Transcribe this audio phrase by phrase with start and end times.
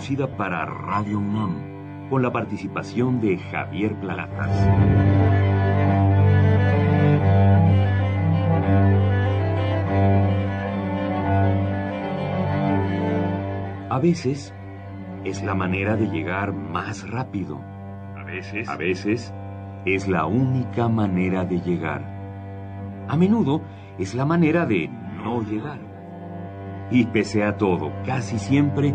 [0.00, 4.48] Producida para Radio UNAM, con la participación de Javier Plagatas.
[13.90, 14.54] A veces
[15.24, 17.60] es la manera de llegar más rápido.
[18.16, 19.34] A veces, a veces
[19.84, 22.00] es la única manera de llegar.
[23.06, 23.60] A menudo
[23.98, 24.88] es la manera de
[25.22, 25.78] no llegar.
[26.90, 28.94] Y pese a todo, casi siempre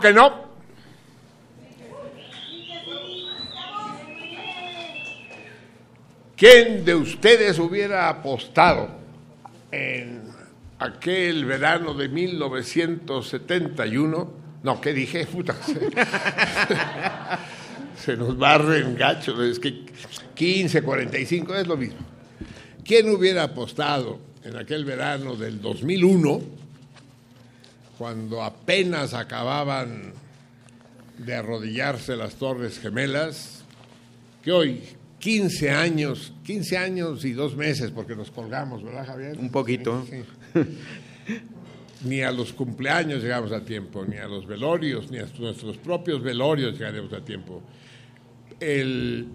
[0.00, 0.46] Que no.
[6.36, 8.90] ¿Quién de ustedes hubiera apostado
[9.72, 10.28] en
[10.78, 14.32] aquel verano de 1971?
[14.62, 15.26] No, ¿qué dije?
[17.96, 19.40] Se nos barren gachos.
[19.40, 19.86] Es que
[20.34, 22.00] 15, 45 es lo mismo.
[22.84, 26.55] ¿Quién hubiera apostado en aquel verano del 2001?
[27.98, 30.12] Cuando apenas acababan
[31.18, 33.64] de arrodillarse las Torres Gemelas,
[34.42, 34.82] que hoy,
[35.18, 39.38] 15 años, 15 años y dos meses, porque nos colgamos, ¿verdad, Javier?
[39.38, 40.06] Un poquito.
[42.04, 46.22] ni a los cumpleaños llegamos a tiempo, ni a los velorios, ni a nuestros propios
[46.22, 47.62] velorios llegaremos a tiempo.
[48.60, 49.26] El,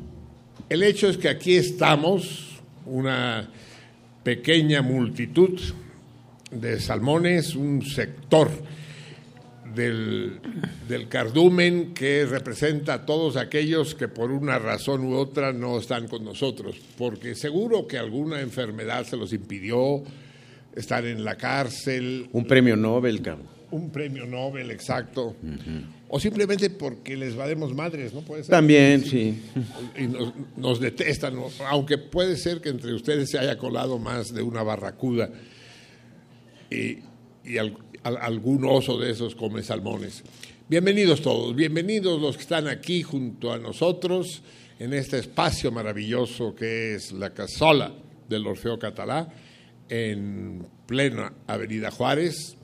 [0.69, 3.49] el hecho es que aquí estamos, una
[4.23, 5.59] pequeña multitud,
[6.51, 8.49] de salmones, un sector
[9.73, 10.39] del,
[11.09, 16.23] cardumen que representa a todos aquellos que por una razón u otra no están con
[16.23, 20.03] nosotros, porque seguro que alguna enfermedad se los impidió
[20.75, 22.27] estar en la cárcel.
[22.33, 23.47] Un premio Nobel, cabrón.
[23.71, 25.35] Un premio Nobel, exacto.
[26.09, 28.19] O simplemente porque les valemos madres, ¿no?
[28.19, 28.51] Puede ser.
[28.51, 29.41] También, sí.
[29.97, 31.35] Y nos detestan,
[31.69, 35.29] aunque puede ser que entre ustedes se haya colado más de una barracuda
[36.71, 36.99] y,
[38.03, 40.23] algún oso de esos come salmones.
[40.69, 44.41] Bienvenidos todos, bienvenidos los que están aquí junto a nosotros
[44.79, 47.93] en este espacio maravilloso que es la casola
[48.27, 49.27] del Orfeo Catalá
[49.89, 52.55] en plena Avenida Juárez,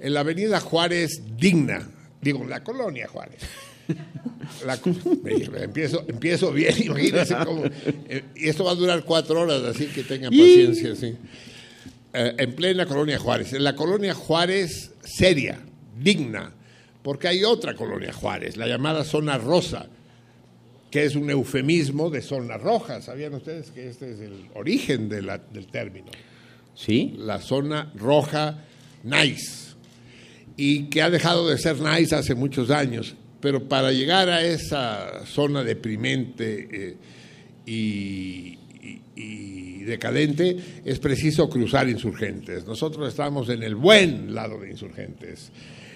[0.00, 1.88] en la Avenida Juárez digna,
[2.20, 3.40] digo, la colonia Juárez.
[5.56, 7.64] empiezo, empiezo bien, imagínense cómo.
[7.64, 10.96] Eh, y esto va a durar cuatro horas, así que tengan paciencia.
[10.96, 11.16] Sí.
[12.16, 13.52] Eh, en plena colonia Juárez.
[13.54, 15.58] En la colonia Juárez seria,
[15.98, 16.52] digna,
[17.02, 19.86] porque hay otra colonia Juárez, la llamada zona rosa,
[20.92, 23.02] que es un eufemismo de zona roja.
[23.02, 26.12] ¿Sabían ustedes que este es el origen del término?
[26.76, 27.16] Sí.
[27.18, 28.62] La zona roja
[29.02, 29.74] nice.
[30.56, 33.16] Y que ha dejado de ser nice hace muchos años.
[33.40, 36.96] Pero para llegar a esa zona deprimente eh,
[37.66, 38.58] y
[39.14, 42.66] decadente, es preciso cruzar insurgentes.
[42.66, 45.50] Nosotros estamos en el buen lado de insurgentes.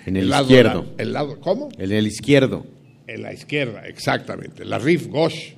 [0.06, 0.86] En el, izquierdo.
[0.96, 1.68] el lado, ¿Cómo?
[1.78, 2.64] En el izquierdo.
[3.06, 4.64] En la izquierda, exactamente.
[4.64, 5.52] La Rif Gosh.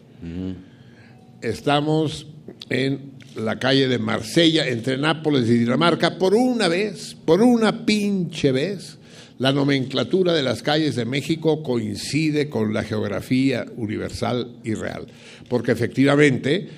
[1.43, 2.27] Estamos
[2.69, 8.53] en la calle de Marsella, entre Nápoles y Dinamarca, por una vez, por una pinche
[8.53, 8.99] vez,
[9.39, 15.07] la nomenclatura de las calles de México coincide con la geografía universal y real.
[15.49, 16.69] Porque efectivamente,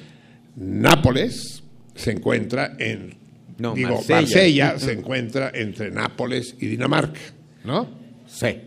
[0.56, 1.62] Nápoles
[1.94, 3.14] se encuentra en.
[3.58, 4.78] No, digo, Marsella.
[4.78, 7.20] se encuentra entre Nápoles y Dinamarca,
[7.64, 7.88] ¿no?
[8.26, 8.60] Sí.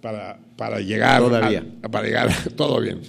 [0.00, 1.20] Para, para llegar.
[1.20, 1.64] Todavía.
[1.90, 3.00] para llegar, todo bien.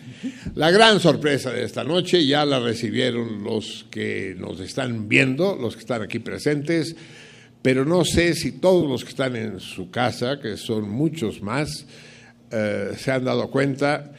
[0.55, 5.75] La gran sorpresa de esta noche ya la recibieron los que nos están viendo, los
[5.75, 6.95] que están aquí presentes,
[7.61, 11.85] pero no sé si todos los que están en su casa, que son muchos más,
[12.51, 14.11] eh, se han dado cuenta,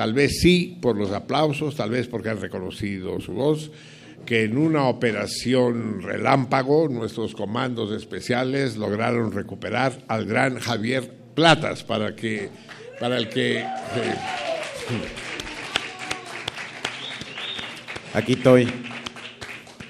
[0.00, 3.70] tal vez sí por los aplausos, tal vez porque han reconocido su voz,
[4.24, 12.16] que en una operación relámpago nuestros comandos especiales lograron recuperar al gran Javier Platas para
[12.16, 12.48] que
[12.98, 13.62] para el que
[18.14, 18.68] Aquí estoy.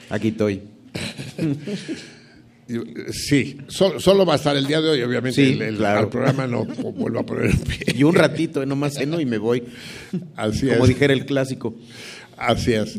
[0.08, 0.60] Aquí estoy.
[3.12, 5.42] Sí, solo, va a estar el día de hoy, obviamente.
[5.42, 5.76] el,
[6.08, 7.94] programa no vuelvo a poner en pie.
[7.96, 9.64] Y un ratito, nomás ceno y me voy.
[10.36, 11.74] Así Como dijera el clásico.
[12.36, 12.98] Así es.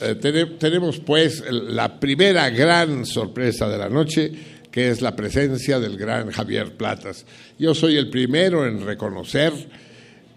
[0.00, 4.32] Eh, tenemos pues la primera gran sorpresa de la noche,
[4.70, 7.24] que es la presencia del gran Javier Platas.
[7.58, 9.52] Yo soy el primero en reconocer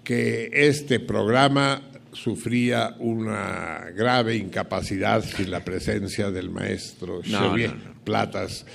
[0.04, 1.82] que este programa
[2.14, 8.66] sufría una grave incapacidad sin la presencia del maestro Javier Platas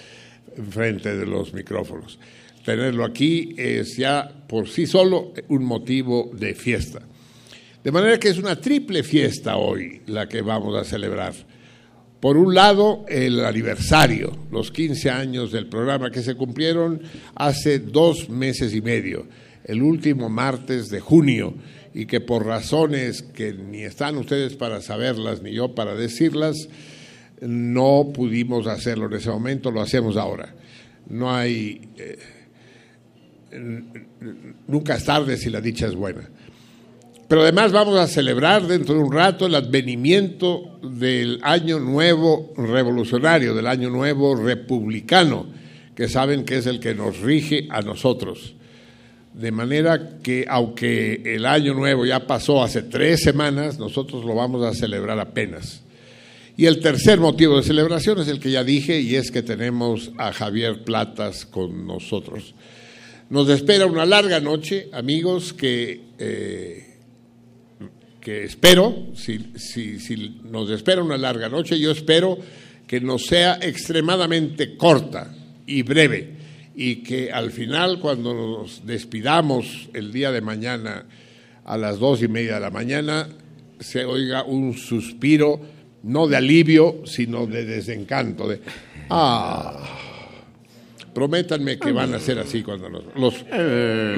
[0.70, 2.18] frente de los micrófonos.
[2.64, 7.00] Tenerlo aquí es ya por sí solo un motivo de fiesta.
[7.84, 11.34] De manera que es una triple fiesta hoy la que vamos a celebrar.
[12.18, 17.02] Por un lado, el aniversario, los 15 años del programa que se cumplieron
[17.36, 19.28] hace dos meses y medio,
[19.64, 21.54] el último martes de junio,
[21.94, 26.68] y que por razones que ni están ustedes para saberlas ni yo para decirlas,
[27.40, 30.54] no pudimos hacerlo en ese momento, lo hacemos ahora.
[31.08, 31.88] No hay...
[31.96, 32.18] Eh,
[34.66, 36.28] nunca es tarde si la dicha es buena.
[37.28, 43.54] Pero además vamos a celebrar dentro de un rato el advenimiento del año nuevo revolucionario,
[43.54, 45.46] del año nuevo republicano,
[45.96, 48.54] que saben que es el que nos rige a nosotros.
[49.34, 54.64] De manera que aunque el año nuevo ya pasó hace tres semanas, nosotros lo vamos
[54.64, 55.82] a celebrar apenas.
[56.56, 60.10] Y el tercer motivo de celebración es el que ya dije, y es que tenemos
[60.16, 62.54] a Javier Platas con nosotros.
[63.28, 66.00] Nos espera una larga noche, amigos, que...
[66.18, 66.82] Eh,
[68.26, 72.36] que espero, si, si, nos espera una larga noche, yo espero
[72.84, 75.32] que nos sea extremadamente corta
[75.64, 76.30] y breve
[76.74, 81.04] y que al final, cuando nos despidamos el día de mañana
[81.64, 83.28] a las dos y media de la mañana,
[83.78, 85.60] se oiga un suspiro,
[86.02, 88.60] no de alivio, sino de desencanto, de,
[89.10, 89.96] ah,
[91.16, 93.02] Prométanme que van a ser así cuando los,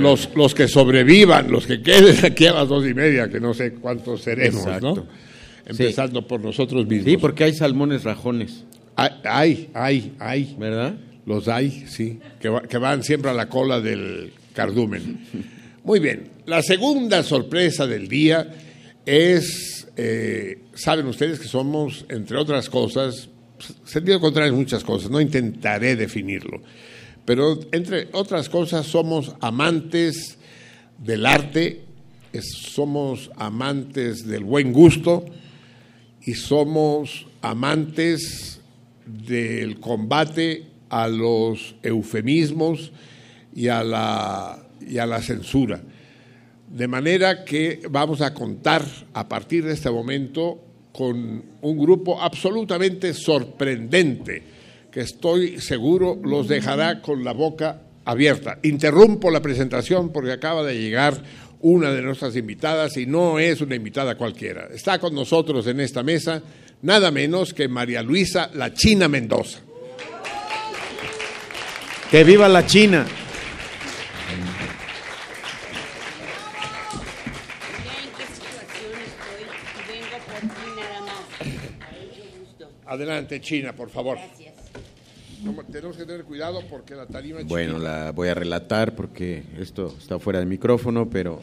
[0.00, 3.54] los, los, que sobrevivan, los que queden aquí a las dos y media, que no
[3.54, 5.06] sé cuántos seremos, ¿no?
[5.64, 7.04] Empezando por nosotros mismos.
[7.08, 8.64] Sí, porque hay salmones rajones.
[8.96, 10.56] Hay, hay, hay.
[10.58, 10.96] ¿Verdad?
[11.24, 15.20] Los hay, sí, que, que van siempre a la cola del cardumen.
[15.84, 18.44] Muy bien, la segunda sorpresa del día
[19.06, 23.28] es, eh, saben ustedes que somos, entre otras cosas,
[23.84, 26.60] sentido contrario muchas cosas, no intentaré definirlo
[27.28, 30.38] pero entre otras cosas somos amantes
[30.96, 31.82] del arte,
[32.40, 35.26] somos amantes del buen gusto
[36.22, 38.62] y somos amantes
[39.04, 42.92] del combate a los eufemismos
[43.54, 45.82] y a la, y a la censura.
[46.70, 48.85] De manera que vamos a contar
[49.15, 54.43] a partir de este momento con un grupo absolutamente sorprendente
[54.91, 58.58] que estoy seguro los dejará con la boca abierta.
[58.63, 61.22] Interrumpo la presentación porque acaba de llegar
[61.60, 64.69] una de nuestras invitadas y no es una invitada cualquiera.
[64.72, 66.43] Está con nosotros en esta mesa
[66.82, 69.60] nada menos que María Luisa La China Mendoza.
[72.10, 73.06] Que viva la China.
[82.88, 84.16] Adelante, China, por favor.
[84.16, 84.54] Gracias.
[85.70, 87.40] Tenemos que tener cuidado porque la tarima...
[87.44, 91.42] Bueno, la voy a relatar porque esto está fuera de micrófono, pero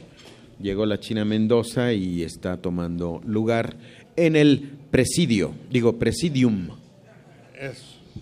[0.60, 3.78] llegó la China Mendoza y está tomando lugar
[4.16, 6.72] en el presidio, digo presidium.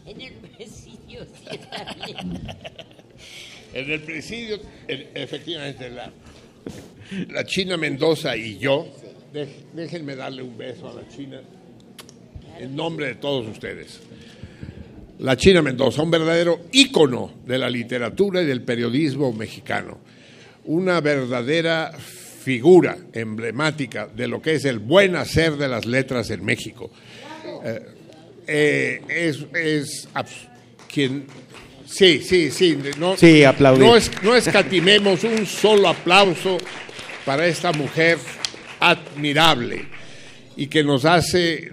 [0.05, 2.47] En el presidio, sí está bien.
[3.73, 6.11] en el presidio, efectivamente, la,
[7.29, 8.85] la China Mendoza y yo,
[9.73, 11.41] déjenme darle un beso a la China
[12.59, 13.99] en nombre de todos ustedes.
[15.19, 19.99] La China Mendoza, un verdadero ícono de la literatura y del periodismo mexicano,
[20.65, 21.91] una verdadera
[22.43, 26.91] figura emblemática de lo que es el buen hacer de las letras en México.
[27.63, 27.81] Eh,
[28.45, 30.07] eh, es, es
[30.91, 31.25] quien
[31.85, 33.43] sí, sí, sí, no, sí,
[33.79, 36.57] no, es, no escatimemos un solo aplauso
[37.25, 38.17] para esta mujer
[38.79, 39.85] admirable
[40.57, 41.69] y que nos hace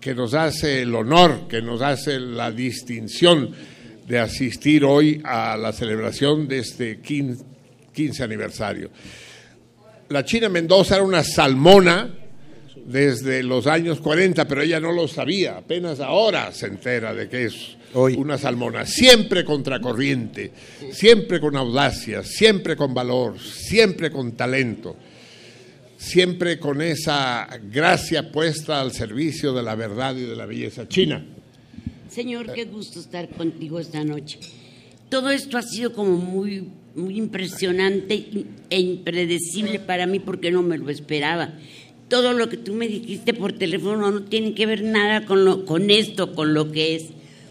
[0.00, 3.50] que nos hace el honor, que nos hace la distinción
[4.08, 8.90] de asistir hoy a la celebración de este 15, aniversario.
[10.08, 12.10] La China Mendoza era una salmona
[12.86, 17.44] desde los años 40, pero ella no lo sabía, apenas ahora se entera de que
[17.44, 20.50] es una salmona, siempre contracorriente,
[20.92, 24.96] siempre con audacia, siempre con valor, siempre con talento
[26.00, 31.22] siempre con esa gracia puesta al servicio de la verdad y de la belleza china.
[32.08, 34.40] Señor, qué gusto estar contigo esta noche.
[35.10, 36.64] Todo esto ha sido como muy,
[36.94, 41.52] muy impresionante e impredecible para mí porque no me lo esperaba.
[42.08, 45.66] Todo lo que tú me dijiste por teléfono no tiene que ver nada con, lo,
[45.66, 47.10] con esto, con lo que es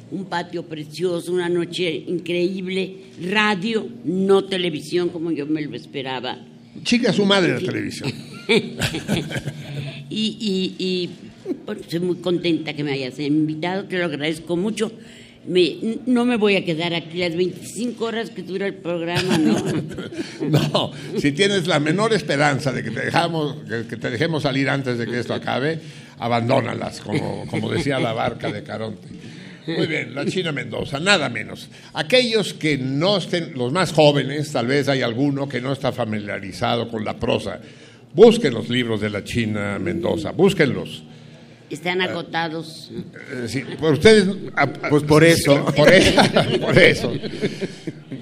[0.09, 6.48] un patio precioso, una noche increíble, radio, no televisión como yo me lo esperaba.
[6.83, 8.11] Chica, su madre la televisión.
[10.09, 11.09] y,
[11.81, 14.91] estoy muy contenta que me hayas invitado, te lo agradezco mucho.
[15.45, 19.57] no me voy a quedar aquí las 25 horas que dura el programa, ¿no?
[20.49, 24.97] no, si tienes la menor esperanza de que te, dejamos, que te dejemos salir antes
[24.97, 25.79] de que esto acabe,
[26.17, 29.07] abandónalas, como, como decía la barca de Caronte.
[29.77, 31.69] Muy bien, la China Mendoza, nada menos.
[31.93, 36.87] Aquellos que no estén, los más jóvenes, tal vez hay alguno que no está familiarizado
[36.89, 37.59] con la prosa.
[38.13, 41.03] Busquen los libros de la China Mendoza, búsquenlos.
[41.69, 42.91] Están agotados.
[42.91, 44.27] Eh, sí, por ustedes.
[44.55, 45.65] Ah, pues por eso.
[45.75, 46.21] Por eso.
[46.61, 47.13] Por eso.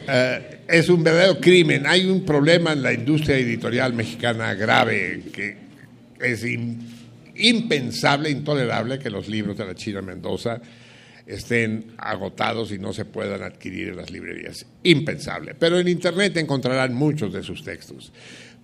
[0.10, 1.88] Eh, es un verdadero crimen.
[1.88, 5.56] Hay un problema en la industria editorial mexicana grave que
[6.20, 6.46] es
[7.36, 10.60] impensable, intolerable que los libros de la China Mendoza
[11.28, 14.66] estén agotados y no se puedan adquirir en las librerías.
[14.84, 15.56] Impensable.
[15.56, 18.12] Pero en Internet encontrarán muchos de sus textos.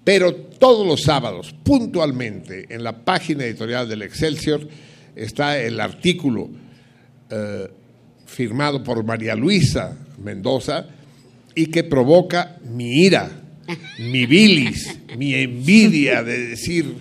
[0.03, 4.67] Pero todos los sábados, puntualmente, en la página editorial del Excelsior,
[5.15, 6.49] está el artículo
[7.29, 7.67] eh,
[8.25, 10.87] firmado por María Luisa Mendoza
[11.55, 13.29] y que provoca mi ira,
[13.99, 16.95] mi bilis, mi envidia de decir,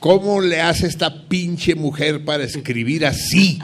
[0.00, 3.58] ¿cómo le hace esta pinche mujer para escribir así?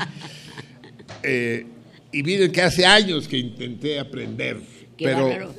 [1.25, 1.66] Eh,
[2.12, 4.61] y miren que hace años que intenté aprender.
[4.97, 5.54] pero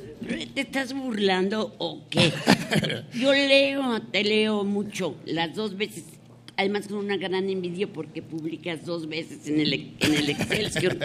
[0.54, 2.32] ¿Te estás burlando o qué?
[3.14, 6.04] Yo leo, te leo mucho, las dos veces,
[6.56, 10.96] además con una gran envidia porque publicas dos veces en el, en el Excelsior.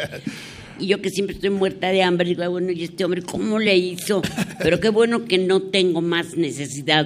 [0.80, 3.78] Y yo que siempre estoy muerta de hambre, digo, bueno, ¿y este hombre cómo le
[3.78, 4.22] hizo?
[4.64, 7.06] Pero qué bueno que no tengo más necesidad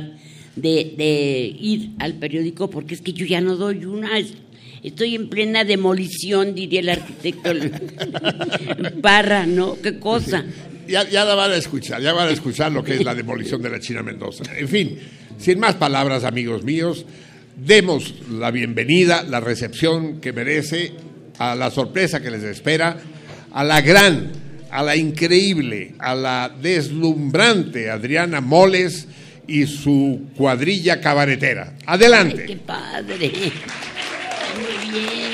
[0.56, 4.12] de, de ir al periódico porque es que yo ya no doy una,
[4.86, 7.52] Estoy en plena demolición, diría el arquitecto
[9.02, 9.82] Parra, ¿no?
[9.82, 10.46] ¿Qué cosa?
[10.88, 13.64] Ya, ya la van a escuchar, ya van a escuchar lo que es la demolición
[13.64, 14.44] de la China Mendoza.
[14.56, 15.00] En fin,
[15.40, 17.04] sin más palabras, amigos míos,
[17.56, 20.92] demos la bienvenida, la recepción que merece,
[21.40, 22.96] a la sorpresa que les espera,
[23.54, 24.34] a la gran,
[24.70, 29.08] a la increíble, a la deslumbrante Adriana Moles
[29.48, 31.74] y su cuadrilla cabaretera.
[31.88, 32.46] Adelante.
[32.46, 33.32] ¡Qué padre!
[34.96, 35.25] Muy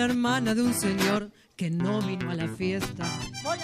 [0.00, 3.04] la hermana de un señor que no vino a la fiesta.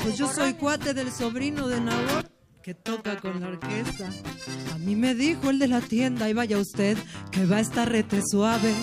[0.02, 2.30] Pues yo soy cuate del sobrino de Nabor
[2.62, 4.10] que toca con la orquesta.
[4.74, 6.98] A mí me dijo el de la tienda, y vaya usted,
[7.30, 8.74] que va a estar rete suave.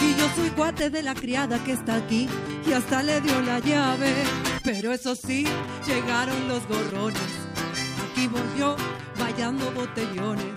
[0.00, 2.26] Y yo soy cuate de la criada que está aquí,
[2.66, 4.14] y hasta le dio la llave.
[4.62, 5.44] Pero eso sí,
[5.86, 7.20] llegaron los gorrones.
[8.08, 8.76] Aquí voy yo,
[9.18, 10.54] vallando botellones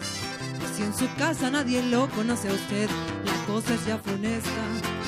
[0.78, 2.90] Si en su casa nadie lo conoce a usted,
[3.26, 5.07] la cosa es ya funesta.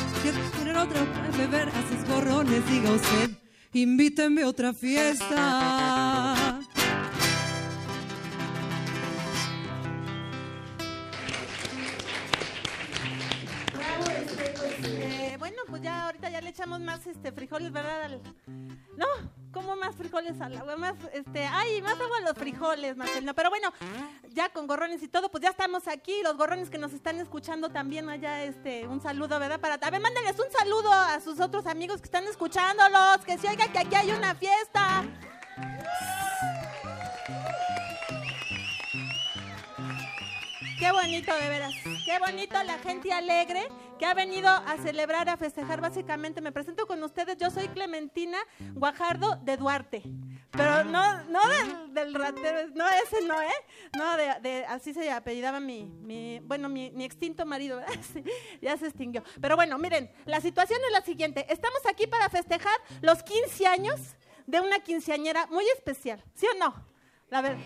[0.70, 1.04] Tener otra
[1.36, 3.32] beber a sus diga usted,
[3.74, 5.99] invíteme a otra fiesta.
[16.78, 18.20] Más este frijoles, ¿verdad?
[18.98, 19.08] No,
[19.52, 20.76] ¿cómo más frijoles al agua?
[20.76, 23.34] Más, este, ay, más agua los frijoles, Marcelino.
[23.34, 23.74] Pero bueno,
[24.30, 26.22] ya con gorrones y todo, pues ya estamos aquí.
[26.22, 29.60] Los gorrones que nos están escuchando también allá, este, un saludo, ¿verdad?
[29.60, 33.48] Para, a ver, mándenles un saludo a sus otros amigos que están escuchándolos, que se
[33.48, 35.04] oiga que aquí hay una fiesta.
[40.78, 41.74] Qué bonito, de veras.
[42.06, 43.68] Qué bonito la gente alegre
[44.00, 45.82] que ha venido a celebrar, a festejar.
[45.82, 47.38] Básicamente, me presento con ustedes.
[47.38, 48.38] Yo soy Clementina
[48.74, 50.02] Guajardo de Duarte.
[50.52, 51.40] Pero no, no
[51.90, 53.54] del, ratero, no ese no, ¿eh?
[53.96, 57.80] No, de, así se apellidaba mi, mi bueno, mi, extinto marido,
[58.62, 59.22] ya se extinguió.
[59.40, 61.46] Pero bueno, miren, la situación es la siguiente.
[61.50, 64.00] Estamos aquí para festejar los 15 años
[64.48, 66.89] de una quinceañera muy especial, ¿sí o no?
[67.30, 67.60] La verdad,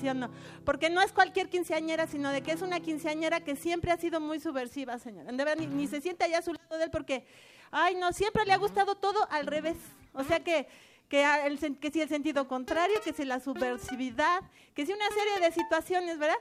[0.00, 0.30] se no.
[0.64, 4.20] Porque no es cualquier quinceañera, sino de que es una quinceañera que siempre ha sido
[4.20, 5.32] muy subversiva, señora.
[5.32, 7.24] De verdad, ni, se siente allá a su lado de él porque,
[7.70, 9.76] ay, no, siempre le ha gustado todo al revés.
[10.12, 10.66] O sea que,
[11.12, 14.40] que, el, que si el sentido contrario, que si la subversividad,
[14.72, 16.38] que si una serie de situaciones, ¿verdad?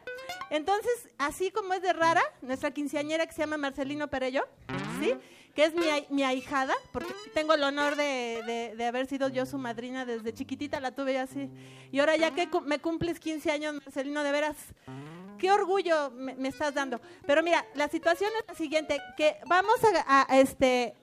[0.50, 4.48] Entonces, así como es de rara, nuestra quinceañera que se llama Marcelino Perello,
[5.02, 5.14] ¿sí?
[5.54, 9.58] que es mi, mi ahijada, porque tengo el honor de, de, haber sido yo su
[9.58, 11.50] madrina desde chiquitita, la tuve así.
[11.92, 14.56] Y ahora ya que me cumples 15 años, Marcelino, de veras,
[15.38, 17.02] qué orgullo me, estás dando.
[17.28, 19.76] Pero mira, la situación es la siguiente, que vamos
[20.08, 20.96] a, este,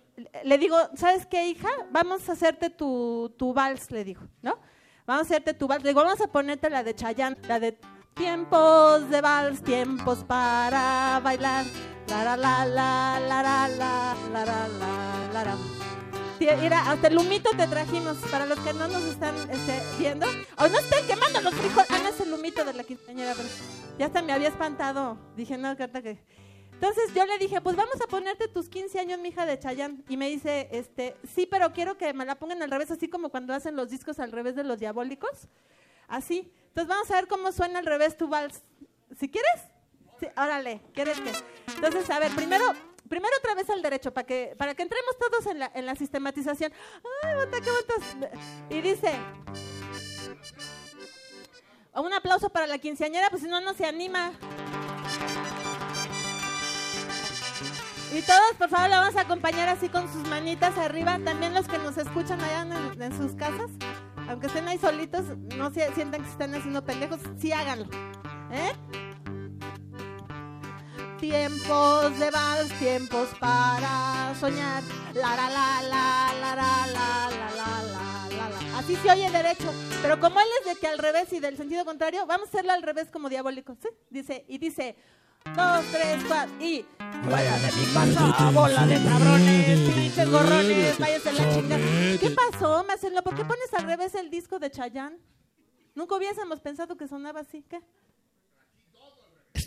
[0.44, 1.68] le digo, ¿sabes qué, hija?
[1.90, 4.58] Vamos a hacerte tu, tu vals, le digo, ¿no?
[5.06, 5.82] Vamos a hacerte tu vals.
[5.82, 7.78] Le digo, vamos a ponerte la de Chayanne, la de
[8.14, 11.64] tiempos de vals, tiempos para bailar.
[12.08, 15.56] La la la la la la la la la la la
[16.38, 20.26] Mira, hasta el humito te trajimos para los que no nos están este, viendo.
[20.56, 21.90] O no estén quemando los frijoles.
[21.90, 23.48] Ah, es el humito de la quinceañera, pero
[23.98, 25.18] ya hasta me había espantado.
[25.36, 26.18] Dije, no, carta que.
[26.80, 30.04] Entonces yo le dije, pues vamos a ponerte tus 15 años, mija, de Chayán.
[30.08, 33.30] Y me dice, este, sí, pero quiero que me la pongan al revés, así como
[33.30, 35.48] cuando hacen los discos al revés de los diabólicos.
[36.06, 36.52] Así.
[36.68, 38.62] Entonces vamos a ver cómo suena al revés tu vals.
[39.18, 39.60] Si quieres,
[40.20, 41.32] Sí, órale, ¿quieres que?
[41.74, 42.64] Entonces, a ver, primero,
[43.08, 45.94] primero otra vez al derecho, para que, para que entremos todos en la, en la
[45.94, 46.72] sistematización.
[47.22, 48.32] Ay, bota, qué botas.
[48.68, 49.12] Y dice,
[51.94, 54.32] un aplauso para la quinceañera, pues si no, no se anima.
[58.12, 61.18] Y todos, por favor, la vamos a acompañar así con sus manitas arriba.
[61.22, 62.66] También los que nos escuchan allá
[62.98, 63.70] en, sus casas,
[64.28, 65.24] aunque estén ahí solitos,
[65.56, 67.86] no se sientan que se están haciendo pendejos, sí háganlo.
[68.50, 68.72] ¿Eh?
[71.20, 74.82] Tiempos de vals, tiempos para soñar.
[75.12, 78.07] La la la la la la la la la la.
[78.78, 79.72] Así se oye derecho.
[80.02, 82.72] Pero como él es de que al revés y del sentido contrario, vamos a hacerlo
[82.72, 83.74] al revés como diabólico.
[83.82, 83.88] ¿sí?
[84.08, 84.94] Dice, y dice,
[85.56, 86.86] dos, tres, cuatro, y
[87.28, 91.82] vaya de mi casa, bola de cabrones, pinches gorrones, váyase la chingada.
[92.20, 93.20] ¿Qué pasó, Marcelo?
[93.24, 95.18] ¿Por qué pones al revés el disco de Chayanne?
[95.96, 97.80] Nunca hubiésemos pensado que sonaba así, ¿qué?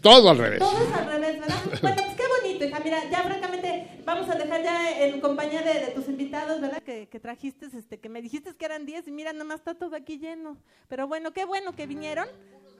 [0.01, 0.59] Todo al revés.
[0.59, 1.55] Todo es al revés, ¿verdad?
[1.81, 2.79] Bueno, pues qué bonito, hija.
[2.83, 6.81] Mira, ya francamente vamos a dejar ya en compañía de, tus invitados, ¿verdad?
[6.83, 9.95] Que, que, trajiste, este, que me dijiste que eran 10 y mira, nomás está todo
[9.95, 10.57] aquí lleno.
[10.89, 12.27] Pero bueno, qué bueno que vinieron.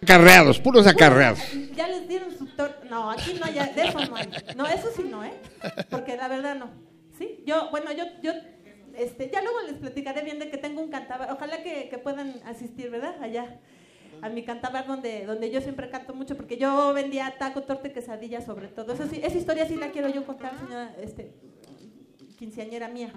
[0.01, 1.39] Acarreados, puros acarreados.
[1.75, 2.85] Ya les dieron su torta.
[2.89, 4.29] No, aquí no hay, de eso no hay.
[4.55, 5.33] No, eso sí no, ¿eh?
[5.89, 6.71] Porque la verdad no.
[7.17, 7.43] ¿Sí?
[7.45, 8.31] Yo, bueno, yo, yo
[8.97, 11.31] este, ya luego les platicaré bien de que tengo un cantabar.
[11.31, 13.15] Ojalá que, que puedan asistir, ¿verdad?
[13.21, 13.59] Allá
[14.21, 17.91] a mi cantabar donde, donde yo siempre canto mucho, porque yo vendía taco, torta y
[17.91, 18.93] quesadilla sobre todo.
[18.93, 21.33] Eso sí, esa historia sí la quiero yo contar, señora, este,
[22.37, 23.13] quinceañera mía.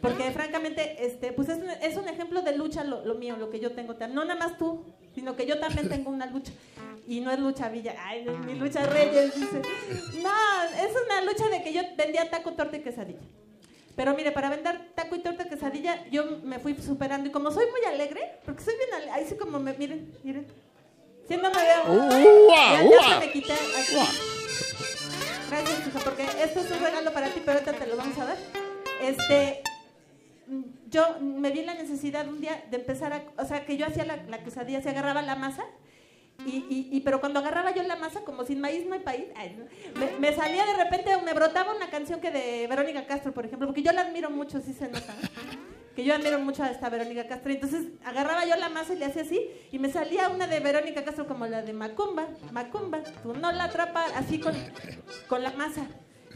[0.00, 3.60] Porque francamente, este, pues es, es un ejemplo de lucha lo, lo, mío, lo que
[3.60, 3.94] yo tengo.
[3.94, 4.84] No nada más tú,
[5.14, 6.52] sino que yo también tengo una lucha.
[7.06, 9.62] Y no es lucha Villa, ay, mi lucha Reyes, dice.
[10.22, 10.30] No,
[10.84, 13.20] es una lucha de que yo vendía taco, torta y quesadilla.
[13.98, 17.28] Pero mire, para vender taco y torta quesadilla, yo me fui superando.
[17.28, 20.46] Y como soy muy alegre, porque soy bien alegre, ahí sí como me, miren, miren.
[21.26, 21.82] Siendo me veo.
[21.88, 23.96] Uh, ya, ya me quité aquí.
[25.50, 28.24] Gracias, hija, porque esto es un regalo para ti, pero ahorita te lo vamos a
[28.26, 28.36] dar.
[29.02, 29.64] Este,
[30.88, 34.04] yo me vi la necesidad un día de empezar a, o sea, que yo hacía
[34.04, 35.64] la, la quesadilla, se agarraba la masa
[36.46, 39.24] y, y, pero cuando agarraba yo la masa, como sin maíz no hay país,
[40.20, 43.82] me, salía de repente, me brotaba una canción que de Verónica Castro, por ejemplo, porque
[43.82, 45.14] yo la admiro mucho, sí se nota.
[45.96, 47.50] que yo admiro mucho a esta Verónica Castro.
[47.50, 51.04] Entonces agarraba yo la masa y le hacía así y me salía una de Verónica
[51.04, 54.54] Castro como la de Macumba, Macumba, tú no la atrapas así con,
[55.28, 55.88] con la masa.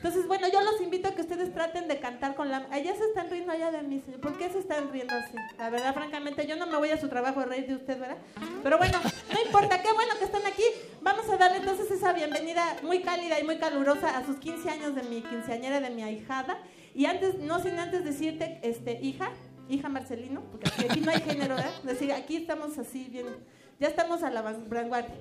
[0.02, 2.66] Entonces, bueno, yo los invito a que ustedes traten de cantar con la...
[2.72, 4.18] Allá se están riendo allá de mí, señor.
[4.18, 5.36] ¿Por qué se están riendo así?
[5.56, 8.16] La verdad, francamente, yo no me voy a su trabajo a reír de usted, ¿verdad?
[8.64, 8.98] Pero bueno,
[9.32, 10.64] no importa, qué bueno que están aquí.
[11.02, 14.96] Vamos a darle entonces esa bienvenida muy cálida y muy calurosa a sus 15 años
[14.96, 16.58] de mi quinceañera, de mi ahijada.
[16.96, 19.30] Y antes, no sin antes decirte, este, hija,
[19.68, 21.80] hija Marcelino, porque aquí no hay género, ¿verdad?
[21.84, 23.26] Decir, aquí estamos así bien,
[23.82, 25.16] ya estamos a la vanguardia.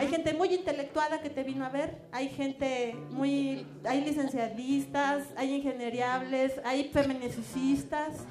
[0.00, 5.54] Hay gente muy intelectuada que te vino a ver, hay gente muy, hay licenciadistas, hay
[5.54, 8.24] ingenieriables, hay feminicistas,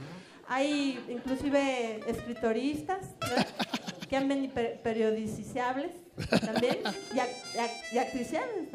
[0.50, 3.16] hay inclusive escritoristas
[4.10, 5.92] que han venido periodiciables
[6.28, 6.80] también
[7.14, 8.70] y, y, y actriciables.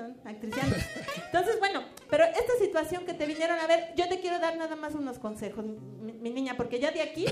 [1.27, 4.77] Entonces, bueno, pero esta situación que te vinieron a ver, yo te quiero dar nada
[4.77, 7.27] más unos consejos, mi, mi niña, porque ya de aquí,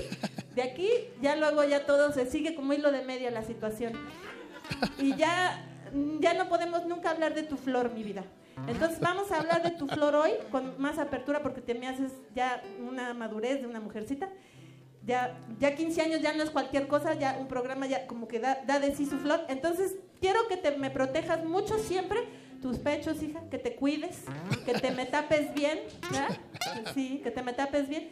[0.53, 0.89] de aquí,
[1.21, 3.93] ya luego ya todo se sigue como hilo de media la situación
[4.97, 5.65] y ya,
[6.19, 8.23] ya no podemos nunca hablar de tu flor, mi vida.
[8.67, 12.13] Entonces vamos a hablar de tu flor hoy con más apertura porque te me haces
[12.33, 14.29] ya una madurez de una mujercita.
[15.05, 18.39] Ya, ya 15 años ya no es cualquier cosa, ya un programa ya como que
[18.39, 19.41] da, da de sí su flor.
[19.49, 22.19] Entonces quiero que te me protejas mucho siempre
[22.61, 24.23] tus pechos, hija, que te cuides,
[24.65, 26.37] que te me tapes bien, ¿verdad?
[26.95, 28.09] Sí, que te me tapes bien.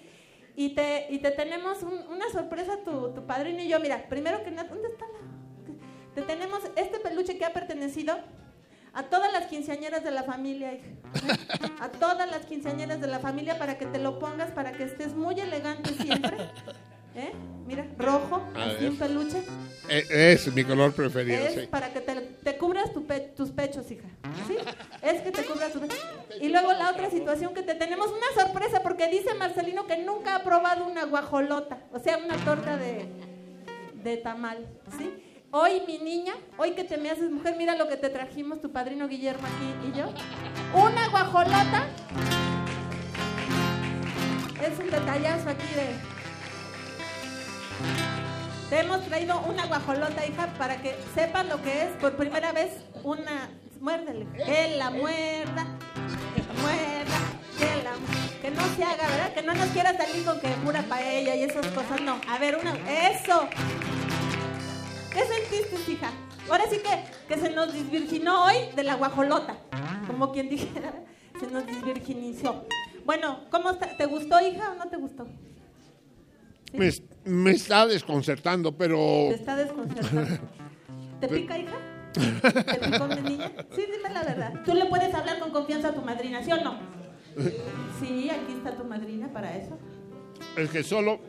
[0.56, 3.79] Y te, y te tenemos un, una sorpresa tu, tu padrino y yo.
[3.79, 5.34] Mira, primero que nada, ¿dónde está la
[6.13, 8.15] te tenemos este peluche que ha pertenecido
[8.93, 10.89] a todas las quinceañeras de la familia, hija.
[11.79, 15.13] A todas las quinceañeras de la familia para que te lo pongas, para que estés
[15.13, 16.49] muy elegante siempre.
[17.15, 17.32] ¿Eh?
[17.67, 19.43] Mira, rojo, así un peluche.
[19.88, 20.10] Es,
[20.47, 21.43] es, mi color preferido.
[21.43, 21.67] Es sí.
[21.67, 24.08] para que te, te cubras tu pe, tus pechos, hija.
[24.47, 24.58] ¿Sí?
[25.01, 25.99] Es que te cubras tus pechos.
[26.41, 30.36] Y luego la otra situación que te tenemos una sorpresa porque dice Marcelino que nunca
[30.36, 33.08] ha probado una guajolota, o sea, una torta de,
[34.03, 34.65] de tamal,
[34.97, 35.33] ¿sí?
[35.55, 38.71] Hoy, mi niña, hoy que te me haces mujer, mira lo que te trajimos tu
[38.71, 40.11] padrino Guillermo aquí y yo.
[40.73, 41.85] Una guajolota.
[44.59, 45.89] Es un detallazo aquí de...
[48.71, 52.71] Te hemos traído una guajolota, hija, para que sepas lo que es por primera vez
[53.03, 53.51] una...
[53.79, 54.25] Muérdele.
[54.33, 55.67] Que la muerda.
[56.33, 57.19] Que la muerda.
[57.59, 57.91] Que la
[58.41, 59.33] Que no se haga, ¿verdad?
[59.35, 62.01] Que no nos quiera salir con que pura paella y esas cosas.
[62.01, 62.19] No.
[62.27, 62.73] A ver, una...
[62.89, 63.47] ¡Eso!
[65.13, 66.12] ¿Qué sentiste, hija?
[66.49, 69.58] Ahora sí que, que se nos desvirginó hoy de la guajolota.
[70.08, 70.93] Como quien dijera,
[71.39, 72.65] se nos desvirginizó.
[73.06, 73.95] Bueno, ¿cómo está?
[73.95, 75.28] ¿Te gustó, hija, o no te gustó?
[76.71, 76.78] ¿Sí?
[76.78, 76.91] Me,
[77.26, 78.97] me, está desconcertando, pero...
[79.30, 80.39] Te está desconcertando.
[81.19, 81.78] ¿Te pica, hija?
[82.13, 83.52] ¿Te picó mi niña?
[83.76, 84.54] Sí, dime la verdad.
[84.65, 86.78] Tú le puedes hablar con confianza a tu madrina, ¿sí o no?
[87.99, 89.78] Sí, aquí está tu madrina para eso.
[90.58, 91.19] Es que solo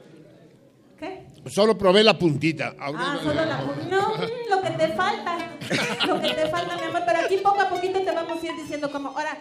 [1.47, 2.75] Solo probé la puntita.
[2.79, 3.97] Ah, solo la puntita.
[3.97, 4.15] No,
[4.57, 5.39] lo que te falta.
[6.07, 7.03] Lo que te falta, mi amor.
[7.07, 9.39] Pero aquí poco a poquito te vamos a ir diciendo como, ahora,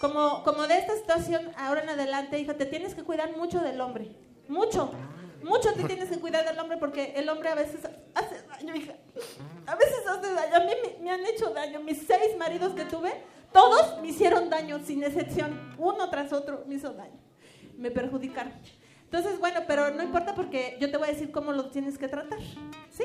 [0.00, 3.80] como, como de esta situación, ahora en adelante, hija, te tienes que cuidar mucho del
[3.80, 4.10] hombre.
[4.48, 4.90] Mucho.
[5.42, 7.80] Mucho te tienes que cuidar del hombre porque el hombre a veces
[8.14, 8.94] hace daño, hija.
[9.66, 10.56] A veces hace daño.
[10.56, 11.80] A mí me, me han hecho daño.
[11.80, 13.12] Mis seis maridos que tuve,
[13.52, 15.74] todos me hicieron daño, sin excepción.
[15.78, 17.18] Uno tras otro me hizo daño.
[17.76, 18.52] Me perjudicaron.
[19.12, 22.06] Entonces, bueno, pero no importa porque yo te voy a decir cómo lo tienes que
[22.06, 22.38] tratar.
[22.92, 23.02] ¿Sí?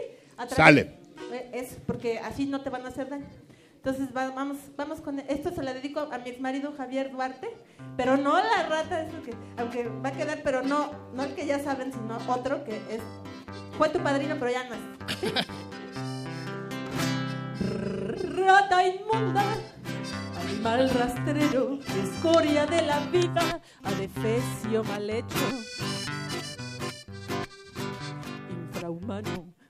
[0.50, 1.00] Sale.
[1.52, 3.26] Es porque así no te van a hacer daño.
[3.78, 7.50] Entonces va, vamos, vamos con esto se la dedico a mi ex marido Javier Duarte,
[7.98, 11.48] pero no la rata, eso que, aunque va a quedar, pero no, no el que
[11.48, 13.02] ya saben, sino otro que es
[13.78, 14.82] fue tu padrino, pero ya no es.
[15.20, 15.34] ¿sí?
[18.36, 19.44] Rata inmunda,
[20.40, 25.75] animal rastrero, escoria de la vida, adefesio mal hecho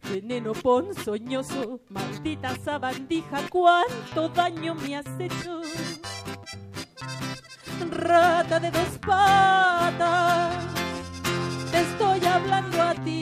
[0.10, 5.62] veneno ponzoñoso, maldita sabandija, cuánto daño me has hecho.
[7.92, 10.56] Rata de dos patas,
[11.72, 13.22] te estoy hablando a ti.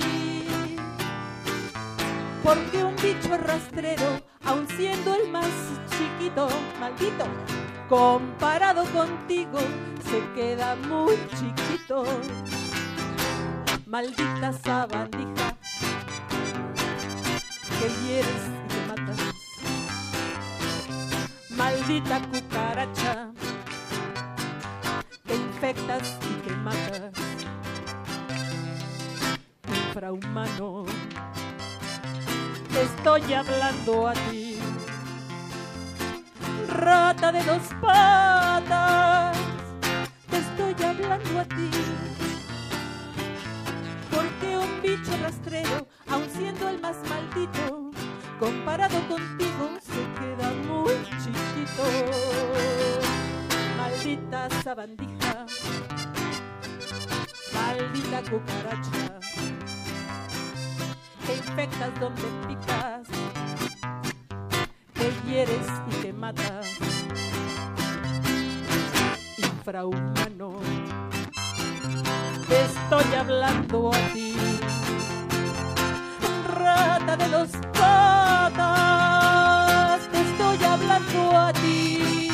[2.43, 5.49] Porque un bicho rastrero, aun siendo el más
[5.97, 6.47] chiquito,
[6.79, 7.25] maldito,
[7.87, 9.59] comparado contigo,
[10.09, 12.03] se queda muy chiquito.
[13.85, 15.52] Maldita sabandija,
[17.83, 19.19] que hieres y que matas.
[21.49, 23.31] Maldita cucaracha,
[25.25, 27.11] que infectas y que matas.
[29.67, 30.85] Infrahumano,
[32.85, 34.59] estoy hablando a ti.
[36.69, 39.37] Rata de dos patas,
[40.29, 42.12] te estoy hablando a ti.
[44.83, 47.91] Bicho rastrero, aun siendo el más maldito,
[48.37, 50.93] comparado contigo se queda muy
[51.23, 51.83] chiquito.
[53.77, 55.45] Maldita sabandija,
[57.53, 59.19] maldita cucaracha,
[61.25, 63.07] que infectas donde picas,
[64.93, 66.67] que hieres y que matas.
[69.37, 70.59] Infrahumano,
[72.49, 74.52] te estoy hablando a ti
[77.17, 78.59] de los patas,
[80.11, 82.29] te estoy hablando a ti.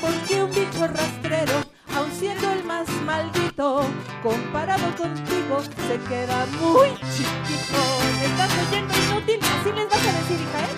[0.00, 1.62] Porque un bicho rastrero,
[1.94, 3.86] aun siendo el más maldito,
[4.22, 7.80] comparado contigo, se queda muy chiquito.
[8.20, 9.40] ¿Me estás oyendo inútil?
[9.40, 10.74] Así les vas a decir, hija, ¿eh?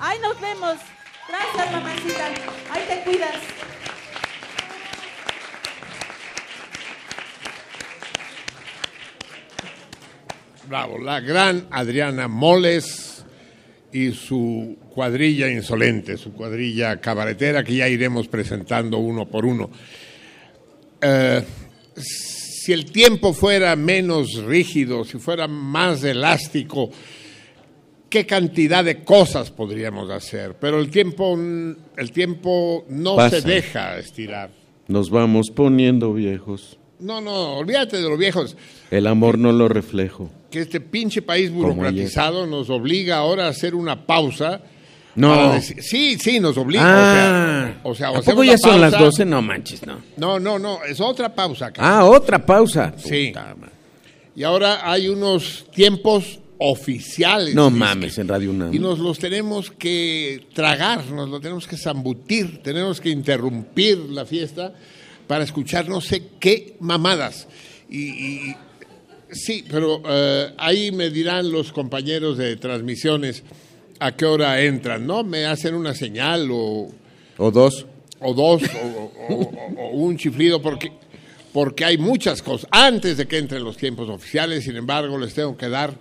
[0.00, 0.76] Ahí nos vemos.
[1.28, 2.26] Gracias, mamacita.
[2.72, 3.61] Ahí te cuidas.
[10.72, 13.22] Bravo, la gran Adriana Moles
[13.92, 19.68] y su cuadrilla insolente, su cuadrilla cabaretera que ya iremos presentando uno por uno.
[20.98, 21.42] Eh,
[21.94, 26.88] si el tiempo fuera menos rígido, si fuera más elástico,
[28.08, 31.38] qué cantidad de cosas podríamos hacer, pero el tiempo,
[31.98, 33.42] el tiempo no Pasa.
[33.42, 34.48] se deja estirar.
[34.88, 36.78] Nos vamos poniendo viejos.
[37.02, 38.56] No, no, olvídate de los viejos.
[38.90, 40.30] El amor no lo reflejo.
[40.50, 44.60] que este pinche país burocratizado nos obliga ahora a hacer una pausa.
[45.14, 45.52] No.
[45.54, 46.84] decir- sí, sí, nos obliga.
[46.84, 49.04] Ah, o sea, o sea, ¿a poco ya son las pausa.
[49.06, 49.24] 12?
[49.24, 49.98] No manches, no.
[50.16, 51.72] No, no, no, es otra pausa.
[51.72, 51.94] cabrón.
[51.94, 52.94] Ah, otra pausa.
[52.96, 53.28] Sí.
[53.28, 53.54] Puta.
[54.34, 57.54] Y ahora hay unos tiempos oficiales.
[57.54, 58.72] No mames, en Radio UNAM.
[58.74, 64.24] Y nos los tenemos que tragar, nos lo tenemos que zambutir, tenemos que interrumpir la
[64.24, 64.72] fiesta
[65.26, 67.46] para escuchar no sé qué mamadas.
[67.88, 67.98] Y,
[68.50, 68.56] y-
[69.30, 73.42] sí, pero eh, ahí me dirán los compañeros de transmisiones
[73.98, 75.22] a qué hora entran, ¿no?
[75.24, 76.90] Me hacen una señal o,
[77.38, 77.86] O dos.
[78.20, 80.92] o dos o, o- o- o un chiflido porque
[81.52, 85.54] porque hay muchas cosas antes de que entren los tiempos oficiales sin embargo les tengo
[85.54, 85.92] que dar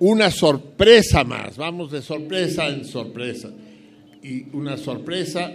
[0.00, 3.48] una sorpresa más vamos de sorpresa en sorpresa
[4.22, 5.50] y una sorpresa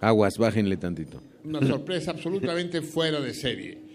[0.00, 1.22] Aguas, bájenle tantito.
[1.44, 3.90] Una sorpresa absolutamente fuera de serie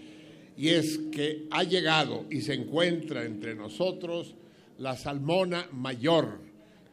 [0.56, 4.34] y es que ha llegado y se encuentra entre nosotros
[4.78, 6.40] la Salmona Mayor,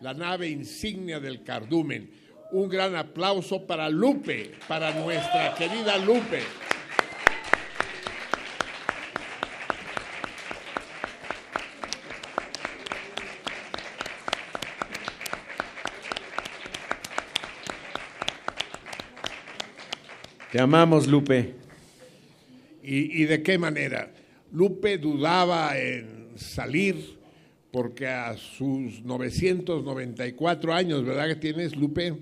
[0.01, 2.09] la nave insignia del cardumen.
[2.51, 6.41] Un gran aplauso para Lupe, para nuestra querida Lupe.
[20.53, 21.55] Te amamos, Lupe.
[22.83, 24.13] ¿Y, y de qué manera?
[24.51, 27.17] Lupe dudaba en salir
[27.71, 32.13] porque a sus 994 años, ¿verdad que tienes, Lupe?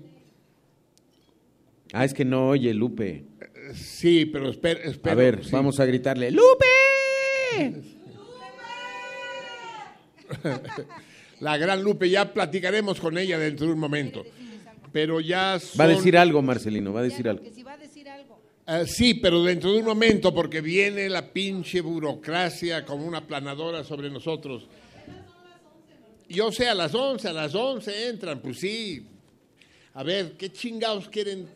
[1.92, 3.26] Ah, es que no oye, Lupe.
[3.74, 4.80] Sí, pero espera.
[5.04, 6.30] A ver, vamos a gritarle.
[6.30, 7.82] ¡Lupe!
[11.40, 14.24] La gran Lupe, ya platicaremos con ella dentro de un momento.
[14.90, 17.44] Pero ya Va a decir algo, Marcelino, va a decir algo.
[18.66, 23.82] Eh, sí, pero dentro de un momento, porque viene la pinche burocracia como una planadora
[23.82, 24.68] sobre nosotros.
[26.28, 29.06] Yo sé, a las 11, a las 11 entran, pues sí.
[29.94, 31.46] A ver, ¿qué chingados quieren?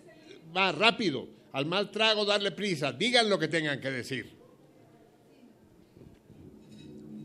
[0.55, 1.29] Va, rápido.
[1.53, 2.93] Al mal trago, darle prisa.
[2.93, 4.31] Digan lo que tengan que decir.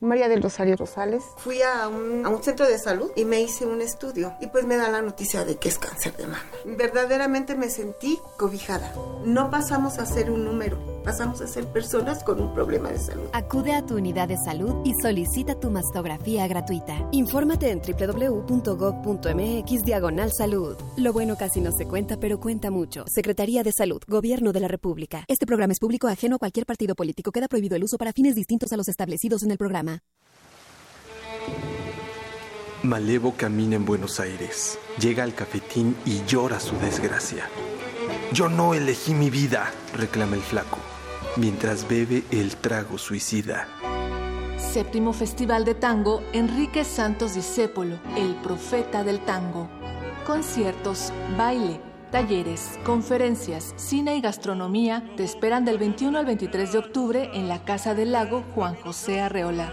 [0.00, 1.22] María del Rosario Rosales.
[1.38, 4.66] Fui a un, a un, centro de salud y me hice un estudio y pues
[4.66, 6.44] me da la noticia de que es cáncer de mama.
[6.66, 8.92] Verdaderamente me sentí cobijada.
[9.24, 13.24] No pasamos a ser un número, pasamos a ser personas con un problema de salud.
[13.32, 17.08] Acude a tu unidad de salud y solicita tu mastografía gratuita.
[17.12, 20.76] Infórmate en www.gov.mx diagonal salud.
[20.98, 23.06] Lo bueno casi no se cuenta, pero cuenta mucho.
[23.08, 25.24] Secretaría de Salud, Gobierno de la República.
[25.26, 27.32] Este programa es público ajeno a cualquier partido político.
[27.32, 29.85] Queda prohibido el uso para fines distintos a los establecidos en el programa.
[32.82, 37.48] Malevo camina en Buenos Aires, llega al cafetín y llora su desgracia.
[38.32, 40.78] Yo no elegí mi vida, reclama el flaco,
[41.36, 43.66] mientras bebe el trago suicida.
[44.56, 49.68] Séptimo Festival de Tango Enrique Santos Discépolo, el profeta del tango.
[50.26, 51.80] Conciertos, baile,
[52.16, 57.62] talleres, conferencias, cine y gastronomía te esperan del 21 al 23 de octubre en la
[57.62, 59.70] Casa del Lago Juan José Arreola.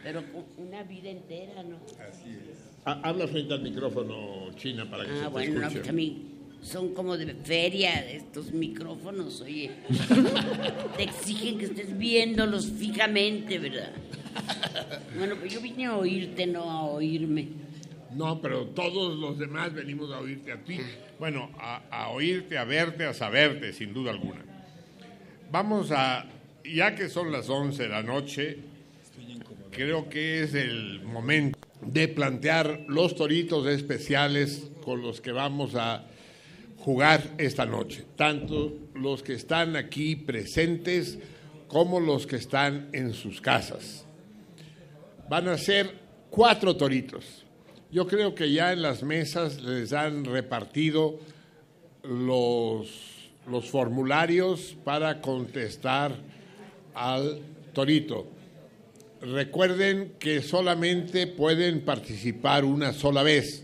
[0.02, 0.22] Pero
[0.58, 1.76] una vida entera, ¿no?
[2.08, 2.58] Así es.
[2.84, 5.78] Habla frente al micrófono, China, para que ah, se te bueno, escuche.
[5.78, 6.33] no, también
[6.64, 9.70] son como de feria estos micrófonos, oye.
[10.96, 13.92] Te exigen que estés viéndolos fijamente, ¿verdad?
[15.16, 17.48] Bueno, pues yo vine a oírte, no a oírme.
[18.12, 20.78] No, pero todos los demás venimos a oírte a ti.
[21.18, 24.42] Bueno, a, a, oírte, a verte, a saberte, sin duda alguna.
[25.50, 26.26] Vamos a,
[26.64, 28.58] ya que son las 11 de la noche,
[29.70, 36.06] creo que es el momento de plantear los toritos especiales con los que vamos a
[36.84, 38.04] jugar esta noche.
[38.14, 41.18] Tanto los que están aquí presentes
[41.66, 44.04] como los que están en sus casas.
[45.30, 45.94] Van a ser
[46.28, 47.46] cuatro toritos.
[47.90, 51.20] Yo creo que ya en las mesas les han repartido
[52.02, 56.14] los, los formularios para contestar
[56.94, 57.40] al
[57.72, 58.26] torito.
[59.22, 63.63] Recuerden que solamente pueden participar una sola vez,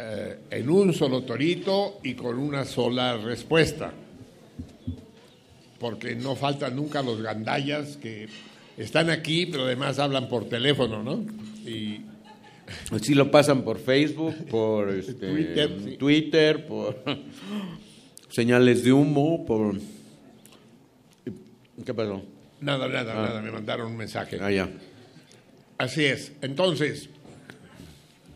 [0.00, 3.92] eh, en un solo torito y con una sola respuesta,
[5.78, 8.28] porque no faltan nunca los gandallas que
[8.78, 11.24] están aquí, pero además hablan por teléfono, ¿no?
[11.68, 12.02] Y,
[13.02, 15.96] Sí lo pasan por Facebook, por este, Twitter, sí.
[15.96, 17.02] Twitter, por
[18.30, 19.76] señales de humo, por...
[21.84, 22.22] ¿Qué pasó?
[22.60, 23.26] Nada, nada, Ah.
[23.28, 24.38] nada, me mandaron un mensaje.
[24.40, 24.68] Ah, ya.
[25.78, 26.32] Así es.
[26.42, 27.08] Entonces,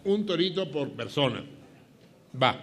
[0.04, 1.44] un torito por persona.
[2.40, 2.60] Va.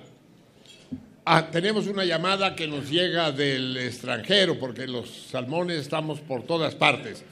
[1.23, 6.75] Ah, tenemos una llamada que nos llega del extranjero, porque los salmones estamos por todas
[6.75, 7.23] partes.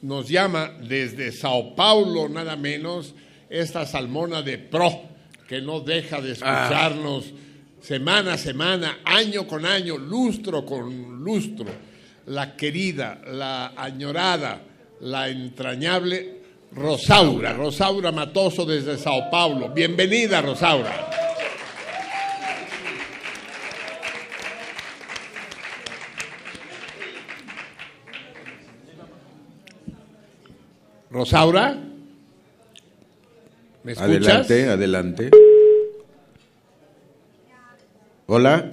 [0.00, 3.14] Nos llama desde Sao Paulo, nada menos,
[3.50, 5.02] esta salmona de pro,
[5.48, 7.32] que no deja de escucharnos
[7.82, 11.66] semana a semana, año con año, lustro con lustro.
[12.26, 14.62] La querida, la añorada,
[15.00, 16.40] la entrañable
[16.72, 19.70] Rosaura, Rosaura Matoso desde Sao Paulo.
[19.70, 21.29] Bienvenida, Rosaura.
[31.10, 31.76] Rosaura,
[33.82, 34.48] ¿me escuchas?
[34.50, 35.30] Adelante, adelante.
[38.26, 38.70] Hola.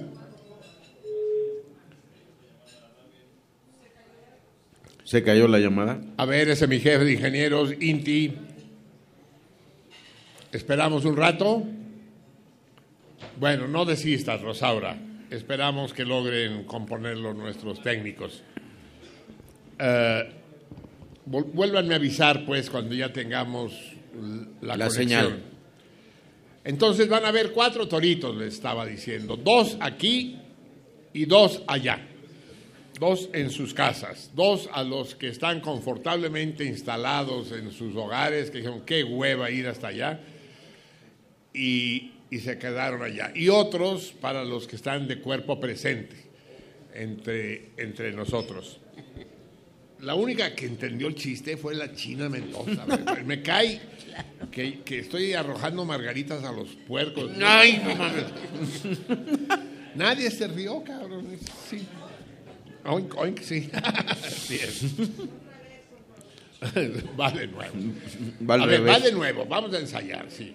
[5.02, 6.00] ¿Se cayó la llamada?
[6.16, 8.34] A ver, ese es mi jefe de ingenieros, Inti.
[10.52, 11.64] Esperamos un rato.
[13.40, 14.96] Bueno, no desistas, Rosaura.
[15.30, 18.44] Esperamos que logren componerlo nuestros técnicos.
[19.78, 20.37] Eh,
[21.28, 23.72] vuélvanme a avisar, pues, cuando ya tengamos
[24.62, 25.42] la, La señal.
[26.64, 29.36] Entonces van a haber cuatro toritos, les estaba diciendo.
[29.36, 30.38] Dos aquí
[31.12, 32.06] y dos allá.
[32.98, 34.30] Dos en sus casas.
[34.34, 39.68] Dos a los que están confortablemente instalados en sus hogares, que dijeron, qué hueva ir
[39.68, 40.20] hasta allá.
[41.54, 43.32] Y, y se quedaron allá.
[43.34, 46.16] Y otros para los que están de cuerpo presente
[46.92, 48.80] entre, entre nosotros.
[50.00, 52.86] La única que entendió el chiste fue la China Mendoza.
[52.86, 53.80] Me, me cae
[54.50, 57.30] que, que estoy arrojando margaritas a los puercos.
[57.42, 58.24] ¡Ay, no mames!
[59.94, 61.26] Nadie se rió, cabrón.
[61.68, 61.86] Sí.
[62.84, 63.70] Oink, oink, sí.
[63.72, 64.84] Así es.
[67.18, 67.74] Va de nuevo.
[68.48, 69.44] Va a ver, va de nuevo.
[69.46, 70.54] Vamos a ensayar, sí.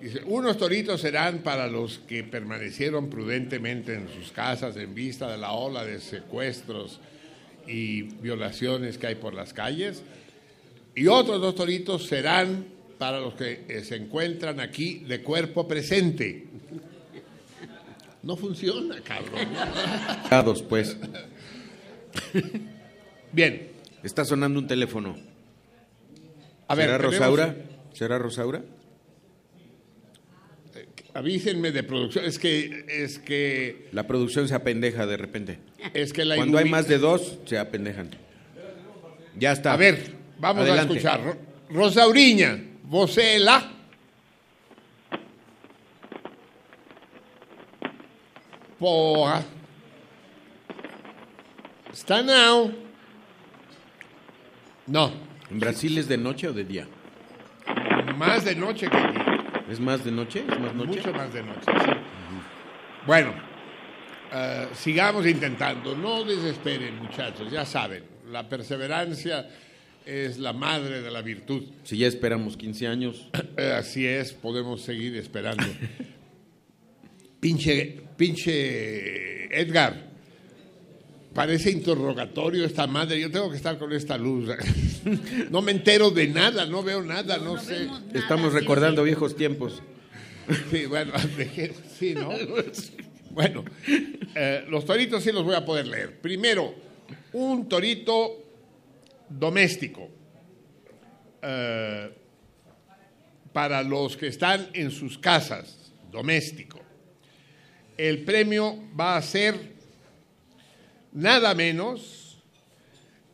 [0.00, 5.38] Dice, unos toritos serán para los que permanecieron prudentemente en sus casas en vista de
[5.38, 7.00] la ola de secuestros
[7.68, 10.02] y violaciones que hay por las calles.
[10.94, 12.66] Y otros dos toritos serán
[12.98, 16.46] para los que eh, se encuentran aquí de cuerpo presente.
[18.22, 19.48] No funciona, cabrón.
[20.68, 20.96] Pues.
[23.32, 23.68] Bien.
[24.02, 25.16] Está sonando un teléfono.
[26.66, 27.56] A ver, ¿Será Rosaura?
[27.92, 28.62] ¿Será Rosaura?
[31.14, 32.24] Avísenme de producción.
[32.24, 35.58] Es que, es que, La producción se apendeja de repente.
[35.94, 38.10] es que la Cuando hay más de dos, se apendejan.
[39.36, 39.72] Ya está.
[39.72, 40.94] A ver, vamos Adelante.
[40.94, 41.24] a escuchar.
[41.24, 41.36] Ro-
[41.70, 43.72] Rosauriña, vocela.
[48.78, 49.42] Porra.
[51.92, 52.72] Está now.
[54.86, 55.12] No,
[55.50, 56.86] ¿En Brasil es de noche o de día?
[58.16, 59.18] más de noche que aquí.
[59.70, 60.44] ¿Es más de noche?
[60.48, 60.88] ¿Es más noche?
[60.88, 61.90] Mucho más de noche, sí.
[63.06, 63.34] Bueno,
[64.32, 65.94] eh, sigamos intentando.
[65.96, 67.50] No desesperen, muchachos.
[67.50, 69.48] Ya saben, la perseverancia
[70.04, 71.64] es la madre de la virtud.
[71.84, 73.28] Si ya esperamos 15 años.
[73.58, 75.64] Eh, Así es, podemos seguir esperando.
[77.40, 80.07] pinche, pinche Edgar,
[81.38, 83.20] parece interrogatorio esta madre.
[83.20, 84.50] Yo tengo que estar con esta luz.
[85.50, 87.88] no me entero de nada, no veo nada, no, sé.
[88.12, 89.80] Estamos recordando viejos tiempos.
[90.68, 92.30] Sí, bueno, dejé- sí, ¿no?
[93.30, 93.64] Bueno,
[94.34, 96.20] eh, los toritos sí los voy a poder leer.
[96.20, 96.74] Primero,
[97.32, 98.42] un torito
[99.28, 100.08] doméstico.
[101.40, 102.10] Eh,
[103.52, 106.80] para los que están en sus casas, doméstico.
[107.96, 109.77] El premio va a ser
[111.12, 112.38] nada menos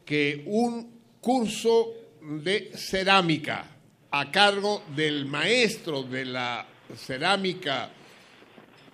[0.05, 3.67] que un curso de cerámica
[4.11, 6.67] a cargo del maestro de la
[6.97, 7.91] cerámica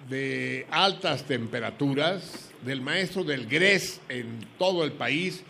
[0.08, 5.42] de altas temperaturas, del maestro del GRES en todo el país,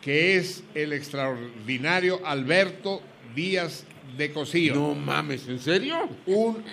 [0.00, 3.02] que es el extraordinario Alberto
[3.34, 3.84] Díaz
[4.16, 4.74] de Cosío.
[4.74, 6.08] No mames, ¿en serio?
[6.26, 6.64] Un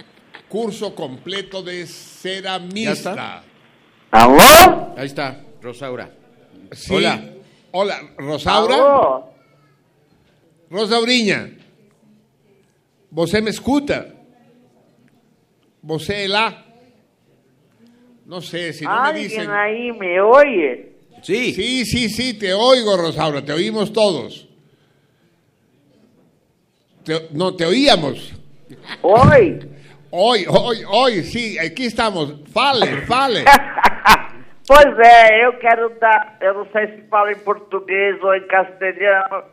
[0.48, 3.44] curso completo de ceramista.
[4.12, 6.12] Ahí está, Rosaura.
[6.74, 6.94] Sí.
[6.94, 7.20] Hola.
[7.72, 8.78] Hola, Rosaura.
[10.70, 11.50] Rosauriña.
[13.10, 14.14] Você me escuta?
[15.82, 16.64] Você lá?
[18.28, 19.50] No sé, si no me ¿Alguien dicen...
[19.50, 20.94] ahí me oye?
[21.24, 21.54] Sí.
[21.54, 24.48] Sí, sí, sí, te oigo, Rosaura, te oímos todos.
[27.04, 28.34] Te- no, te oíamos.
[29.02, 29.60] Hoy.
[30.12, 32.36] Hoy, hoy, hoy, sí, aquí estamos.
[32.54, 33.46] Fale, fale.
[34.68, 36.38] Pois é, eu quero dar.
[36.42, 39.44] Eu não sei se fala em português ou em castelhano.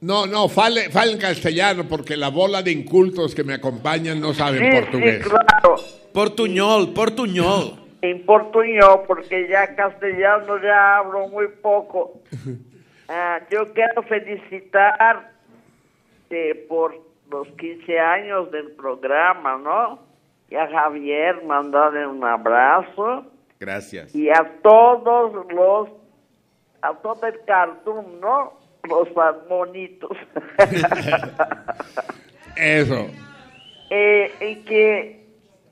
[0.00, 4.32] No, no, fale, fale en castellano porque la bola de incultos que me acompañan no
[4.32, 5.22] saben Sí, portugués.
[5.22, 5.74] sí, claro.
[6.14, 7.76] Portuñol, portuñol.
[8.00, 12.20] Em portuñol, porque ya castellano ya hablo muy poco.
[13.12, 15.32] Ah, yo quiero felicitar
[16.30, 16.94] eh, por
[17.28, 19.98] los 15 años del programa, ¿no?
[20.48, 23.26] Y a Javier mandarle un abrazo.
[23.60, 24.14] Gracias.
[24.14, 25.88] y a todos los,
[26.82, 28.54] a todo el cartoon, ¿no?
[28.88, 29.08] Los
[29.48, 30.16] monitos.
[32.56, 33.06] Eso.
[33.90, 35.26] Eh, y que,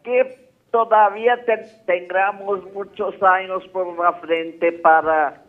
[0.05, 5.43] que todavía te- tengamos muchos años por la frente para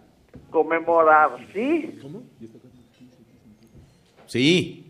[0.50, 2.00] conmemorar, ¿sí?
[4.26, 4.86] Sí.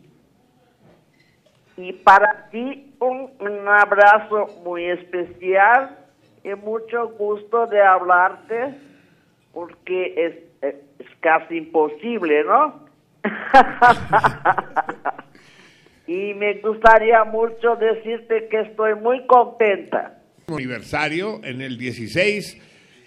[1.78, 5.98] Y para ti un, un abrazo muy especial
[6.44, 8.76] y mucho gusto de hablarte
[9.54, 10.76] porque es, es-
[11.22, 12.86] casi imposible, ¿no?
[16.08, 20.16] y me gustaría mucho decirte que estoy muy contenta.
[20.48, 22.58] Aniversario en el 16,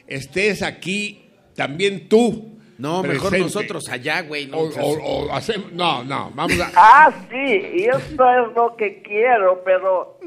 [0.07, 2.51] estés aquí también tú.
[2.79, 3.39] No, mejor presente.
[3.41, 4.47] nosotros allá, güey.
[4.47, 6.71] No, O- o- o hacemos- no, no, vamos a...
[6.77, 7.37] Ah, sí,
[7.75, 10.19] y eso es lo que quiero, pero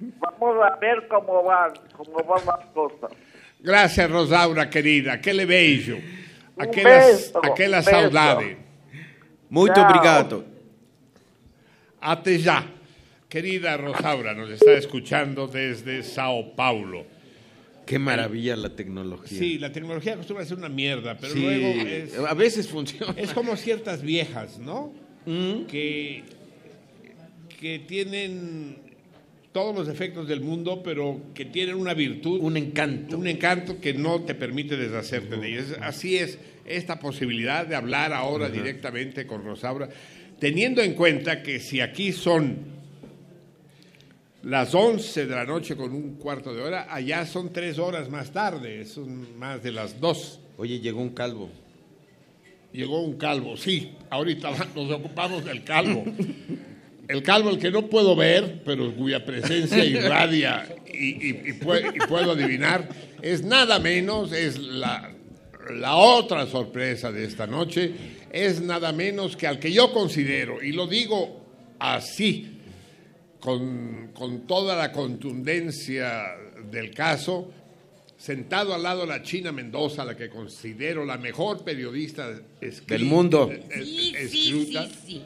[0.00, 3.10] vamos a ver cómo van, cómo van las cosas.
[3.60, 5.20] Gracias, Rosaura, querida.
[5.20, 5.96] Que le vejo.
[6.56, 7.90] Un Aquela, beso, aquela beso.
[7.90, 8.56] saudade.
[9.50, 10.44] Muito obrigado.
[12.00, 12.64] Até ya.
[13.28, 17.04] Querida Rosaura, nos está escuchando desde Sao Paulo.
[17.84, 19.38] Qué maravilla la tecnología.
[19.38, 23.14] Sí, la tecnología acostumbra a ser una mierda, pero Sí, luego es, a veces funciona.
[23.16, 24.92] es como ciertas viejas, ¿no?
[25.26, 26.22] Que,
[27.60, 28.78] que tienen
[29.58, 32.38] todos los defectos del mundo, pero que tienen una virtud.
[32.40, 33.18] Un encanto.
[33.18, 35.76] Un encanto que no te permite deshacerte de ellas.
[35.80, 39.88] Así es esta posibilidad de hablar ahora directamente con Rosaura,
[40.38, 42.56] teniendo en cuenta que si aquí son
[44.44, 48.30] las 11 de la noche con un cuarto de hora, allá son tres horas más
[48.30, 50.38] tarde, son más de las dos.
[50.56, 51.50] Oye, llegó un calvo.
[52.72, 56.04] Llegó un calvo, sí, ahorita nos ocupamos del calvo.
[57.08, 61.90] El calvo, el que no puedo ver, pero cuya presencia irradia y, y- y pue-
[61.94, 62.88] y puedo adivinar,
[63.22, 65.10] es nada menos, es la,
[65.74, 67.92] la otra sorpresa de esta noche,
[68.30, 71.40] es nada menos que al que yo considero, y lo digo
[71.78, 72.58] así,
[73.40, 76.34] con, con toda la contundencia
[76.70, 77.50] del caso,
[78.18, 82.28] sentado al lado de la China Mendoza, la que considero la mejor periodista
[82.60, 83.50] escrita, Del mundo.
[83.72, 85.22] Sí, sí, escrita, sí, sí.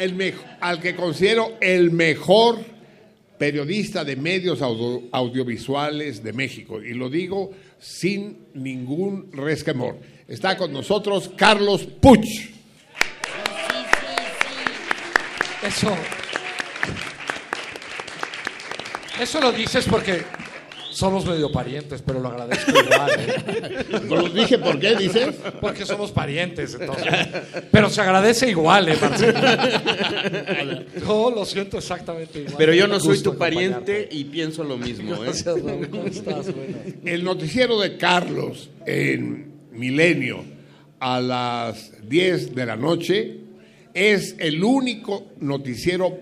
[0.00, 2.58] El al que considero el mejor
[3.38, 6.82] periodista de medios audio- audiovisuales de México.
[6.82, 9.98] Y lo digo sin ningún resquemor.
[10.26, 12.26] Está con nosotros Carlos Puch.
[15.62, 15.94] Eso.
[19.20, 20.22] Eso lo dices porque
[20.96, 23.10] somos medio parientes, pero lo agradezco igual.
[23.18, 23.84] ¿eh?
[24.08, 25.34] Lo dije, ¿por qué dices?
[25.60, 27.28] Porque somos parientes, entonces.
[27.70, 29.38] Pero se agradece igual, ¿eh, Marcelo?
[31.06, 32.54] Yo lo siento exactamente igual.
[32.56, 35.18] Pero yo no soy tu pariente y pienso lo mismo, ¿eh?
[35.24, 35.88] Gracias, Raúl.
[35.88, 36.46] ¿Cómo estás?
[36.56, 36.78] Bueno.
[37.04, 40.44] El noticiero de Carlos en Milenio
[40.98, 43.40] a las 10 de la noche
[43.92, 46.18] es el único noticiero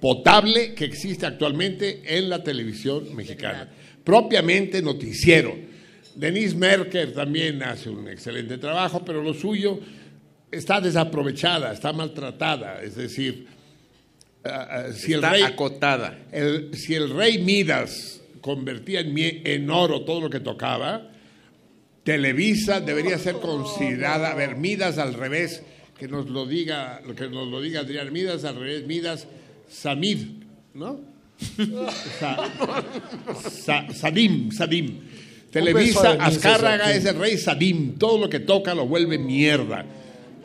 [0.00, 3.70] potable que existe actualmente en la televisión mexicana.
[4.08, 5.54] Propiamente noticiero.
[6.14, 9.78] Denise Merker también hace un excelente trabajo, pero lo suyo
[10.50, 12.80] está desaprovechada, está maltratada.
[12.82, 13.46] Es decir,
[14.46, 16.18] ah, ah, si Está el rey acotada.
[16.32, 21.10] el- si el rey Midas convertía en oro todo lo que tocaba,
[22.02, 25.62] Televisa debería ser considerada, a ver, Midas al revés,
[25.98, 29.26] que nos lo diga, que nos lo diga Adrián Midas al revés, Midas
[29.68, 30.18] Samid,
[30.72, 30.98] ¿no?
[32.18, 32.50] Sa-
[33.50, 34.98] Sa- Sadim, Sadim.
[35.50, 39.84] Televisa, Azcárraga es el rey Sadim, todo lo que toca lo vuelve mierda.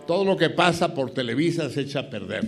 [0.08, 2.46] Todo lo que pasa por Televisa se echa a perder.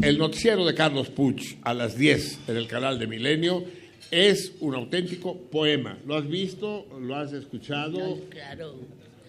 [0.00, 3.64] El noticiero de Carlos Puch a las 10 en el canal de Milenio
[4.10, 5.98] es un auténtico poema.
[6.06, 6.86] ¿Lo has visto?
[7.00, 8.18] ¿Lo has escuchado?
[8.30, 8.76] Claro.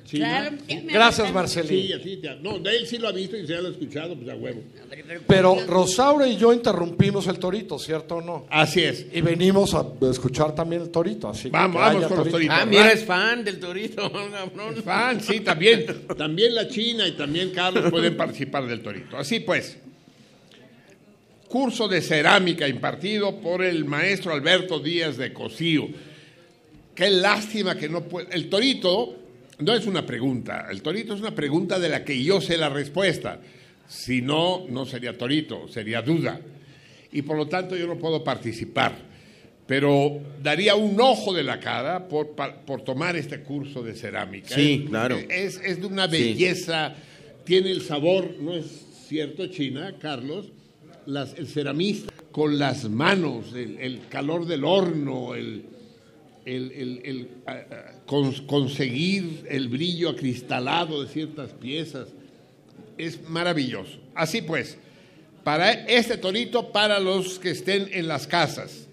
[0.06, 0.26] China?
[0.42, 1.34] Claro, sí, me Gracias.
[1.34, 1.88] Marcelín.
[1.88, 4.16] Sí, así te- No, de él sí lo ha visto y se lo ha escuchado,
[4.16, 4.62] pues a huevo.
[5.28, 8.46] Pero Rosaura y yo interrumpimos el torito, ¿cierto o no?
[8.50, 9.08] Así es.
[9.12, 11.28] Y venimos a escuchar también el torito.
[11.30, 12.32] Así Vamos, que vamos con los torito.
[12.38, 12.56] toritos.
[12.60, 14.84] Ah, mira, es fan del torito, cabrón.
[14.84, 15.86] Fan, sí, también.
[16.18, 19.18] También la China y también Carlos pueden participar del torito.
[19.18, 19.78] Así pues,
[21.48, 25.88] curso de cerámica impartido por el maestro Alberto Díaz de Cosío.
[26.94, 28.28] Qué lástima que no puede.
[28.34, 29.16] El torito
[29.60, 30.68] no es una pregunta.
[30.70, 33.40] El torito es una pregunta de la que yo sé la respuesta.
[33.88, 36.40] Si no, no sería torito, sería duda.
[37.12, 38.94] Y por lo tanto yo no puedo participar.
[39.68, 44.54] Pero daría un ojo de la cara por, por tomar este curso de cerámica.
[44.54, 45.18] Sí, Es- claro.
[45.30, 46.12] Es, es de una Sí.
[46.12, 46.94] belleza,
[47.46, 48.66] tiene el sabor, ¿no es
[49.08, 50.52] cierto, China, Carlos?
[51.08, 55.64] Las- el ceramista con las manos, el, el calor del horno, el,
[56.46, 57.28] el- el- el,
[58.06, 62.10] cons- conseguir el brillo acristalado de ciertas piezas.
[62.98, 64.00] Es maravilloso.
[64.14, 64.78] Así pues,
[65.44, 68.88] para este torito, para los que estén en las casas.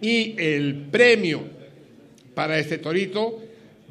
[0.00, 1.44] Y el premio
[2.34, 3.42] para este torito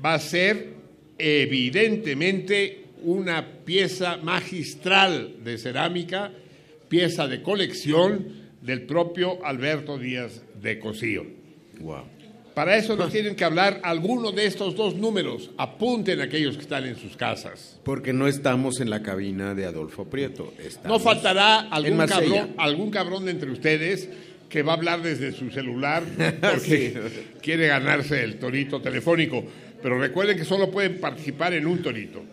[0.03, 0.73] va a ser
[1.17, 6.31] evidentemente una pieza magistral de cerámica,
[6.89, 8.27] pieza de colección
[8.61, 11.25] del propio Alberto Díaz de Cosío.
[11.79, 12.03] Wow.
[12.55, 15.51] Para eso nos tienen que hablar alguno de estos dos números.
[15.57, 17.77] Apunten aquellos que están en sus casas.
[17.83, 20.53] Porque no estamos en la cabina de Adolfo Prieto.
[20.85, 24.07] No faltará algún cabrón, algún cabrón de entre ustedes
[24.47, 26.03] que va a hablar desde su celular
[26.41, 26.93] porque
[27.41, 29.43] quiere ganarse el torito telefónico.
[29.83, 32.23] Pero recuerden que solo pueden participar en un torito.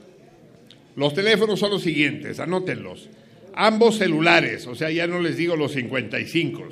[0.95, 3.09] Los teléfonos son los siguientes, anótenlos.
[3.55, 6.69] Ambos celulares, o sea, ya no les digo los 55.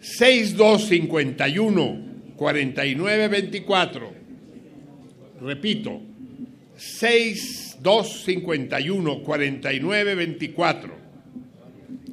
[0.00, 2.09] 6251
[2.40, 4.12] 4924.
[5.42, 6.00] Repito,
[6.74, 10.94] 6251 4924.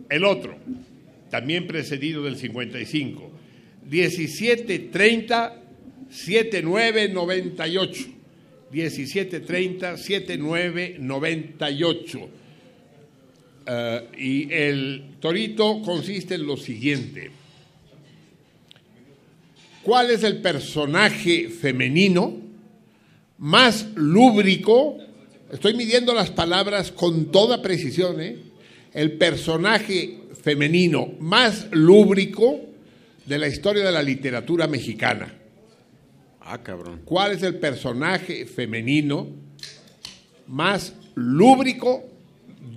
[0.09, 0.57] El otro,
[1.29, 3.31] también precedido del 55,
[3.89, 5.63] 1730
[6.09, 8.07] 7998.
[8.69, 12.29] 1730 7998.
[13.65, 17.31] Eh, y el torito consiste en lo siguiente.
[19.87, 22.33] ¿Cuál es el personaje femenino
[23.37, 24.97] más lúbrico?
[25.49, 28.19] Estoy midiendo las palabras con toda precisión.
[28.19, 28.35] ¿eh?
[28.93, 32.59] El personaje femenino más lúbrico
[33.25, 35.33] de la historia de la literatura mexicana.
[36.41, 37.03] Ah, cabrón.
[37.05, 39.29] ¿Cuál es el personaje femenino
[40.47, 42.03] más lúbrico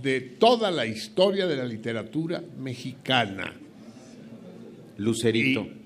[0.01, 3.53] de toda la historia de la literatura mexicana?
[4.97, 5.63] Lucerito.
[5.63, 5.80] Y-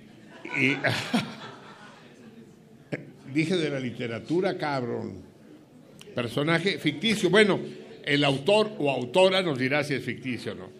[3.34, 5.22] dije de la literatura, cabrón.
[6.14, 7.30] Personaje ficticio.
[7.30, 7.60] Bueno,
[8.04, 10.70] el autor o autora nos dirá si es ficticio o no.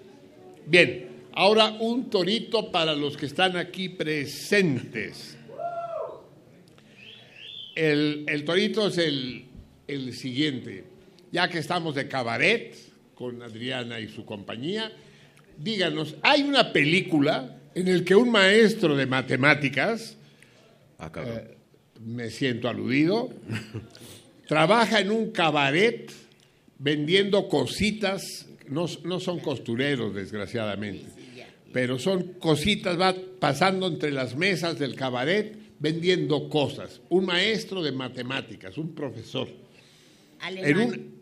[0.66, 5.36] Bien, ahora un torito para los que están aquí presentes.
[7.74, 9.46] El, el torito es el,
[9.88, 10.84] el siguiente.
[11.32, 12.76] Ya que estamos de cabaret
[13.16, 14.92] con Adriana y su compañía,
[15.58, 20.16] díganos, hay una película en el que un maestro de matemáticas,
[21.26, 21.56] eh,
[22.04, 23.30] me siento aludido,
[24.46, 26.10] trabaja en un cabaret
[26.78, 31.06] vendiendo cositas, no, no son costureros desgraciadamente,
[31.72, 37.00] pero son cositas, va pasando entre las mesas del cabaret vendiendo cosas.
[37.08, 39.48] Un maestro de matemáticas, un profesor.
[40.46, 41.13] En un-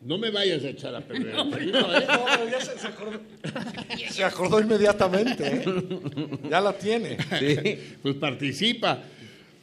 [0.00, 1.34] no me vayas a echar a perder.
[1.34, 1.72] el ¿eh?
[1.72, 3.20] No, ya se, se acordó.
[4.10, 5.46] Se acordó inmediatamente.
[5.46, 5.64] ¿eh?
[6.48, 7.18] Ya la tiene.
[8.02, 9.02] Pues participa,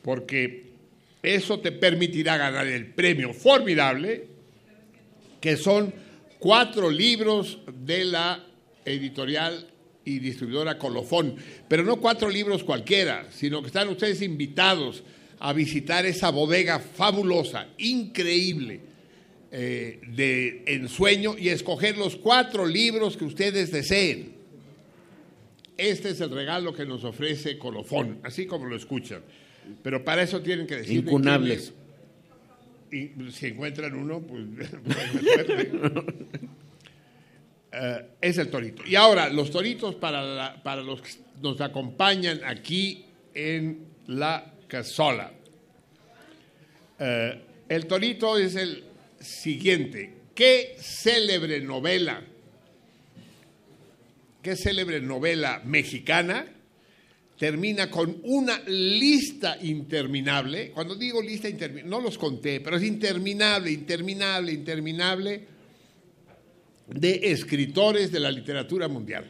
[0.03, 0.67] porque
[1.23, 4.27] eso te permitirá ganar el premio formidable,
[5.41, 5.93] que son
[6.39, 8.43] cuatro libros de la
[8.85, 9.67] editorial
[10.05, 11.35] y distribuidora Colofón.
[11.67, 15.03] Pero no cuatro libros cualquiera, sino que están ustedes invitados
[15.39, 18.81] a visitar esa bodega fabulosa, increíble,
[19.51, 24.35] eh, de ensueño y escoger los cuatro libros que ustedes deseen.
[25.77, 29.21] Este es el regalo que nos ofrece Colofón, así como lo escuchan.
[29.83, 31.73] Pero para eso tienen que decir Incunables.
[32.91, 34.43] Y si encuentran uno, pues
[35.21, 35.71] suerte.
[37.69, 38.81] Eh, es el torito.
[38.87, 41.09] Y ahora, los toritos para, la- para los que
[41.41, 45.31] nos acompañan aquí en la casola.
[46.97, 48.85] Eh, el torito es el
[49.27, 50.13] siguiente.
[50.33, 52.21] ¿Qué célebre novela?
[54.41, 56.45] ¿Qué célebre novela mexicana
[57.37, 60.71] termina con una lista interminable?
[60.71, 65.47] Cuando digo lista interminable, no los conté, pero es interminable, interminable, interminable
[66.87, 69.25] de escritores de la literatura mundial.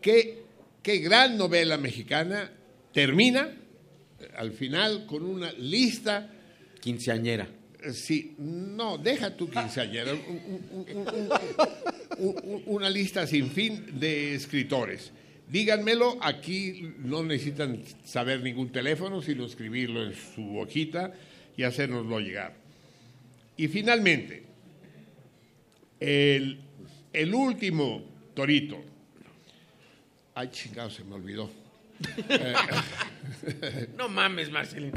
[0.00, 0.42] ¿Qué,
[0.82, 2.50] qué gran novela mexicana
[2.92, 3.48] termina
[4.20, 6.30] eh, al final con una lista
[6.84, 7.48] Quinceañera.
[7.92, 10.12] Sí, no, deja tu quinceañera.
[10.14, 10.20] un-
[10.70, 11.28] un- un- un-
[12.18, 15.12] un- un- una lista sin fin de escritores.
[15.48, 21.12] Díganmelo, aquí no necesitan saber ningún teléfono, sino escribirlo en su hojita
[21.56, 22.54] y hacérnoslo llegar.
[23.56, 24.44] Y finalmente,
[26.00, 26.60] el,
[27.12, 28.02] el último
[28.34, 28.82] torito.
[30.34, 31.50] Ay, chingado, se me olvidó.
[32.28, 34.92] Eh, No mames, Marcelino.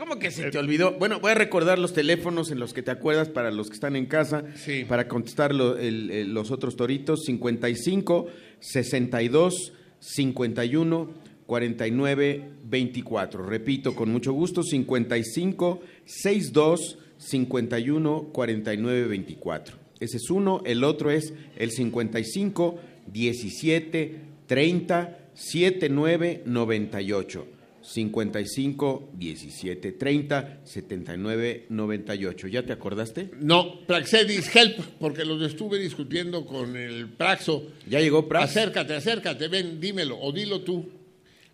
[0.00, 0.92] ¿Cómo que se te olvidó?
[0.98, 3.96] Bueno, voy a recordar los teléfonos en los que te acuerdas para los que están
[3.96, 4.44] en casa,
[4.88, 8.28] para contestar lo- el- el- los otros toritos, 55,
[8.60, 11.10] 62, 51,
[11.44, 13.44] 49, 24.
[13.44, 19.76] Repito, con mucho gusto, 55, 62, 51, 49, 24.
[20.00, 22.80] Ese es uno, el otro es el 55,
[23.12, 27.46] 17, 30, 79, 98.
[27.92, 32.46] 55 17 30 79 98.
[32.46, 33.30] ¿Ya te acordaste?
[33.40, 37.66] No, Praxedis Help, porque los estuve discutiendo con el Praxo.
[37.88, 38.44] ¿Ya llegó Prax?
[38.50, 40.88] Acércate, acércate, ven, dímelo, o dilo tú.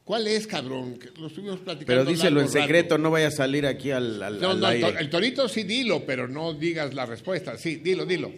[0.05, 0.99] ¿Cuál es, cabrón?
[0.99, 1.87] Que Lo estuvimos platicando.
[1.87, 2.61] Pero díselo en rato.
[2.61, 4.93] secreto, no vaya a salir aquí al, al- No, al no, el, aire.
[4.93, 7.57] to- el torito sí dilo, pero no digas la respuesta.
[7.57, 8.31] Sí, dilo, dilo.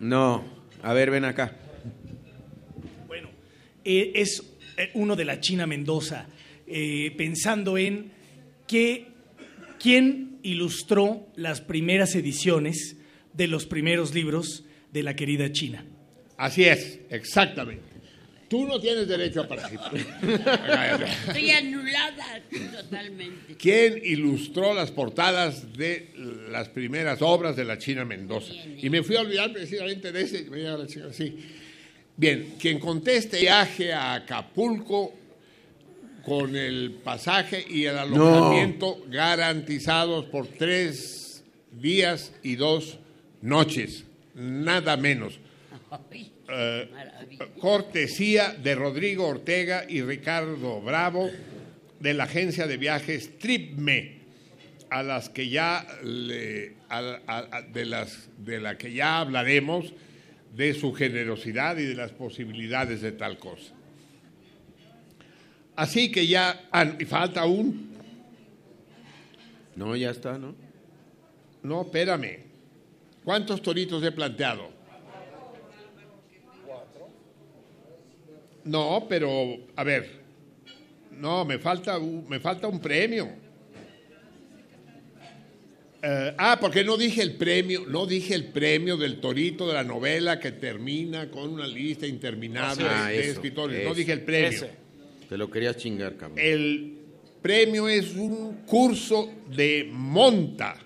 [0.00, 0.44] No,
[0.82, 1.54] a ver, ven acá.
[3.84, 4.42] Eh, es
[4.76, 6.26] eh, uno de la China Mendoza,
[6.70, 8.12] eh, pensando en
[8.66, 9.08] que,
[9.80, 12.96] quién ilustró las primeras ediciones
[13.32, 15.84] de los primeros libros de la querida China.
[16.36, 17.88] Así es, exactamente.
[18.48, 19.92] Tú no tienes derecho a participar.
[21.28, 22.40] Estoy anulada
[22.80, 23.56] totalmente.
[23.58, 26.12] ¿Quién ilustró las portadas de
[26.50, 28.54] las primeras obras de la China Mendoza?
[28.54, 30.46] Y me fui a olvidar precisamente de ese.
[31.12, 31.36] sí.
[32.16, 35.14] Bien, quien conteste viaje a Acapulco
[36.28, 42.98] con el pasaje y el alojamiento garantizados por tres días y dos
[43.42, 44.04] noches,
[44.34, 45.38] nada menos.
[46.50, 46.88] Eh,
[47.60, 51.30] cortesía de Rodrigo Ortega y Ricardo Bravo
[52.00, 54.18] de la agencia de viajes Tripme,
[54.90, 59.92] a las que ya le- a- a- a- de las de la que ya hablaremos
[60.54, 63.74] de su generosidad y de las posibilidades de tal cosa.
[65.78, 67.92] Así que ya ah, y falta un
[69.76, 70.56] No, ya está, ¿no?
[71.62, 72.40] no, espérame.
[73.22, 74.70] ¿Cuántos toritos he planteado?
[78.64, 80.18] No, pero a ver.
[81.12, 83.28] No, me falta un, me falta un premio.
[86.02, 89.84] Eh, ah, porque no dije el premio, no dije el premio del torito de la
[89.84, 93.84] novela que termina con una lista interminable Ah, de eso, escritores.
[93.86, 94.48] No dije el premio.
[94.48, 94.87] Ese.
[95.28, 96.38] Te lo querías chingar, cabrón.
[96.38, 96.98] El
[97.42, 100.76] premio es un curso de monta,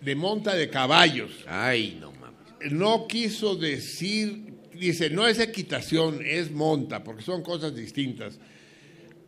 [0.00, 1.32] de monta de caballos.
[1.46, 2.72] Ay, no mames.
[2.72, 8.38] No quiso decir, dice, no es equitación, es monta, porque son cosas distintas.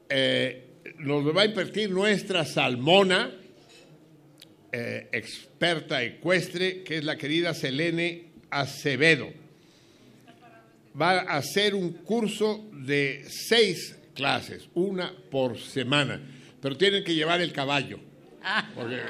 [0.08, 0.62] Eh,
[0.98, 3.32] nos va a impartir nuestra Salmona,
[4.72, 9.32] eh, experta ecuestre, que es la querida Selene Acevedo.
[10.98, 16.20] Va a hacer un curso de seis clases, una por semana,
[16.60, 18.00] pero tienen que llevar el caballo.
[18.74, 19.00] Porque-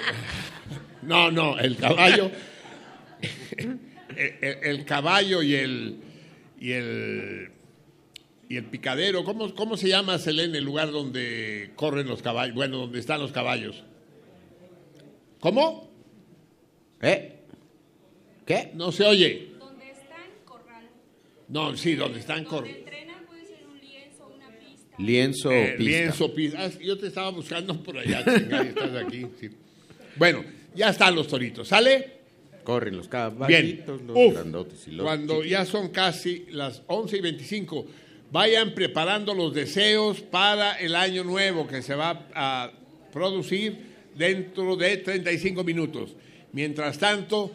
[1.03, 2.31] no, no, el caballo,
[4.17, 5.97] el, caballo y el
[6.61, 7.51] y el
[8.49, 12.55] y el picadero, ¿cómo, cómo se llama Selene el lugar donde corren los caballos?
[12.55, 13.83] Bueno, donde están los caballos.
[15.41, 15.91] ¿Cómo?
[17.01, 17.41] ¿Eh?
[18.45, 18.71] ¿Qué?
[18.75, 19.57] No se oye.
[21.49, 22.91] No, sí, donde están corriendo.
[24.99, 25.83] Lienzo Eh, pista.
[25.83, 26.59] lienzo, pista.
[26.65, 29.27] Ah, yo te estaba buscando por allá, y estás aquí.
[29.41, 29.51] sí.
[30.17, 30.43] Bueno,
[30.75, 31.69] ya están los toritos.
[31.69, 32.13] ¿Sale?
[32.65, 33.11] Corren los Bien.
[33.11, 35.51] caballitos, los Uf, grandotes y los cuando chiquitos.
[35.51, 37.87] ya son casi las 11 y 25,
[38.33, 42.73] vayan preparando los deseos para el año nuevo que se va a
[43.13, 43.77] producir
[44.17, 46.17] dentro de 35 minutos.
[46.53, 47.53] Mientras tanto,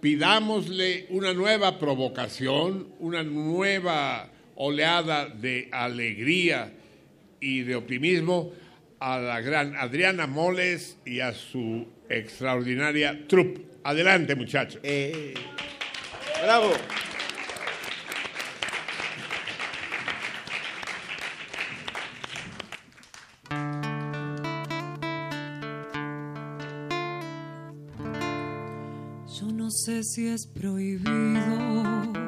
[0.00, 4.30] pidámosle una nueva provocación, una nueva
[4.62, 6.70] oleada de alegría
[7.40, 8.52] y de optimismo
[8.98, 13.62] a la gran Adriana Moles y a su extraordinaria troupe.
[13.84, 14.82] Adelante, muchachos.
[16.42, 16.72] ¡Bravo!
[29.40, 32.19] Yo no sé si es prohibido,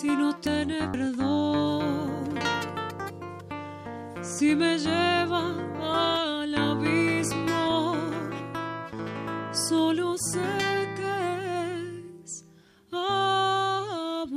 [0.00, 2.38] si no tener perdón,
[4.22, 5.42] si me lleva
[5.78, 7.96] al abismo,
[9.52, 10.40] solo sé
[10.96, 11.18] que
[12.24, 12.46] es
[12.90, 14.30] amor.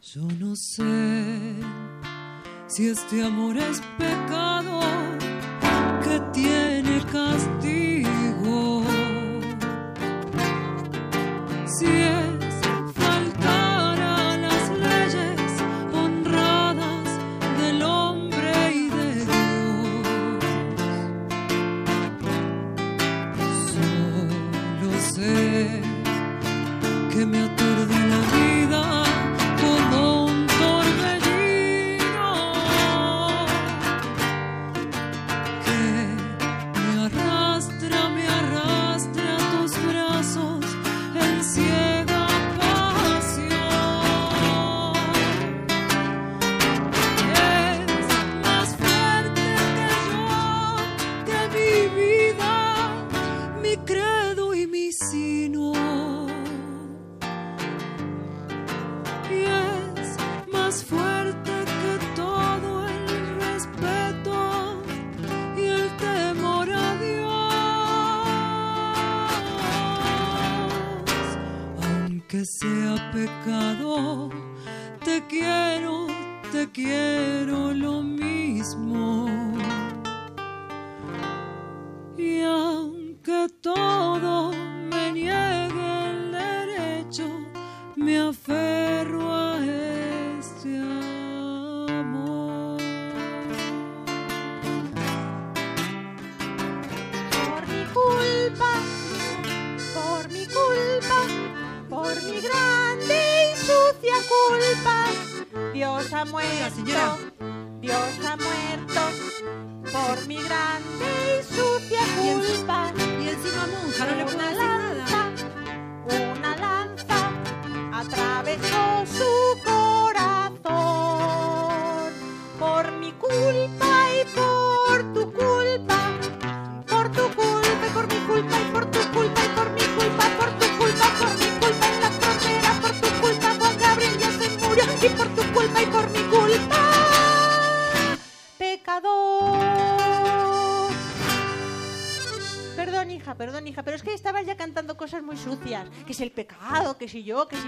[0.00, 1.56] Yo no sé
[2.68, 4.78] si este amor es pecado
[6.04, 7.53] que tiene castigo.
[11.74, 12.13] Si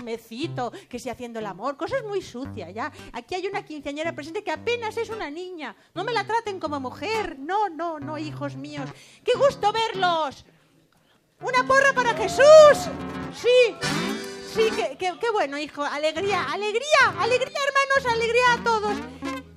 [0.06, 2.92] yo, que si haciendo el amor, cosas muy sucias, ya.
[3.12, 5.76] Aquí hay una quinceañera presente que apenas es una niña.
[5.94, 7.38] No me la traten como mujer.
[7.38, 8.88] No, no, no, hijos míos.
[9.24, 10.44] ¡Qué gusto verlos!
[11.40, 12.88] ¡Una porra para Jesús!
[13.34, 13.74] Sí,
[14.54, 15.82] sí, qué bueno, hijo.
[15.82, 18.96] Alegría, alegría, alegría, hermanos, alegría a todos.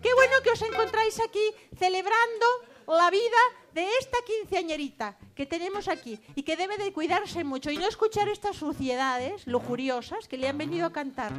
[0.01, 1.43] Qué bueno que os encontráis aquí
[1.77, 2.45] celebrando
[2.87, 3.37] la vida
[3.73, 8.27] de esta quinceañerita que tenemos aquí y que debe de cuidarse mucho y no escuchar
[8.29, 11.31] estas suciedades lujuriosas que le han venido a cantar.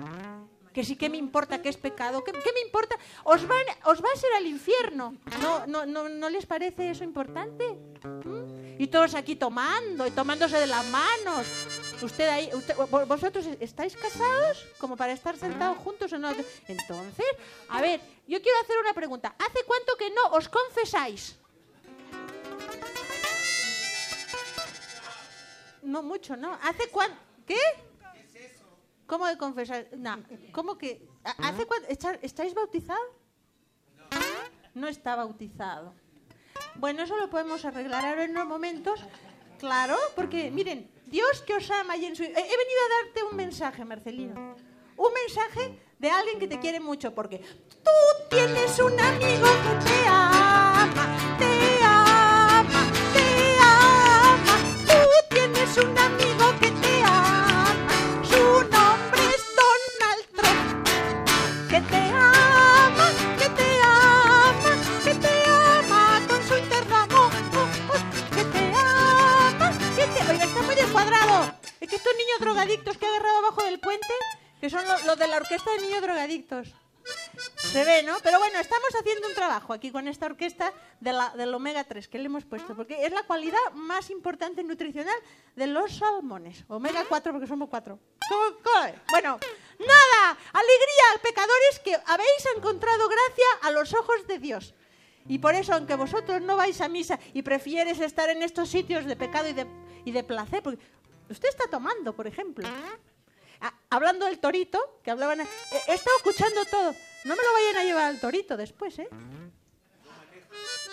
[0.73, 4.09] Que sí que me importa que es pecado, que, me importa, os, van, os va
[4.15, 5.17] a ser al infierno.
[5.43, 7.71] ¿No, no, no, ¿No les parece eso importante?
[8.25, 8.81] ¿Mm?
[8.81, 11.45] Y todos aquí tomando y tomándose de las manos.
[12.01, 16.47] Usted ahí, usted- vo- vosotros estáis casados como para estar sentados juntos o.
[16.69, 17.27] Entonces,
[17.69, 19.35] a ver, yo quiero hacer una pregunta.
[19.41, 21.37] ¿Hace cuánto que no os confesáis?
[25.83, 26.53] No mucho, ¿no?
[26.63, 27.17] ¿Hace cuánto?
[27.47, 27.59] ¿Qué?
[29.07, 29.89] ¿Cómo de confesar?
[29.97, 30.23] No,
[30.53, 31.09] ¿cómo que?
[31.25, 31.89] ¿Ha- ¿Hace cuánto?
[31.89, 33.01] ¿Está- ¿Estáis bautizados?
[34.75, 35.95] No está bautizado.
[36.77, 39.01] Bueno, eso lo podemos arreglar ahora en unos momentos.
[39.59, 42.23] Claro, porque miren, Dios que os ama y en su...
[42.23, 44.57] He he venido a darte un mensaje, Marcelino.
[44.97, 47.91] Un mensaje de alguien que te quiere mucho, porque tú
[48.31, 50.70] tienes un amigo que te ama,
[72.11, 74.07] estos niños drogadictos que ha agarrado abajo del puente,
[74.61, 76.69] que son lo- los de la orquesta de niños drogadictos.
[77.73, 78.19] Se ve, ¿no?
[78.23, 82.07] Pero bueno, estamos haciendo un trabajo aquí con esta orquesta de la, del omega 3
[82.09, 85.15] que le hemos puesto, porque es la cualidad más importante nutricional
[85.57, 86.65] de los salmones.
[86.69, 87.99] Omega 4 porque somos cuatro.
[89.11, 89.39] Bueno,
[89.79, 94.75] nada, alegría, pecadores que habéis encontrado gracia a los ojos de Dios.
[95.27, 99.05] Y por eso, aunque vosotros no vais a misa y prefieres estar en estos sitios
[99.07, 99.67] de pecado y de,
[100.05, 100.81] y de placer, porque
[101.31, 102.67] usted está tomando, por ejemplo.
[103.63, 105.41] Ah, hablando del torito, que hablaban...
[105.43, 105.47] eh,
[105.89, 106.95] He estado escuchando todo.
[107.25, 109.09] No me lo vayan a llevar al torito después, ¿eh?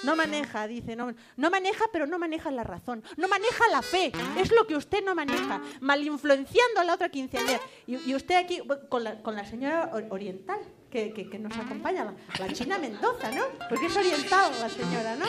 [0.03, 0.95] No maneja, dice.
[0.95, 3.03] No, no maneja, pero no maneja la razón.
[3.17, 4.11] No maneja la fe.
[4.37, 5.61] Es lo que usted no maneja.
[5.81, 7.59] Mal influenciando a la otra quinceañera.
[7.87, 10.59] Y, y usted aquí, con la, con la señora or- oriental,
[10.91, 12.13] que, que- que nos acompaña, la,
[12.45, 13.43] la China Mendoza, ¿no?
[13.69, 15.25] Porque es oriental la señora, ¿no?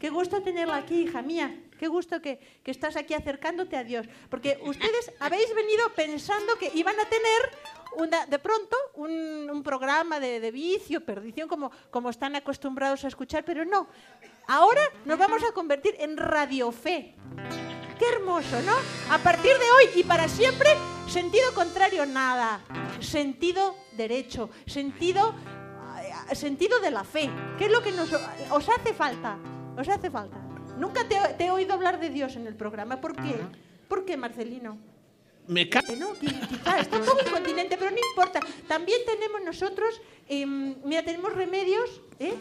[0.00, 1.54] Qué gusto tenerla aquí, hija mía.
[1.78, 4.06] Qué gusto que, que estás aquí acercándote a Dios.
[4.28, 7.40] Porque ustedes habéis venido pensando que iban a tener
[8.28, 13.64] de pronto un, programa de, de vicio, perdición, como, como están acostumbrados a escuchar, pero
[13.64, 13.88] no.
[14.46, 17.14] Ahora nos vamos a convertir en Radio Fe.
[17.98, 18.72] Qué hermoso, ¿no?
[19.12, 20.70] A partir de hoy y para siempre,
[21.08, 22.60] sentido contrario, nada.
[23.00, 25.34] Sentido derecho, sentido,
[26.30, 27.28] eh, sentido de la fe.
[27.58, 29.36] ¿Qué es lo que nos, os hace falta?
[29.76, 30.38] Os hace falta.
[30.78, 33.00] Nunca te, te he oído hablar de Dios en el programa.
[33.00, 33.40] ¿Por qué?
[33.88, 34.78] ¿Por qué, Marcelino?
[35.48, 36.14] Me ca- ¿no?
[36.14, 38.40] Qui- Quizá está todo el continente, pero no importa.
[38.66, 42.34] También tenemos nosotros, em, mira, tenemos remedios ¿eh?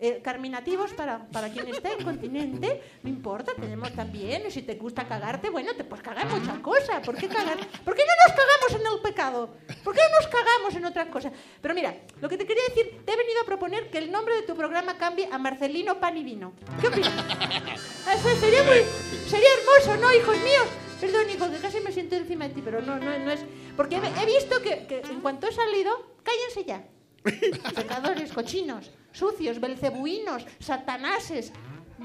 [0.00, 5.06] Eh, carminativos para, para quien está en continente, no importa, tenemos también, si te gusta
[5.06, 7.00] cagarte, bueno, te puedes cagar en muchas cosas.
[7.06, 7.56] ¿Por qué cagar?
[7.84, 9.54] ¿Por qué no nos cagamos en el pecado?
[9.84, 11.32] ¿Por qué no nos cagamos en otras cosas?
[11.62, 14.34] Pero mira, lo que te quería decir, te he venido a proponer que el nombre
[14.34, 16.52] de tu programa cambie a Marcelino Pan y Vino.
[16.80, 17.12] ¿Qué opinas?
[18.14, 18.82] Eso sería muy,
[19.28, 20.66] sería hermoso, ¿no, hijos míos?
[21.00, 23.40] Perdón, hijo, que casi me siento encima de ti, pero no, no, no es...
[23.76, 26.84] Porque he, he visto que, que en cuanto he salido, cállense ya.
[27.74, 31.52] Pecadores, cochinos, sucios, belcebuinos, satanases,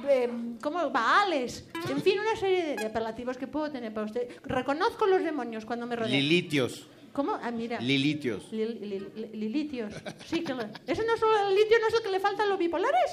[0.07, 0.29] eh,
[0.61, 4.27] como baales, en fin, una serie de, de apelativos que puedo tener para usted.
[4.43, 6.11] Reconozco los demonios cuando me rodean.
[6.13, 6.87] Lilitios.
[7.11, 7.37] ¿Cómo?
[7.41, 7.79] Ah, mira.
[7.81, 8.51] Lilitios.
[8.51, 9.93] Lil- lil- li- lilitios.
[10.27, 12.45] Sí, que le- ¿Eso no es el litio, no es el que le falta a
[12.45, 13.11] los bipolares?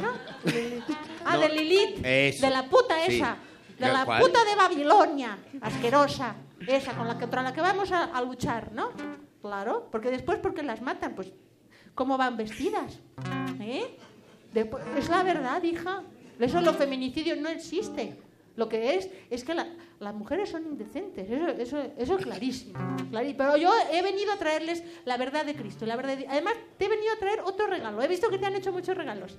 [0.00, 0.12] ¿No?
[1.24, 2.00] Ah, No, de Lilith.
[2.04, 2.46] eso.
[2.46, 3.16] De la puta Sí.
[3.16, 3.36] esa.
[3.36, 3.51] De
[3.86, 4.22] ¿De la cuál?
[4.22, 5.38] puta de Babilonia.
[5.60, 6.34] Asquerosa.
[6.66, 8.90] Esa con la que, contra la que vamos a, a luchar, ¿no?
[9.40, 9.88] Claro.
[9.90, 11.14] Porque después, ¿por qué las matan?
[11.14, 11.32] Pues,
[11.94, 12.98] ¿cómo van vestidas?
[13.60, 13.96] ¿Eh?
[14.52, 16.02] Después- es la verdad, hija.
[16.38, 18.16] Eso los feminicidios no existe.
[18.54, 19.66] Lo que es es que la-
[19.98, 21.28] las mujeres son indecentes.
[21.30, 22.78] Eso, eso, eso es clarísimo.
[23.10, 25.86] clarí- Pero yo he venido a traerles la verdad de Cristo.
[25.86, 28.02] La verdad de- Además, te he venido a traer otro regalo.
[28.02, 29.38] He visto que te han hecho muchos regalos.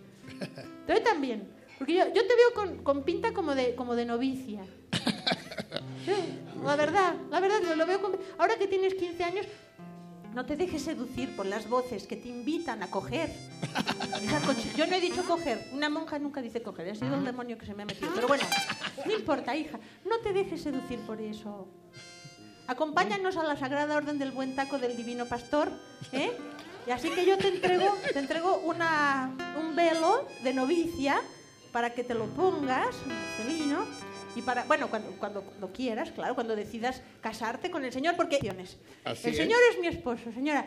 [0.87, 1.47] Te también.
[1.83, 4.61] Porque yo, yo te veo con, con pinta como de, como de novicia.
[6.63, 8.17] La verdad, la verdad, yo lo veo con...
[8.37, 9.45] Ahora que tienes 15 años,
[10.33, 13.29] no te dejes seducir por las voces que te invitan a coger.
[14.77, 17.65] Yo no he dicho coger, una monja nunca dice coger, ha sido el demonio que
[17.65, 18.11] se me ha metido.
[18.15, 18.45] Pero bueno,
[19.05, 21.67] no importa, hija, no te dejes seducir por eso.
[22.67, 25.69] Acompáñanos a la Sagrada Orden del Buen Taco del Divino Pastor,
[26.13, 26.31] ¿eh?
[26.87, 31.21] Y así que yo te entrego, te entrego una, un velo de novicia
[31.73, 33.85] para que te lo pongas, Marcelino,
[34.35, 38.39] y para, bueno, cuando, cuando, cuando quieras, claro, cuando decidas casarte con el Señor, porque
[39.03, 39.37] Así el es.
[39.37, 40.65] Señor es mi esposo, señora.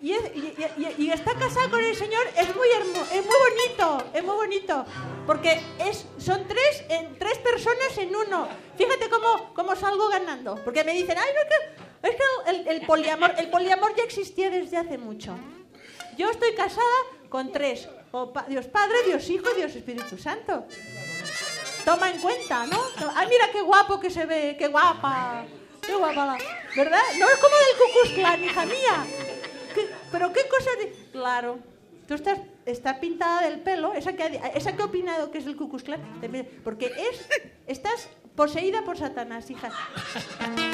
[0.00, 4.10] Y, es- y- y- y- está casada con el Señor, es muy es muy bonito,
[4.12, 4.84] es muy bonito,
[5.26, 8.46] porque es, son tres, en, tres personas en uno.
[8.76, 12.68] Fíjate cómo, cómo salgo ganando, porque me dicen, ay, no, es que, es que el,
[12.80, 15.34] el poliamor, el poliamor ya existía desde hace mucho.
[16.18, 16.82] Yo estoy casada
[17.30, 17.88] con tres,
[18.48, 20.66] Dios Padre, Dios Hijo Dios Espíritu Santo.
[21.84, 22.78] Toma en cuenta, ¿no?
[23.14, 25.44] Ay, mira qué guapo que se ve, qué guapa.
[25.86, 26.36] Qué guapa,
[26.76, 27.00] ¿verdad?
[27.18, 29.06] No es como del Cucus Clan, hija mía.
[29.74, 30.92] ¿Qué- pero qué cosa de...
[31.12, 31.58] Claro.
[32.08, 32.38] Tú estás,
[33.00, 36.00] pintada del pelo, esa que, ha- esa que opinado que es el Cucus Clan,
[36.64, 37.24] porque es,
[37.68, 39.70] estás poseída por Satanás, hija.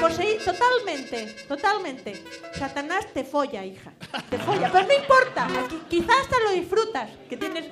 [0.00, 2.22] Poseída, totalmente, totalmente.
[2.54, 3.92] Satanás te folla, hija.
[4.28, 5.46] Te folla, pero no importa.
[5.64, 7.66] Aquí, quizás hasta lo disfrutas, que tienes...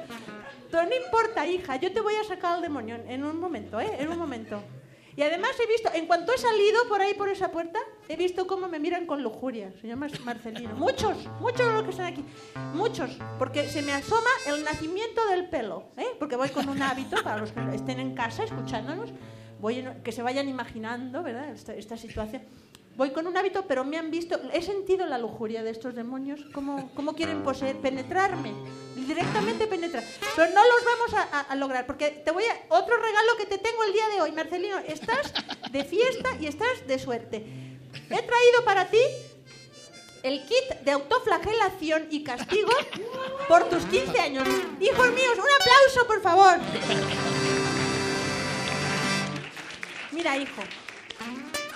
[0.70, 3.91] Pero no importa, hija, yo te voy a sacar al demonio en- un momento, ¿eh?
[3.99, 4.62] En un momento.
[5.16, 8.47] Y además he visto, en cuanto he salido por ahí, por esa puerta, he visto
[8.47, 10.76] cómo me miran con lujuria, señor Mar- Marcelino.
[10.76, 12.24] Muchos, muchos de los que están aquí.
[12.72, 16.07] Muchos, porque se me asoma el nacimiento del pelo, ¿eh?
[16.20, 19.11] Porque voy con un hábito, para los que estén en casa escuchándonos,
[19.61, 21.51] voy en- que se vayan imaginando, ¿verdad?
[21.51, 22.43] Esta, situación.
[22.97, 26.41] Voy con un hábito, pero me han visto, he sentido la lujuria de estos demonios,
[26.53, 28.53] cómo, cómo quieren poseer, penetrarme,
[28.97, 30.05] directamente penetrar.
[30.37, 33.47] Pero no los vamos a, a- a lograr, porque te voy a, otro regalo que
[33.47, 35.33] te tengo el día de hoy, Marcelino, estás
[35.71, 37.37] de fiesta y estás de suerte.
[38.11, 38.99] He traído para ti
[40.23, 42.71] el kit de autoflagelación y castigo
[43.49, 44.47] por tus 15 años.
[44.81, 47.49] Hijos míos, un aplauso, por favor.
[50.13, 50.63] Mira, hijo,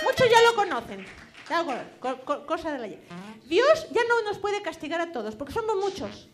[0.05, 1.05] muchos ya lo conocen.
[1.51, 2.97] Algo, co- co- cosa de la.
[3.47, 6.28] Dios ya no nos puede castigar a todos, porque somos muchos.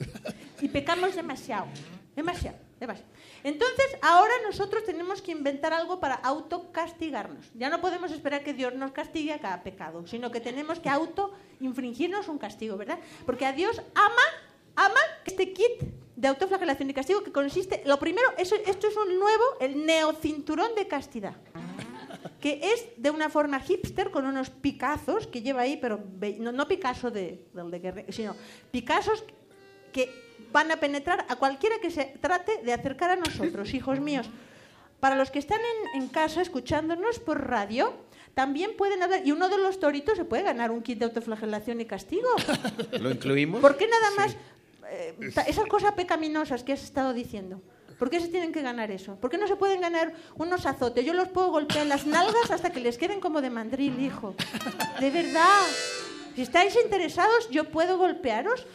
[0.61, 1.67] Y pecamos demasiado.
[2.15, 3.11] Demasiado, demasiado.
[3.43, 7.47] Entonces, ahora nosotros tenemos que inventar algo para autocastigarnos.
[7.55, 10.89] Ya no podemos esperar que Dios nos castigue a cada pecado, sino que tenemos que
[10.89, 12.99] auto-infringirnos un castigo, ¿verdad?
[13.27, 14.23] Porque a Dios ama,
[14.77, 15.83] ama este kit
[16.17, 18.57] de autoflagelación y castigo que consiste, lo primero, esto
[18.89, 21.37] es un nuevo, el neocinturón de castidad
[22.41, 26.53] que es de una forma hipster con unos picazos que lleva ahí, pero ve- no,
[26.53, 28.35] no Picasso de, del de Guerre- sino
[28.71, 29.25] Picassos
[29.93, 30.11] que
[30.53, 34.29] van a penetrar a cualquiera que se trate de acercar a nosotros, hijos míos.
[35.01, 35.61] Para los que están
[35.95, 37.93] en, en casa escuchándonos por radio,
[38.35, 41.81] también pueden haber, y uno de los toritos se puede ganar un kit de autoflagelación
[41.81, 42.29] y castigo.
[43.01, 43.61] ¿Lo incluimos?
[43.61, 44.37] ¿Por qué nada más
[44.91, 45.15] eh,
[45.47, 47.61] esas cosas pecaminosas que has estado diciendo?
[48.01, 49.17] ¿Por qué se tienen que ganar eso?
[49.17, 51.05] ¿Por qué no se pueden ganar unos azotes?
[51.05, 54.35] Yo los puedo golpear en las nalgas hasta que les queden como de mandril, hijo.
[54.99, 55.61] De verdad.
[56.35, 58.67] Si estáis interesados, yo puedo golpearos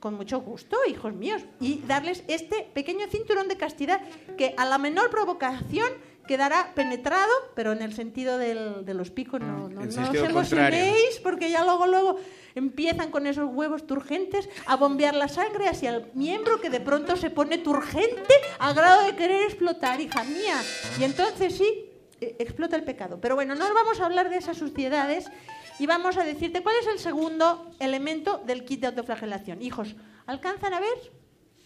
[0.00, 4.00] con mucho gusto, hijos míos, y darles este pequeño cinturón de castidad
[4.36, 5.88] que a la menor provocación
[6.26, 11.48] quedará penetrado, pero en el sentido del- de los picos no, no, no emocionéis, porque
[11.50, 12.16] ya luego, luego
[12.56, 17.14] empiezan con esos huevos turgentes a bombear la sangre hacia el miembro que de pronto
[17.14, 20.60] se pone turgente al grado de querer explotar, hija mía.
[20.98, 21.90] Y entonces sí,
[22.20, 23.20] eh, explota el pecado.
[23.20, 25.30] Pero bueno, no vamos a hablar de esas suciedades
[25.78, 29.60] y vamos a decirte cuál es el segundo elemento del kit de autoflagelación.
[29.60, 29.94] Hijos,
[30.26, 31.12] ¿alcanzan a ver?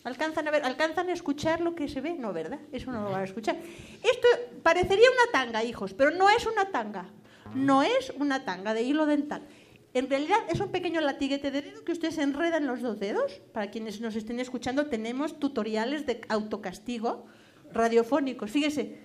[0.03, 0.65] ¿Alcanzan a ver?
[0.65, 2.15] ¿Alcanzan a escuchar lo que se ve?
[2.15, 2.59] No, ¿verdad?
[2.73, 3.57] Eso no lo van a escuchar.
[4.03, 4.27] Esto
[4.65, 7.07] parecería una tanga, hijos, pero no es una tanga.
[7.55, 9.43] No es una tanga de hilo dental.
[9.93, 13.41] En realidad es un pequeño latiguete de dedo que ustedes enredan los dos dedos.
[13.53, 17.27] Para quienes nos estén escuchando, tenemos tutoriales de autocastigo
[17.73, 18.51] radiofónicos.
[18.51, 18.99] Fíjese,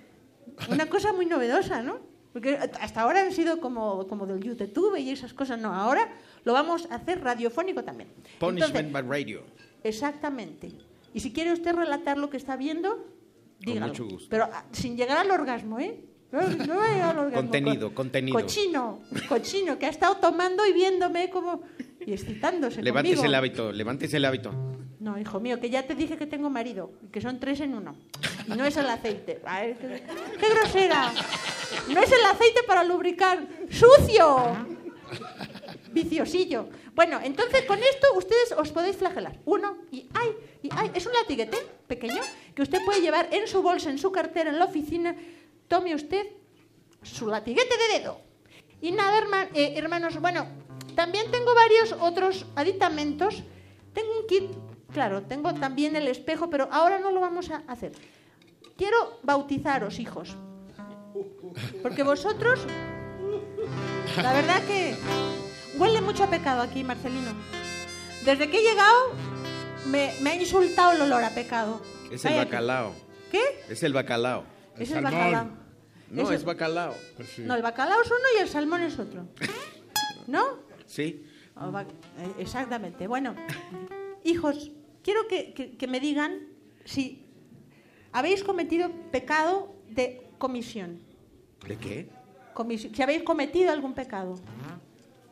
[0.69, 1.99] una cosa muy novedosa, ¿no?
[2.33, 5.59] Porque hasta ahora han sido como, como del YouTube y esas cosas.
[5.59, 6.13] No, ahora
[6.43, 8.09] lo vamos a hacer radiofónico también.
[8.39, 9.43] Punishment by radio.
[9.83, 10.71] Exactamente.
[11.13, 13.07] Y si quiere usted relatar lo que está viendo,
[13.59, 13.87] dígalo.
[13.87, 14.27] mucho gusto.
[14.29, 16.03] Pero ah, sin llegar al orgasmo, ¿eh?
[16.35, 17.41] No, no vaya al orgasmo.
[17.49, 18.39] Contenido, Co- contenido.
[18.39, 21.61] Cochino, cochino, que ha estado tomando y viéndome como...
[22.05, 23.29] y excitándose Levántese conmigo.
[23.29, 24.51] el hábito, levántese el hábito.
[24.99, 27.95] No, hijo mío, que ya te dije que tengo marido, que son tres en uno.
[28.47, 29.39] Y no es el aceite.
[29.45, 30.03] Ay, qué,
[30.39, 31.11] qué grosera!
[31.93, 33.45] No es el aceite para lubricar.
[33.69, 34.55] ¡Sucio!
[35.91, 36.67] Viciosillo.
[36.95, 39.37] Bueno, entonces con esto ustedes os podéis flagelar.
[39.45, 40.29] Uno y ay,
[40.63, 40.91] y ay.
[40.93, 41.57] Es un latiguete
[41.87, 42.21] pequeño
[42.55, 45.15] que usted puede llevar en su bolsa, en su cartera, en la oficina.
[45.67, 46.27] Tome usted
[47.01, 48.21] su latiguete de dedo.
[48.81, 49.19] Y nada,
[49.53, 50.47] eh, hermanos, bueno,
[50.95, 53.43] también tengo varios otros aditamentos.
[53.93, 54.51] Tengo un kit,
[54.93, 57.93] claro, tengo también el espejo, pero ahora no lo vamos a hacer.
[58.77, 60.35] Quiero bautizaros, hijos.
[61.81, 62.59] Porque vosotros,
[64.21, 64.95] la verdad que
[65.77, 67.31] huele mucho a pecado aquí, Marcelino.
[68.25, 69.13] Desde que he llegado,
[69.85, 71.81] me, me ha insultado el olor a pecado.
[72.11, 72.45] Es el Cállate.
[72.45, 72.93] bacalao.
[73.31, 73.41] ¿Qué?
[73.69, 74.43] Es el bacalao.
[74.77, 75.49] Es el bacalao.
[76.11, 76.93] No, es bacalao.
[77.39, 79.27] No, el bacalao es uno y el salmón es otro.
[80.27, 80.43] ¿No?
[80.85, 81.25] Sí.
[81.55, 83.07] O va- eh, Exactamente.
[83.07, 83.35] Bueno,
[84.23, 84.71] hijos,
[85.03, 86.47] quiero que, que- que me digan
[86.83, 87.25] si
[88.11, 90.99] habéis cometido pecado de comisión.
[91.67, 92.09] ¿De qué?
[92.53, 94.35] Comisi- si habéis cometido algún pecado.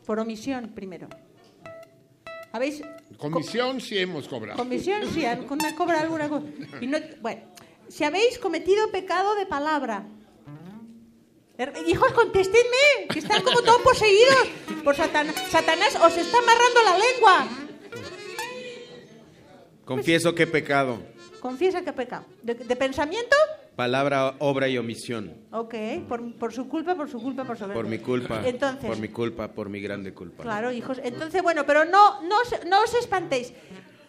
[0.06, 1.08] Por omisión, primero.
[2.52, 2.82] ¿Habéis
[3.18, 4.58] Comisión sí hemos cobrado.
[4.58, 5.02] comisión?
[5.12, 6.46] Sí, con una cobra alguna cosa.
[6.80, 7.42] Y no- bueno,
[7.88, 10.04] si habéis cometido pecado de palabra.
[11.56, 14.48] Her- Hijos, contéstenme, que están como todos poseídos
[14.82, 15.34] por Satanás.
[15.50, 17.48] Satanás os está amarrando la lengua.
[19.84, 20.98] Confieso que he pecado.
[21.40, 22.24] Confiesa que ha pecado.
[22.42, 23.36] ¿De, de pensamiento?
[23.76, 25.34] Palabra, obra y omisión.
[25.52, 25.74] Ok,
[26.08, 28.40] por, por su culpa, por su culpa, por su Por mi culpa.
[28.46, 30.42] Entonces, Por mi culpa, por mi grande culpa.
[30.42, 31.00] Claro, hijos.
[31.02, 33.52] Entonces, bueno, pero no, no, no os espantéis.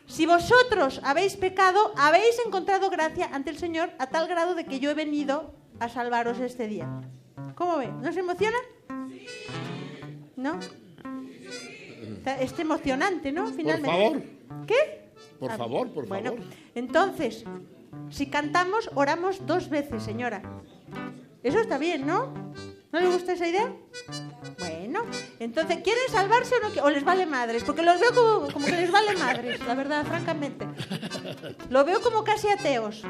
[0.07, 4.79] Si vosotros habéis pecado, habéis encontrado gracia ante el Señor a tal grado de que
[4.79, 6.87] yo he venido a salvaros este día.
[7.55, 7.87] ¿Cómo ve?
[7.87, 8.57] ¿No se emociona?
[10.35, 10.59] ¿No?
[12.17, 13.47] Está- Es emocionante, ¿no?
[13.47, 13.89] Finalmente.
[13.89, 14.21] favor.
[14.67, 15.09] ¿Qué?
[15.39, 16.45] Por Ah, favor, por bueno, favor.
[16.75, 17.43] entonces,
[18.09, 20.41] si cantamos, oramos dos veces, señora.
[21.43, 22.33] Eso está bien, ¿no?
[22.95, 23.73] ¿No le gusta esa idea?
[24.57, 25.01] Bueno,
[25.41, 26.83] entonces, ¿quieren salvarse o no?
[26.83, 27.61] ¿O les vale madres?
[27.65, 30.65] Porque los veo como, como que les vale madres, la verdad, francamente.
[31.69, 33.01] Lo veo como casi ateos.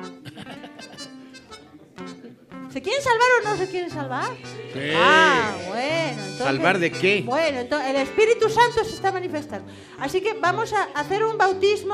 [2.73, 4.31] ¿Se quieren salvar o no se quieren salvar?
[4.73, 4.79] Sí.
[4.95, 6.23] Ah, bueno.
[6.23, 7.21] Entonces, ¿Salvar de qué?
[7.23, 9.71] Bueno, entonces el Espíritu Santo se está manifestando.
[9.99, 11.93] Así que vamos a hacer un bautismo,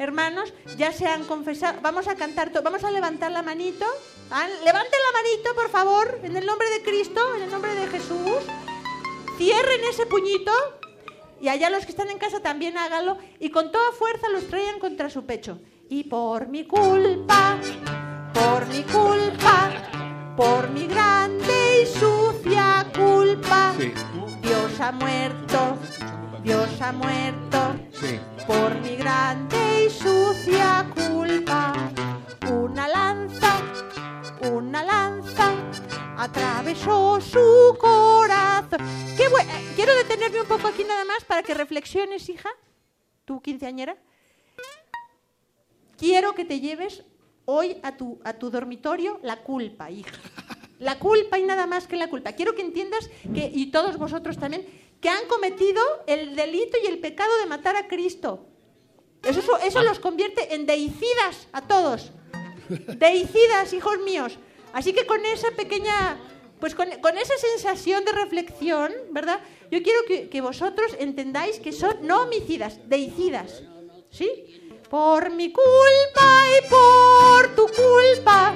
[0.00, 0.52] hermanos.
[0.76, 1.78] Ya se han confesado.
[1.82, 3.86] Vamos a cantar, vamos a levantar la manito.
[4.30, 7.86] Ah, Levanten la manito, por favor, en el nombre de Cristo, en el nombre de
[7.86, 8.38] Jesús.
[9.38, 10.52] Cierren ese puñito.
[11.40, 13.18] Y allá los que están en casa también háganlo.
[13.38, 15.58] Y con toda fuerza los traigan contra su pecho.
[15.88, 17.58] Y por mi culpa,
[18.32, 19.70] por mi culpa,
[20.36, 23.72] por mi grande y sucia culpa,
[24.40, 25.76] Dios ha muerto,
[26.44, 27.74] Dios ha muerto,
[28.50, 31.72] por mi grande y sucia culpa.
[32.50, 33.52] Una lanza,
[34.42, 35.54] una lanza,
[36.16, 38.80] atravesó su corazón.
[38.80, 42.50] Eh, Quiero detenerme un poco aquí nada más para que reflexiones, hija,
[43.24, 43.96] tú quinceañera.
[45.96, 47.04] Quiero que te lleves
[47.44, 50.16] hoy a tu, a tu dormitorio la culpa, hija.
[50.80, 52.32] La culpa y nada más que la culpa.
[52.32, 54.66] Quiero que entiendas que, y todos vosotros también,
[55.00, 58.46] que han cometido el delito y el pecado de matar a Cristo.
[59.22, 62.12] Eso, eso, eso los convierte en deicidas a todos.
[62.68, 64.38] Deicidas, hijos míos.
[64.72, 66.18] Así que con esa pequeña,
[66.60, 69.40] pues con, con esa sensación de reflexión, ¿verdad?
[69.70, 73.62] Yo quiero que, que vosotros entendáis que son no homicidas, deicidas.
[74.10, 74.28] ¿Sí?
[74.88, 78.54] Por mi culpa y por tu culpa.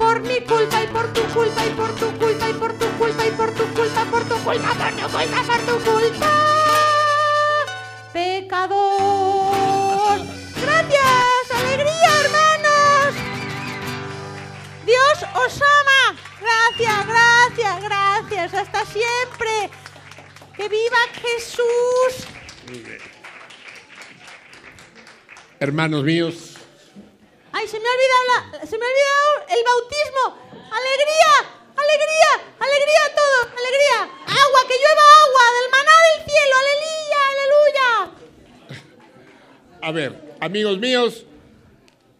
[0.00, 3.26] Por mi culpa y por tu culpa y por tu culpa y por tu culpa
[3.26, 6.30] y por tu culpa, por tu culpa, por tu culpa, por tu culpa.
[8.14, 10.18] Pecador.
[10.62, 13.14] Gracias, alegría, hermanos.
[14.86, 16.16] Dios os ama.
[16.40, 18.54] Gracias, gracias, gracias.
[18.54, 19.68] Hasta siempre.
[20.56, 22.26] Que viva Jesús.
[25.58, 26.56] Hermanos míos,
[27.52, 28.24] Ay, se me ha olvidado,
[28.60, 30.24] la- se me ha el bautismo.
[30.70, 31.32] ¡Alegría!
[31.76, 32.32] ¡Alegría!
[32.58, 33.44] ¡Alegría a todos!
[33.58, 34.02] ¡Alegría!
[34.26, 34.60] ¡Agua!
[34.68, 35.44] ¡Que llueva agua!
[35.56, 36.54] ¡Del maná del cielo!
[36.62, 37.20] ¡Aleluya!
[37.32, 37.88] ¡Aleluya!
[39.82, 41.24] a ver, amigos míos,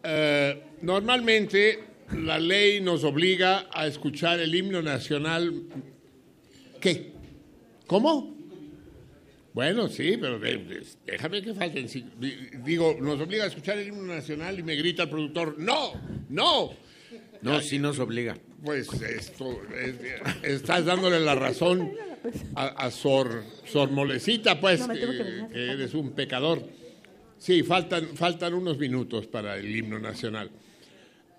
[0.02, 5.62] eh, normalmente la ley nos obliga a escuchar el himno nacional.
[6.80, 7.12] ¿Qué?
[7.86, 8.34] ¿Cómo?
[9.52, 10.38] Bueno, sí, pero
[11.06, 11.86] déjame que falten.
[12.64, 15.92] Digo, nos obliga a escuchar el himno nacional y me grita el productor, no,
[16.28, 16.70] no.
[17.42, 18.36] No, sí nos obliga.
[18.62, 19.96] Pues esto, es-
[20.42, 21.90] estás dándole la razón
[22.54, 25.46] a, a Sor, Sor Molecita, pues, No, que que, venir.
[25.52, 26.62] que eres un pecador.
[27.38, 30.50] Sí, faltan, faltan unos minutos para el himno nacional.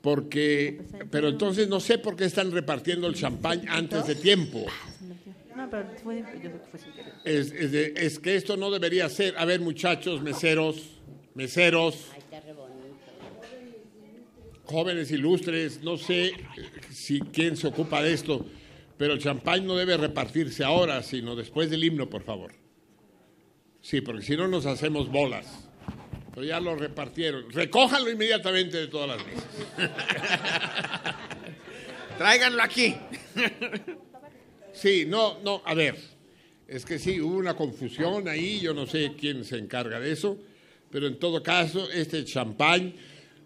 [0.02, 0.82] Porque,
[1.12, 4.66] pero entonces no sé por qué están repartiendo el champán antes de tiempo.
[5.56, 7.14] No, pero fue, yo sé que fue sin querer.
[7.26, 9.38] Es, es de- es que esto no debería ser.
[9.38, 10.82] A ver, muchachos, meseros,
[11.36, 12.08] meseros,
[14.66, 16.36] jóvenes ilustres, no sé eh,
[16.92, 18.46] si quién se ocupa de esto,
[18.98, 22.54] pero el champán no debe repartirse ahora, sino después del himno, por favor.
[23.82, 25.68] Sí, porque si no nos hacemos bolas.
[26.34, 27.52] Pero ya lo repartieron.
[27.52, 29.46] Recójanlo inmediatamente de todas las mesas.
[32.18, 32.96] Tráiganlo aquí.
[34.82, 35.96] Sí, no, no, a ver,
[36.68, 40.40] es que sí, hubo una confusión ahí, yo no sé quién se encarga de eso,
[40.90, 42.92] pero en todo caso, este champán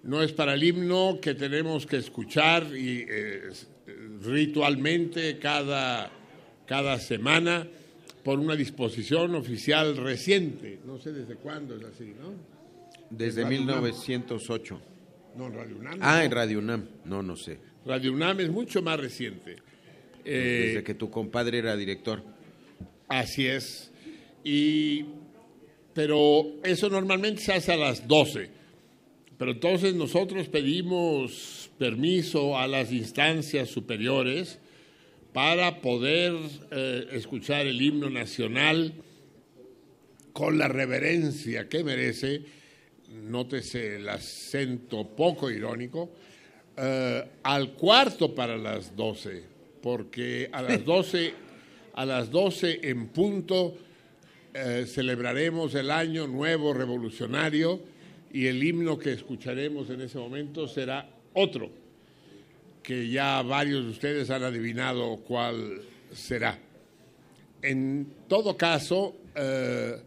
[0.04, 3.50] no es para el himno que tenemos que escuchar y, eh,
[4.24, 6.10] ritualmente cada,
[6.66, 7.68] cada semana
[8.24, 10.80] por una disposición oficial reciente.
[10.86, 12.34] No sé desde cuándo es así, ¿no?
[13.10, 13.84] Desde Radio UNAM.
[13.84, 14.82] 1908.
[15.36, 16.00] No, Radio UNAM.
[16.02, 16.88] Ah, en Radio UNAM.
[17.04, 17.60] No, no sé.
[17.86, 19.65] Radio UNAM es mucho más reciente.
[20.26, 22.24] Eh, Desde que tu compadre era director.
[23.08, 23.92] Así es.
[24.44, 25.06] Y,
[25.94, 28.50] pero eso normalmente se hace a las 12.
[29.38, 34.60] Pero entonces nosotros pedimos permiso a las instancias superiores
[35.34, 36.34] para poder
[36.72, 38.94] eh, escuchar el himno nacional
[40.32, 42.42] con la reverencia que merece,
[43.10, 46.12] nótese el acento poco irónico,
[46.78, 49.44] eh, al cuarto para las 12,
[49.86, 51.34] porque a las 12,
[51.94, 53.78] a las 12 en punto
[54.52, 57.82] eh, celebraremos el año nuevo revolucionario
[58.34, 61.70] y el himno que escucharemos en ese momento será otro,
[62.82, 66.58] que ya varios de ustedes han adivinado cuál será.
[67.62, 69.98] En todo caso, eh,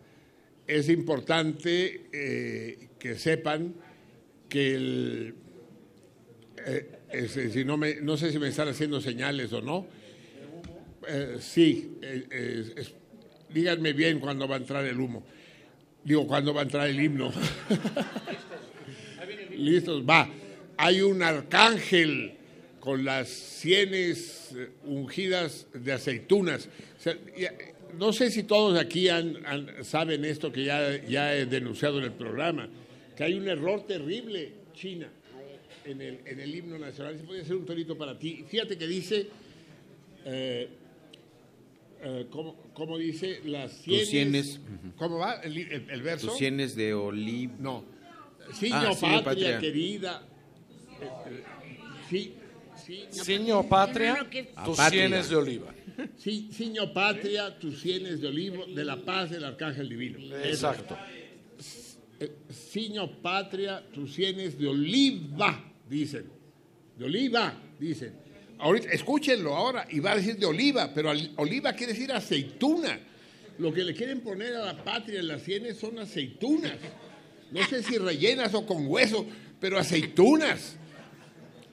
[0.66, 3.74] es importante eh, que sepan
[4.48, 5.34] que el,
[6.66, 9.86] eh, es decir, no, me- no sé si me están haciendo señales o no.
[11.06, 12.74] Eh, sí, eh,
[13.52, 15.24] díganme bien cuándo va a entrar el humo.
[16.04, 17.32] Digo, cuándo va a entrar el himno.
[19.56, 20.28] Listos, va.
[20.76, 22.34] Hay un arcángel
[22.80, 26.68] con las sienes eh, ungidas de aceitunas.
[27.98, 29.38] No sé si todos aquí han-
[29.82, 32.68] saben esto que ya, ya he denunciado en el programa,
[33.16, 35.08] que hay un error terrible, China,
[35.90, 37.14] en el, en el himno nacional.
[37.14, 38.44] Ese podría ser un torito para ti.
[38.48, 39.26] Fíjate que dice,
[40.24, 40.68] eh,
[42.02, 43.40] eh, ¿cómo, cómo dice?
[43.44, 44.08] Las sienes.
[44.08, 44.60] sienes.
[44.96, 46.28] ¿Cómo va el, el- el verso?
[46.28, 47.54] Tus sienes de olivo.
[47.58, 47.84] No.
[48.54, 49.58] Siño Ah, patria, patria.
[49.58, 50.22] querida.
[51.00, 51.78] Eh, eh,
[52.08, 52.34] sí.
[53.10, 55.74] Siño patria, no, que- tus sienes de oliva.
[56.16, 60.18] Sí, Siño patria, tus sienes de olivo, de la paz del arcángel divino.
[60.36, 60.96] Exacto.
[62.20, 66.30] Eh, Siño patria, tus sienes de oliva, dicen.
[66.96, 68.14] De oliva, dicen.
[68.58, 72.98] Ahorita, escúchenlo ahora, y va a decir de oliva, pero oliva quiere decir aceituna.
[73.58, 76.76] Lo que le quieren poner a la patria en las sienes son aceitunas.
[77.50, 79.26] No sé si rellenas o con hueso,
[79.60, 80.76] pero aceitunas.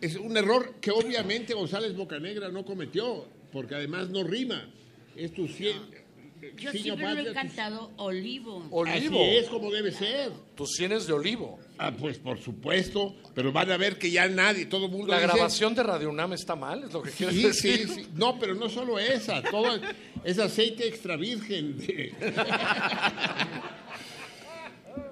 [0.02, 4.70] Es un error que obviamente González Bocanegra no cometió, porque además no rima.
[5.16, 6.05] Es tu cien.
[6.58, 8.68] Yo siempre lo patria, he tus- cantado olivo.
[8.72, 9.20] Olivo.
[9.24, 10.32] Así es como debe ser.
[10.56, 11.60] Tus sienes de olivo.
[11.78, 15.20] Ah, pues por supuesto, pero van a ver que ya nadie, todo el mundo La
[15.22, 17.88] dice- grabación de Radio UNAM está mal, es lo que quieres Sí, decir.
[17.90, 18.08] sí, sí.
[18.14, 19.80] No, pero no solo esa, todo
[20.24, 21.78] es aceite extra virgen.
[21.78, 22.14] de-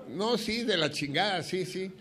[0.10, 1.91] No, sí, de la chingada, sí, sí.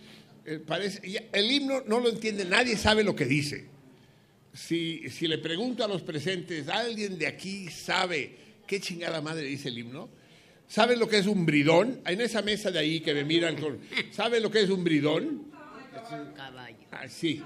[0.44, 1.00] Eh, parece,
[1.32, 3.66] el himno no lo entiende, nadie sabe lo que dice.
[4.52, 8.36] Si, si le pregunto a los presentes, ¿alguien de aquí sabe
[8.72, 10.08] qué chingada madre dice el himno?
[10.66, 12.00] ¿Saben lo que es un bridón?
[12.06, 13.78] En esa mesa de ahí que me miran con...
[14.10, 15.52] ¿Saben lo que es un bridón?
[15.94, 16.78] Es un caballo.
[16.90, 17.42] Ah, sí.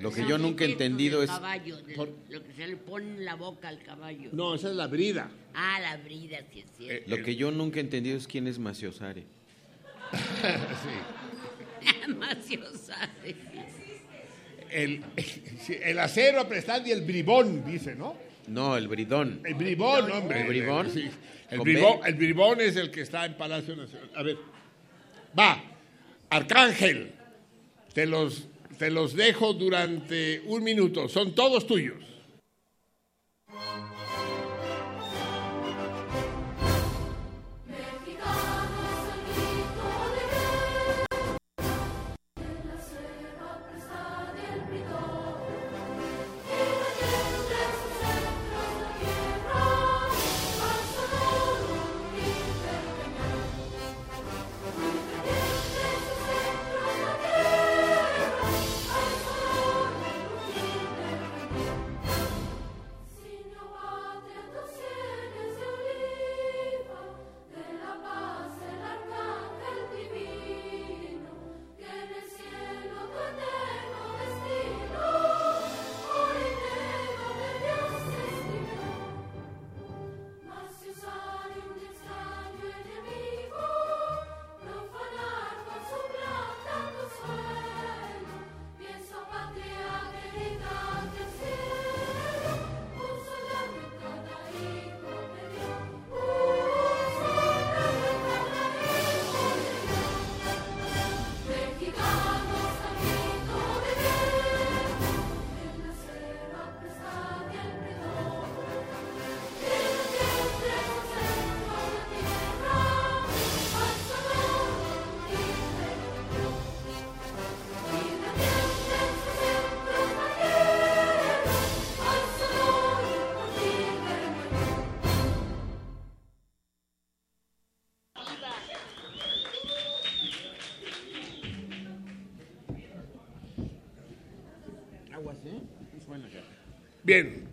[0.00, 1.30] Lo que yo nunca he entendido es.
[1.30, 4.28] caballo, de- lo que se le pone en la boca al caballo.
[4.34, 5.30] No, esa es la brida.
[5.54, 7.08] Ah, la brida, sí es cierto.
[7.08, 9.22] Lo que yo nunca he entendido es quién es Maciosare.
[10.12, 11.86] sí.
[12.06, 13.34] Damasio sabe.
[14.70, 15.02] El,
[15.82, 18.28] el acero aprestado y el bribón, dice, ¿no?
[18.46, 19.40] No, el bridón.
[19.44, 20.42] El bribón, hombre.
[20.42, 20.90] ¿El bribón?
[20.90, 21.10] Sí.
[21.50, 21.60] El,
[22.14, 24.10] bribón es el que está en Palacio Nacional.
[24.14, 24.36] A ver.
[25.38, 25.62] Va.
[26.30, 27.12] Arcángel.
[27.92, 28.48] Te los,
[28.78, 31.08] te los dejo durante un minuto.
[31.08, 32.09] Son todos tuyos.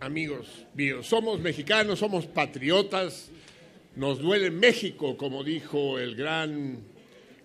[0.08, 3.30] Amigos míos, somos mexicanos, somos patriotas,
[3.94, 6.78] nos duele México, como dijo el gran,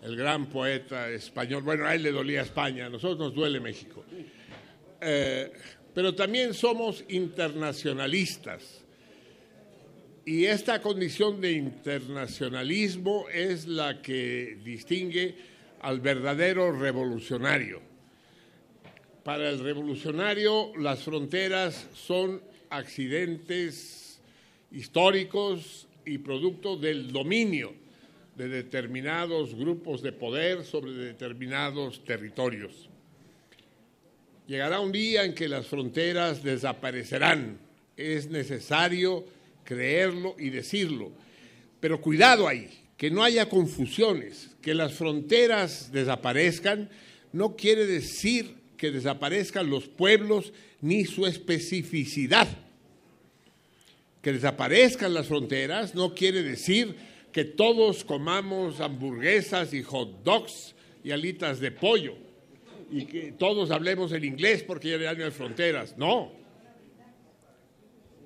[0.02, 1.62] el gran poeta español.
[1.64, 4.06] Bueno, a él le dolía España, a nosotros nos duele México.
[5.02, 5.52] Eh,
[5.94, 8.82] pero también somos internacionalistas.
[10.26, 15.36] Y esta condición de internacionalismo es la que distingue
[15.82, 17.82] al verdadero revolucionario.
[19.26, 24.20] Para el revolucionario las fronteras son accidentes
[24.72, 27.74] históricos y producto del dominio
[28.36, 32.90] de determinados grupos de poder sobre determinados territorios.
[34.48, 37.60] Llegará un día en que las fronteras desaparecerán.
[37.96, 39.26] Es necesario
[39.64, 41.12] creerlo y decirlo.
[41.80, 44.56] Pero cuidado ahí, que no haya confusiones.
[44.62, 46.90] Que las fronteras desaparezcan
[47.32, 50.52] no quiere decir que desaparezcan los pueblos
[50.82, 52.48] ni su especificidad.
[54.24, 56.96] Que desaparezcan las fronteras no quiere decir
[57.32, 60.74] que todos comamos hamburguesas y hot dogs
[61.04, 62.16] y alitas de pollo
[62.90, 65.98] y que todos hablemos el inglés porque ya no hay fronteras.
[65.98, 66.32] No.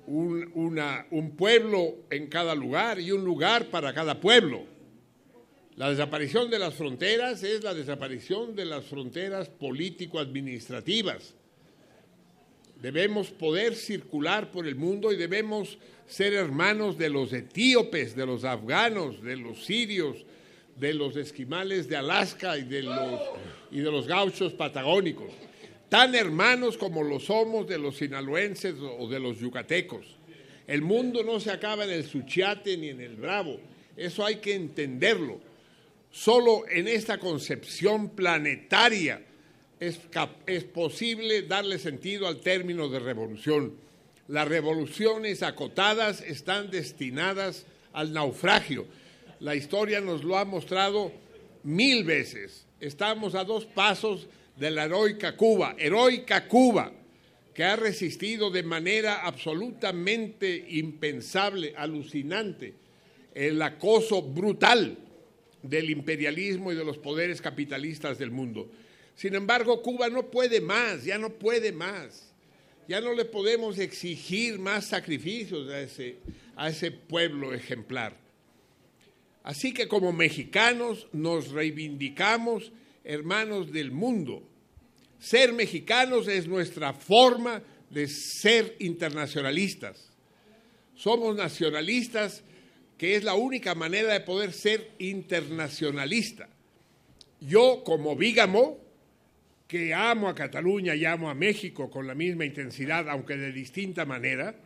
[0.06, 4.62] Un pueblo en cada lugar y un lugar para cada pueblo.
[5.74, 11.34] La desaparición de las fronteras es la desaparición de las fronteras político-administrativas.
[12.80, 18.44] Debemos poder circular por el mundo y debemos ser hermanos de los etíopes, de los
[18.44, 20.24] afganos, de los sirios,
[20.76, 25.32] de los esquimales de Alaska y de los, gauchos patagónicos.
[25.88, 30.06] Tan hermanos como lo somos de los sinaloenses o de los yucatecos.
[30.66, 33.58] El mundo no se acaba en el Suchiate ni en el Bravo.
[33.96, 35.40] Eso hay que entenderlo.
[36.12, 39.22] Solo en esta concepción planetaria
[39.80, 43.74] es, posible darle sentido al término de revolución.
[44.26, 48.86] Las revoluciones acotadas están destinadas al naufragio.
[49.40, 51.12] La historia nos lo ha mostrado
[51.62, 52.66] mil veces.
[52.80, 56.92] Estamos a dos pasos de la heroica Cuba, heroica Cuba,
[57.54, 62.74] que ha resistido de manera absolutamente impensable, alucinante,
[63.34, 64.96] el acoso brutal
[65.62, 68.68] del imperialismo y de los poderes capitalistas del mundo.
[69.18, 72.32] Sin embargo, Cuba no puede más, ya no puede más.
[72.86, 78.16] Ya no le podemos exigir más sacrificios a ese, pueblo ejemplar.
[79.42, 82.70] Así que como mexicanos nos reivindicamos
[83.02, 84.40] hermanos del mundo.
[85.18, 90.10] Ser mexicanos es nuestra forma de ser internacionalistas.
[90.94, 92.44] Somos nacionalistas
[92.96, 96.48] que es la única manera de poder ser internacionalista.
[97.40, 98.87] Yo, como Vígamo,
[99.68, 104.06] que amo a Cataluña y amo a México con la misma intensidad, aunque de distinta
[104.06, 104.56] manera,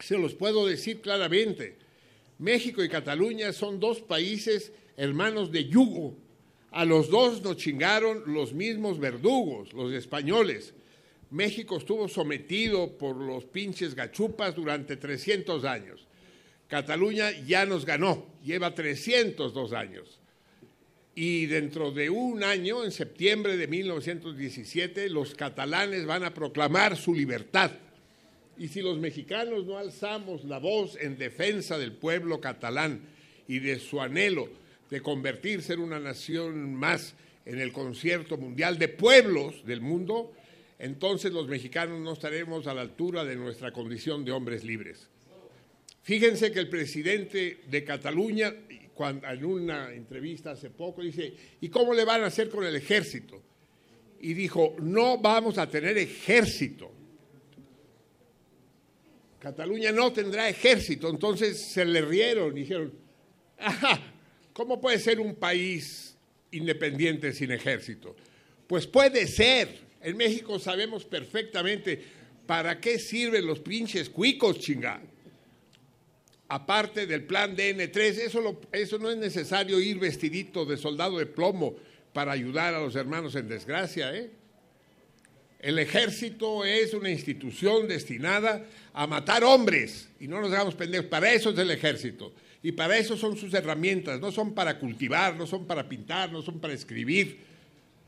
[0.00, 1.76] se los puedo decir claramente.
[2.38, 6.16] México y Cataluña son dos países hermanos de yugo.
[6.72, 10.74] A los dos nos chingaron los mismos verdugos, los españoles.
[11.30, 16.06] México estuvo sometido por los pinches gachupas durante 300 años.
[16.66, 20.18] Cataluña ya nos ganó, lleva 302 años.
[21.18, 27.14] Y dentro de un año, en septiembre de 1917, los catalanes van a proclamar su
[27.14, 27.70] libertad.
[28.58, 33.00] Y si los mexicanos no alzamos la voz en defensa del pueblo catalán
[33.48, 34.50] y de su anhelo
[34.90, 37.14] de convertirse en una nación más
[37.46, 40.34] en el concierto mundial de pueblos del mundo,
[40.78, 45.08] entonces los mexicanos no estaremos a la altura de nuestra condición de hombres libres.
[46.02, 48.54] Fíjense que el presidente de Cataluña,
[48.96, 52.74] cuando, en una entrevista hace poco, dice, ¿y cómo le van a hacer con el
[52.74, 53.42] ejército?
[54.20, 56.90] Y dijo, no vamos a tener ejército.
[59.38, 61.10] Cataluña no tendrá ejército.
[61.10, 62.90] Entonces se le rieron dijeron,
[64.54, 66.16] ¿cómo puede ser un país
[66.50, 68.16] independiente sin ejército?
[68.66, 69.86] Pues puede ser.
[70.00, 72.02] En México sabemos perfectamente
[72.46, 75.02] para qué sirven los pinches cuicos, chinga.
[76.48, 81.74] Aparte del plan DN3, eso, eso no es necesario ir vestidito de soldado de plomo
[82.12, 84.30] para ayudar a los hermanos en desgracia, ¿eh?
[85.58, 91.06] El ejército es una institución destinada a matar hombres y no nos hagamos pendejos.
[91.06, 92.32] Para eso es el ejército
[92.62, 94.20] y para eso son sus herramientas.
[94.20, 97.40] No son para cultivar, no son para pintar, no son para escribir,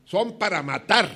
[0.04, 1.10] son para matar.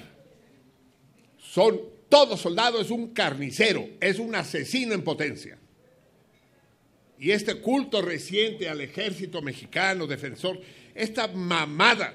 [1.38, 5.58] Son todo soldado es un carnicero, es un asesino en potencia.
[7.22, 10.60] Y este culto reciente al ejército mexicano defensor,
[10.92, 12.14] esta mamada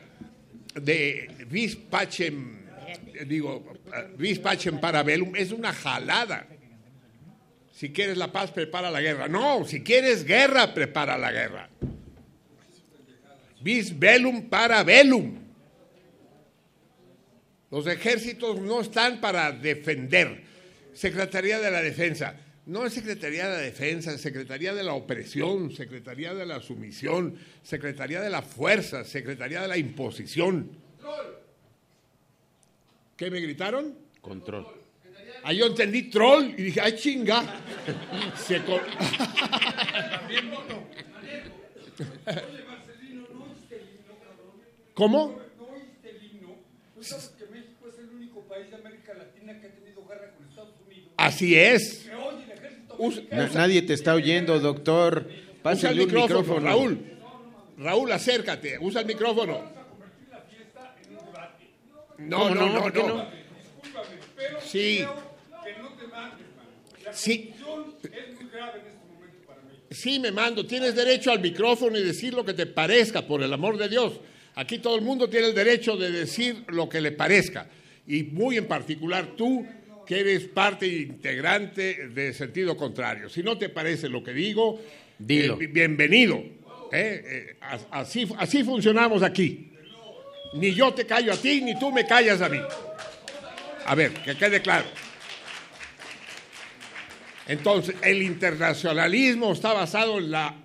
[0.75, 2.57] de Vispachem
[3.25, 3.63] digo,
[4.17, 6.45] vis pacem parabellum, es una jalada.
[7.71, 9.29] Si quieres la paz, prepara la guerra.
[9.29, 11.69] No, si quieres guerra, prepara la guerra.
[13.61, 15.39] Vis bellum para bellum.
[17.71, 20.43] Los ejércitos no están para defender.
[20.93, 22.35] Secretaría de la Defensa.
[22.67, 27.39] No es Secretaría de la Defensa, es Secretaría de la Opresión, Secretaría de la Sumisión,
[27.63, 30.69] Secretaría de la Fuerza, Secretaría de la Imposición.
[33.15, 33.97] ¿Qué me gritaron?
[34.19, 34.67] Control.
[35.43, 37.41] Ah, yo entendí troll y dije, ay chinga.
[38.35, 38.61] Se
[44.93, 45.39] ¿Cómo?
[51.15, 52.07] Así es.
[53.53, 55.29] Nadie te está oyendo, doctor.
[55.61, 56.99] Pasa el micrófono, Raúl.
[57.77, 58.77] Raúl, acércate.
[58.79, 59.61] Usa el micrófono.
[62.17, 63.27] No, no, no, no.
[64.61, 65.05] Sí.
[67.13, 67.53] Sí.
[69.89, 70.65] Sí, me mando.
[70.65, 74.19] Tienes derecho al micrófono y decir lo que te parezca, por el amor de Dios.
[74.55, 77.67] Aquí todo el mundo tiene el derecho de decir lo que le parezca.
[78.07, 79.65] Y muy en particular tú,
[80.07, 83.27] que eres parte integrante de sentido contrario.
[83.29, 84.81] Si no te parece lo que digo,
[85.19, 85.59] Dilo.
[85.59, 86.37] Eh, bienvenido.
[86.91, 87.57] Eh, eh,
[87.91, 89.73] así, así funcionamos aquí.
[90.53, 92.59] Ni yo te callo a ti, ni tú me callas a mí.
[93.85, 94.85] A ver, que quede claro.
[97.45, 100.55] Entonces, el internacionalismo está basado en la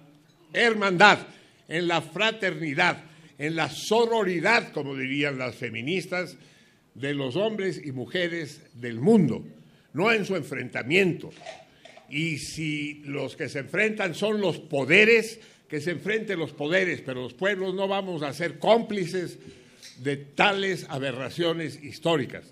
[0.52, 1.18] hermandad,
[1.68, 2.98] en la fraternidad,
[3.38, 6.36] en la sororidad, como dirían las feministas,
[6.94, 9.44] de los hombres y mujeres del mundo,
[9.92, 11.30] no en su enfrentamiento.
[12.08, 17.22] Y si los que se enfrentan son los poderes, que se enfrenten los poderes, pero
[17.22, 19.38] los pueblos no vamos a ser cómplices
[19.98, 22.44] de tales aberraciones históricas.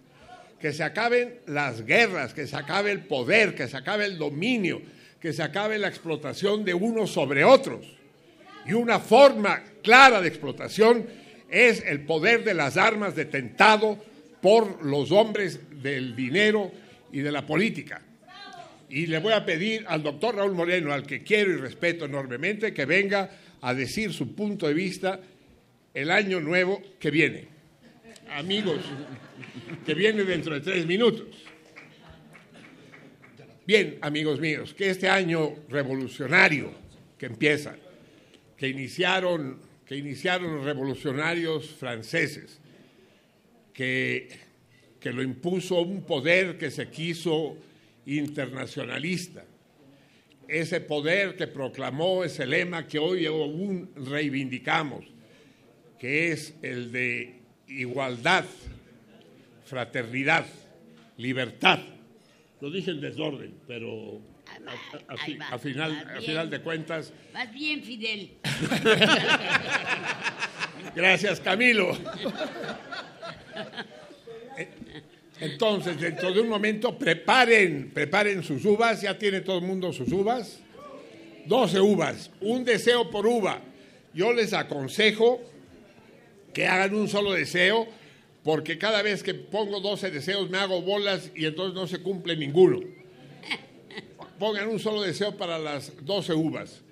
[0.58, 4.80] Que se acaben las guerras, que se acabe el poder, que se acabe el dominio,
[5.20, 7.86] que se acabe la explotación de unos sobre otros.
[8.66, 11.06] Y una forma clara de explotación
[11.50, 13.98] es el poder de las armas detentado
[14.40, 16.70] por los hombres del dinero
[17.12, 18.02] y de la política.
[18.88, 22.74] Y le voy a pedir al doctor Raúl Moreno, al que quiero y respeto enormemente,
[22.74, 23.30] que venga
[23.60, 25.20] a decir su punto de vista
[25.94, 27.48] el año nuevo que viene.
[28.30, 28.80] Amigos,
[29.84, 31.26] que viene dentro de tres minutos.
[33.66, 36.72] Bien, amigos míos, que este año revolucionario
[37.16, 37.76] que empieza,
[38.56, 42.59] que iniciaron, que iniciaron los revolucionarios franceses,
[43.80, 44.28] que,
[45.00, 47.56] que lo impuso un poder que se quiso
[48.04, 49.42] internacionalista,
[50.46, 55.06] ese poder que proclamó ese lema que hoy aún reivindicamos,
[55.98, 58.44] que es el de igualdad,
[59.64, 60.44] fraternidad,
[61.16, 61.80] libertad.
[62.60, 64.20] Lo dije en desorden, pero
[65.48, 67.14] a, final, a final de cuentas...
[67.32, 68.32] Vas bien, Fidel.
[70.94, 71.96] Gracias, Camilo.
[75.40, 79.00] Entonces, dentro de un momento, preparen, preparen sus uvas.
[79.02, 80.60] Ya tiene todo el mundo sus uvas.
[81.46, 83.60] 12 uvas, un deseo por uva.
[84.12, 85.40] Yo les aconsejo
[86.52, 87.86] que hagan un solo deseo,
[88.44, 92.36] porque cada vez que pongo 12 deseos me hago bolas y entonces no se cumple
[92.36, 92.80] ninguno.
[94.38, 96.82] Pongan un solo deseo para las 12 uvas.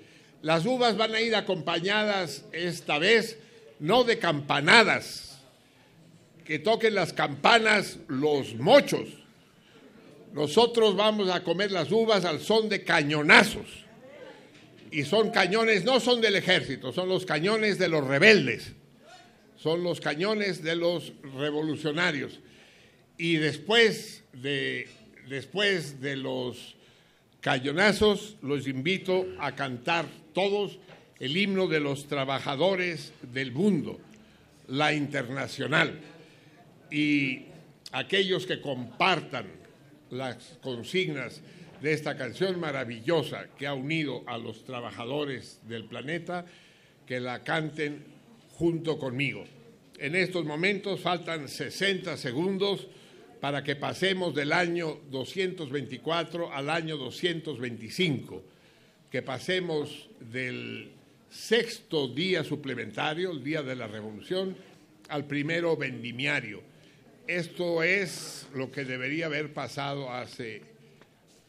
[0.43, 3.39] Las uvas van a ir acompañadas esta vez
[3.81, 5.28] no de campanadas,
[6.49, 9.07] que toquen las campanas los mochos.
[10.33, 13.85] Nosotros vamos a comer las uvas al son de cañonazos.
[14.91, 18.73] Y son cañones, no son del ejército, son los cañones de los rebeldes,
[19.59, 22.41] son los cañones de los revolucionarios.
[23.19, 24.89] Y después de,
[25.29, 26.77] después de los
[27.43, 30.79] cañonazos, los invito a cantar todos
[31.20, 34.01] el himno de los trabajadores del mundo,
[34.66, 36.01] la internacional.
[36.90, 37.47] Y
[37.93, 39.47] aquellos que compartan
[40.10, 41.43] las consignas
[41.81, 46.44] de esta canción maravillosa que ha unido a los trabajadores del planeta,
[47.06, 48.05] que la canten
[48.52, 49.44] junto conmigo.
[49.98, 52.86] En estos momentos faltan 60 segundos
[53.40, 58.43] para que pasemos del año 224 al año 225,
[59.10, 60.90] que pasemos del
[61.31, 64.56] sexto día suplementario, el día de la revolución,
[65.09, 66.62] al primero vendimiario.
[67.29, 70.63] Esto es lo que debería haber pasado hace,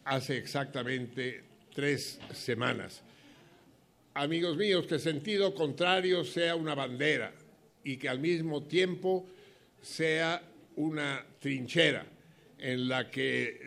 [0.03, 1.41] hace exactamente
[1.73, 3.01] tres semanas.
[4.13, 7.31] Amigos míos, que sentido contrario sea una bandera
[7.81, 9.25] y que al mismo tiempo
[9.81, 10.43] sea
[10.75, 12.05] una trinchera
[12.57, 13.61] en la que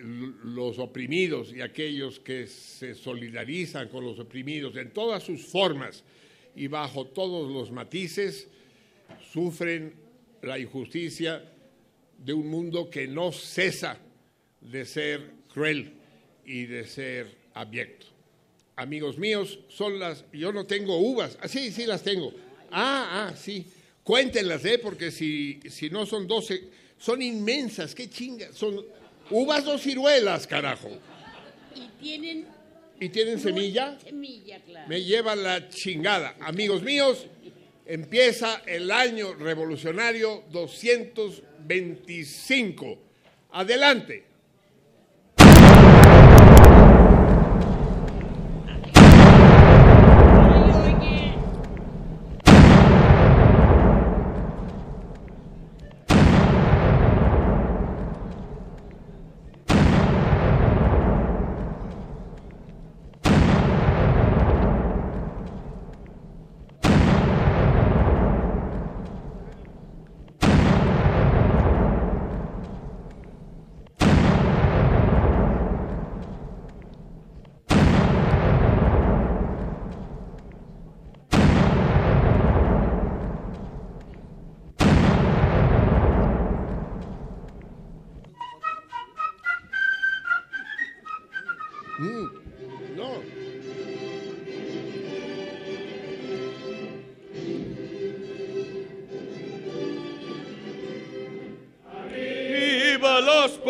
[0.44, 6.04] los oprimidos y aquellos que se solidarizan con los oprimidos en todas sus formas
[6.54, 8.48] y bajo todos los matices
[9.32, 9.94] sufren
[10.42, 11.51] la injusticia
[12.24, 13.98] de un mundo que no cesa
[14.60, 15.94] de ser cruel
[16.44, 18.06] y de ser abyecto.
[18.76, 20.24] Amigos míos, son las.
[20.32, 21.38] Yo no tengo uvas.
[21.40, 22.32] Ah, sí, sí las tengo.
[22.70, 23.66] Ah, ah, sí.
[24.02, 24.78] Cuéntenlas, ¿eh?
[24.78, 26.70] Porque si, si no son doce
[27.02, 28.54] son inmensas, qué chingas.
[28.54, 28.84] Son
[29.30, 30.88] uvas o ciruelas, carajo.
[31.74, 32.46] Y tienen.
[33.00, 33.98] ¿Y tienen semilla?
[33.98, 34.88] Semilla, claro.
[34.88, 36.36] Me lleva la chingada.
[36.40, 37.26] Amigos míos,
[37.86, 42.98] empieza el año revolucionario 225.
[43.50, 44.31] Adelante.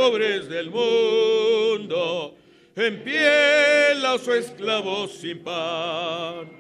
[0.03, 2.35] Pobres del mundo,
[2.75, 6.51] en piel a su esclavo sin pan.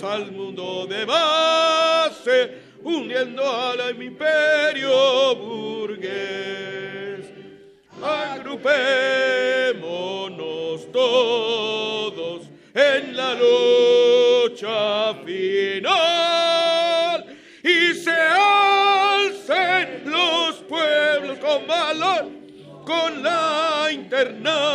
[0.00, 1.04] Al mundo de
[2.82, 7.26] hundiendo al imperio burgués.
[8.02, 17.26] Agrupémonos todos en la lucha final
[17.62, 22.30] y se alcen los pueblos con valor
[22.86, 24.71] con la internacional.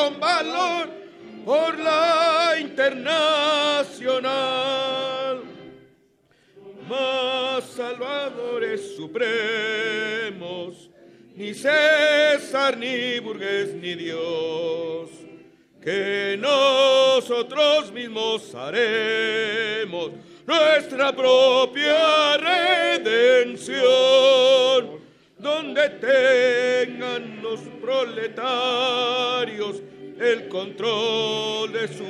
[0.00, 0.88] Con valor
[1.44, 5.42] por la internacional.
[6.88, 10.88] Más salvadores supremos,
[11.36, 15.10] ni César, ni burgués, ni Dios,
[15.82, 20.12] que nosotros mismos haremos
[20.46, 23.80] nuestra propia redención,
[25.38, 29.82] donde tengan los proletarios
[30.20, 32.04] el control de su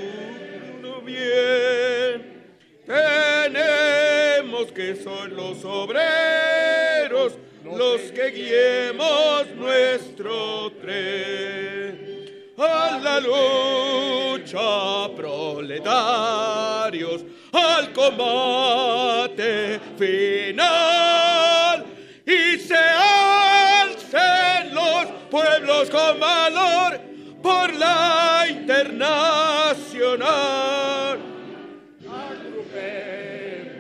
[1.05, 2.43] bien.
[2.85, 12.21] Tenemos que son los obreros los que guiemos nuestro tren.
[12.59, 21.87] A la lucha, proletarios, al combate final.
[22.27, 27.10] Y se alcen los pueblos con valor
[27.43, 31.19] por la internacional.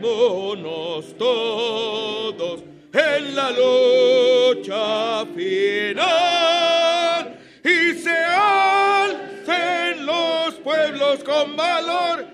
[0.00, 2.62] Agrupémonos todos
[2.92, 12.26] en la lucha final y se alcen los pueblos con valor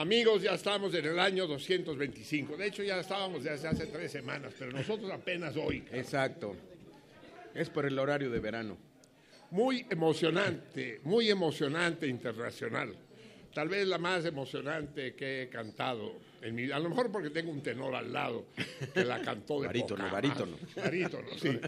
[0.01, 2.57] Amigos, ya estamos en el año 225.
[2.57, 5.83] De hecho, ya estábamos desde hace tres semanas, pero nosotros apenas hoy.
[5.91, 6.55] Exacto.
[7.53, 8.77] Es por el horario de verano.
[9.51, 12.95] Muy emocionante, muy emocionante internacional.
[13.53, 17.51] Tal vez la más emocionante que he cantado en mi A lo mejor porque tengo
[17.51, 18.45] un tenor al lado
[18.93, 20.57] que la cantó de Barítono, poca barítono.
[20.57, 20.75] más.
[20.75, 21.59] Barítono, sí.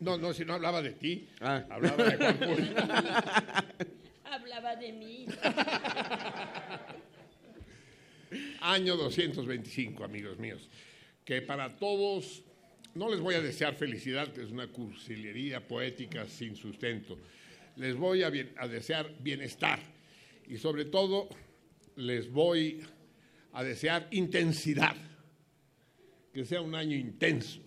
[0.00, 1.64] No, no, si no hablaba de ti, Ah.
[1.68, 2.74] hablaba de Juan.
[4.24, 5.26] Hablaba de mí.
[8.60, 10.68] Año 225, amigos míos.
[11.24, 12.42] Que para todos,
[12.94, 17.18] no les voy a desear felicidad, que es una cursilería poética sin sustento.
[17.76, 19.80] Les voy a, bien- a desear bienestar
[20.48, 21.28] y sobre todo
[21.96, 22.80] les voy
[23.52, 24.96] a desear intensidad.
[26.32, 27.60] Que sea un año intenso,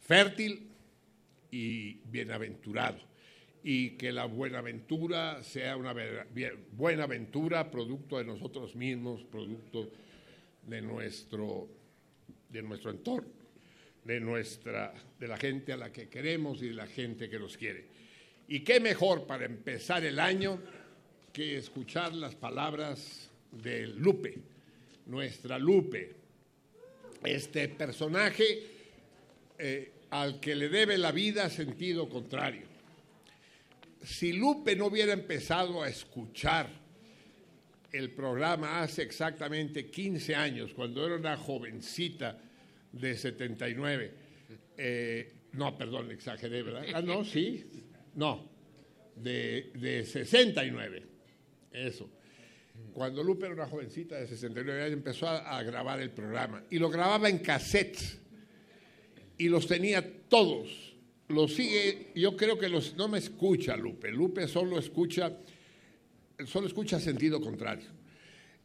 [0.00, 0.68] fértil
[1.50, 2.98] y bienaventurado.
[3.62, 5.94] Y que la buenaventura sea una
[6.72, 9.90] buena aventura, producto de nosotros mismos, producto
[10.66, 11.68] de nuestro,
[12.48, 13.28] de nuestro entorno,
[14.04, 17.58] de, nuestra, de la gente a la que queremos y de la gente que nos
[17.58, 17.86] quiere.
[18.48, 20.58] Y qué mejor para empezar el año
[21.32, 24.38] que escuchar las palabras de Lupe,
[25.06, 26.14] nuestra Lupe,
[27.24, 28.66] este personaje
[29.58, 32.66] eh, al que le debe la vida sentido contrario.
[34.02, 36.68] Si Lupe no hubiera empezado a escuchar
[37.92, 42.38] el programa hace exactamente 15 años, cuando era una jovencita
[42.92, 44.14] de 79,
[44.78, 46.84] eh, no, perdón, exageré, ¿verdad?
[46.94, 47.66] Ah, no, sí,
[48.14, 48.48] no,
[49.16, 51.09] de, de 69,
[51.72, 52.08] eso.
[52.92, 56.90] Cuando Lupe era una jovencita de 69 años, empezó a, grabar el programa y lo
[56.90, 58.18] grababa en cassettes
[59.38, 60.94] y los tenía todos.
[61.28, 65.32] Los sigue, yo creo que los, no me escucha Lupe, Lupe solo escucha,
[66.44, 67.86] solo escucha sentido contrario.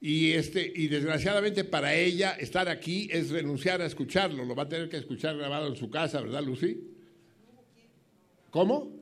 [0.01, 4.69] Y, este, y desgraciadamente para ella estar aquí es renunciar a escucharlo, lo va a
[4.69, 6.79] tener que escuchar grabado en su casa, ¿verdad, Lucy?
[8.49, 8.94] ¿Cómo?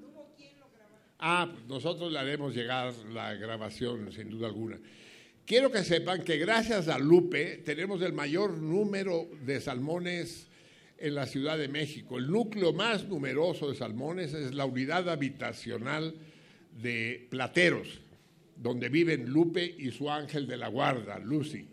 [1.26, 4.78] Ah, pues nosotros le haremos llegar la grabación, sin duda alguna.
[5.46, 10.48] Quiero que sepan que gracias a Lupe tenemos el mayor número de salmones
[10.98, 12.18] en la Ciudad de México.
[12.18, 16.14] El núcleo más numeroso de salmones es la unidad habitacional
[16.82, 18.02] de Plateros,
[18.58, 21.66] donde viven Lupe y su ángel de la guarda, Lucy.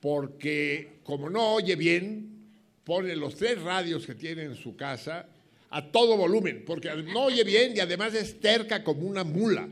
[0.00, 2.48] Porque como no oye bien,
[2.82, 5.28] pone los tres radios que tiene en su casa
[5.72, 9.66] a todo volumen, porque no oye bien y además es terca como una mula,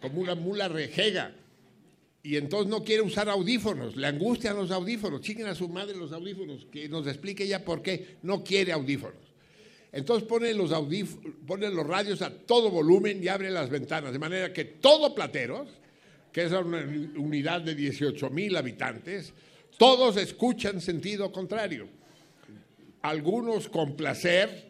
[0.00, 1.34] como una mula rejega.
[2.22, 6.12] Y entonces no quiere usar audífonos, le angustian los audífonos, chinguen a su madre los
[6.12, 9.16] audífonos, que nos explique ya por qué no quiere audífonos.
[9.90, 10.70] Entonces pone los,
[11.46, 15.68] pone los radios a todo volumen y abre las ventanas, de manera que todo Plateros,
[16.30, 16.80] que es una
[17.16, 19.32] unidad de 18 mil habitantes,
[19.78, 21.88] todos escuchan sentido contrario.
[23.00, 24.67] Algunos con placer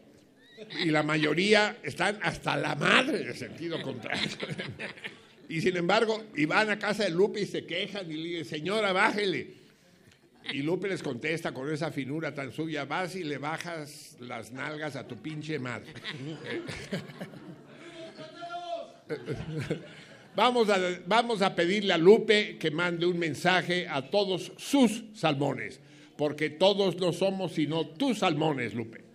[0.81, 4.29] y la mayoría están hasta la madre de sentido contrario.
[5.49, 8.45] Y sin embargo, y van a casa de Lupe y se quejan y le dicen,
[8.45, 9.55] señora, bájele.
[10.53, 14.97] Y Lupe les contesta con esa finura tan suya, vas y le bajas las nalgas
[14.97, 15.93] a tu pinche madre.
[20.37, 25.81] Vamos a, vamos a pedirle a Lupe que mande un mensaje a todos sus salmones,
[26.17, 29.08] porque todos no somos sino tus salmones, Lupe.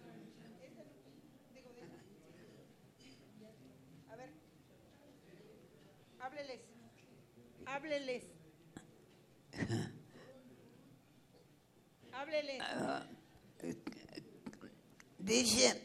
[15.19, 15.81] Dice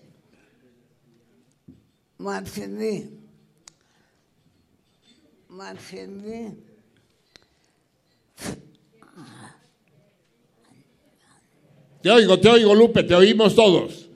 [2.19, 3.09] Marcelí,
[5.49, 6.65] Marcelí,
[12.03, 14.09] Te oigo, te oigo, Lupe, te oímos todos.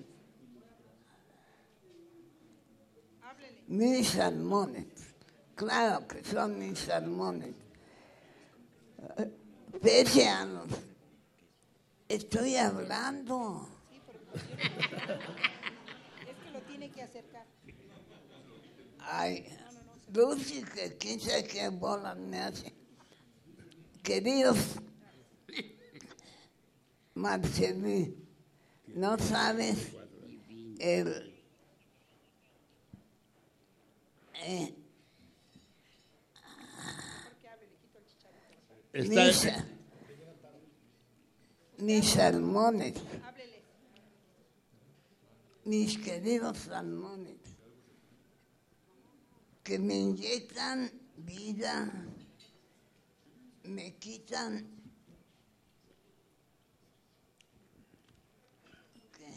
[3.72, 4.84] mis salmones,
[5.54, 7.54] claro que son mis salmones.
[9.80, 10.68] Pese a los,
[12.14, 13.68] estoy hablando.
[14.34, 17.44] Es que lo tiene que acercar.
[19.00, 19.46] Ay,
[20.12, 22.72] Lucy, que quién sabe qué bola me hace.
[24.02, 24.58] Queridos
[27.14, 28.16] Marcelí,
[28.88, 29.76] no sabes
[30.78, 31.34] el...
[34.44, 34.74] eh,
[38.92, 39.64] Está-
[41.78, 42.94] mis salmones,
[45.64, 47.36] mis queridos salmones,
[49.62, 51.90] que me inyectan vida,
[53.64, 54.66] me quitan
[59.16, 59.32] ¿qué?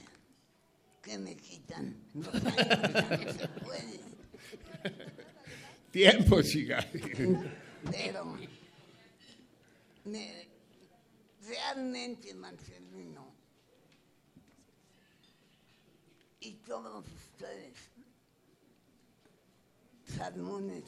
[1.03, 1.95] ¿Qué me quitan?
[2.15, 3.99] No se puede.
[5.91, 6.85] Tiempo, chica.
[7.91, 8.25] Pero
[10.05, 10.44] me-
[11.47, 13.33] realmente, Marcelino,
[16.39, 17.77] y todos ustedes,
[20.05, 20.83] salmones,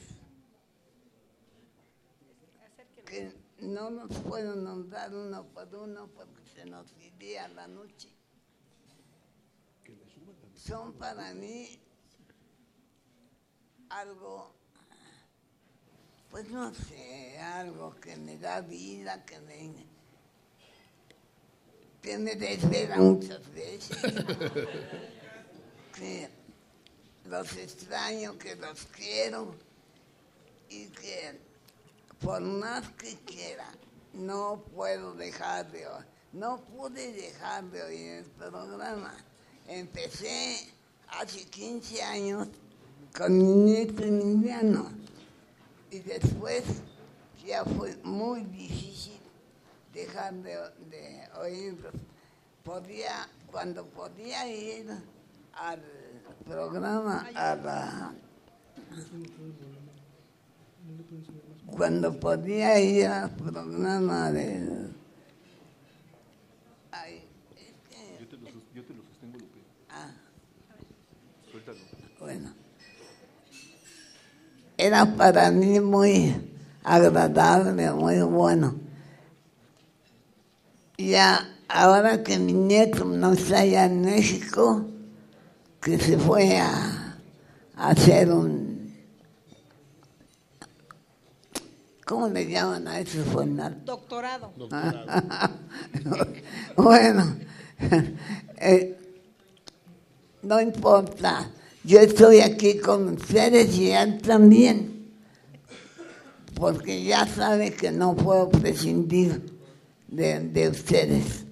[3.06, 8.08] que no nos puedo nombrar uno por uno porque se nos iría la noche.
[10.54, 11.80] Son para mí
[13.88, 14.58] algo
[16.30, 19.86] pues no sé, algo que me da vida, que me,
[22.08, 23.98] que me desvela muchas veces,
[25.94, 26.30] que
[27.26, 29.54] los extraño, que los quiero
[30.70, 31.38] y que
[32.18, 33.70] por más que quiera,
[34.14, 39.14] no puedo dejar de oír, no pude dejar de oír el programa.
[39.66, 40.66] Empecé
[41.08, 42.48] hace 15 años
[43.14, 44.90] con mi nieto Emiliano
[45.90, 46.64] y después
[47.46, 49.17] ya fue muy difícil
[50.06, 50.54] dejar de,
[50.90, 51.92] de oírlos.
[52.64, 54.90] Podía, cuando podía ir
[55.54, 55.82] al
[56.46, 58.12] programa, a la,
[61.66, 64.88] cuando podía ir al programa de...
[66.92, 67.22] Ay,
[68.20, 69.58] Yo te, lo, sus- yo te lo sostengo, Lupe.
[69.90, 70.10] ah,
[71.50, 71.78] Suéltalo.
[72.20, 72.52] bueno.
[74.76, 76.34] Era para mí muy
[76.84, 78.74] agradable, muy bueno.
[80.98, 84.84] Ya ahora que mi nieto no está allá en México,
[85.80, 87.16] que se fue a,
[87.76, 88.96] a hacer un...
[92.04, 93.22] ¿Cómo le llaman a eso?
[93.26, 94.52] Fue Doctorado.
[96.76, 97.36] bueno,
[98.60, 98.98] eh,
[100.42, 101.48] no importa.
[101.84, 105.12] Yo estoy aquí con ustedes y él también,
[106.56, 109.57] porque ya sabe que no puedo prescindir
[110.08, 111.44] de, de ustedes,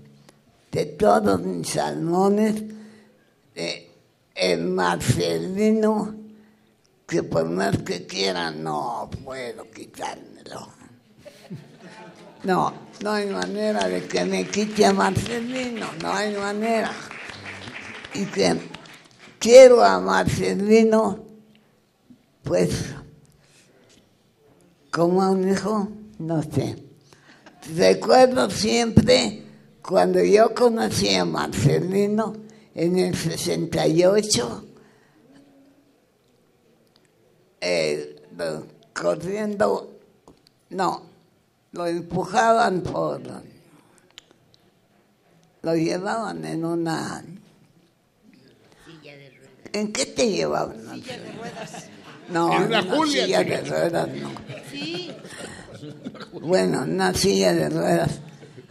[0.73, 2.62] de todos mis salmones,
[3.55, 3.91] de
[4.35, 6.15] el Marcelino,
[7.07, 10.69] que por más que quiera no puedo quitármelo.
[12.45, 12.73] No,
[13.03, 16.93] no hay manera de que me quite a Marcelino, no hay manera.
[18.15, 18.61] Y que
[19.39, 21.24] quiero a Marcelino,
[22.43, 22.95] pues,
[24.91, 25.89] como a un hijo,
[26.19, 26.86] no sé.
[27.75, 29.43] Recuerdo siempre
[29.83, 32.35] cuando yo conocí a Marcelino
[32.75, 34.65] en el 68,
[37.61, 39.99] eh, lo- corriendo,
[40.71, 41.03] no,
[41.73, 43.21] lo empujaban por,
[45.63, 47.25] lo llevaban en una,
[49.73, 50.81] ¿en qué te llevaban?
[50.95, 51.87] Silla de ruedas.
[52.29, 53.25] No, en una una Julia.
[53.25, 54.31] silla de ruedas no.
[54.71, 55.11] Sí.
[56.32, 58.20] Bueno, una silla de ruedas,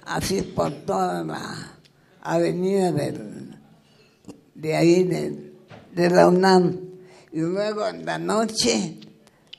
[0.06, 1.78] así por toda la
[2.22, 2.92] avenida
[4.54, 5.54] de ahí, de,
[5.94, 6.80] de la UNAM.
[7.32, 8.98] Y luego en la noche,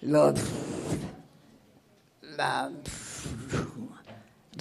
[0.00, 0.34] los,
[2.36, 2.72] las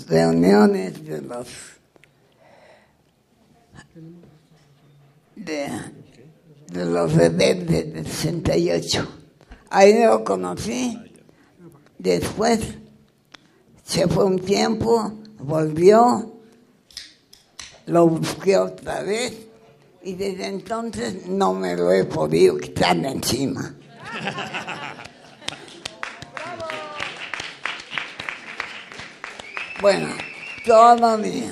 [0.08, 1.48] reuniones de los
[5.36, 5.68] de,
[6.68, 9.08] de los rebeldes del 68.
[9.70, 10.98] Ahí lo conocí.
[11.98, 12.60] Después
[13.84, 16.34] se fue un tiempo, volvió,
[17.88, 19.34] lo busqué otra vez
[20.04, 23.76] y desde entonces no me lo he podido quitar de encima.
[29.82, 30.08] Bueno,
[30.66, 31.44] todo mi,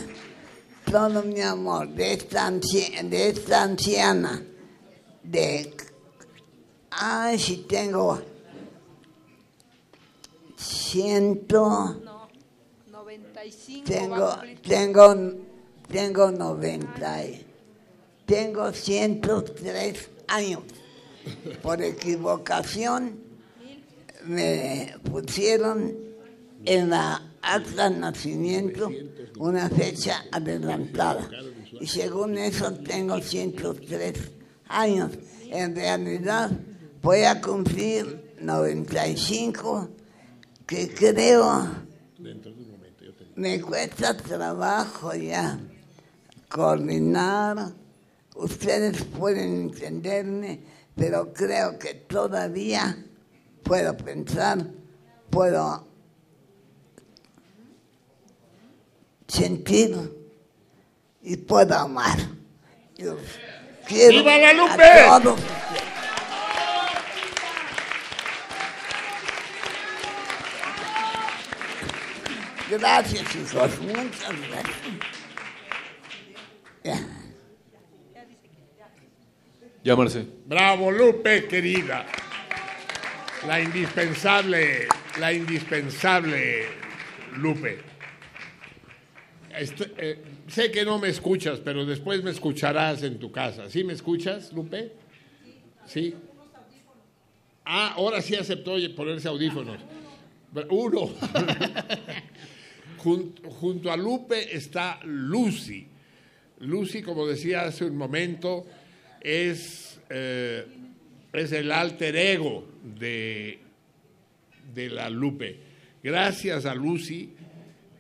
[0.89, 4.41] todo mi amor de esta, de esta anciana,
[5.21, 5.75] de,
[6.89, 8.21] ay, si tengo
[10.63, 12.01] ciento,
[12.91, 15.15] 95 tengo, tengo,
[15.89, 17.45] tengo 90, y-
[18.25, 20.61] tengo 103 años.
[21.61, 23.19] Por equivocación
[24.25, 25.93] me pusieron
[26.65, 28.89] en la acta de nacimiento
[29.37, 31.29] una fecha adelantada.
[31.79, 34.13] Y según eso tengo 103
[34.69, 35.11] años.
[35.49, 36.49] En realidad
[37.01, 39.89] voy a cumplir 95,
[40.73, 41.69] que creo
[43.35, 45.59] me cuesta trabajo ya
[46.49, 47.73] coordinar.
[48.35, 50.61] Ustedes pueden entenderme,
[50.95, 53.05] pero creo que todavía
[53.61, 54.65] puedo pensar,
[55.29, 55.85] puedo
[59.27, 59.95] sentir
[61.21, 62.17] y puedo amar.
[62.95, 63.17] Yo
[63.87, 65.82] quiero ¡Viva la Lupe!
[72.79, 73.79] Gracias, hijos.
[73.81, 74.77] Muchas gracias.
[76.83, 77.07] Ya.
[79.83, 80.25] Ya, Marce.
[80.45, 82.05] Bravo, Lupe, querida.
[83.47, 84.87] La indispensable,
[85.19, 86.65] la indispensable
[87.35, 87.79] Lupe.
[89.55, 93.69] Este- eh, sé que no me escuchas, pero después me escucharás en tu casa.
[93.69, 94.93] ¿Sí me escuchas, Lupe?
[95.85, 96.15] Sí.
[97.65, 99.77] Ah, ahora sí aceptó ponerse audífonos.
[100.69, 101.09] Uno.
[103.03, 105.87] Jun- junto a Lupe está Lucy.
[106.59, 108.65] Lucy, como decía hace un momento,
[109.21, 110.65] es, eh,
[111.33, 112.67] es el alter ego
[112.99, 113.59] de,
[114.73, 115.57] de la Lupe.
[116.01, 117.31] Gracias a Lucy,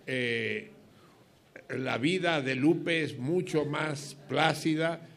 [0.07, 0.69] eh,
[1.69, 5.07] la vida de Lupe es mucho más plácida,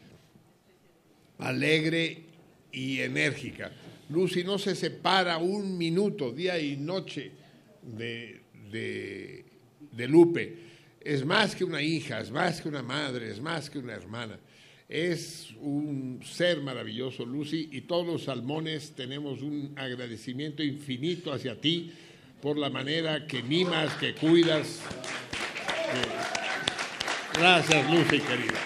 [1.37, 2.23] alegre
[2.71, 3.71] y enérgica.
[4.09, 7.31] Lucy no se separa un minuto, día y noche,
[7.83, 8.41] de,
[8.71, 9.45] de,
[9.97, 10.57] de Lupe.
[11.01, 14.39] Es más que una hija, es más que una madre, es más que una hermana.
[14.87, 21.91] Es un ser maravilloso, Lucy, y todos los salmones tenemos un agradecimiento infinito hacia ti
[22.41, 24.81] por la manera que mimas, que cuidas.
[27.33, 28.59] Gracias, Lucy, querida.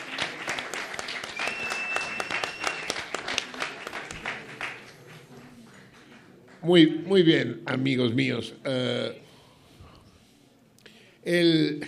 [6.61, 8.53] Muy, muy bien, amigos míos.
[8.63, 9.21] Eh,
[11.23, 11.81] el,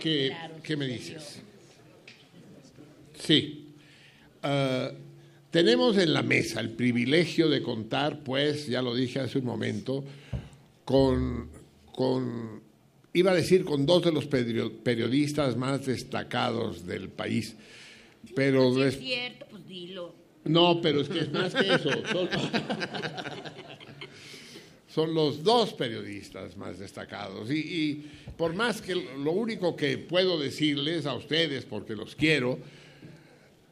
[0.00, 0.32] ¿qué,
[0.62, 1.40] qué me dices?
[3.18, 3.68] Sí.
[4.42, 4.92] Eh,
[5.50, 10.04] tenemos en la mesa el privilegio de contar, pues, ya lo dije hace un momento,
[10.84, 11.48] con,
[11.92, 12.60] con
[13.12, 17.54] iba a decir, con dos de los perio- periodistas más destacados del país.
[18.34, 20.14] Pero Si es des- cierto, pues dilo.
[20.44, 21.90] no, pero es que es más que eso.
[22.10, 22.28] Son,
[24.94, 27.50] son los dos periodistas más destacados.
[27.50, 28.04] Y,
[28.36, 32.60] por más que lo único que puedo decirles a ustedes, porque los quiero,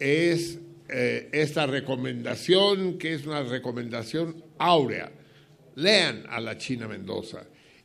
[0.01, 0.59] es
[0.89, 5.12] eh, esta recomendación, que es una recomendación áurea.
[5.77, 7.44] Lean a la China Mendoza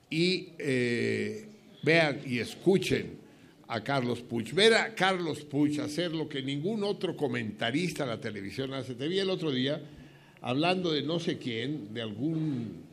[0.10, 1.48] y eh,
[1.84, 3.20] vean y escuchen
[3.68, 4.52] a Carlos Puch.
[4.54, 8.96] Ver a Carlos Puch hacer lo que ningún otro comentarista de la televisión hace.
[8.96, 9.80] Te vi el otro día
[10.42, 12.87] hablando de no sé quién, de algún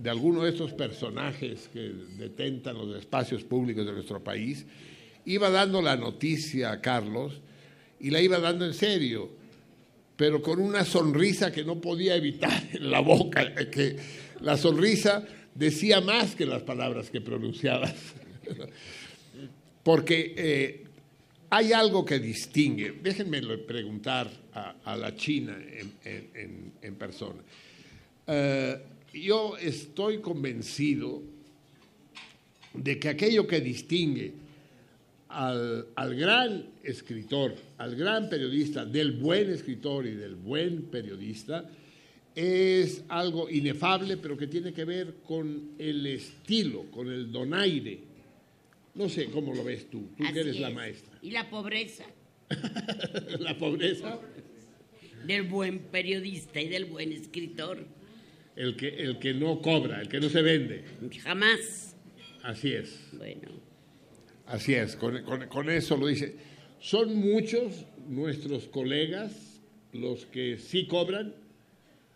[0.00, 4.64] de alguno de estos personajes que detentan los espacios públicos de nuestro país,
[5.24, 7.40] iba dando la noticia a Carlos
[7.98, 9.28] y la iba dando en serio,
[10.16, 13.96] pero con una sonrisa que no podía evitar en la boca, que
[14.40, 17.94] la sonrisa decía más que las palabras que pronunciabas.
[19.82, 20.84] Porque eh,
[21.50, 24.30] hay algo que distingue, déjenme preguntar
[24.84, 25.56] a, la China
[26.04, 27.40] en, persona.
[28.26, 28.76] Eh,
[29.12, 31.22] yo estoy convencido
[32.74, 34.32] de que aquello que distingue
[35.28, 41.68] al, al, gran escritor, al gran periodista, del buen escritor y del buen periodista,
[42.34, 47.98] es algo inefable, pero que tiene que ver con el estilo, con el donaire.
[48.94, 51.18] No sé cómo lo ves tú, tú que eres la maestra.
[51.20, 52.04] Y la pobreza.
[53.40, 54.20] la pobreza.
[55.26, 57.84] Del buen periodista y del buen escritor.
[58.58, 60.82] El que, el que no cobra, el que no se vende.
[61.22, 61.94] Jamás.
[62.42, 63.06] Así es.
[63.12, 63.52] Bueno.
[64.46, 66.34] Así es, con, con eso lo dice.
[66.80, 69.60] Son muchos nuestros colegas
[69.92, 71.36] los que sí cobran,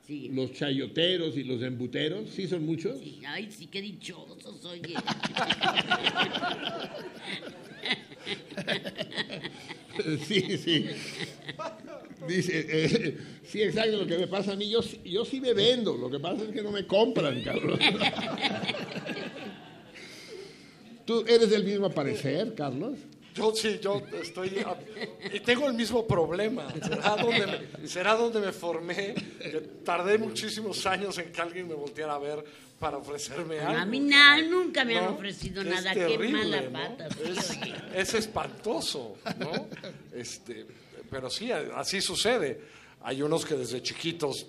[0.09, 2.99] los chayoteros y los embuteros, ¿sí son muchos?
[2.99, 4.97] Sí, ay, sí, qué dichosos, oye.
[10.27, 10.89] sí, sí.
[12.27, 15.97] Dice, eh, sí, exacto, lo que me pasa a mí, yo, yo sí me vendo,
[15.97, 17.79] lo que pasa es que no me compran, Carlos.
[21.05, 22.99] ¿Tú eres del mismo parecer, Carlos?
[23.35, 24.65] Yo sí, yo estoy.
[25.33, 26.69] Y tengo el mismo problema.
[26.83, 29.15] ¿Será donde, me, será donde me formé.
[29.85, 32.45] tardé muchísimos años en que alguien me volteara a ver
[32.79, 33.81] para ofrecerme algo.
[33.81, 35.95] A mí nada, nunca me han ofrecido nada.
[35.95, 37.09] Qué mala pata.
[37.95, 39.69] Es, espantoso, ¿no?
[40.13, 40.67] Este,
[41.13, 42.59] pero sí, así sucede.
[43.03, 44.47] Hay unos que desde chiquitos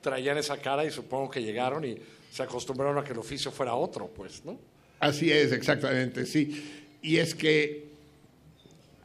[0.00, 1.96] traían esa cara y supongo que llegaron y
[2.32, 4.58] se acostumbraron a que el oficio fuera otro, pues, ¿no?
[4.98, 6.88] Así es, exactamente, sí.
[7.00, 7.90] Y es que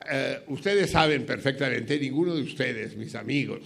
[0.10, 3.60] eh, ustedes saben perfectamente, ninguno de ustedes, mis amigos,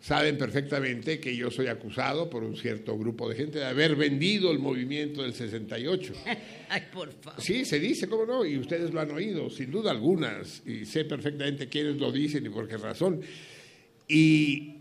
[0.00, 4.50] saben perfectamente que yo soy acusado por un cierto grupo de gente de haber vendido
[4.50, 6.12] el movimiento del 68.
[6.68, 7.40] Ay, por favor.
[7.42, 8.44] Sí, se dice, ¿cómo no?
[8.44, 12.48] Y ustedes lo han oído, sin duda algunas, y sé perfectamente quiénes lo dicen y
[12.48, 13.20] por qué razón.
[14.06, 14.74] Y,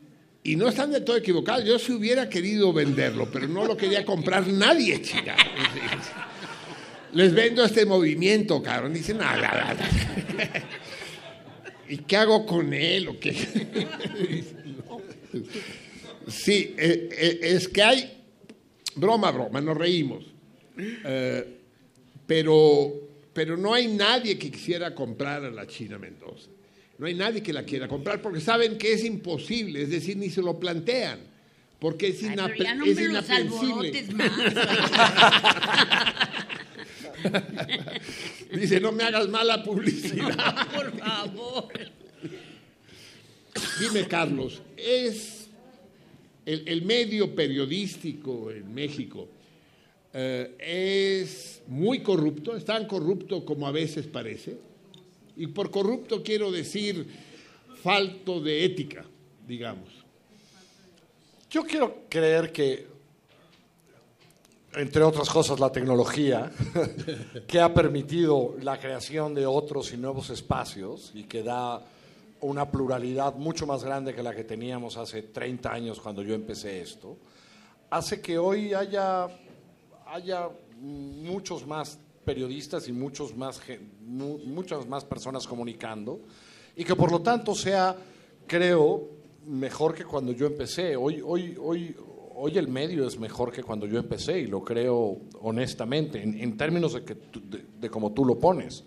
[0.43, 1.65] y no están de todo equivocados.
[1.65, 5.35] Yo si hubiera querido venderlo, pero no lo quería comprar nadie, chica.
[7.13, 8.93] Les vendo este movimiento, cabrón.
[8.93, 9.77] Dicen, nada, nada.
[11.89, 13.07] ¿Y qué hago con él?
[13.07, 13.33] ¿O qué?
[16.27, 18.23] Sí, eh, eh, es que hay,
[18.95, 20.25] broma, broma, nos reímos,
[20.77, 21.57] eh,
[22.25, 22.93] pero,
[23.33, 26.49] pero no hay nadie que quisiera comprar a la China Mendoza.
[26.97, 30.29] No hay nadie que la quiera comprar porque saben que es imposible, es decir, ni
[30.29, 31.19] se lo plantean,
[31.79, 33.91] porque es, inaprensible.
[38.51, 40.67] Dice, no me hagas mala publicidad.
[40.73, 41.67] Por favor.
[43.79, 45.49] Dime, Carlos, ¿es
[46.45, 49.27] el, medio periodístico en México
[50.13, 52.55] eh, es muy corrupto?
[52.55, 54.57] ¿Es tan corrupto como a veces parece?
[55.35, 57.05] Y por corrupto quiero decir
[57.83, 59.05] falto de ética,
[59.45, 59.89] digamos.
[61.49, 62.97] Yo quiero creer que
[64.77, 66.51] entre otras cosas, la tecnología,
[67.47, 71.83] que ha permitido la creación de otros y nuevos espacios y que da
[72.41, 76.81] una pluralidad mucho más grande que la que teníamos hace 30 años cuando yo empecé
[76.81, 77.17] esto,
[77.89, 79.27] hace que hoy haya,
[80.05, 80.49] haya
[80.79, 83.61] muchos más periodistas y muchos más,
[84.01, 86.21] muchas más personas comunicando
[86.75, 87.95] y que por lo tanto sea,
[88.45, 89.09] creo,
[89.47, 90.95] mejor que cuando yo empecé.
[90.95, 91.95] Hoy, hoy, hoy,
[92.35, 96.93] hoy el medio es mejor que cuando yo empecé y lo creo honestamente, en, términos
[96.93, 97.17] de, que
[97.79, 98.83] de, como tú lo pones.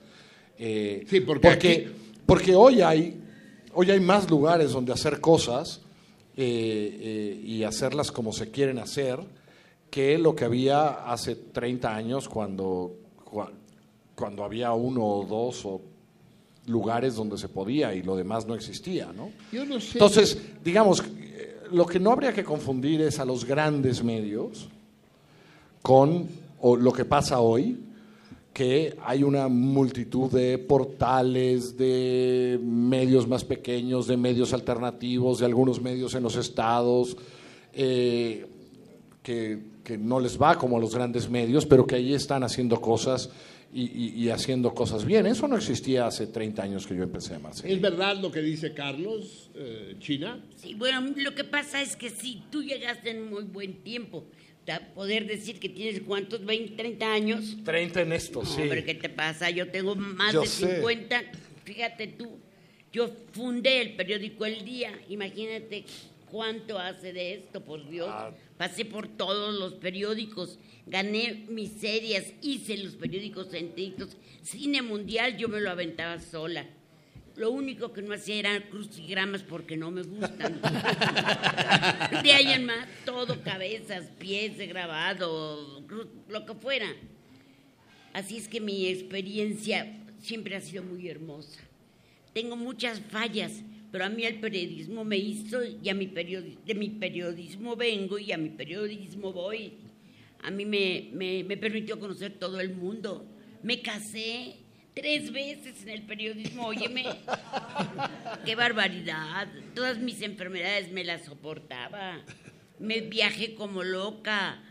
[0.57, 1.91] Eh, sí, porque,
[2.27, 3.21] porque, hoy, hay,
[3.75, 5.81] hoy hay más lugares donde hacer cosas
[6.37, 9.21] eh, eh, y hacerlas como se quieren hacer
[9.91, 12.95] que lo que había hace 30 años cuando,
[14.15, 15.81] cuando había uno o dos o
[16.67, 19.31] lugares donde se podía y lo demás no existía, ¿no?
[19.51, 19.93] Yo no sé.
[19.95, 21.03] Entonces, digamos,
[21.73, 24.69] lo que no habría que confundir es a los grandes medios
[25.83, 26.29] con
[26.63, 27.79] lo que pasa hoy,
[28.61, 35.81] que hay una multitud de portales, de medios más pequeños, de medios alternativos, de algunos
[35.81, 37.17] medios en los estados,
[37.73, 38.47] eh,
[39.23, 42.83] que, que, no les va como a los grandes medios, pero que ahí están haciendo
[42.83, 43.31] cosas
[43.73, 45.27] y, haciendo cosas bien.
[45.27, 47.73] Eso no existía hace 30 años que yo empecé a Marcelo.
[47.73, 50.45] ¿Es verdad lo que dice Carlos, eh, China?
[50.57, 54.27] Sí, bueno, lo que pasa es que si tú llegaste en muy buen tiempo.
[54.79, 57.57] Poder decir que tienes cuántos, 20, 30 años.
[57.65, 58.63] 30 en esto, sí.
[58.69, 59.51] Pero ¿qué te pasa?
[59.51, 61.23] Yo tengo más de 50.
[61.65, 62.39] Fíjate tú,
[62.93, 64.93] yo fundé el periódico El Día.
[65.09, 65.85] Imagínate
[66.31, 68.09] cuánto hace de esto, por Dios.
[68.11, 68.31] Ah.
[68.57, 70.59] Pasé por todos los periódicos
[70.91, 74.17] gané miserias, hice los periódicos enteritos.
[74.43, 76.67] Cine mundial yo me lo aventaba sola.
[77.41, 80.61] Lo único que no hacía eran crucigramas porque no me gustan.
[82.23, 85.83] de ahí en más, todo, cabezas, pies de grabado,
[86.29, 86.87] lo que fuera.
[88.13, 89.91] Así es que mi experiencia
[90.21, 91.61] siempre ha sido muy hermosa.
[92.35, 96.75] Tengo muchas fallas, pero a mí el periodismo me hizo y a mi periodi- de
[96.75, 99.73] mi periodismo vengo y a mi periodismo voy.
[100.43, 103.25] A mí me, me, me permitió conocer todo el mundo.
[103.63, 104.57] Me casé
[104.95, 107.05] tres veces en el periodismo, óyeme.
[108.45, 109.49] Qué barbaridad.
[109.75, 112.21] Todas mis enfermedades me las soportaba.
[112.79, 114.63] Me viajé como loca.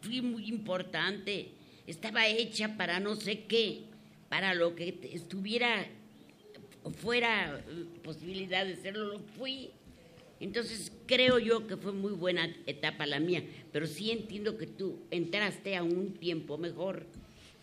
[0.00, 1.52] Fui muy importante.
[1.86, 3.84] Estaba hecha para no sé qué,
[4.28, 5.86] para lo que estuviera
[6.92, 9.70] fuera eh, posibilidad de serlo, lo fui.
[10.40, 15.00] Entonces creo yo que fue muy buena etapa la mía, pero sí entiendo que tú
[15.10, 17.06] entraste a un tiempo mejor.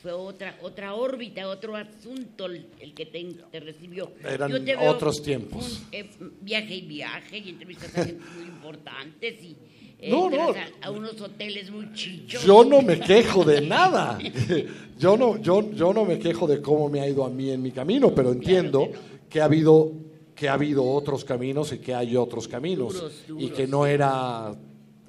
[0.02, 4.12] Fue otra otra órbita, otro asunto el, el que te, te recibió.
[4.24, 5.80] Eran Yo te veo otros tiempos.
[5.80, 6.10] un, eh,
[6.42, 9.56] viaje y viaje y entrevistas a gente muy importantes y
[10.00, 10.54] eh, No, entras no.
[10.82, 12.44] A, a unos hoteles muy chichos.
[12.44, 14.18] Yo no me quejo de nada.
[14.98, 17.60] Yo no, yo, yo no me quejo de cómo me ha ido a mí en
[17.60, 18.88] mi camino, pero entiendo
[19.28, 19.92] que ha habido
[20.36, 24.56] que ha habido otros caminos y que hay otros caminos Duros, y que no era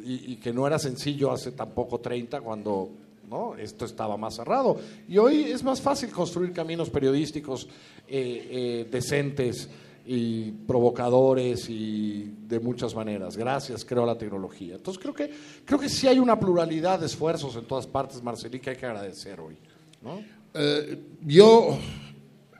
[0.02, 2.90] y, y que no era sencillo hace tampoco 30 cuando
[3.32, 4.78] no esto estaba más cerrado
[5.08, 7.66] y hoy es más fácil construir caminos periodísticos
[8.06, 9.68] eh, eh, decentes
[10.04, 15.30] y provocadores y de muchas maneras gracias creo a la tecnología entonces creo que
[15.64, 18.86] creo que sí hay una pluralidad de esfuerzos en todas partes Marcelí que hay que
[18.86, 19.56] agradecer hoy
[20.02, 20.22] ¿no?
[20.54, 21.78] Eh, yo,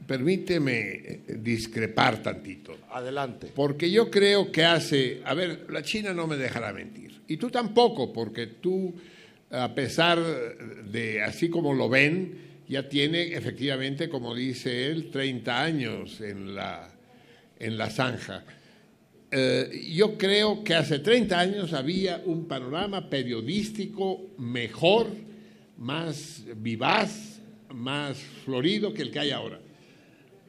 [0.07, 2.77] permíteme discrepar tantito.
[2.91, 3.53] Adelante.
[3.55, 7.23] Porque yo creo que hace, a ver, la China no me dejará mentir.
[7.29, 8.95] Y tú tampoco, porque tú,
[9.53, 10.19] a pesar
[10.91, 12.39] de así como lo ven,
[12.69, 16.91] ya tiene efectivamente, como dice él, 30 años en la,
[17.59, 18.45] en la zanja.
[19.31, 25.09] Eh, yo creo que hace 30 años había un panorama periodístico mejor,
[25.77, 27.41] más vivaz,
[27.75, 29.59] más florido que el que hay ahora.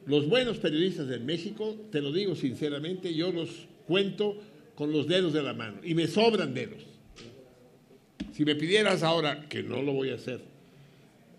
[0.06, 4.38] Los buenos periodistas en México, te lo digo sinceramente, yo los cuento
[4.74, 6.93] con los dedos de la mano y me sobran dedos.
[8.34, 10.40] Si me pidieras ahora, que no lo voy a hacer,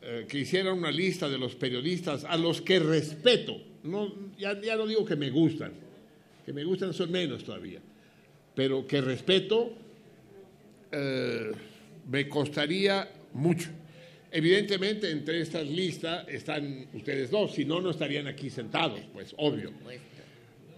[0.02, 4.78] eh, que hiciera una lista de los periodistas a los que respeto, no, ya, ya
[4.78, 5.74] no digo que me gustan,
[6.46, 7.82] que me gustan son menos todavía,
[8.56, 9.74] pero que respeto,
[10.90, 11.52] eh,
[12.10, 13.72] me costaría mucho.
[14.32, 19.74] Evidentemente, entre estas listas están ustedes dos, si no, no estarían aquí sentados, pues obvio.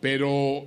[0.01, 0.65] Pero,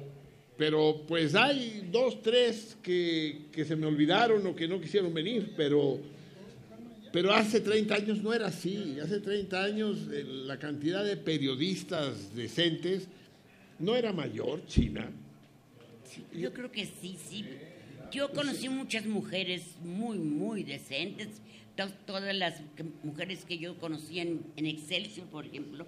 [0.60, 5.54] pero pues hay dos, tres que, que se me olvidaron o que no quisieron venir,
[5.56, 5.98] pero,
[7.10, 8.98] pero hace 30 años no era así.
[9.02, 13.08] Hace 30 años eh, la cantidad de periodistas decentes
[13.78, 15.10] no era mayor, China.
[16.34, 17.42] Yo creo que sí, sí.
[18.12, 21.28] Yo conocí muchas mujeres muy, muy decentes.
[21.74, 22.60] To- Todas las
[23.02, 25.86] mujeres que yo conocí en, en Excelsior, por ejemplo,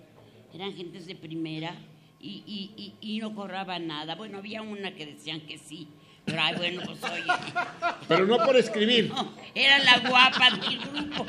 [0.54, 1.76] eran gentes de primera
[2.22, 4.14] y, y, y, y no cobraban nada.
[4.14, 5.88] Bueno, había una que decían que sí,
[6.24, 7.24] pero ay, bueno, pues oye.
[8.08, 9.08] Pero no por escribir.
[9.10, 11.26] No, era la guapa del grupo.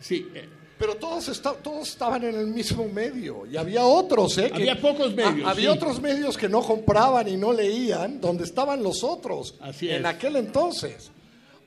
[0.00, 0.28] Sí.
[0.34, 4.48] eh, Pero todos, esta- todos estaban en el mismo medio y había otros, ¿eh?
[4.48, 5.76] que- Había pocos medios, Ha- había sí.
[5.76, 9.54] otros medios que no compraban y no leían, donde estaban los otros.
[9.60, 10.04] Así En es.
[10.06, 11.10] aquel entonces.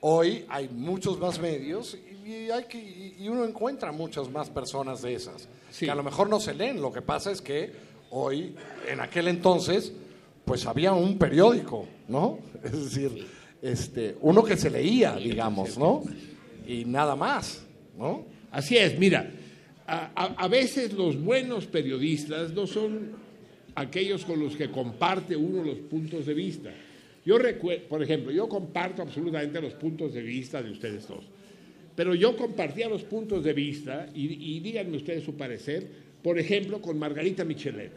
[0.01, 1.95] Hoy hay muchos más medios
[2.25, 5.47] y, y hay que, y uno encuentra muchas más personas de esas.
[5.79, 6.81] Que a lo mejor no se leen.
[6.81, 7.71] Lo que pasa es que
[8.11, 8.53] hoy,
[8.87, 9.91] en aquel entonces,
[10.45, 12.39] pues había un periódico, ¿no?
[12.63, 13.25] Es decir,
[13.61, 16.03] este, uno que se leía, digamos, ¿no?
[16.67, 17.65] Y nada más,
[17.97, 18.25] ¿no?
[18.51, 19.31] Así es, mira,
[19.87, 23.11] a, a- a veces los buenos periodistas no son
[23.75, 26.69] aquellos con los que comparte uno los puntos de vista.
[27.25, 31.23] Yo recuerdo, por ejemplo, yo comparto absolutamente los puntos de vista de ustedes dos,
[31.95, 35.85] pero yo compartía los puntos de vista, y, y díganme ustedes su parecer,
[36.23, 37.91] por ejemplo, con Margarita Michelena.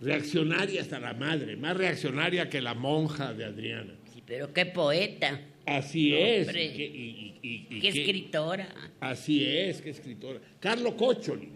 [0.00, 3.94] Reaccionaria hasta la madre, más reaccionaria que la monja de Adriana.
[4.14, 5.40] Sí, pero qué poeta.
[5.66, 6.46] Así es.
[6.46, 6.64] Hombre.
[6.64, 8.68] y que- y- y- y- y Qué escritora.
[9.00, 10.40] Así es, qué escritora.
[10.60, 11.48] Carlo Cocholi.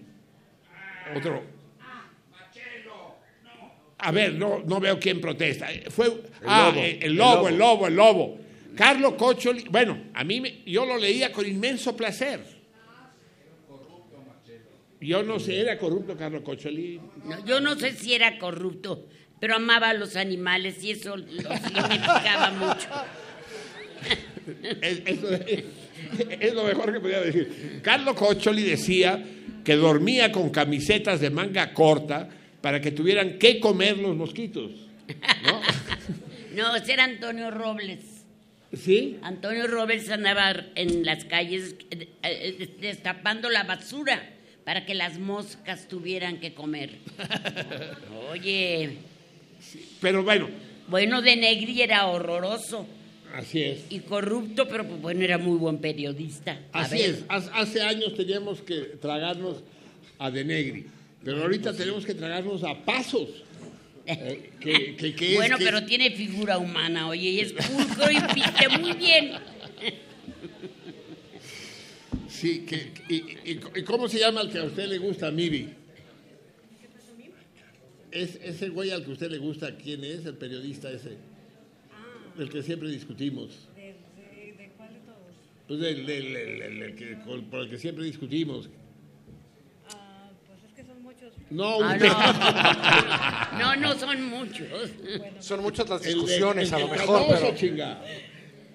[1.16, 1.42] Otro.
[4.04, 5.68] A ver, no, no veo quién protesta.
[5.90, 6.08] Fue,
[6.44, 7.48] ah, lobo, eh, el el lobo, lobo.
[7.48, 8.38] el lobo, el lobo.
[8.76, 12.40] Carlo Cocholi, bueno, a mí me- yo lo leía con inmenso placer.
[15.00, 17.00] Yo no sé, era corrupto Carlo Cocholi.
[17.24, 19.08] No, yo no sé si era corrupto,
[19.40, 22.88] pero amaba a los animales y eso lo significaba mucho.
[24.80, 25.64] Es, es-
[26.40, 27.80] es lo mejor que podía decir.
[27.82, 29.22] Carlo Cocholi decía
[29.64, 32.28] que dormía con camisetas de manga corta
[32.60, 34.70] para que tuvieran que comer los mosquitos.
[35.44, 35.60] ¿no?
[36.54, 38.00] No, ese era Antonio Robles.
[38.76, 39.18] ¿Sí?
[39.22, 44.30] Antonio Robles andaba en las calles eh, eh, destapando la basura
[44.64, 46.90] para que las moscas tuvieran que comer.
[48.30, 48.96] Oye.
[50.00, 50.48] Pero bueno.
[50.88, 52.86] Bueno, de Negri era horroroso.
[53.34, 53.84] Así es.
[53.90, 56.60] Y corrupto, pero pues, bueno, era muy buen periodista.
[56.72, 57.10] A Así ver.
[57.10, 57.24] es.
[57.28, 59.62] Hace años teníamos que tragarnos
[60.18, 60.86] a De Negri,
[61.24, 63.28] pero ahorita tenemos que tragarnos a Pasos.
[64.06, 69.32] Eh, es- bueno, pero tiene figura humana, oye, y es pulcro y viste muy bien.
[72.28, 73.14] Sí, que, y,
[73.52, 75.68] y- y cómo se llama el que a usted le gusta, Miri?
[78.10, 80.26] Es ese güey al que a usted le gusta, ¿quién es?
[80.26, 81.16] El periodista ese.
[82.38, 83.68] El que siempre discutimos.
[85.68, 87.16] Pues del, del- del- del- del que,
[87.50, 88.68] por el que siempre discutimos.
[91.52, 93.58] No, Ah, no.
[93.58, 94.68] no, no son muchos.
[95.40, 97.56] Son muchas las El discusiones, el a lo mejor, famoso, pero...
[97.56, 98.02] chinga.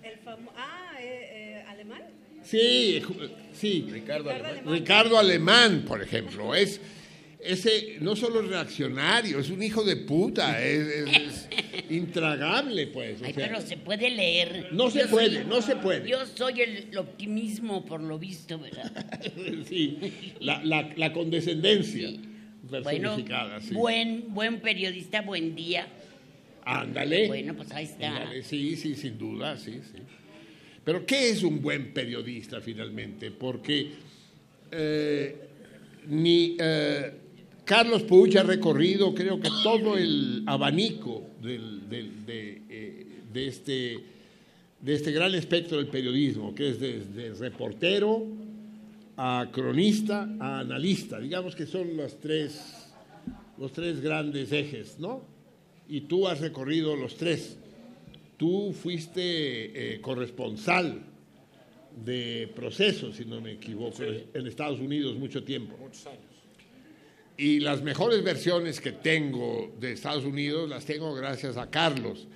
[0.04, 2.02] El famo- ah, eh, eh, ¿alemán?
[2.44, 3.02] Sí,
[3.54, 3.88] sí.
[3.92, 4.62] Ricardo Alemán.
[4.66, 6.80] Ricardo Alemán, por ejemplo, es
[7.40, 13.22] ese no solo es reaccionario, es un hijo de puta, es, es- es intragable, pues.
[13.22, 14.70] o Ay, sea, pero se puede leer.
[14.72, 16.10] No se Yo puede, soy- no se puede.
[16.10, 18.92] Yo soy el optimismo por lo visto, ¿verdad?
[19.70, 19.98] sí,
[20.42, 22.10] la, la- la condescendencia
[22.84, 23.18] Bueno,
[23.62, 23.74] sí.
[23.74, 25.88] buen, buen periodista, buen día.
[26.66, 27.28] Ándale.
[27.28, 28.08] Bueno, pues ahí está.
[28.18, 30.00] Ándale, sí, sí, sin duda, sí, sí.
[30.84, 33.32] Pero ¿qué es un buen periodista finalmente?
[33.32, 33.92] Porque
[34.72, 35.36] eh,
[36.08, 37.12] ni eh,
[37.66, 44.00] Carlos Puig ha recorrido, creo que todo el abanico del- del- de, eh, de este,
[44.82, 48.26] de este gran espectro del periodismo, que es desde reportero
[49.18, 51.20] a cronista a analista.
[51.20, 52.92] Digamos que son los tres,
[53.58, 55.24] los tres grandes ejes, ¿no?
[55.90, 57.58] Y tú has recorrido los tres.
[58.38, 61.02] Tú fuiste eh, corresponsal
[62.06, 65.76] de procesos, si no me equivoco, en Estados Unidos mucho tiempo.
[65.78, 66.22] Muchos años.
[67.38, 72.28] Y las mejores versiones que tengo de Estados Unidos las tengo gracias a Carlos.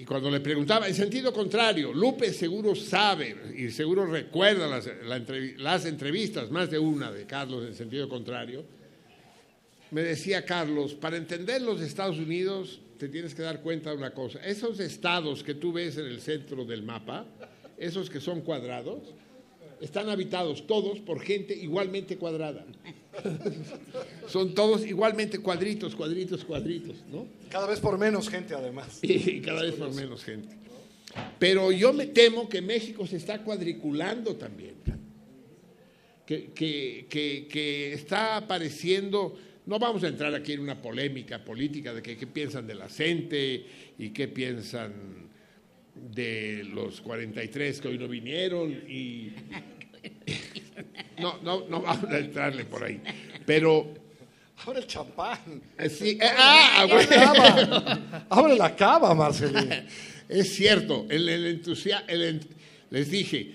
[0.00, 5.18] Y cuando le preguntaba, en sentido contrario, Lupe seguro sabe y seguro recuerda las, la
[5.18, 8.64] entrevi- las entrevistas, más de una de Carlos en sentido contrario,
[9.90, 14.14] me decía Carlos, para entender los Estados Unidos te tienes que dar cuenta de una
[14.14, 14.38] cosa.
[14.42, 17.26] Esos estados que tú ves en el centro del mapa,
[17.76, 19.02] esos que son cuadrados,
[19.82, 22.64] están habitados todos por gente igualmente cuadrada.
[24.28, 27.26] son todos igualmente cuadritos, cuadritos, cuadritos, ¿no?
[27.50, 28.98] Cada vez por menos gente, además.
[29.02, 30.48] Y cada vez por menos gente.
[31.38, 34.74] Pero yo me temo que México se está cuadriculando también.
[36.24, 39.36] Que, que- que- que está apareciendo.
[39.66, 42.88] No vamos a entrar aquí en una polémica política de que qué piensan de la
[42.88, 43.66] gente
[43.98, 45.28] y qué piensan
[46.14, 49.30] de los 43 que hoy no vinieron y
[51.18, 53.00] no no no vamos a entrarle por ahí
[53.46, 53.94] pero
[54.66, 55.38] Abre el champán.
[55.78, 57.06] eh, sí, eh, ah, La güey.
[57.06, 58.26] cava.
[58.28, 59.70] Abre la cava, Marcelín.
[60.28, 62.46] Es cierto, el, el entusia- el ent-
[62.90, 63.54] les dije,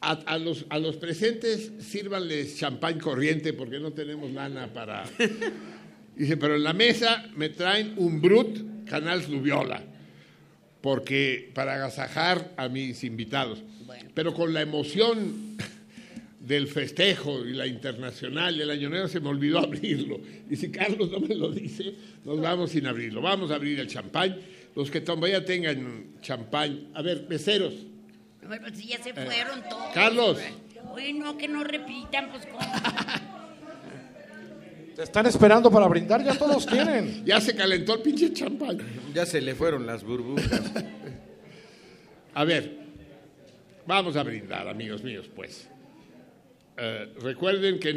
[0.00, 5.02] a, a los, a los presentes sírvanles champán corriente porque no tenemos lana para...
[6.16, 9.82] Dice, pero en la mesa me traen un Brut Canal Fluviola,
[10.80, 13.62] porque para agasajar a mis invitados.
[14.14, 15.56] Pero con la emoción
[16.48, 20.18] del festejo y la internacional y el año nuevo se me olvidó abrirlo.
[20.50, 21.94] Y si Carlos no me lo dice,
[22.24, 23.20] nos vamos sin abrirlo.
[23.20, 24.40] Vamos a abrir el champán.
[24.74, 26.88] Los que todavía tengan champán.
[26.94, 27.74] A ver, meseros.
[28.46, 29.92] Bueno, pues si ya se fueron todos.
[29.92, 30.38] Carlos.
[30.90, 32.60] Oye, no, que no repitan, pues cómo.
[34.96, 37.22] Te están esperando para brindar, ya todos quieren.
[37.24, 38.78] Ya se calentó el pinche champán.
[39.14, 40.72] Ya se le fueron las burbujas.
[42.34, 42.78] A ver,
[43.86, 45.68] vamos a brindar, amigos míos, pues.
[46.80, 47.90] Eh, recuerden que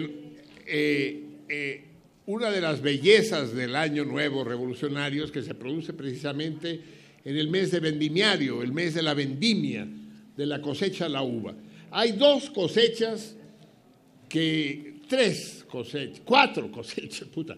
[0.66, 1.84] eh, eh,
[2.26, 6.82] una de las bellezas del Año Nuevo Revolucionario es que se produce precisamente
[7.24, 9.88] en el mes de vendimiario, el mes de la vendimia,
[10.36, 11.54] de la cosecha de la uva.
[11.92, 13.36] Hay dos cosechas
[14.28, 17.56] que, tres cosechas, cuatro cosechas, puta,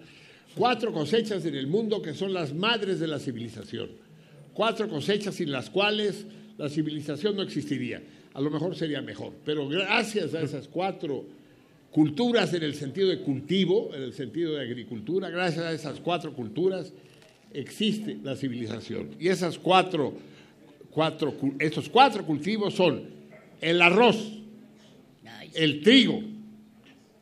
[0.54, 3.92] cuatro cosechas en el mundo que son las madres de la civilización.
[4.54, 6.26] Cuatro cosechas sin las cuales
[6.58, 8.04] la civilización no existiría.
[8.34, 11.26] A lo mejor sería mejor, pero gracias a esas cuatro
[11.92, 16.34] culturas en el sentido de cultivo, en el sentido de agricultura, gracias a esas cuatro
[16.34, 16.92] culturas
[17.54, 19.12] existe la civilización.
[19.20, 20.14] Y esas cuatro,
[20.90, 23.04] cuatro, estos cuatro cultivos son
[23.62, 24.18] el arroz,
[25.54, 26.22] el trigo,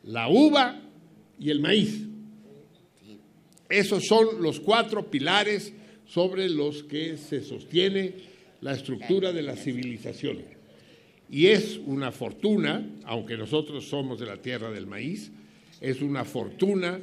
[0.04, 0.80] la uva
[1.38, 2.06] y el maíz.
[3.68, 5.72] Esos son los cuatro pilares
[6.06, 8.14] sobre los que se sostiene
[8.60, 10.51] la estructura de la civilización.
[11.32, 15.32] Y es una fortuna, aunque nosotros somos de la tierra del maíz,
[15.80, 17.00] es una fortuna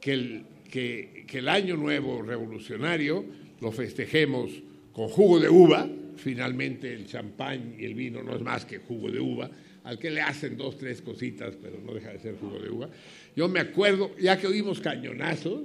[0.00, 3.24] que el, que, que el año nuevo revolucionario
[3.60, 4.50] lo festejemos
[4.92, 9.12] con jugo de uva, finalmente el champán y el vino no es más que jugo
[9.12, 9.48] de uva,
[9.84, 12.90] al que le hacen dos, tres cositas, pero no deja de ser jugo de uva.
[13.36, 15.62] Yo me acuerdo, ya que oímos cañonazos,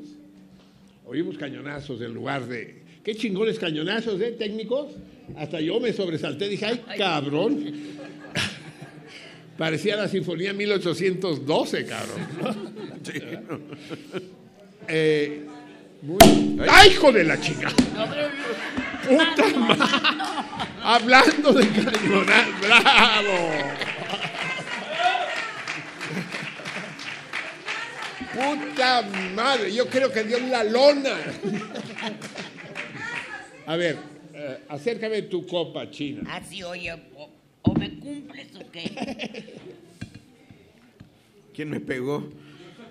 [1.03, 2.83] oímos cañonazos en lugar de...
[3.03, 4.93] ¿Qué chingones cañonazos, eh, técnicos?
[5.35, 7.73] Hasta yo me sobresalté, dije, ay, cabrón.
[9.57, 12.73] Parecía la Sinfonía 1812, cabrón.
[14.85, 15.45] Eh,
[16.67, 17.69] ¡Ay, hijo de la chica!
[19.07, 19.83] ¡Puta madre!
[20.83, 23.49] Hablando de cañonazos, ¡bravo!
[28.33, 29.73] ¡Puta madre!
[29.73, 31.15] Yo creo que dio la lona.
[33.65, 33.97] A ver,
[34.33, 36.23] eh, acércame tu copa, China.
[36.29, 36.93] Así, oye,
[37.63, 38.83] o, me cumples o qué.
[41.53, 42.27] ¿Quién me pegó?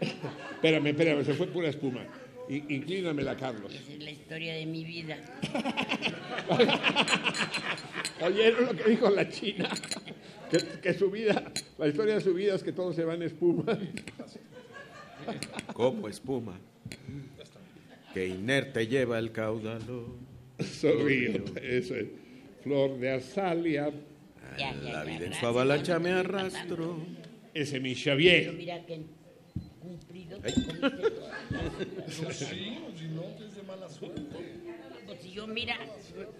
[0.01, 2.05] Espérame, espérame, se fue pura espuma.
[2.49, 3.73] I- inclínamela, Carlos.
[3.75, 5.17] Esa es la historia de mi vida.
[8.25, 9.69] ¿Oyeron lo que dijo la China?
[10.51, 13.23] Que, que su vida, la historia de su vida es que todo se va en
[13.23, 13.65] espuma.
[15.73, 16.59] Como espuma.
[18.13, 20.15] Que inerte lleva el caudalo.
[20.61, 22.07] Sorrío, eso es.
[22.63, 23.91] Flor de azalia.
[24.59, 25.41] Ya, ya, La ya, vida en gracias.
[25.41, 26.97] su avalacha me arrastro.
[27.55, 28.53] Ese es mi Pero Xavier.
[28.55, 29.03] mira que
[29.81, 31.33] cumplido te todas.
[32.09, 34.23] Sí, si no, que es de mala suerte.
[35.07, 35.77] Pues si yo, mira,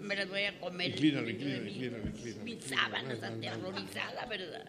[0.01, 0.89] me las voy a comer.
[0.91, 1.67] Inclínalo, mi- inclínalo,
[2.07, 2.43] inclínalo.
[2.43, 4.65] Mis sábanas aterrorizada, ¿verdad?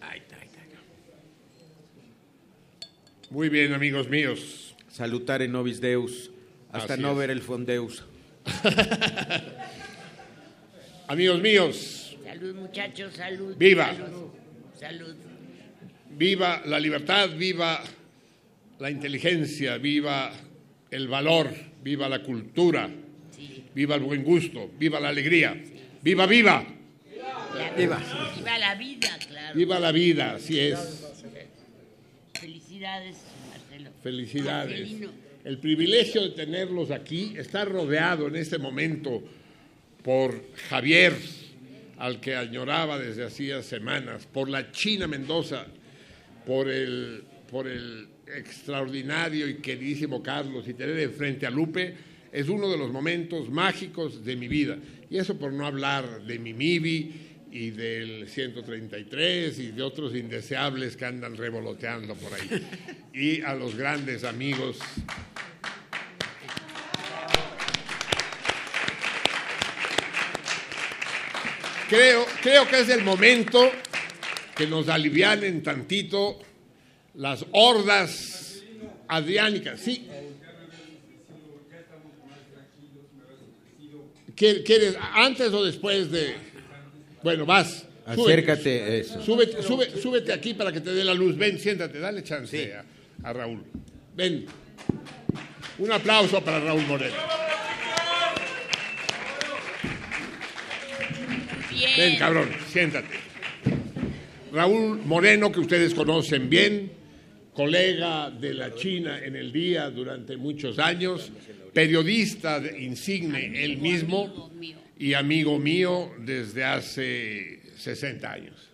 [0.00, 0.58] Ahí está, ahí está.
[3.30, 4.74] Muy bien, amigos míos.
[4.88, 6.30] Salutare nobis Deus.
[6.72, 7.18] Hasta Así no es.
[7.18, 8.04] ver el fondeus.
[11.08, 13.56] Amigos míos, Salud, muchachos, salud.
[13.56, 13.94] Viva.
[13.94, 14.30] Salud.
[14.78, 15.14] salud.
[16.10, 17.82] viva la libertad, viva
[18.78, 20.30] la inteligencia, viva
[20.90, 21.50] el valor,
[21.82, 22.88] viva la cultura,
[23.74, 25.56] viva el buen gusto, viva la alegría,
[26.02, 26.64] viva, viva,
[27.76, 27.98] Viva.
[28.36, 29.56] Viva la vida, claro.
[29.56, 31.06] viva la vida, así es.
[32.34, 33.16] Felicidades,
[33.50, 33.90] Marcelo.
[34.02, 34.90] Felicidades.
[35.48, 39.22] El privilegio de tenerlos aquí está rodeado en este momento
[40.04, 41.14] por Javier,
[41.96, 45.64] al que añoraba desde hacía semanas, por la China Mendoza,
[46.44, 51.94] por el, por el extraordinario y queridísimo Carlos, y tener enfrente a Lupe
[52.30, 54.76] es uno de los momentos mágicos de mi vida.
[55.08, 60.96] Y eso por no hablar de mi Mibi y del 133 y de otros indeseables
[60.96, 62.66] que andan revoloteando por ahí.
[63.12, 64.78] Y a los grandes amigos
[71.88, 73.58] Creo, creo que es el momento
[74.54, 76.38] que nos alivianen tantito
[77.14, 78.62] las hordas
[79.08, 79.80] adriánicas.
[79.80, 80.06] Sí.
[84.36, 86.47] ¿Quieres, antes o después de...?
[87.22, 87.86] Bueno, vas.
[88.14, 88.22] súbete.
[88.32, 89.22] Acércate, eso.
[89.22, 91.36] Súbete, sube- súbete aquí para que te dé la luz.
[91.36, 92.84] Ven, siéntate, dale chance a,
[93.28, 93.62] a Raúl.
[94.16, 94.46] Ven.
[95.78, 97.14] Un aplauso para Raúl Moreno.
[101.70, 101.90] Bien.
[101.96, 103.08] Ven, cabrón, siéntate.
[104.52, 106.90] Raúl Moreno, que ustedes conocen bien,
[107.52, 111.30] colega de la China en el día durante muchos años,
[111.72, 114.50] periodista de- insigne él mismo
[114.98, 118.70] y amigo mío desde hace 60 años.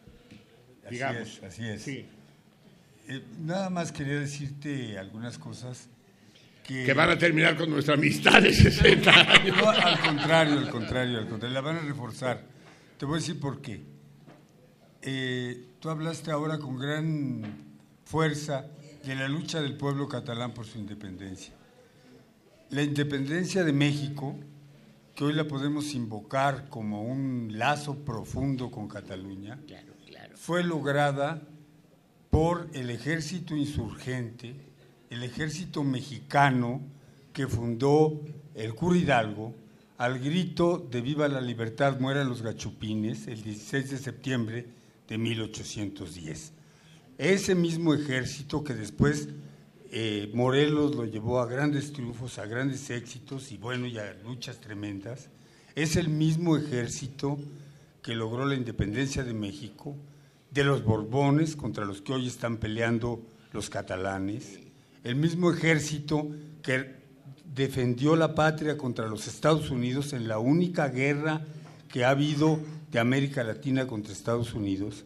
[0.85, 1.29] Así Digamos.
[1.29, 1.83] es, así es.
[1.83, 2.07] Sí.
[3.09, 5.89] Eh, nada más quería decirte algunas cosas
[6.63, 6.85] que...
[6.85, 9.57] Que van a terminar con nuestra amistad de 60 años.
[9.63, 12.43] No, al contrario, al contrario, al contrario, la van a reforzar.
[12.99, 13.83] Te voy a decir por qué.
[15.03, 17.43] Eh, tú hablaste ahora con gran
[18.07, 18.67] fuerza
[19.05, 21.53] de la lucha del pueblo catalán por su independencia.
[22.71, 24.39] La independencia de México,
[25.15, 29.61] que hoy la podemos invocar como un lazo profundo con Cataluña,
[30.35, 31.43] fue lograda
[32.31, 34.57] por el ejército insurgente,
[35.11, 36.81] el ejército mexicano
[37.33, 38.21] que fundó
[38.55, 39.55] el cura Hidalgo
[39.99, 44.67] al grito de Viva la libertad, mueran los gachupines, el 16 de septiembre
[45.07, 46.53] de 1810.
[47.17, 49.29] Ese mismo ejército que después
[49.91, 54.61] eh, Morelos lo llevó a grandes triunfos, a grandes éxitos y bueno, y a luchas
[54.61, 55.29] tremendas,
[55.75, 57.39] es el mismo ejército
[58.03, 59.97] que logró la independencia de México,
[60.51, 64.61] de los Borbones contra los que hoy están peleando los catalanes,
[65.03, 66.29] el mismo ejército
[66.63, 66.95] que
[67.55, 71.43] defendió la patria contra los Estados Unidos en la única guerra
[71.89, 72.59] que ha habido
[72.91, 75.05] de América Latina contra Estados Unidos,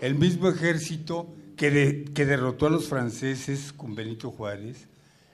[0.00, 1.28] el mismo ejército
[1.58, 4.86] que, que derrotó a los franceses con Benito Juárez,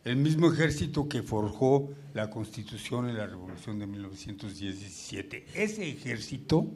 [0.05, 5.47] el mismo ejército que forjó la Constitución en la Revolución de 1917.
[5.55, 6.67] Ese ejército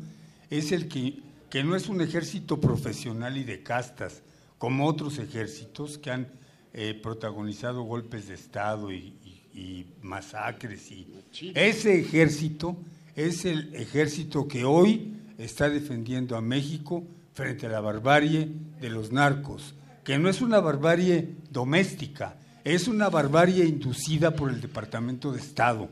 [0.51, 1.19] es el que,
[1.51, 4.23] que no es un ejército profesional y de castas,
[4.59, 6.29] como otros ejércitos que han
[6.75, 9.15] eh, protagonizado golpes de Estado y,
[9.55, 10.91] y masacres.
[10.91, 11.07] Y
[11.55, 12.77] ese ejército
[13.17, 17.05] es el ejército que hoy está defendiendo a México
[17.39, 18.49] frente a la barbarie
[18.81, 22.35] de los narcos, que no es una barbarie doméstica,
[22.65, 25.89] es una barbarie inducida por el Departamento de Estado.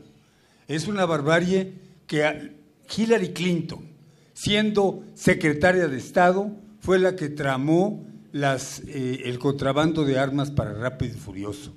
[0.67, 1.71] Es una barbarie
[2.05, 2.51] que
[2.93, 3.79] Hillary Clinton,
[4.33, 6.51] siendo secretaria de Estado,
[6.81, 11.73] fue la que tramó eh, el contrabando de armas para Rápido y Furioso.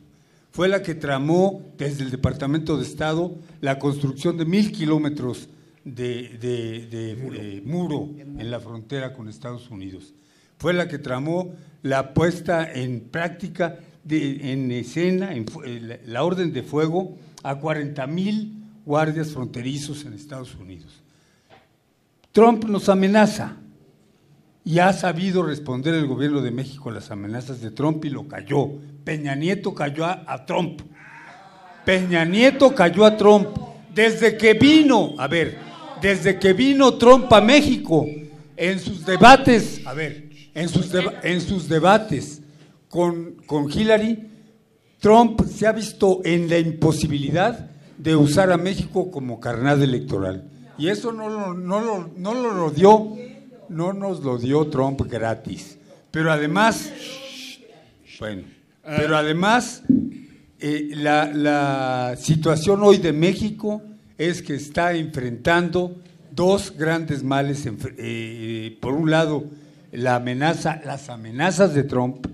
[0.50, 5.48] Fue la que tramó desde el Departamento de Estado la construcción de mil kilómetros
[5.94, 8.08] de, de, muro.
[8.18, 10.14] en la frontera con Estados Unidos.
[10.58, 16.52] Fue la que tramó la puesta en práctica, de, en escena, en, eh, la orden
[16.52, 21.02] de fuego a 40 mil guardias fronterizos en Estados Unidos.
[22.32, 23.56] Trump nos amenaza
[24.64, 28.28] y ha sabido responder el gobierno de México a las amenazas de Trump y lo
[28.28, 28.68] cayó.
[29.04, 30.82] Peña Nieto cayó a Trump.
[31.84, 33.48] Peña Nieto cayó a Trump.
[33.94, 35.69] Desde que vino, a ver,
[36.00, 38.06] desde que vino Trump a México,
[38.56, 40.90] en sus debates, a ver, en sus,
[41.22, 42.42] en sus debates
[42.88, 44.28] con, con Hillary,
[44.98, 50.44] Trump se ha visto en la imposibilidad de usar a México como carnada electoral.
[50.76, 53.16] Y eso no, lo, no, lo, no lo dio,
[53.68, 55.78] no nos lo dio Trump gratis.
[56.10, 56.92] Pero además,
[58.18, 58.42] bueno,
[58.82, 59.82] pero además,
[60.58, 63.82] eh, la, la situación hoy de México
[64.20, 65.96] es que está enfrentando
[66.30, 67.66] dos grandes males.
[67.66, 69.46] Eh, por un lado,
[69.92, 72.26] las amenazas de Trump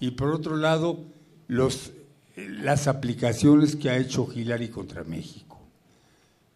[0.00, 1.04] y por otro lado,
[1.46, 1.92] los,
[2.36, 5.60] las aplicaciones que ha hecho Hillary contra México.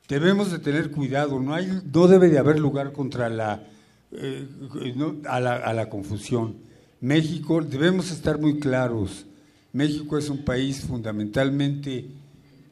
[0.09, 3.63] Debemos de tener cuidado, no, hay, no debe de haber lugar contra la,
[4.11, 4.47] eh,
[5.27, 6.57] a, la, a la confusión.
[7.03, 9.27] México, debemos estar muy claros,
[9.75, 12.07] México es un país fundamentalmente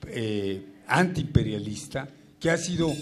[0.06, 2.08] eh, antiimperialista,
[2.38, 2.92] que ha sido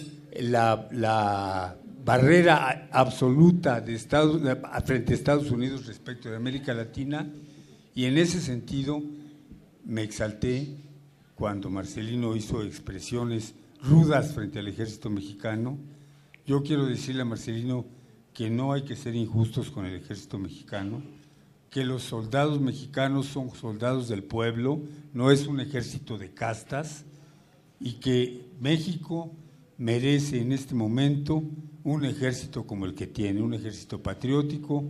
[0.40, 4.42] la, barrera absoluta de Estados,
[4.84, 7.26] frente a Estados Unidos respecto de América Latina,
[7.94, 9.02] y en ese sentido
[9.84, 10.76] me exalté
[11.34, 15.78] cuando Marcelino hizo expresiones rudas frente al ejército mexicano.
[16.46, 17.86] Yo quiero decirle a Marcelino
[18.32, 21.02] que no hay que ser injustos con el ejército mexicano,
[21.70, 24.80] que los soldados mexicanos son soldados del pueblo,
[25.12, 27.04] no es un ejército de castas,
[27.80, 29.30] y que México
[29.78, 31.42] merece en este momento
[31.82, 34.84] un ejército como el que tiene, un ejército patriótico,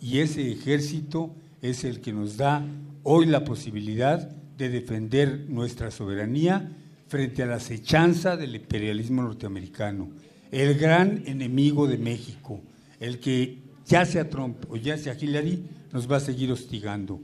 [0.00, 2.64] y ese ejército es el que nos da
[3.02, 6.72] hoy la posibilidad de defender nuestra soberanía
[7.08, 10.10] frente a la acechanza del imperialismo norteamericano,
[10.52, 12.60] el gran enemigo de México,
[13.00, 17.20] el que ya sea Trump o ya sea Hillary, nos va a seguir hostigando.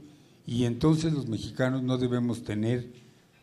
[0.47, 2.87] Y entonces los mexicanos no debemos tener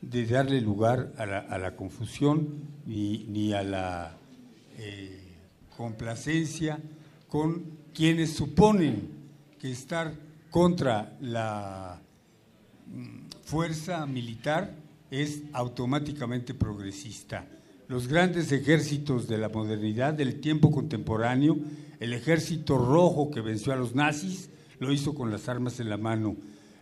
[0.03, 2.49] de darle lugar a la, confusión
[2.85, 4.16] ni, a la
[4.79, 5.23] eh,
[5.77, 6.79] complacencia
[7.29, 7.62] con
[7.95, 9.09] quienes suponen
[9.59, 10.12] que estar
[10.51, 12.03] contra la
[12.87, 14.74] mm, fuerza militar
[15.11, 17.47] es automáticamente progresista.
[17.87, 21.59] Los grandes ejércitos de la modernidad, del tiempo contemporáneo,
[22.01, 24.51] el ejército rojo que venció a los nazis,
[24.81, 26.37] lo hizo con las armas en la mano.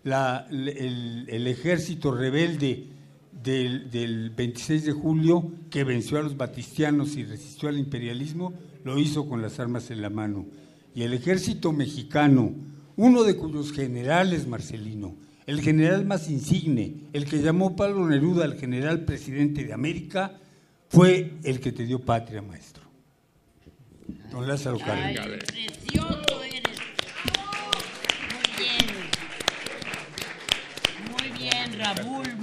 [0.04, 2.86] el, ejército rebelde
[3.32, 8.52] del, 26 de julio, que venció a los batistianos y resistió al imperialismo,
[8.84, 10.46] lo hizo con las armas en la mano.
[10.94, 12.54] Y el ejército mexicano,
[12.96, 15.14] uno de cuyos generales, Marcelino,
[15.46, 20.38] el general más insigne, el que llamó Pablo Neruda al general presidente de América,
[20.88, 22.84] fue el que te dio patria, maestro.
[24.30, 25.26] Don Lázaro Cárdenas.
[31.80, 32.39] Raúl, muy bien.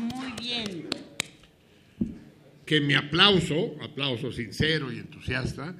[2.67, 5.75] Que mi aplauso, aplauso sincero y entusiasta,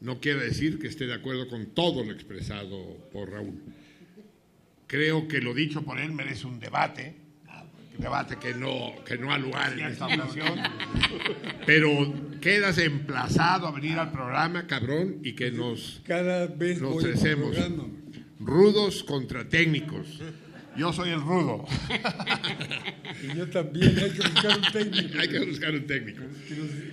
[0.00, 3.60] no quiere decir que esté de acuerdo con todo lo expresado por Raúl.
[4.88, 7.14] Creo que lo dicho por él merece un debate,
[7.98, 10.58] debate que no, que no ha lugar en esta ocasión.
[11.66, 17.04] Pero quedas emplazado a venir al programa, cabrón, y que nos, Cada vez nos voy.
[18.40, 20.20] Rudos contra técnicos.
[20.76, 21.64] Yo soy el rudo.
[23.22, 25.18] Y yo también, hay que buscar un técnico.
[25.18, 26.22] Hay que buscar un técnico.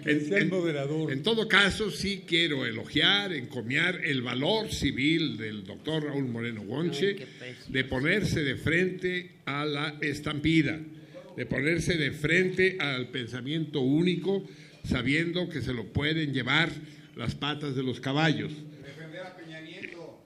[0.04, 1.12] Que sea el moderador.
[1.12, 7.16] En todo caso, sí quiero elogiar, encomiar el valor civil del doctor Raúl Moreno Gonche
[7.70, 10.80] de ponerse de frente a la estampida,
[11.36, 14.46] de ponerse de frente al pensamiento único,
[14.84, 16.72] sabiendo que se lo pueden llevar
[17.16, 18.52] las patas de los caballos.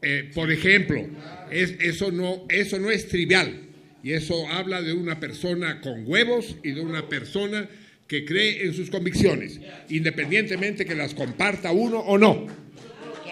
[0.01, 1.05] Eh, por ejemplo,
[1.51, 3.61] es- eso, no, eso no es trivial.
[4.03, 7.69] Y eso habla de una persona con huevos y de una persona
[8.07, 9.59] que cree en sus convicciones,
[9.89, 12.47] independientemente que las comparta uno o no.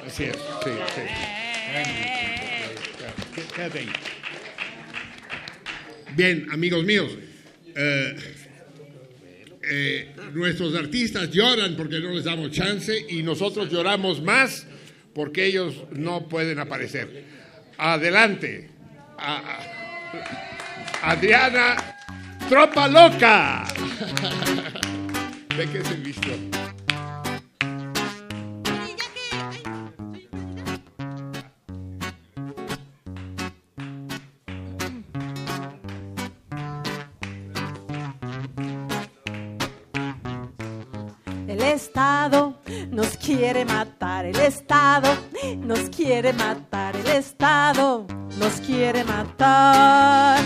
[0.05, 1.01] Así es, sí, sí.
[6.15, 7.11] Bien, amigos míos,
[7.75, 8.15] eh,
[9.71, 14.65] eh, nuestros artistas lloran porque no les damos chance y nosotros lloramos más
[15.13, 17.25] porque ellos no pueden aparecer.
[17.77, 18.69] Adelante.
[21.01, 21.75] Adriana
[22.49, 23.65] Tropa Loca.
[25.57, 26.48] ¿De qué se vistió?
[46.21, 48.05] Quiere matar, el Estado
[48.37, 50.37] nos quiere matar.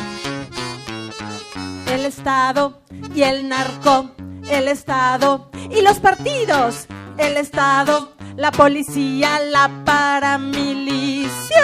[1.87, 2.83] El Estado
[3.15, 4.11] y el narco,
[4.51, 6.85] el Estado y los partidos,
[7.17, 11.63] el Estado, la policía, la paramilicia,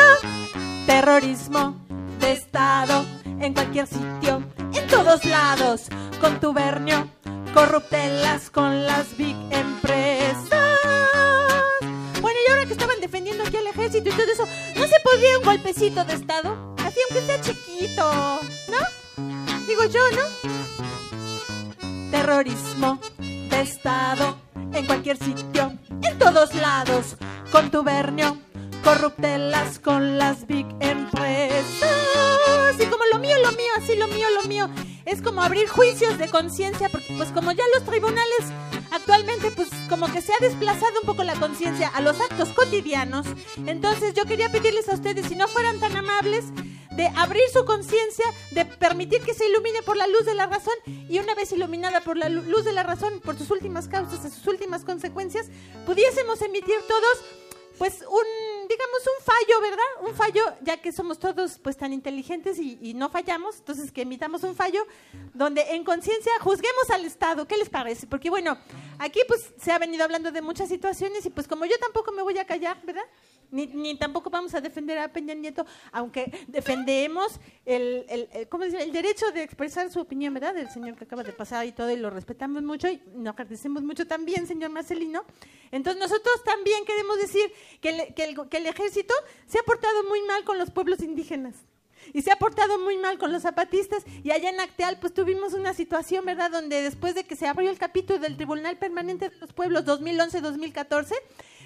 [0.87, 1.75] terrorismo
[2.19, 3.05] de Estado
[3.39, 4.41] en cualquier sitio,
[4.73, 5.83] en todos lados,
[6.19, 7.07] contubernio,
[7.53, 11.38] corruptelas con las big empresas.
[12.49, 16.03] Ahora que estaban defendiendo aquí al ejército y todo eso, ¿no se podría un golpecito
[16.03, 16.75] de Estado?
[16.83, 18.39] Así aunque sea chiquito,
[18.69, 18.77] ¿no?
[19.67, 20.23] Digo yo, ¿no?
[22.11, 24.37] Terrorismo de Estado
[24.73, 27.17] en cualquier sitio, en todos lados,
[27.51, 28.37] contubernio,
[28.83, 31.89] corruptelas con las big empresas.
[32.79, 34.69] Y como lo mío, lo mío, así lo mío, lo mío,
[35.11, 38.43] es como abrir juicios de conciencia, porque pues como ya los tribunales
[38.91, 43.25] actualmente pues como que se ha desplazado un poco la conciencia a los actos cotidianos,
[43.65, 46.45] entonces yo quería pedirles a ustedes, si no fueran tan amables,
[46.91, 50.73] de abrir su conciencia, de permitir que se ilumine por la luz de la razón
[50.85, 54.21] y una vez iluminada por la lu- luz de la razón, por sus últimas causas
[54.33, 55.47] sus últimas consecuencias,
[55.85, 57.23] pudiésemos emitir todos
[57.79, 60.07] pues un, digamos, un fallo, ¿verdad?
[60.07, 64.01] Un fallo, ya que somos todos pues tan inteligentes y, y no fallamos, entonces que
[64.01, 64.85] emitamos un fallo
[65.33, 67.47] donde en conciencia juzguemos al Estado.
[67.47, 68.05] ¿Qué les parece?
[68.05, 68.57] Porque bueno,
[68.99, 72.21] aquí pues se ha venido hablando de muchas situaciones y pues como yo tampoco me
[72.21, 73.05] voy a callar, ¿verdad?
[73.51, 79.31] Ni, ni tampoco vamos a defender a Peña Nieto, aunque defendemos el, el, el- derecho
[79.31, 80.53] de expresar su opinión, ¿verdad?
[80.53, 83.81] Del señor que acaba de pasar y todo, y lo respetamos mucho y nos agradecemos
[83.83, 85.23] mucho también, señor Marcelino.
[85.71, 87.51] Entonces nosotros también queremos decir
[87.81, 89.13] que el, que el- que el ejército
[89.47, 91.55] se ha portado muy mal con los pueblos indígenas.
[92.13, 94.03] Y se ha portado muy mal con los zapatistas.
[94.23, 96.49] Y allá en Acteal, pues tuvimos una situación, ¿verdad?
[96.49, 101.13] Donde después de que se abrió el capítulo del Tribunal Permanente de los Pueblos 2011-2014,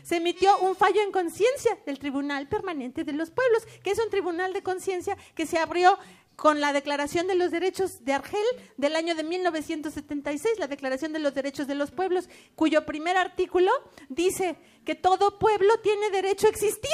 [0.03, 4.09] se emitió un fallo en conciencia del Tribunal Permanente de los Pueblos, que es un
[4.09, 5.97] tribunal de conciencia que se abrió
[6.35, 8.43] con la Declaración de los Derechos de Argel
[8.77, 13.71] del año de 1976, la Declaración de los Derechos de los Pueblos, cuyo primer artículo
[14.09, 16.91] dice que todo pueblo tiene derecho a existir,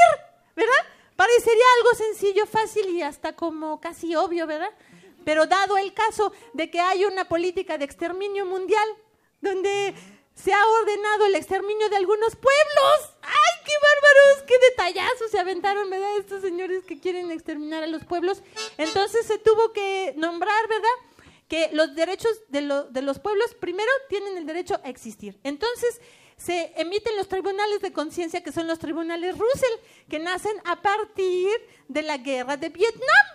[0.56, 0.74] ¿verdad?
[1.16, 4.72] Parecería algo sencillo, fácil y hasta como casi obvio, ¿verdad?
[5.26, 8.88] Pero dado el caso de que hay una política de exterminio mundial,
[9.42, 9.94] donde
[10.44, 13.16] se ha ordenado el exterminio de algunos pueblos.
[13.22, 14.44] ¡Ay, qué bárbaros!
[14.48, 16.18] ¡Qué detallazos se aventaron, ¿verdad?
[16.18, 18.42] Estos señores que quieren exterminar a los pueblos.
[18.78, 20.90] Entonces se tuvo que nombrar, ¿verdad?
[21.48, 25.40] Que los derechos de, lo- de los pueblos primero tienen el derecho a existir.
[25.44, 26.00] Entonces
[26.38, 29.80] se emiten los tribunales de conciencia, que son los tribunales Russell,
[30.10, 31.52] que nacen a partir
[31.90, 33.26] de la guerra de Vietnam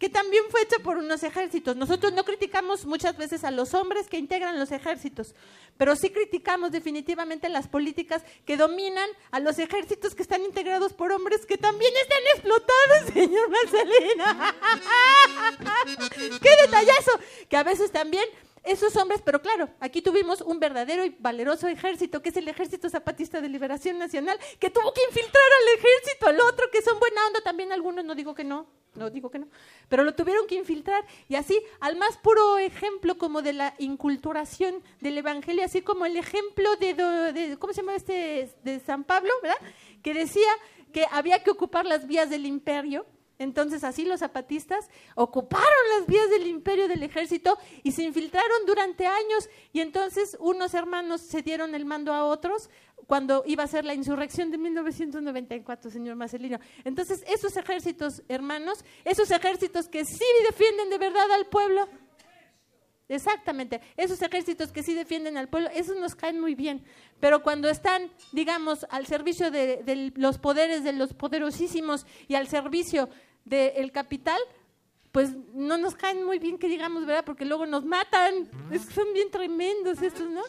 [0.00, 1.76] que también fue hecha por unos ejércitos.
[1.76, 5.34] Nosotros no criticamos muchas veces a los hombres que integran los ejércitos,
[5.76, 11.12] pero sí criticamos definitivamente las políticas que dominan a los ejércitos que están integrados por
[11.12, 14.56] hombres que también están explotados, señor Marcelina.
[16.40, 17.12] ¡Qué detallazo!
[17.50, 18.24] Que a veces también
[18.64, 22.88] esos hombres, pero claro, aquí tuvimos un verdadero y valeroso ejército, que es el Ejército
[22.90, 27.26] Zapatista de Liberación Nacional, que tuvo que infiltrar al ejército, al otro, que son buena
[27.26, 29.48] onda también algunos, no digo que no, no digo que no,
[29.90, 34.82] pero lo tuvieron que infiltrar y así al más puro ejemplo como de la inculturación
[35.00, 38.54] del evangelio, así como el ejemplo de, ¿cómo se llama este?
[38.62, 39.58] de San Pablo, ¿verdad?
[40.02, 40.48] Que decía
[40.92, 43.04] que había que ocupar las vías del imperio.
[43.38, 49.06] Entonces así los zapatistas ocuparon las vías del imperio del ejército y se infiltraron durante
[49.06, 52.68] años y entonces unos hermanos se dieron el mando a otros
[53.10, 56.60] cuando iba a ser la insurrección de 1994, señor Marcelino.
[56.84, 61.88] Entonces esos ejércitos hermanos, esos ejércitos que sí defienden de verdad al pueblo,
[63.08, 66.84] Exactamente, esos ejércitos que sí defienden al pueblo, esos nos caen muy bien,
[67.18, 72.46] pero cuando están, digamos, al servicio de, de los poderes de los poderosísimos y al
[72.46, 73.08] servicio
[73.44, 74.38] del capital,
[75.10, 77.24] pues no nos caen muy bien que digamos, ¿verdad?
[77.24, 78.48] Porque luego nos matan,
[78.94, 80.42] son bien tremendos estos, ¿no?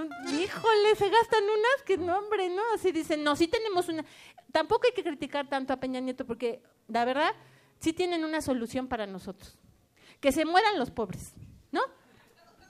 [0.00, 2.62] Híjole, se gastan unas que no, hombre, ¿no?
[2.74, 4.04] Así dicen, no, sí tenemos una...
[4.50, 7.34] Tampoco hay que criticar tanto a Peña Nieto porque, la verdad,
[7.78, 9.56] sí tienen una solución para nosotros.
[10.20, 11.34] Que se mueran los pobres,
[11.70, 11.80] ¿no?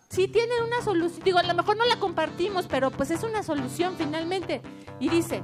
[0.09, 3.43] Sí tienen una solución, digo, a lo mejor no la compartimos, pero pues es una
[3.43, 4.61] solución finalmente.
[5.01, 5.43] Y dice,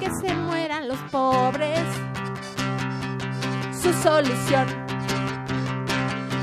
[0.00, 1.80] que se mueran los pobres,
[3.80, 4.66] su solución.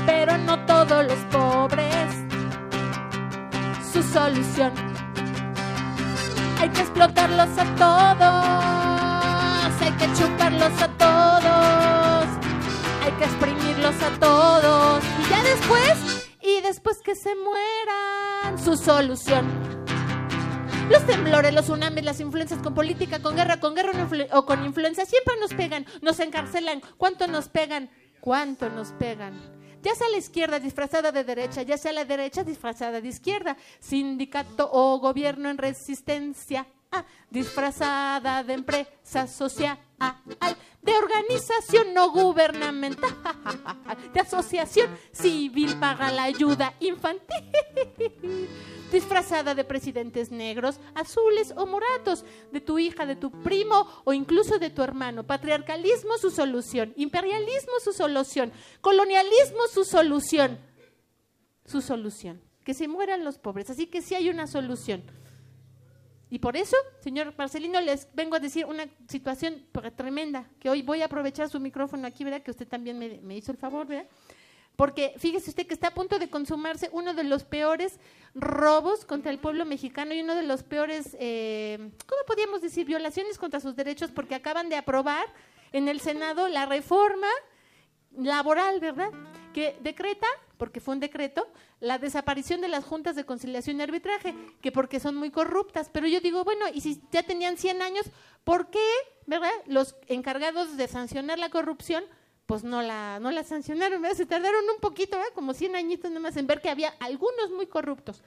[0.06, 2.14] Pero no todos los pobres,
[3.94, 4.72] su solución.
[6.58, 12.26] Hay que explotarlos a todos, hay que chuparlos a todos,
[13.04, 15.04] hay que exprimirlos a todos.
[15.20, 19.46] Y ya después, y después que se mueran, su solución.
[20.90, 23.92] Los temblores, los tsunamis, las influencias con política, con guerra, con guerra
[24.32, 26.82] o con influencia siempre nos pegan, nos encarcelan.
[26.98, 27.90] ¿Cuánto nos pegan?
[28.20, 29.63] ¿Cuánto nos pegan?
[29.84, 34.70] Ya sea la izquierda disfrazada de derecha, ya sea la derecha disfrazada de izquierda, sindicato
[34.72, 36.66] o gobierno en resistencia,
[37.30, 39.78] disfrazada de empresa social,
[40.82, 43.10] de organización no gubernamental,
[44.12, 47.44] de asociación civil para la ayuda infantil
[48.94, 54.58] disfrazada de presidentes negros, azules o moratos, de tu hija, de tu primo o incluso
[54.58, 55.26] de tu hermano.
[55.26, 60.58] Patriarcalismo su solución, imperialismo su solución, colonialismo su solución,
[61.66, 63.68] su solución, que se mueran los pobres.
[63.68, 65.02] Así que sí hay una solución.
[66.34, 69.64] Y por eso, señor Marcelino, les vengo a decir una situación
[69.94, 72.42] tremenda, que hoy voy a aprovechar su micrófono aquí, ¿verdad?
[72.42, 74.08] Que usted también me, me hizo el favor, ¿verdad?
[74.74, 78.00] Porque fíjese usted que está a punto de consumarse uno de los peores
[78.34, 82.84] robos contra el pueblo mexicano y uno de los peores, eh, ¿cómo podríamos decir?
[82.84, 85.26] Violaciones contra sus derechos porque acaban de aprobar
[85.70, 87.28] en el Senado la reforma
[88.10, 89.10] laboral, ¿verdad?
[89.52, 90.26] Que decreta,
[90.56, 91.46] porque fue un decreto,
[91.80, 95.90] la desaparición de las juntas de conciliación y arbitraje, que porque son muy corruptas.
[95.92, 98.06] Pero yo digo, bueno, y si ya tenían 100 años,
[98.44, 98.86] ¿por qué,
[99.26, 99.50] verdad?
[99.66, 102.04] Los encargados de sancionar la corrupción
[102.46, 106.60] pues no la, no sancionaron, se tardaron un poquito, como 100 añitos nomás en ver
[106.60, 108.22] que había algunos muy corruptos.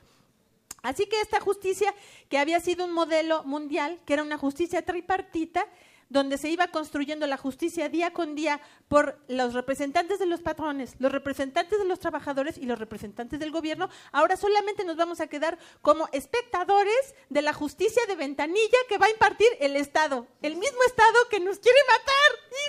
[0.82, 1.94] Así que esta justicia,
[2.30, 5.68] que había sido un modelo mundial, que era una justicia tripartita,
[6.10, 10.96] donde se iba construyendo la justicia día con día por los representantes de los patrones,
[11.00, 15.28] los representantes de los trabajadores y los representantes del gobierno, ahora solamente nos vamos a
[15.28, 20.56] quedar como espectadores de la justicia de ventanilla que va a impartir el Estado, el
[20.56, 22.16] mismo Estado que nos quiere matar.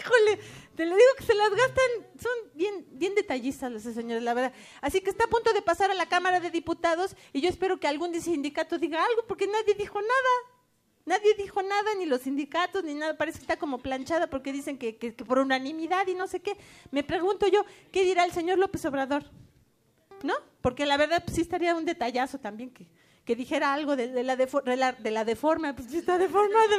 [0.01, 0.41] Híjole,
[0.77, 4.53] te lo digo que se las gastan, son bien, bien detallistas los señores, la verdad.
[4.81, 7.81] Así que está a punto de pasar a la Cámara de Diputados y yo espero
[7.81, 10.58] que algún sindicato diga algo porque nadie dijo nada.
[11.09, 13.17] Nadie dijo nada, ni los sindicatos, ni nada.
[13.17, 14.93] Parece que está como planchada porque dicen que,
[15.27, 16.55] por unanimidad y no sé qué.
[16.91, 19.25] Me pregunto yo, ¿qué dirá el señor López Obrador?
[20.23, 20.35] ¿No?
[20.61, 22.87] Porque la verdad pues, sí estaría un detallazo también que,
[23.25, 26.77] que dijera algo de, de la de, la, de la deforma, pues está deformada.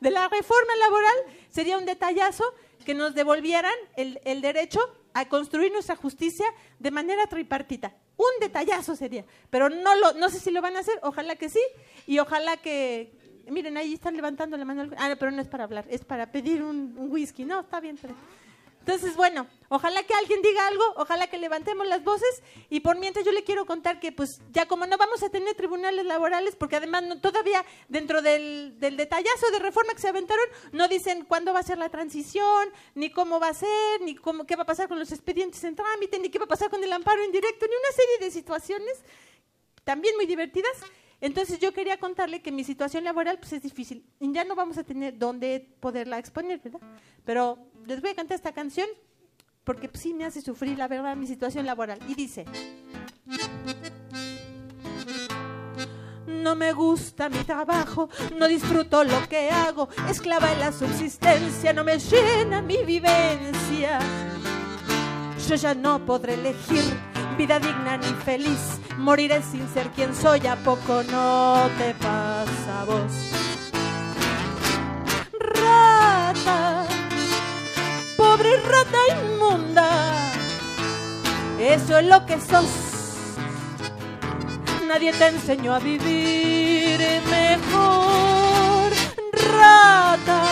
[0.00, 1.16] De la reforma laboral
[1.50, 2.44] sería un detallazo
[2.86, 4.80] que nos devolvieran el, el derecho
[5.12, 6.46] a construir nuestra justicia
[6.78, 7.94] de manera tripartita.
[8.16, 11.50] Un detallazo sería, pero no lo, no sé si lo van a hacer, ojalá que
[11.50, 11.60] sí,
[12.06, 13.15] y ojalá que,
[13.50, 16.62] miren, ahí están levantando la mano, ah, pero no es para hablar, es para pedir
[16.62, 17.98] un, whisky, no, está bien.
[18.86, 23.24] Entonces, bueno, ojalá que alguien diga algo, ojalá que levantemos las voces y por mientras
[23.24, 26.76] yo le quiero contar que pues ya como no vamos a tener tribunales laborales, porque
[26.76, 31.58] además todavía dentro del, del detallazo de reforma que se aventaron, no dicen cuándo va
[31.58, 34.86] a ser la transición, ni cómo va a ser, ni cómo, qué va a pasar
[34.86, 37.74] con los expedientes en trámite, ni qué va a pasar con el amparo indirecto, ni
[37.74, 39.02] una serie de situaciones
[39.82, 40.76] también muy divertidas.
[41.20, 44.04] Entonces yo quería contarle que mi situación laboral pues es difícil.
[44.20, 46.80] Y ya no vamos a tener dónde poderla exponer, ¿verdad?
[47.24, 48.88] Pero les voy a cantar esta canción
[49.64, 51.98] porque pues, sí me hace sufrir, la verdad, mi situación laboral.
[52.08, 52.44] Y dice...
[56.26, 61.82] no me gusta mi trabajo, no disfruto lo que hago, esclava en la subsistencia, no
[61.82, 63.98] me llena mi vivencia.
[65.48, 66.84] Yo ya no podré elegir
[67.36, 72.84] vida digna ni feliz, moriré sin ser quien soy, ¿a poco no te pasa a
[72.84, 73.12] vos?
[75.38, 76.86] Rata,
[78.16, 80.32] pobre rata inmunda,
[81.60, 83.36] eso es lo que sos.
[84.88, 86.98] Nadie te enseñó a vivir
[87.30, 88.92] mejor,
[89.32, 90.44] rata,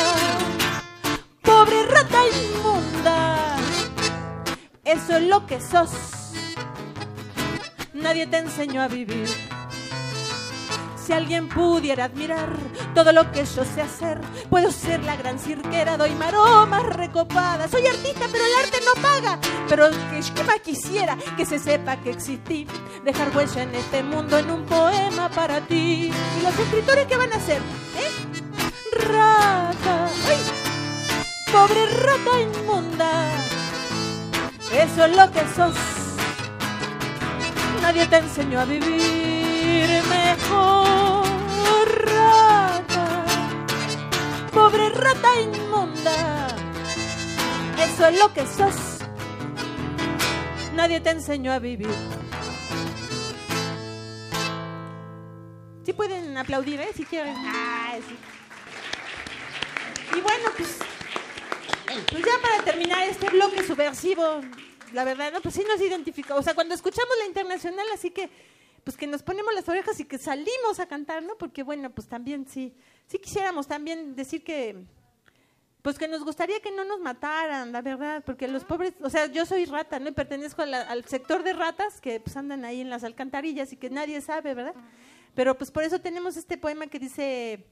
[1.41, 3.57] pobre rata inmunda,
[4.85, 5.91] eso es lo que sos
[8.05, 9.27] nadie te enseñó a vivir.
[11.03, 12.51] Si alguien pudiera admirar
[12.95, 17.71] todo lo que yo sé hacer, puedo ser la gran cirquera, doy maromas recopadas.
[17.71, 19.39] Soy artista, pero el arte no paga.
[19.71, 19.89] Pero
[20.35, 22.67] que más quisiera que se sepa que existí,
[23.07, 26.13] dejar huella en este mundo en un poema para ti.
[26.39, 27.63] ¿Y los escritores qué van a hacer?
[27.97, 28.11] ¿Eh?
[29.09, 30.11] Rata,
[31.51, 33.31] pobre rata inmunda.
[34.75, 36.04] Eso es lo que sos
[37.85, 41.27] nadie te enseñó a vivir mejor,
[42.07, 43.25] rata,
[44.51, 46.49] pobre rata inmunda,
[47.79, 48.77] eso es lo que sos,
[50.75, 51.95] nadie te enseñó a vivir.
[55.85, 56.89] Sí pueden aplaudir, ¿eh?
[56.97, 57.37] Si quieren.
[57.37, 58.17] Ah, sí.
[60.17, 60.79] Y bueno, pues,
[62.11, 64.41] pues ya para terminar este bloque subversivo,
[64.95, 66.41] la verdad, no, pues sí nos identificamos.
[66.41, 68.31] O sea, cuando escuchamos la internacional, así que,
[68.85, 71.37] pues que nos ponemos las orejas y que salimos a cantar, ¿no?
[71.37, 72.75] Porque bueno, pues también sí,
[73.07, 74.85] sí quisiéramos también decir que,
[75.83, 79.27] pues que nos gustaría que no nos mataran, la verdad, porque los pobres, o sea,
[79.27, 80.09] yo soy rata, ¿no?
[80.11, 83.91] Y pertenezco al sector de ratas que pues andan ahí en las alcantarillas y que
[83.91, 84.75] nadie sabe, ¿verdad?
[85.35, 87.67] Pero pues por eso tenemos este poema que dice,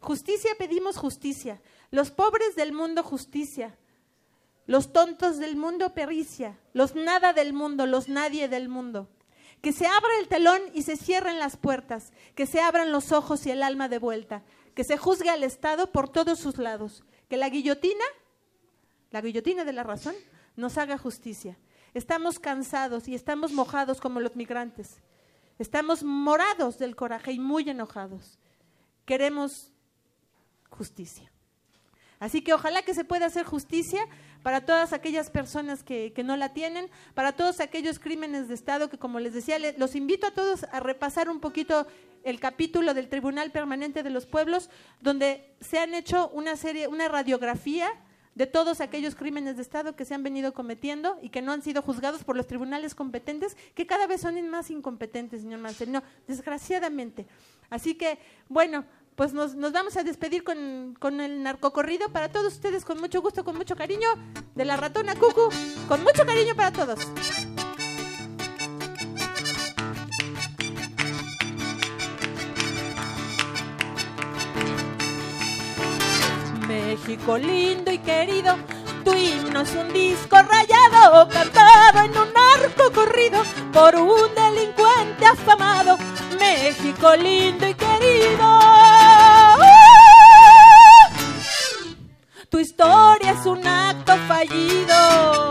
[0.00, 3.76] justicia pedimos justicia, los pobres del mundo justicia
[4.68, 9.08] los tontos del mundo pericia, los nada del mundo, los nadie del mundo.
[9.62, 13.46] Que se abra el telón y se cierren las puertas, que se abran los ojos
[13.46, 17.38] y el alma de vuelta, que se juzgue al Estado por todos sus lados, que
[17.38, 18.04] la guillotina,
[19.10, 20.14] la guillotina de la razón,
[20.54, 21.56] nos haga justicia.
[21.94, 25.00] Estamos cansados y estamos mojados como los migrantes.
[25.58, 28.38] Estamos morados del coraje y muy enojados.
[29.06, 29.72] Queremos
[30.68, 31.32] justicia.
[32.20, 34.06] Así que ojalá que se pueda hacer justicia
[34.42, 38.98] para todas aquellas personas que, no la tienen, para todos aquellos crímenes de Estado que,
[38.98, 41.86] como les decía, los invito a todos a repasar un poquito
[42.24, 47.08] el capítulo del Tribunal Permanente de los Pueblos, donde se han hecho una serie, una
[47.08, 47.88] radiografía
[48.34, 51.60] de todos aquellos crímenes de Estado que se han venido cometiendo y que no han
[51.60, 57.26] sido juzgados por los tribunales competentes, que cada vez son más incompetentes, señor Marcelino, desgraciadamente.
[57.68, 58.18] Así que,
[58.48, 58.84] bueno,
[59.18, 63.42] pues nos, vamos a despedir con, con, el narcocorrido para todos ustedes, con mucho gusto,
[63.42, 64.06] con mucho cariño,
[64.54, 65.50] de la ratona Cucu,
[65.88, 67.00] con mucho cariño para todos.
[76.68, 78.56] México lindo y querido,
[79.04, 85.98] tu himno es un disco rayado, cantado en un narco corrido por un delincuente afamado.
[86.38, 88.77] México lindo y querido.
[92.50, 95.50] Tu historia es un acto fallido.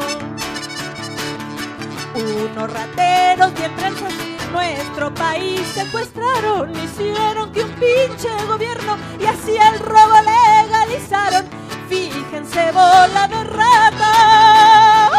[2.16, 4.14] Unos rateros bien trenzos
[4.52, 11.46] nuestro país secuestraron, hicieron que un pinche gobierno y así el robo legalizaron.
[11.88, 15.12] Fíjense, bola de rata.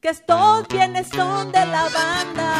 [0.00, 2.54] Que estos bienes son de la banda.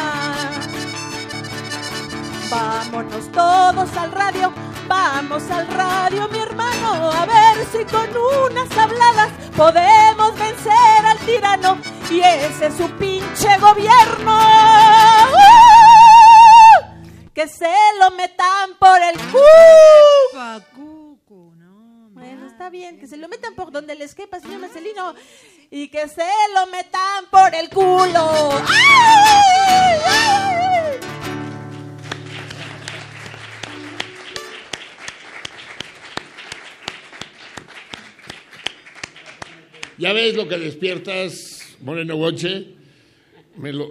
[2.49, 4.53] Vámonos todos al radio
[4.95, 11.79] Vamos al radio, mi hermano, a ver si con unas habladas podemos vencer al tirano
[12.11, 14.39] y ese es su pinche gobierno.
[17.33, 20.61] Que se lo metan por el culo.
[22.11, 25.15] Bueno, está bien, que se lo metan por donde les quepa, señor Marcelino,
[25.71, 28.61] y que se lo metan por el culo.
[28.67, 29.53] ¡Ay!
[40.03, 42.65] Ya ves lo que despiertas, Moreno Boche.
[43.55, 43.89] Me, lo,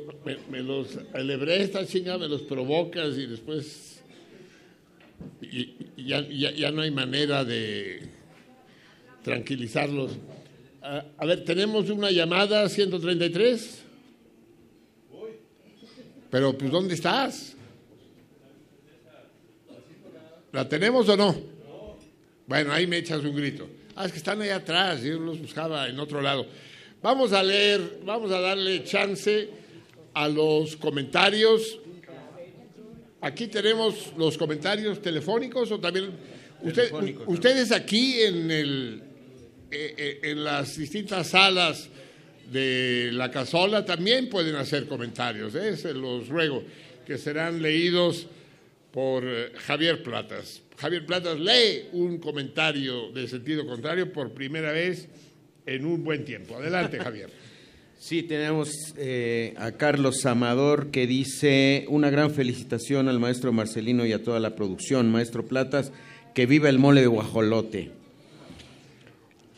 [0.50, 4.02] me, los alebré esta chinga, me los provocas y después
[5.40, 8.02] y, ya, ya, no hay manera de
[9.24, 10.18] tranquilizarlos.
[10.82, 13.82] A, ver, tenemos una llamada 133.
[16.30, 17.56] Pero, pues, ¿dónde estás?
[20.52, 21.34] ¿La tenemos o no?
[22.46, 23.66] Bueno, ahí me echas un grito.
[23.94, 26.46] Ah, es que están ahí atrás, yo los buscaba en otro lado.
[27.02, 29.48] Vamos a leer, vamos a darle chance
[30.14, 31.78] a los comentarios.
[33.20, 36.10] Aquí tenemos los comentarios telefónicos o también
[36.62, 36.90] usted-
[37.26, 39.02] ustedes aquí en el
[39.70, 41.88] eh, eh, en las distintas salas
[42.50, 45.76] de la casola también pueden hacer comentarios, ¿eh?
[45.76, 46.62] se los ruego,
[47.06, 48.26] que serán leídos
[48.92, 50.61] por eh, Javier Platas.
[50.76, 55.08] Javier Platas lee un comentario de sentido contrario por primera vez
[55.66, 56.56] en un buen tiempo.
[56.56, 57.30] Adelante, Javier.
[57.98, 64.12] Sí, tenemos eh, a Carlos Amador que dice una gran felicitación al maestro Marcelino y
[64.12, 65.12] a toda la producción.
[65.12, 65.92] Maestro Platas,
[66.34, 67.90] que viva el mole de guajolote.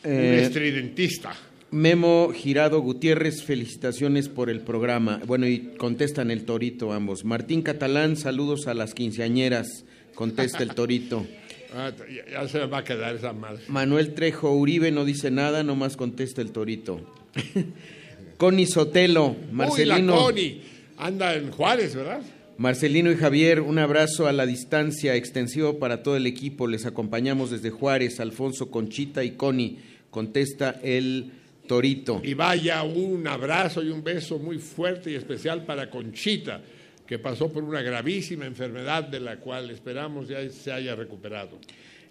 [0.03, 1.35] un Eh, estridentista.
[1.71, 5.19] Memo Girado Gutiérrez, felicitaciones por el programa.
[5.25, 7.25] Bueno, y contestan el torito ambos.
[7.25, 9.85] Martín Catalán, saludos a las quinceañeras,
[10.15, 11.25] contesta el torito.
[11.77, 11.91] Ah,
[12.31, 13.63] ya, se me va a quedar esa madre.
[13.67, 17.01] Manuel Trejo Uribe no dice nada, nomás contesta el torito.
[18.37, 20.15] Connie Sotelo, Uy, la Marcelino.
[20.15, 20.61] Connie.
[20.97, 22.21] Anda en Juárez, ¿verdad?
[22.57, 26.67] Marcelino y Javier, un abrazo a la distancia extensivo para todo el equipo.
[26.67, 29.79] Les acompañamos desde Juárez, Alfonso, Conchita y Connie.
[30.09, 31.33] Contesta el
[31.67, 32.21] Torito.
[32.23, 36.61] Y vaya un abrazo y un beso muy fuerte y especial para Conchita,
[37.07, 41.59] que pasó por una gravísima enfermedad de la cual esperamos ya se haya recuperado.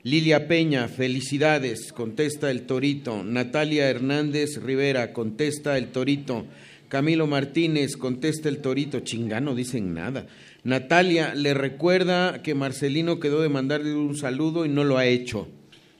[0.04, 3.24] Lilia Peña, felicidades, contesta el Torito.
[3.24, 6.46] Natalia Hernández Rivera, contesta el Torito.
[6.88, 9.00] Camilo Martínez, contesta el Torito.
[9.00, 10.26] Chinga, no dicen nada.
[10.62, 15.48] Natalia le recuerda que Marcelino quedó de mandarle un saludo y no lo ha hecho.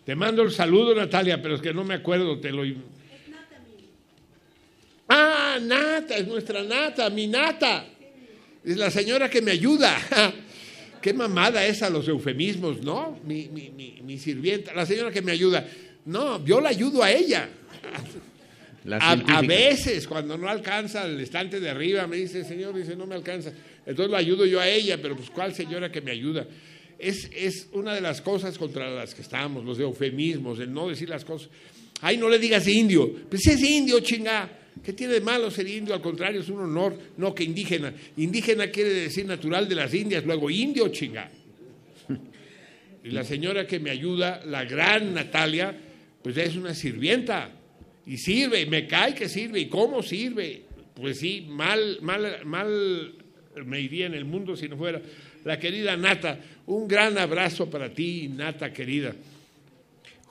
[0.05, 2.63] Te mando el saludo, Natalia, pero es que no me acuerdo, te lo...
[5.09, 7.87] Ah, Nata, es nuestra Nata, mi Nata.
[8.65, 9.97] Es la señora que me ayuda.
[11.03, 13.21] Qué mamada esa, los eufemismos, ¿no?
[13.25, 15.67] Mi, mi, mi, mi sirvienta, la señora que me ayuda.
[16.07, 17.49] No, yo la ayudo a ella.
[18.85, 23.07] La A, veces, cuando no alcanza el estante de arriba, me dice, señor, dice, no
[23.07, 23.51] me alcanza.
[23.87, 26.47] Entonces lo ayudo yo a ella, pero pues, ¿cuál señora que me ayuda?
[26.99, 31.09] Es, es una de las cosas contra las que estamos, los eufemismos, el no decir
[31.09, 31.49] las cosas.
[32.03, 33.11] Ay, no le digas indio.
[33.31, 34.51] Pues es indio, chinga.
[34.83, 35.95] ¿Qué tiene de malo ser indio?
[35.95, 36.99] Al contrario, es un honor.
[37.17, 37.95] No, que indígena.
[38.17, 41.31] Indígena quiere decir natural de las Indias, luego indio, chinga.
[43.05, 45.77] Y la señora que me ayuda, la gran Natalia,
[46.23, 47.51] pues es una sirvienta.
[48.07, 49.61] Y sirve, y me cae que sirve.
[49.61, 50.63] ¿Y cómo sirve?
[50.95, 53.15] Pues sí, mal, mal, mal
[53.67, 55.03] me iría en el mundo si no fuera.
[55.45, 59.15] La querida Nata, un gran abrazo para ti, Nata querida.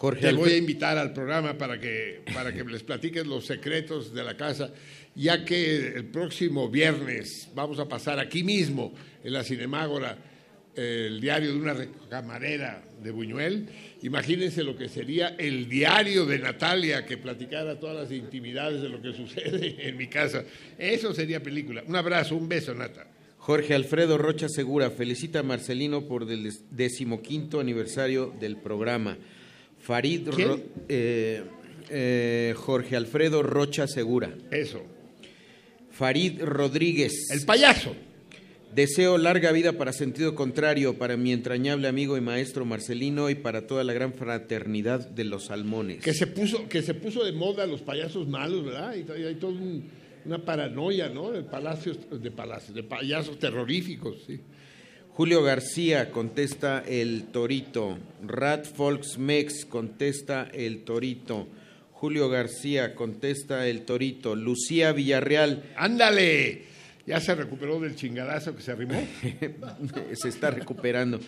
[0.03, 4.14] Jorge Te voy a invitar al programa para que, para que les platiques los secretos
[4.14, 4.73] de la casa,
[5.15, 10.17] ya que el próximo viernes vamos a pasar aquí mismo, en la Cinemágora,
[10.75, 11.75] el diario de una
[12.09, 13.69] camarera de Buñuel.
[14.01, 19.01] Imagínense lo que sería el diario de Natalia que platicara todas las intimidades de lo
[19.01, 20.43] que sucede en mi casa.
[20.77, 21.82] Eso sería película.
[21.88, 23.07] Un abrazo, un beso, Nata.
[23.38, 29.17] Jorge Alfredo Rocha Segura felicita a Marcelino por el decimoquinto aniversario del programa.
[29.84, 30.30] Farid
[30.88, 31.44] eh,
[31.90, 34.34] eh, Jorge Alfredo Rocha Segura.
[34.50, 34.82] Eso.
[35.92, 37.30] Farid Rodríguez.
[37.32, 37.94] El payaso.
[38.74, 43.68] Deseo larga vida para sentido contrario, para mi entrañable amigo y maestro Marcelino y para
[43.68, 46.02] toda la gran fraternidad de los salmones.
[46.02, 48.95] Que se puso, que se puso de moda los payasos malos, ¿verdad?
[48.95, 49.53] Y hay toda
[50.26, 51.30] una paranoia, ¿no?
[51.30, 54.40] De palacios, de palacios, de payasos terroríficos, sí.
[55.16, 58.00] Julio García contesta el Torito.
[58.25, 61.48] Rat Folks Mex contesta el Torito.
[61.92, 64.35] Julio García contesta el Torito.
[64.35, 65.66] Lucía Villarreal.
[65.77, 66.64] ¡Ándale!
[67.06, 69.00] ¿Ya se recuperó del chingadazo que se arrimó?
[70.14, 71.19] se está recuperando.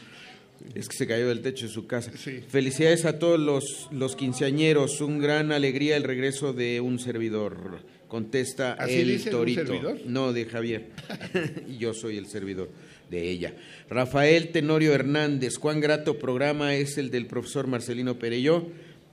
[0.73, 2.11] Es que se cayó del techo de su casa.
[2.47, 4.99] Felicidades a todos los, los quinceañeros.
[4.99, 7.83] Un gran alegría el regreso de un servidor.
[8.07, 9.67] Contesta ¿Así el un Torito.
[9.67, 9.99] servidor?
[10.07, 10.89] No, de Javier.
[11.77, 12.71] yo soy el servidor
[13.09, 13.53] de ella.
[13.89, 15.57] Rafael Tenorio Hernández.
[15.59, 18.67] Cuán grato programa es el del profesor Marcelino Perelló.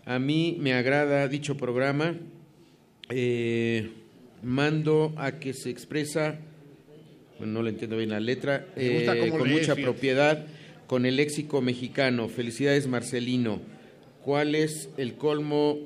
[0.04, 2.16] A mí me agrada dicho programa.
[3.10, 3.90] Eh,
[4.42, 6.38] mando a que se expresa,
[7.38, 9.82] bueno, no le entiendo bien la letra, eh, con mucha fíjate.
[9.82, 10.46] propiedad,
[10.86, 12.28] con el léxico mexicano.
[12.28, 13.60] Felicidades, Marcelino.
[14.24, 15.78] ¿Cuál es el colmo?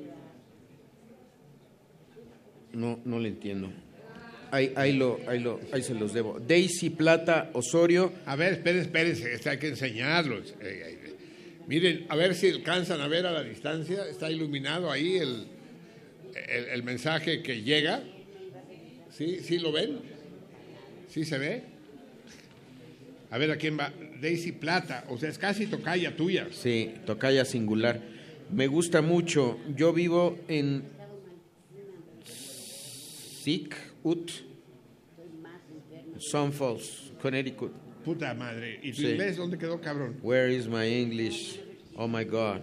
[2.73, 3.71] No, no le entiendo.
[4.51, 6.39] Ahí, ahí, lo, ahí, lo, ahí se los debo.
[6.39, 8.13] Daisy Plata Osorio.
[8.25, 10.37] A ver, espérense, espérense, este hay que enseñarlo.
[10.39, 11.15] Eh, eh,
[11.67, 14.05] Miren, a ver si alcanzan a ver a la distancia.
[14.07, 15.47] Está iluminado ahí el,
[16.47, 18.03] el, el mensaje que llega.
[19.11, 19.39] ¿Sí?
[19.43, 19.99] ¿Sí lo ven?
[21.09, 21.63] ¿Sí se ve?
[23.29, 23.91] A ver a quién va.
[24.21, 26.47] Daisy Plata, o sea, es casi tocaya tuya.
[26.51, 27.99] Sí, tocaya singular.
[28.51, 29.59] Me gusta mucho.
[29.75, 30.83] Yo vivo en
[33.43, 34.31] Sick Ut,
[36.19, 37.71] Sun Falls, Connecticut.
[38.03, 38.79] Puta madre.
[38.81, 39.07] ¿Y tu Sí.
[39.09, 40.17] inglés dónde quedó, cabrón?
[40.23, 41.59] Where is my English?
[41.95, 42.61] Oh my God.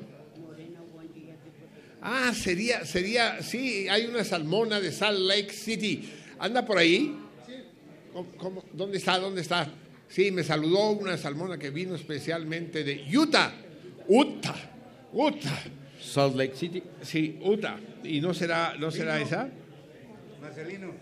[2.06, 6.08] Ah, sería, sería, sí, hay una salmona de Salt Lake City.
[6.38, 7.16] ¿Anda por ahí?
[8.12, 9.18] ¿Cómo- cómo- dónde está?
[9.18, 9.68] ¿Dónde está?
[10.08, 13.52] Sí, me saludó una salmona que vino especialmente de Utah.
[14.06, 14.54] Utah.
[15.12, 15.62] Utah.
[16.00, 16.82] Salt Lake City.
[17.02, 17.78] Sí, Utah.
[18.04, 19.48] ¿Y no será, no será esa?
[20.42, 20.92] Marcelino.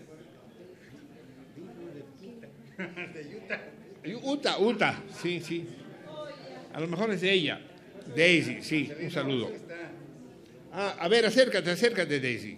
[4.23, 5.01] Utah, Utah.
[5.21, 5.65] Sí, sí.
[6.73, 7.59] A lo mejor es de ella.
[8.15, 9.51] Daisy, sí, un saludo.
[10.71, 12.57] Ah, a ver, acércate, acércate, Daisy.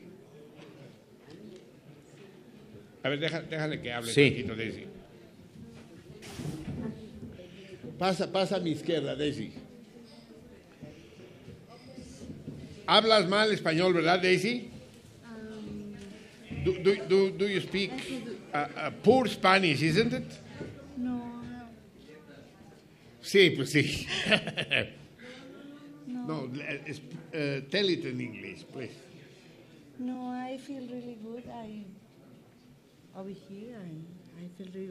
[3.03, 4.21] A ver, deja- déjale que hable Sí.
[4.23, 4.85] un poquito, Daisy.
[7.99, 9.51] Pasa, pasa a mi izquierda, Daisy.
[12.87, 14.69] Hablas mal español, ¿verdad, Daisy?
[16.63, 17.91] Do, do, do, do you speak
[18.55, 20.31] uh, poor Spanish, isn't it?
[20.97, 21.21] No,
[23.21, 24.05] Sí, pues sí.
[26.07, 26.49] no,
[26.85, 27.01] es-
[27.33, 28.93] uh, tell it in English, please.
[29.99, 31.43] no, I feel really good.
[31.49, 31.85] I
[33.17, 34.05] over here and
[34.37, 34.87] I feel really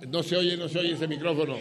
[0.00, 0.08] good.
[0.10, 1.58] No se oye, no se oye ese micrófono.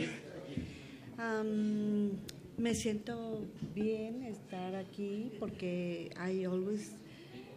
[1.19, 2.11] Um,
[2.57, 6.91] me siento bien estar aquí porque I always.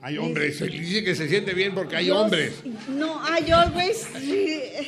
[0.02, 2.62] Hay hombres, dice que se siente bien porque hay hombres.
[2.88, 4.06] No, I always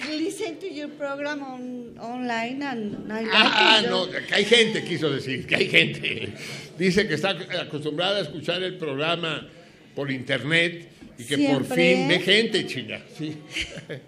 [0.08, 3.90] listen to your program on, online and I like Ah, it.
[3.90, 6.32] no, que hay gente, quiso decir, que hay gente.
[6.78, 7.30] Dice que está
[7.60, 9.48] acostumbrada a escuchar el programa
[9.96, 10.88] por internet
[11.18, 13.02] y que por fin ve gente, chinga.
[13.16, 13.36] Sí.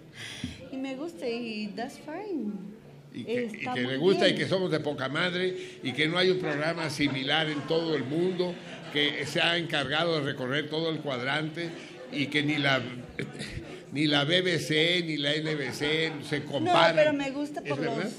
[0.71, 2.53] Y me gusta y that's fine.
[3.13, 6.17] Y que, y que le gusta y que somos de poca madre y que no
[6.17, 8.55] hay un programa similar en todo el mundo
[8.93, 11.69] que se ha encargado de recorrer todo el cuadrante
[12.11, 12.81] y que ni la
[13.91, 16.95] ni la BBC ni la NBC se No, comparan.
[16.95, 18.11] pero me gusta ¿Es por los verdad?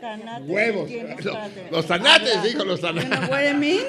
[0.00, 0.90] tanates Huevos.
[0.90, 2.46] No, los tanates, hablar.
[2.46, 3.10] dijo los tanates.
[3.10, 3.84] You know what I mean?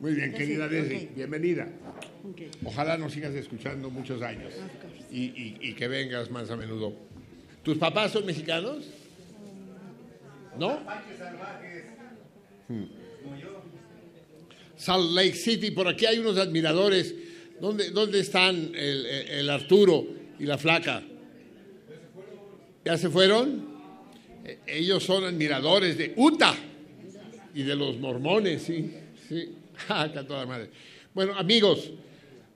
[0.00, 0.68] Muy bien, querida.
[0.68, 1.68] Desi, bienvenida.
[2.64, 4.52] Ojalá nos sigas escuchando muchos años
[5.10, 6.94] y, y- y que vengas más a menudo.
[7.62, 8.84] ¿Tus papás son mexicanos?
[10.58, 10.80] ¿No?
[12.68, 12.84] Hmm.
[14.76, 17.14] Salt Lake City, por aquí hay unos admiradores.
[17.60, 20.06] ¿Dónde, dónde están el, Arturo
[20.38, 21.02] y la flaca?
[22.84, 23.68] ¿Ya se fueron?
[24.44, 26.54] Eh, Ellos son admiradores de Utah
[27.54, 28.90] y de los mormones, sí.
[29.28, 29.54] sí.
[29.88, 30.70] Ah, toda madre.
[31.14, 31.90] Bueno, amigos,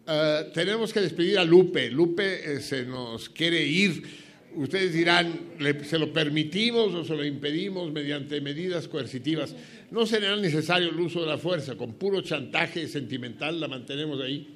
[0.07, 1.91] eh, tenemos que despedir a Lupe.
[1.91, 4.24] Lupe eh, se nos quiere ir.
[4.57, 9.55] Ustedes dirán, ¿le- ¿se lo permitimos o se lo impedimos mediante medidas coercitivas?
[9.91, 14.47] No será necesario el uso de la fuerza, con puro chantaje sentimental la mantenemos ahí.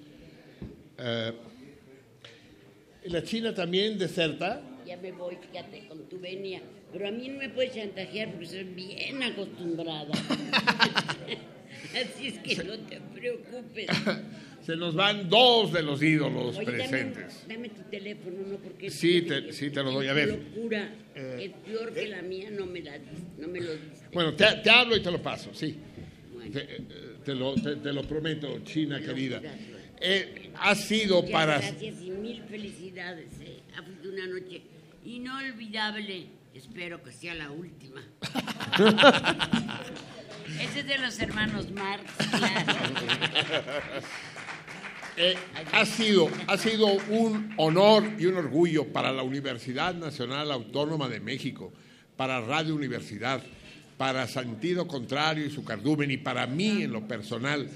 [0.99, 1.33] Eh,
[3.07, 4.63] la China también deserta.
[4.87, 6.63] Ya me voy, fíjate, con tu venia.
[6.93, 10.11] Pero a mí no me puedes chantajear porque soy bien acostumbrada.
[11.95, 13.89] Así es que no te preocupes.
[14.69, 17.43] Se nos van dos de los ídolos Oye, dame, presentes.
[17.49, 18.57] dame tu teléfono, ¿no?
[18.59, 20.09] Porque Sí, te, sí, te lo doy.
[20.09, 20.29] A ver.
[20.29, 22.99] locura Eh, es peor que la mía, no me, la,
[23.39, 24.09] no me lo diste.
[24.13, 25.75] Bueno, te, te hablo y te lo paso, sí.
[26.53, 26.81] Te, eh,
[27.25, 29.41] te lo, te- te lo prometo, China querida.
[30.03, 31.59] Eh, ha sido Muchas para...
[31.61, 33.41] Gracias y mil felicidades.
[33.41, 33.61] eh.
[33.75, 34.61] Ha sido una noche
[35.07, 36.27] inolvidable.
[36.53, 38.03] Espero que sea la última.
[40.61, 42.73] Ese es de los hermanos Marx, claro.
[45.21, 45.35] Eh,
[45.73, 51.19] ha, sido, ha sido un honor y un orgullo para la Universidad Nacional Autónoma de
[51.19, 51.73] México,
[52.17, 53.43] para Radio Universidad,
[53.97, 57.69] para Sentido Contrario y su cardumen, y para mí en lo personal,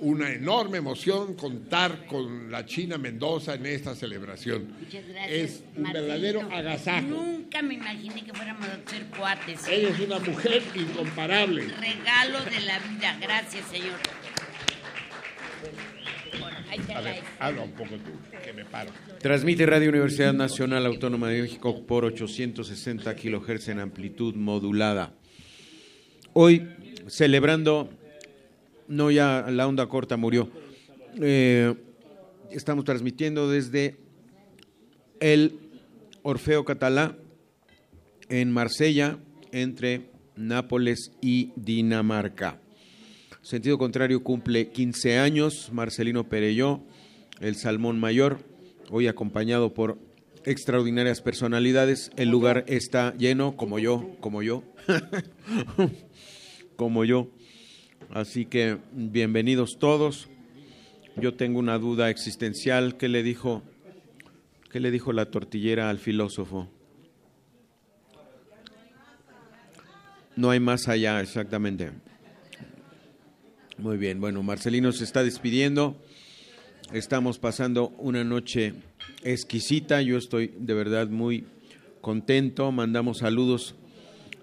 [0.00, 4.74] una enorme emoción contar con la China Mendoza en esta celebración.
[4.78, 5.32] Muchas gracias.
[5.32, 7.06] Es un verdadero agasajo.
[7.06, 9.66] Nunca me imaginé que fuéramos a ser cuates.
[9.66, 11.68] Ella es una mujer incomparable.
[11.68, 13.16] Regalo de la vida.
[13.18, 13.98] Gracias, señor.
[16.94, 18.10] A ver, la- habla un poco tú,
[18.44, 18.90] que me paro.
[19.20, 25.12] Transmite Radio Universidad Nacional Autónoma de México por 860 kilohertz en amplitud modulada.
[26.32, 26.66] Hoy,
[27.08, 27.90] celebrando,
[28.88, 30.50] no ya la onda corta murió,
[31.20, 31.74] eh,
[32.50, 33.96] estamos transmitiendo desde
[35.20, 35.58] el
[36.22, 37.16] Orfeo Catalá
[38.30, 39.18] en Marsella,
[39.52, 42.58] entre Nápoles y Dinamarca.
[43.42, 46.80] Sentido contrario cumple 15 años, Marcelino Perelló,
[47.40, 48.38] el Salmón Mayor,
[48.88, 49.98] hoy acompañado por
[50.44, 52.12] extraordinarias personalidades.
[52.16, 54.62] El lugar está lleno, como yo, como yo,
[56.76, 57.30] como yo.
[58.10, 60.28] Así que bienvenidos todos.
[61.16, 62.96] Yo tengo una duda existencial.
[62.96, 63.64] ¿Qué le dijo,
[64.70, 66.68] qué le dijo la tortillera al filósofo?
[70.36, 71.90] No hay más allá, exactamente.
[73.82, 75.96] Muy bien, bueno, Marcelino se está despidiendo.
[76.92, 78.74] Estamos pasando una noche
[79.24, 80.00] exquisita.
[80.02, 81.46] Yo estoy de verdad muy
[82.00, 82.70] contento.
[82.70, 83.74] Mandamos saludos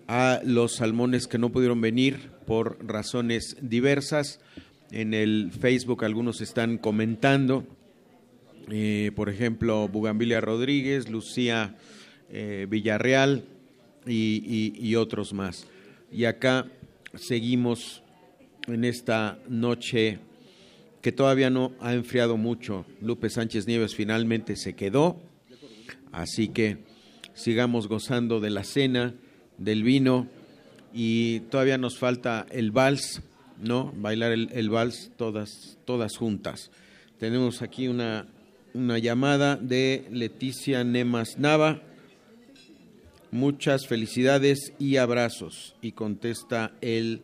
[0.10, 4.42] a los salmones que no pudieron venir por razones diversas.
[4.92, 7.66] En el Facebook algunos están comentando.
[8.70, 11.78] Eh, por ejemplo, Bugambilia Rodríguez, Lucía
[12.30, 13.46] eh, Villarreal
[14.06, 15.66] y, y otros más.
[16.12, 16.68] Y acá
[17.16, 18.04] seguimos
[18.74, 20.20] en esta noche
[21.02, 22.86] que todavía no ha enfriado mucho.
[23.02, 25.18] Lupe Sánchez Nieves finalmente se quedó,
[26.12, 26.78] así que
[27.34, 29.14] sigamos gozando de la cena,
[29.58, 30.28] del vino
[30.94, 33.22] y todavía nos falta el vals,
[33.62, 33.94] ¿no?
[33.96, 36.72] Bailar el, vals todas, todas juntas.
[37.18, 38.28] Tenemos aquí una,
[38.74, 41.82] una llamada de Leticia Nemas Nava.
[43.32, 45.76] Muchas felicidades y abrazos.
[45.82, 47.22] Y contesta el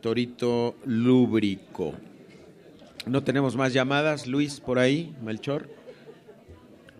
[0.00, 1.94] Torito Lúbrico.
[3.06, 5.68] No tenemos más llamadas, Luis, por ahí, Melchor.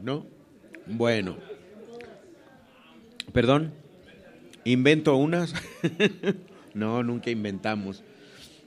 [0.02, 0.26] ¿No?
[0.86, 1.36] Bueno.
[3.32, 3.72] Perdón.
[4.64, 5.54] ¿Invento unas?
[6.74, 8.02] no, nunca inventamos.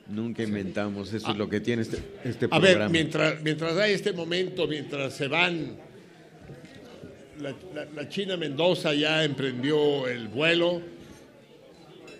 [0.07, 1.13] Nunca inventamos.
[1.13, 2.79] Eso es lo que tiene este, este A programa.
[2.85, 5.77] ver, mientras, mientras hay este momento, mientras se van,
[7.39, 10.81] la, la- la China Mendoza ya emprendió el vuelo.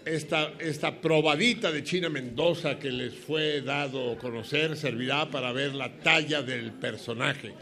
[0.06, 5.92] Esta, esta probadita de China Mendoza que les fue dado conocer servirá para ver la
[6.00, 7.54] talla del personaje.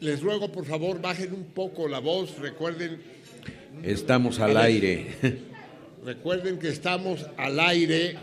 [0.00, 2.38] Les ruego, por favor, bajen un poco la voz.
[2.38, 3.00] Recuerden
[3.82, 5.06] Estamos al aire.
[6.04, 8.16] Recuerden que estamos al aire.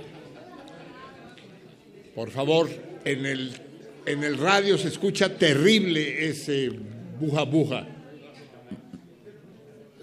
[2.13, 2.69] Por favor,
[3.05, 3.51] en el,
[4.05, 6.71] en el radio se escucha terrible ese
[7.19, 7.87] buja buja.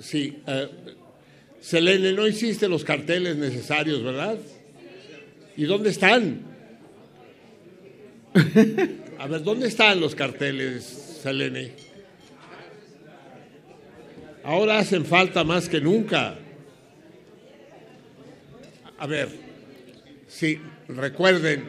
[0.01, 0.39] Sí.
[0.47, 0.69] eh,
[1.65, 4.37] Selene, no hiciste los carteles necesarios, ¿verdad?
[5.57, 6.43] ¿Y dónde están?
[9.19, 10.85] A ver, ¿dónde están los carteles,
[11.23, 11.73] Selene?
[14.43, 16.37] Ahora hacen falta más que nunca.
[18.99, 19.31] A ver,
[20.29, 21.65] sí, recuerden,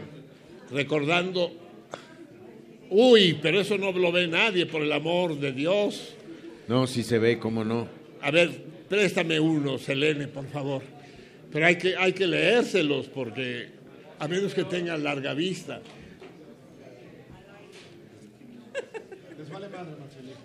[0.72, 1.54] recordando,
[2.90, 6.16] uy, pero eso no lo ve nadie, por el amor de Dios.
[6.68, 7.88] No, si se ve, cómo no.
[8.22, 10.82] A ver, préstame uno, Selene, por favor.
[11.52, 13.70] Pero hay que, hay que leérselos porque,
[14.20, 15.82] a menos que tengan larga vista.
[19.38, 20.36] Les vale madre, Marcelino.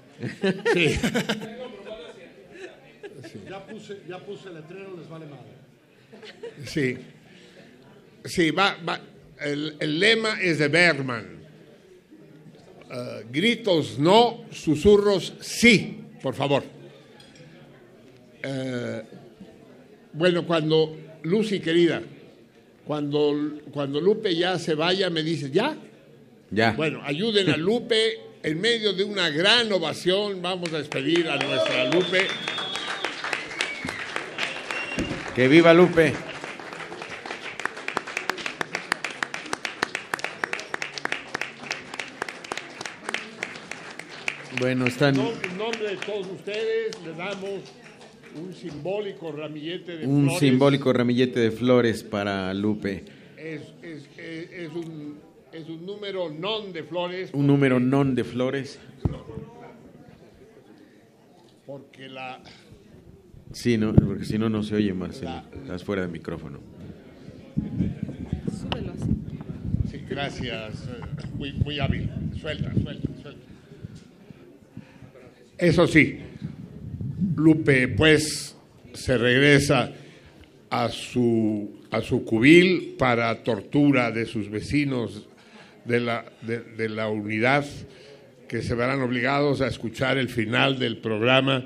[0.75, 0.99] Sí.
[3.49, 5.53] Ya, puse, ya puse el letrero, les vale madre.
[6.67, 6.97] Sí.
[8.25, 9.01] Sí, va, va.
[9.41, 11.41] El, el lema es de Bergman.
[12.93, 16.65] Eh, gritos no, susurros sí, por favor.
[18.43, 19.03] Eh,
[20.13, 22.03] bueno, cuando, Lucy querida,
[22.87, 25.77] cuando, cuando Lupe ya se vaya, me dice, ¿ya?
[26.51, 26.73] Ya.
[26.73, 28.31] Bueno, ayuden a Lupe.
[28.43, 32.27] En medio de una gran ovación, vamos a despedir a nuestra Lupe.
[35.35, 36.15] Que viva Lupe.
[44.59, 47.61] Bueno, están En nombre de todos ustedes, le damos
[48.37, 50.39] un simbólico ramillete de un flores.
[50.41, 53.05] simbólico ramillete de flores para Lupe.
[53.37, 55.17] Es, es- es- es un,
[55.53, 57.31] es un número non de flores.
[57.33, 58.79] Un número non de flores.
[61.67, 62.41] Porque la,
[63.53, 65.43] Sí, no, porque si no, no se oye, Marcelo.
[65.63, 66.61] Estás fuera de micrófono.
[68.47, 69.11] Súbelo así.
[69.91, 70.89] Sí, gracias.
[71.35, 72.09] Muy, muy hábil.
[72.41, 73.41] Suelta, suelta, suelta.
[75.59, 76.21] Eso sí,
[77.37, 78.57] Lupe, pues,
[78.93, 79.93] se regresa
[80.71, 85.27] a su, a su cubil para tortura de sus vecinos
[85.85, 87.65] de la, de, la unidad,
[88.49, 91.65] que se verán obligados a escuchar el final del programa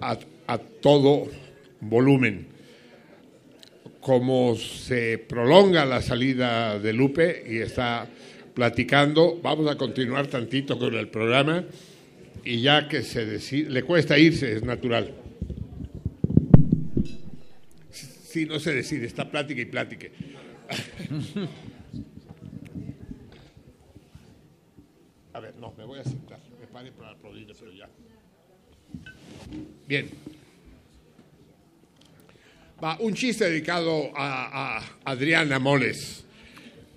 [0.00, 1.28] a, a todo
[1.80, 2.48] volumen.
[4.00, 8.06] Como se prolonga la salida de Lupe y está
[8.52, 11.64] platicando, vamos a continuar tantito con el programa
[12.44, 15.14] y ya que se decide, le cuesta irse, es natural.
[17.90, 20.08] Si no se decide, está plática y plática.
[25.32, 27.88] A ver, no, me voy a sentar, me paré para aplaudir, pero ya.
[29.86, 30.10] Bien.
[32.82, 36.24] Va, un chiste dedicado a, a Adriana Moles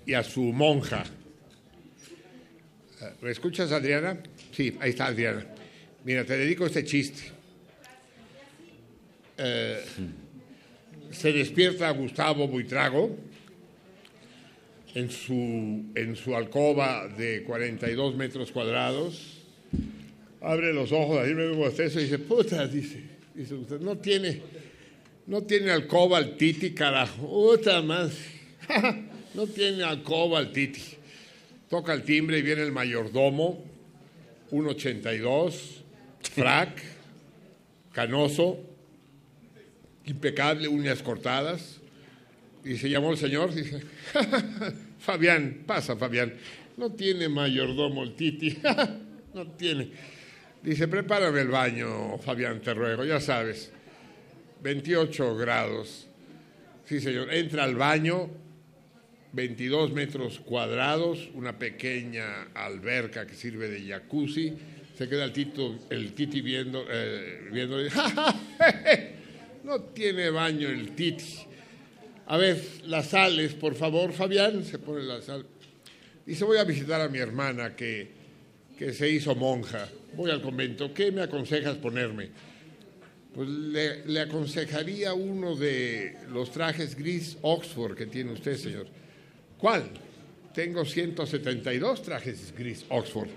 [0.04, 1.04] y a su monja.
[3.22, 4.20] ¿Me escuchas, Adriana?
[4.58, 5.46] Sí, ahí está Adriana.
[6.02, 7.22] Mira, te dedico este chiste.
[9.36, 9.84] Eh,
[11.12, 13.16] se despierta Gustavo Buitrago
[14.96, 19.44] en su, en su alcoba de 42 metros cuadrados.
[20.40, 23.00] Abre los ojos, ahí me veo y dice, puta, dice,
[23.36, 24.42] dice usted, no tiene,
[25.28, 28.10] no tiene alcoba el Titi, carajo, puta más,
[29.34, 30.82] no tiene alcoba el Titi.
[31.70, 33.67] Toca el timbre y viene el mayordomo,
[34.50, 35.82] 1.82,
[36.34, 36.82] frac,
[37.92, 38.58] canoso,
[40.06, 41.80] impecable, uñas cortadas.
[42.64, 43.82] Y se llamó el señor, dice,
[44.98, 46.34] Fabián, pasa Fabián,
[46.76, 48.58] no tiene mayordomo el Titi,
[49.34, 49.90] no tiene.
[50.62, 53.70] Dice, prepárame el baño, Fabián, te ruego, ya sabes,
[54.62, 56.06] 28 grados.
[56.84, 58.28] Sí, señor, entra al baño,
[59.32, 64.54] 22 metros cuadrados, una pequeña alberca que sirve de jacuzzi.
[64.96, 67.76] Se queda el, tito, el Titi viendo, eh, viendo
[69.64, 71.46] no tiene baño el Titi.
[72.26, 75.46] A ver, las sales, por favor, Fabián, se pone la sal.
[76.26, 78.08] Dice, voy a visitar a mi hermana que,
[78.76, 79.88] que se hizo monja.
[80.14, 80.92] Voy al convento.
[80.92, 82.30] ¿Qué me aconsejas ponerme?
[83.34, 88.97] Pues le aconsejaría uno de los trajes gris Oxford que tiene usted, señor.
[89.58, 89.90] ¿Cuál?
[90.54, 93.28] Tengo 172 trajes gris Oxford.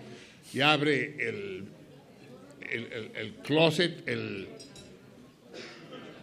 [0.54, 1.64] Y abre el,
[2.70, 4.48] el, el, closet, el,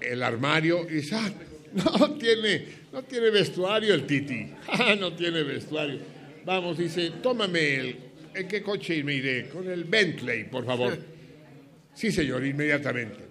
[0.00, 1.30] el armario y dice, ah,
[1.72, 4.52] no tiene, no tiene vestuario el Titi.
[4.68, 5.98] Ah, no tiene vestuario.
[6.44, 7.96] Vamos, dice, tómame el,
[8.34, 9.48] ¿en qué coche me iré?
[9.48, 10.98] Con el Bentley, por favor.
[11.94, 13.24] Sí, señor, inmediatamente.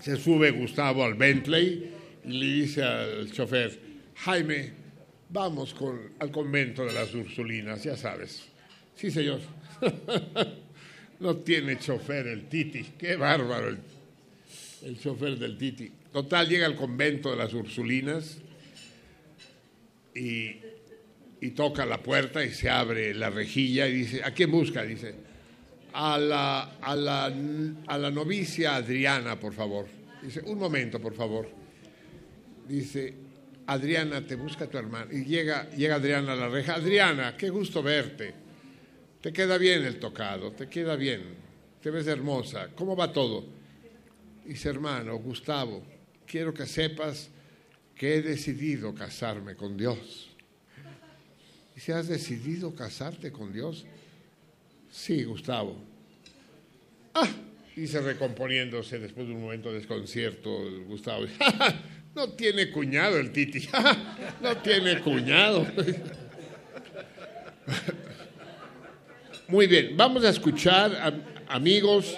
[0.00, 1.90] Se sube Gustavo al Bentley
[2.24, 3.78] y le dice al chofer,
[4.16, 4.85] Jaime,
[5.28, 5.74] vamos
[6.18, 8.44] al convento de las Ursulinas, ya sabes.
[8.94, 9.40] Sí, señor.
[11.20, 13.78] no tiene chofer el Titi, qué bárbaro el,
[14.84, 15.90] el chofer del Titi.
[16.12, 18.38] Total, llega al convento de las Ursulinas
[20.14, 20.56] y,
[21.40, 24.82] y, toca la puerta y se abre la rejilla y dice, ¿a quién busca?
[24.82, 25.14] Dice,
[25.92, 27.26] a la, a la,
[27.86, 29.86] a la novicia Adriana, por favor.
[30.22, 31.48] Dice, un momento, por favor.
[32.66, 33.14] Dice,
[33.66, 35.12] Adriana, te busca tu hermana.
[35.12, 36.74] Y llega, llega Adriana a la reja.
[36.74, 38.34] Adriana, qué gusto verte.
[39.20, 41.22] Te queda bien el tocado, te queda bien.
[41.82, 42.68] Te ves hermosa.
[42.74, 43.44] ¿Cómo va todo?
[44.44, 45.82] Dice, hermano, Gustavo,
[46.26, 47.28] quiero que sepas
[47.96, 50.30] que he decidido casarme con Dios.
[51.76, 53.84] ¿Y si has decidido casarte con Dios?
[54.90, 55.76] Sí, Gustavo.
[57.14, 57.28] Ah,
[57.74, 60.50] dice recomponiéndose después de un momento de desconcierto,
[60.86, 61.26] Gustavo.
[62.16, 63.68] no tiene cuñado el Titi.
[64.40, 65.66] no tiene cuñado.
[69.48, 72.16] Muy bien, vamos a escuchar, amigos.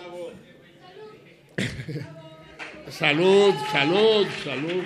[2.89, 4.83] Salud, salud, salud.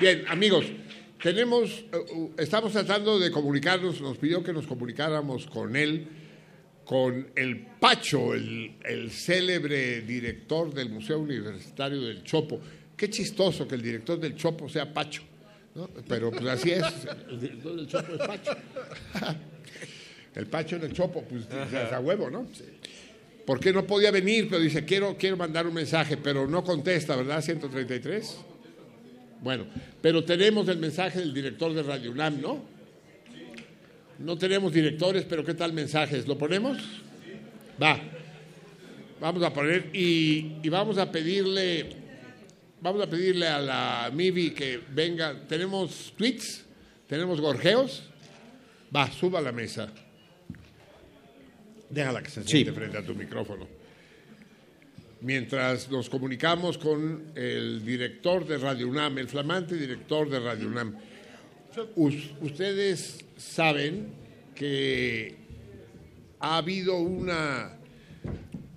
[0.00, 0.64] Bien, amigos,
[1.22, 1.84] tenemos,
[2.36, 6.08] estamos tratando de comunicarnos, nos pidió que nos comunicáramos con él,
[6.90, 12.60] con el Pacho, el, el célebre director del Museo Universitario del Chopo.
[12.96, 15.22] Qué chistoso que el director del Chopo sea Pacho,
[15.76, 15.88] ¿no?
[16.08, 16.82] pero pues así es,
[17.30, 18.56] el director del Chopo es Pacho.
[20.34, 21.44] El Pacho en el Chopo, pues
[21.92, 22.46] a huevo, ¿no?
[23.44, 24.48] ¿Por qué no podía venir?
[24.48, 27.40] Pero dice, quiero, quiero mandar un mensaje, pero no contesta, ¿verdad?
[27.40, 28.36] 133.
[29.42, 29.66] Bueno,
[30.00, 32.79] pero tenemos el mensaje del director de Radio UNAM, ¿no?
[34.20, 36.28] No tenemos directores, pero ¿qué tal mensajes?
[36.28, 36.76] ¿Lo ponemos?
[37.82, 37.98] Va.
[39.18, 41.86] Vamos a poner y, y vamos a pedirle,
[42.82, 45.46] vamos a pedirle a la MIBI que venga.
[45.48, 46.66] ¿Tenemos tweets?
[47.06, 48.02] ¿Tenemos gorjeos?
[48.94, 49.90] Va, suba a la mesa.
[51.88, 53.66] Déjala que se siente frente a tu micrófono.
[55.22, 60.94] Mientras nos comunicamos con el director de Radio UNAM, el flamante director de Radio UNAM.
[62.40, 64.08] ustedes saben
[64.54, 65.34] que
[66.40, 67.72] ha habido una,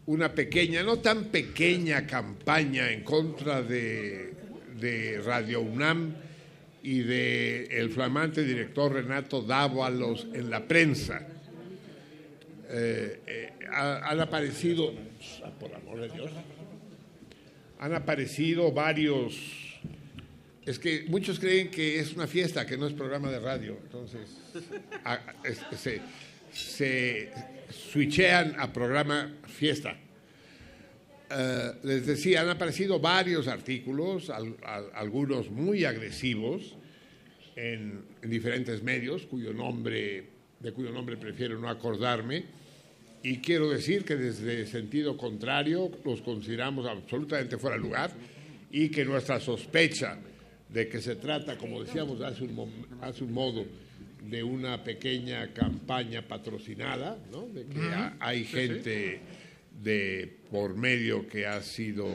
[0.05, 4.33] una pequeña, no tan pequeña campaña en contra de,
[4.79, 6.15] de Radio UNAM
[6.81, 11.27] y de el flamante director Renato Dávalos en la prensa.
[12.69, 14.93] Eh, eh, han aparecido,
[15.59, 16.31] por amor de Dios,
[17.79, 19.62] han aparecido varios,
[20.65, 24.29] es que muchos creen que es una fiesta, que no es programa de radio, entonces
[25.75, 26.01] se,
[26.51, 27.31] se
[27.69, 29.97] switchean a programa fiesta.
[31.35, 34.31] Eh, les decía, han aparecido varios artículos,
[34.93, 36.75] algunos muy agresivos,
[37.55, 40.23] en, diferentes medios, cuyo nombre,
[40.59, 42.45] de cuyo nombre prefiero no acordarme,
[43.21, 48.11] y quiero decir que desde sentido contrario los consideramos absolutamente fuera de lugar
[48.71, 50.17] y que nuestra sospecha
[50.73, 53.65] de que se trata, como decíamos hace un, hace un modo,
[54.23, 57.47] de una pequeña campaña patrocinada, ¿no?
[57.47, 57.79] de que
[58.19, 59.19] hay gente
[59.81, 62.07] de por medio que ha sido...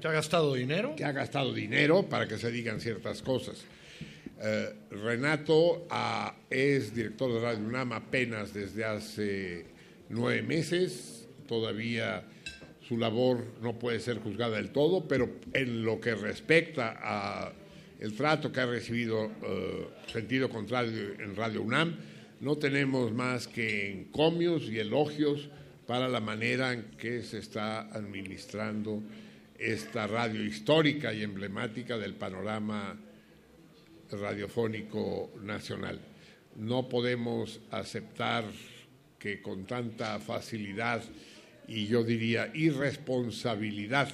[0.00, 0.94] ¿Que ha gastado dinero?
[0.96, 3.64] Que ha gastado dinero para que se digan ciertas cosas.
[4.40, 9.66] Eh, Renato ah, es director de Radio UNAM apenas desde hace
[10.08, 12.24] nueve meses, todavía
[12.86, 17.52] su labor no puede ser juzgada del todo, pero en lo que respecta a
[18.00, 21.96] el trato que ha recibido eh, sentido contrario en Radio UNAM,
[22.40, 25.48] no tenemos más que encomios y elogios
[25.86, 29.02] para la manera en que se está administrando
[29.58, 32.96] esta radio histórica y emblemática del panorama
[34.10, 35.98] radiofónico nacional.
[36.56, 38.44] No podemos aceptar
[39.18, 41.02] que con tanta facilidad
[41.66, 44.08] y yo diría irresponsabilidad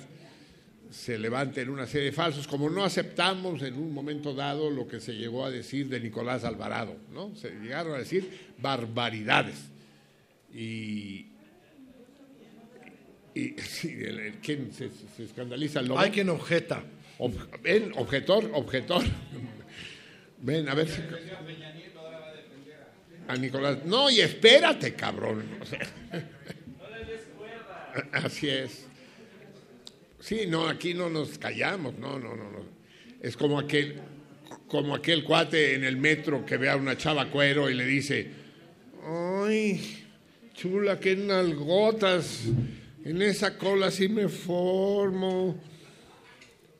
[0.93, 5.01] se levanten una serie de falsos, como no aceptamos en un momento dado lo que
[5.01, 7.35] se llegó a decir de Nicolás Alvarado, ¿no?
[7.35, 9.57] Se llegaron a decir barbaridades.
[10.55, 11.27] Y,
[13.35, 13.53] y
[14.43, 15.81] ¿quién se, escandaliza?
[15.81, 16.85] ¿El Hay quien objeta.
[17.62, 19.03] ven, objetor, objetor.
[20.43, 21.01] ven, a ver si...
[23.29, 23.79] A Nicolás.
[23.87, 25.45] No, y espérate, cabrón.
[28.12, 28.92] Así es.
[30.23, 32.65] Sí, no, aquí no nos callamos, no, no, no, no.
[33.20, 33.97] Es como aquel,
[34.68, 38.31] como aquel cuate en el metro que ve a una chava cuero y le dice,
[39.05, 40.07] ay,
[40.55, 42.44] chula, qué nalgotas,
[43.05, 45.60] en esa cola sí me formo.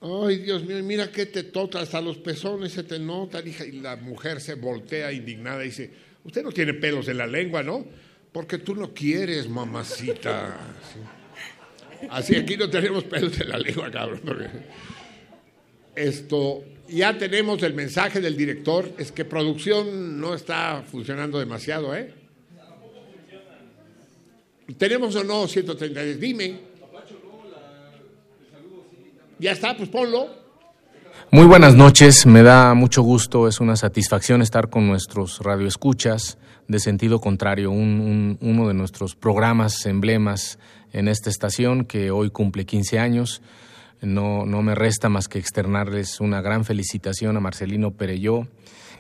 [0.01, 3.45] Ay, Dios mío, mira qué te tota, hasta los pezones se te notan.
[3.47, 5.91] Y la mujer se voltea indignada y dice,
[6.23, 7.85] usted no tiene pelos en la lengua, ¿no?
[8.31, 10.57] Porque tú no quieres, mamacita.
[12.11, 14.21] Así aquí no tenemos pelos en la lengua, cabrón.
[15.95, 22.15] Esto, ya tenemos el mensaje del director, es que producción no está funcionando demasiado, ¿eh?
[24.79, 26.03] ¿Tenemos o no 130?
[26.19, 26.61] Dime.
[29.39, 30.43] Ya está, pues ponlo.
[31.31, 36.79] Muy buenas noches, me da mucho gusto, es una satisfacción estar con nuestros radioescuchas de
[36.79, 40.59] sentido contrario, uno de nuestros programas, emblemas
[40.93, 43.43] en esta estación que hoy cumple 15 años.
[44.01, 48.49] No, no me resta más que externarles una gran felicitación a Marcelino Pereyó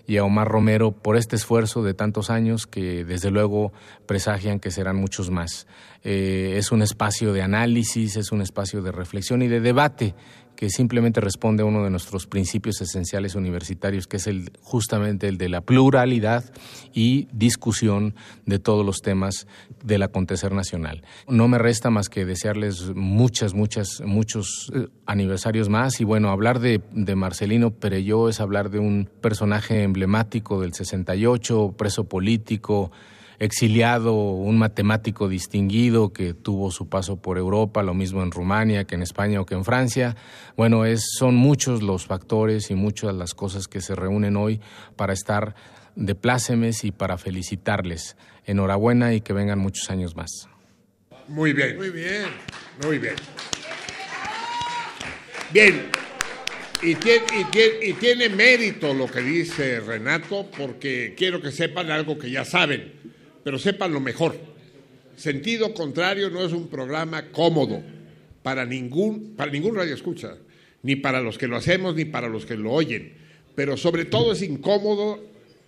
[0.06, 3.72] y a Omar Romero por este esfuerzo de tantos años que desde luego
[4.06, 5.66] presagian que serán muchos más.
[6.02, 10.14] Eh, es un espacio de análisis, es un espacio de reflexión y de debate
[10.62, 15.36] que simplemente responde a uno de nuestros principios esenciales universitarios, que es el, justamente el
[15.36, 16.44] de la pluralidad
[16.94, 18.14] y discusión
[18.46, 19.48] de todos los temas
[19.82, 21.02] del acontecer nacional.
[21.26, 26.60] No me resta más que desearles muchas, muchas, muchos eh, aniversarios más y bueno, hablar
[26.60, 32.92] de, de Marcelino Pereyó es hablar de un personaje emblemático del 68, preso político,
[33.42, 38.94] exiliado, un matemático distinguido que tuvo su paso por Europa, lo mismo en Rumania que
[38.94, 40.14] en España o que en Francia.
[40.56, 44.60] Bueno, es, son muchos los factores y muchas las cosas que se reúnen hoy
[44.94, 45.56] para estar
[45.96, 48.16] de plácemes y para felicitarles.
[48.46, 50.48] Enhorabuena y que vengan muchos años más.
[51.26, 51.76] Muy bien.
[51.76, 52.26] Muy bien.
[52.84, 53.16] Muy bien.
[55.52, 55.90] Bien.
[56.80, 62.18] Y tiene, y, y tiene, mérito lo que dice Renato, porque quiero que sepan algo
[62.18, 63.02] que ya saben
[63.44, 64.34] pero sepan lo mejor.
[65.16, 67.82] Sentido contrario no es un programa cómodo
[68.42, 70.36] para ningún, para ningún radio escucha,
[70.82, 73.12] ni para los que lo hacemos, ni para los que lo oyen,
[73.54, 75.22] pero sobre todo es incómodo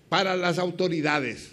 [0.08, 1.52] para las autoridades,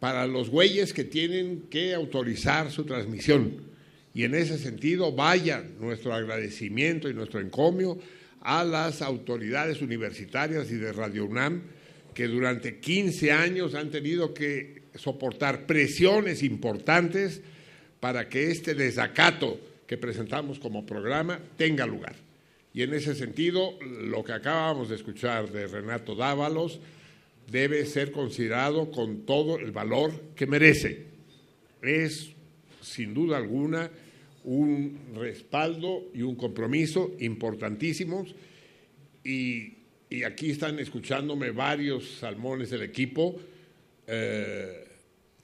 [0.00, 3.72] para los güeyes que tienen que autorizar su transmisión.
[4.14, 7.98] Y en ese sentido, vaya nuestro agradecimiento y nuestro encomio
[8.40, 11.62] a las autoridades universitarias y de Radio UNAM,
[12.14, 17.42] que durante 15 años han tenido que soportar presiones importantes
[18.00, 22.16] para que este desacato que presentamos como programa tenga lugar.
[22.74, 26.80] Y en ese sentido, lo que acabamos de escuchar de Renato Dávalos
[27.50, 31.04] debe ser considerado con todo el valor que merece.
[31.82, 32.30] Es,
[32.80, 33.90] sin duda alguna,
[34.44, 38.34] un respaldo y un compromiso importantísimos.
[39.24, 39.74] Y,
[40.26, 43.36] aquí están escuchándome varios salmones del equipo.
[44.06, 44.81] Eh,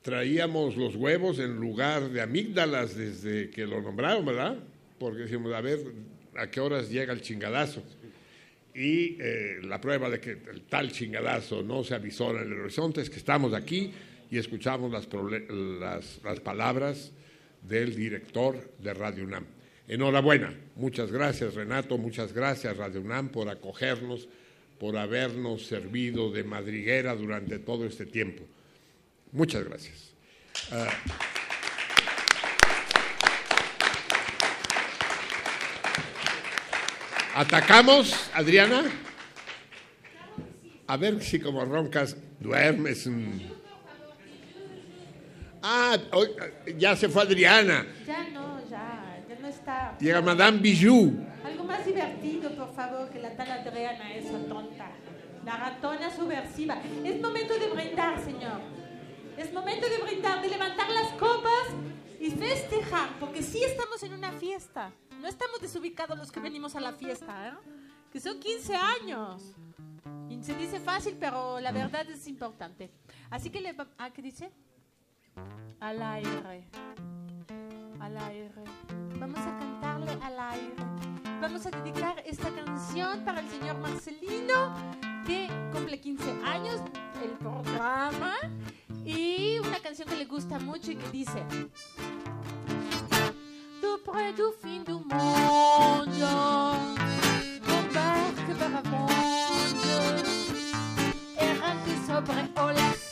[0.02, 4.56] traíamos los huevos en lugar de amígdalas desde que lo nombraron, ¿verdad?
[4.98, 5.80] Porque decimos, a ver,
[6.36, 7.82] ¿a qué horas llega el chingadazo?
[8.74, 13.00] Y eh, la prueba de que el tal chingadazo no se avisó en el horizonte
[13.00, 13.92] es que estamos aquí
[14.30, 15.08] y escuchamos las,
[15.50, 17.12] las, las palabras
[17.62, 19.44] del director de Radio UNAM.
[19.88, 24.28] Enhorabuena, muchas gracias Renato, muchas gracias Radio UNAM por acogernos,
[24.78, 28.44] por habernos servido de madriguera durante todo este tiempo.
[29.32, 30.14] Muchas gracias.
[30.72, 30.88] Ah,
[37.34, 38.82] ¿Atacamos, Adriana?
[40.88, 43.08] A ver si como roncas duermes.
[45.62, 45.96] Ah,
[46.76, 47.86] ya se fue Adriana.
[48.06, 49.96] Ya no, ya, ya no está.
[50.00, 51.26] Llega Madame Bijou.
[51.44, 54.90] Algo más divertido, por favor, que la tal Adriana, esa tonta.
[55.44, 56.80] La ratona subversiva.
[57.04, 58.60] Es momento de brindar, señor.
[59.38, 61.68] Es momento de brindar, de levantar las copas
[62.18, 64.90] y festejar, porque sí estamos en una fiesta.
[65.20, 67.52] No estamos desubicados los que venimos a la fiesta, ¿eh?
[68.12, 69.54] Que son 15 años.
[70.28, 72.90] Y se dice fácil, pero la verdad es importante.
[73.30, 73.76] Así que le...
[73.96, 74.50] ¿Ah, qué dice?
[75.78, 76.66] Al aire.
[78.00, 78.50] Al aire.
[79.20, 80.74] Vamos a cantarle al aire.
[81.40, 84.74] Vamos a dedicar esta canción para el señor Marcelino,
[85.28, 86.80] que cumple 15 años,
[87.22, 88.34] el programa,
[89.04, 91.44] y una canción que le gusta mucho y que dice
[93.82, 96.24] tout près du fin du monde,
[97.78, 99.94] embarque vagabonde,
[101.38, 103.07] errante sobre olas.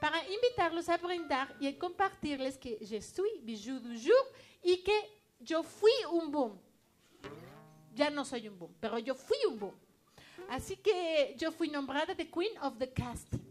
[0.00, 4.26] Para invitarlos a brindar y a compartirles que je suis bijou du jour
[4.62, 4.92] y que
[5.40, 6.58] yo fui un boom.
[7.94, 9.74] Ya no soy un boom, pero yo fui un boom.
[10.48, 13.44] Así que yo fui nombrada the Queen of the Casting.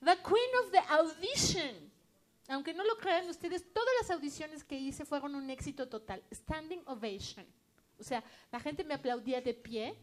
[0.00, 1.92] The Queen of the Audition.
[2.48, 6.22] Aunque no lo crean ustedes, todas las audiciones que hice fueron un éxito total.
[6.30, 7.46] Standing ovation.
[7.98, 8.22] O sea,
[8.52, 9.94] la gente me aplaudía de pie,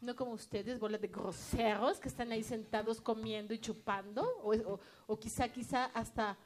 [0.00, 4.80] no como ustedes, bola de groseros que están ahí sentados comiendo y chupando, o, o-
[5.06, 6.36] o quizá, quizá hasta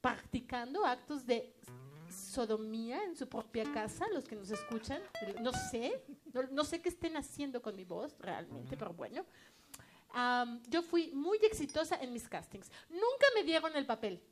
[0.00, 1.52] practicando actos de
[2.10, 5.02] sodomía en su propia casa, los que nos escuchan.
[5.42, 6.02] No sé,
[6.32, 9.24] no, no sé qué estén haciendo con mi voz realmente, pero bueno.
[10.10, 12.70] Am, yo fui muy exitosa en mis castings.
[12.88, 14.22] Nunca me dieron el papel.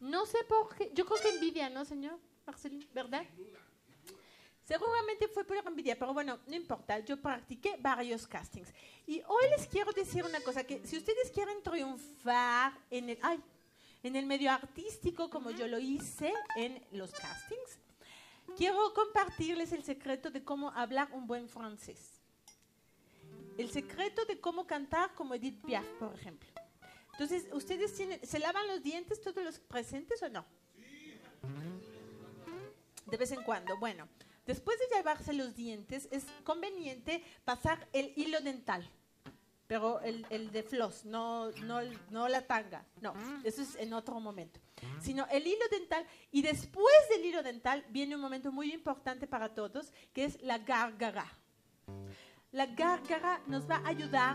[0.00, 0.90] No sé por qué.
[0.94, 2.88] Yo creo que envidia, ¿no, señor Marcelín?
[2.94, 3.24] ¿Verdad?
[4.68, 6.98] Seguramente fue por envidia, pero bueno, no importa.
[6.98, 8.68] Yo practiqué varios castings.
[9.06, 13.42] Y hoy les quiero decir una cosa, que si ustedes quieren triunfar en el, ay,
[14.02, 17.78] en el medio artístico como yo lo hice en los castings,
[18.58, 22.20] quiero compartirles el secreto de cómo hablar un buen francés.
[23.56, 26.50] El secreto de cómo cantar como Edith Piaf, por ejemplo.
[27.12, 30.44] Entonces, ¿ustedes tienen, se lavan los dientes todos los presentes o no?
[33.06, 33.78] De vez en cuando.
[33.78, 34.06] Bueno,
[34.48, 38.90] después de lavarse los dientes, es conveniente pasar el hilo dental.
[39.66, 42.86] Pero el, el de floss, no, no, no la tanga.
[43.02, 43.12] No,
[43.44, 44.58] eso es en otro momento.
[45.02, 46.06] Sino el hilo dental.
[46.32, 50.56] Y después del hilo dental viene un momento muy importante para todos, que es la
[50.56, 51.30] gárgara.
[52.50, 54.34] La gárgara nos va a ayudar,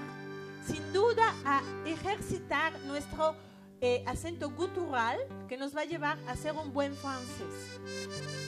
[0.67, 3.35] sin duda, a ejercitar nuestro
[3.82, 5.17] eh, acento gutural,
[5.50, 8.42] que nos va a llevar a ser un buen francés.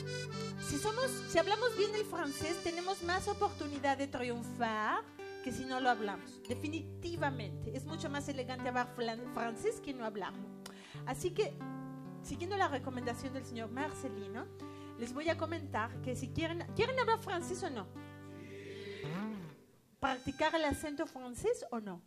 [0.76, 5.06] Si, somos, si hablamos bien el francés, tenemos más oportunidad de triunfar
[5.42, 6.42] que si no lo hablamos.
[6.50, 7.78] Definitivamente.
[7.78, 8.94] Es mucho más elegante hablar
[9.34, 10.46] francés que no hablarlo.
[11.06, 11.58] Así que,
[12.24, 14.48] siguiendo la recomendación del señor Marcelino,
[15.00, 17.88] les voy a comentar que si quieren, ¿quieren hablar francés o no?
[20.02, 22.02] practicar el acento francés o no?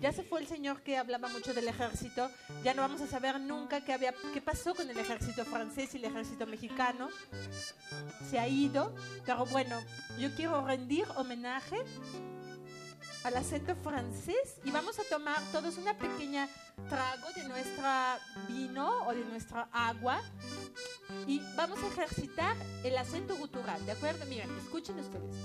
[0.00, 2.28] Ya se fue el señor que hablaba mucho del ejército.
[2.64, 5.98] Ya no vamos a saber nunca qué, había, qué pasó con el ejército francés y
[5.98, 7.08] el ejército mexicano.
[8.28, 8.94] Se ha ido.
[9.24, 9.80] Pero bueno,
[10.18, 11.76] yo quiero rendir homenaje
[13.24, 16.48] al acento francés y vamos a tomar todos una pequeña
[16.88, 20.20] trago de nuestra vino o de nuestra agua
[21.26, 24.26] y vamos a ejercitar el acento gutural, ¿de acuerdo?
[24.26, 25.36] Miren, escuchen ustedes.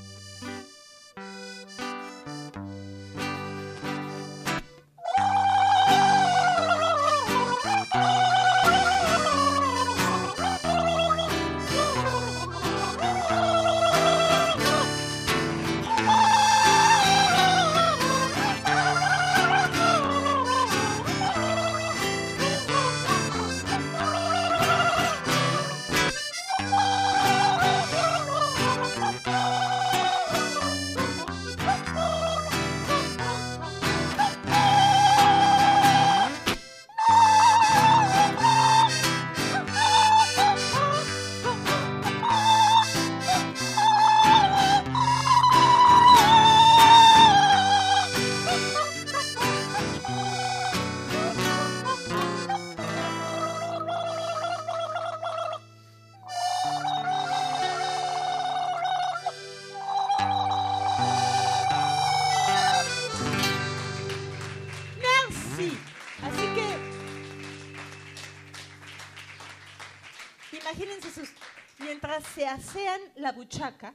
[72.57, 73.93] Mientras se asean la buchaca,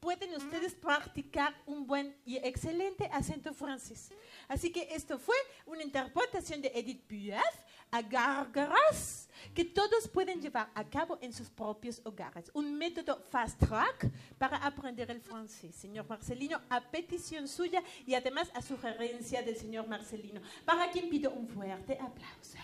[0.00, 4.10] pueden ustedes practicar un buen y excelente acento francés.
[4.48, 5.36] Así que esto fue
[5.66, 7.44] una interpretación de Edith Piaf
[7.90, 12.50] a gárgaras que todos pueden llevar a cabo en sus propios hogares.
[12.54, 15.74] Un método fast track para aprender el francés.
[15.74, 21.30] Señor Marcelino, a petición suya y además a sugerencia del señor Marcelino, para quien pido
[21.30, 22.56] un fuerte aplauso.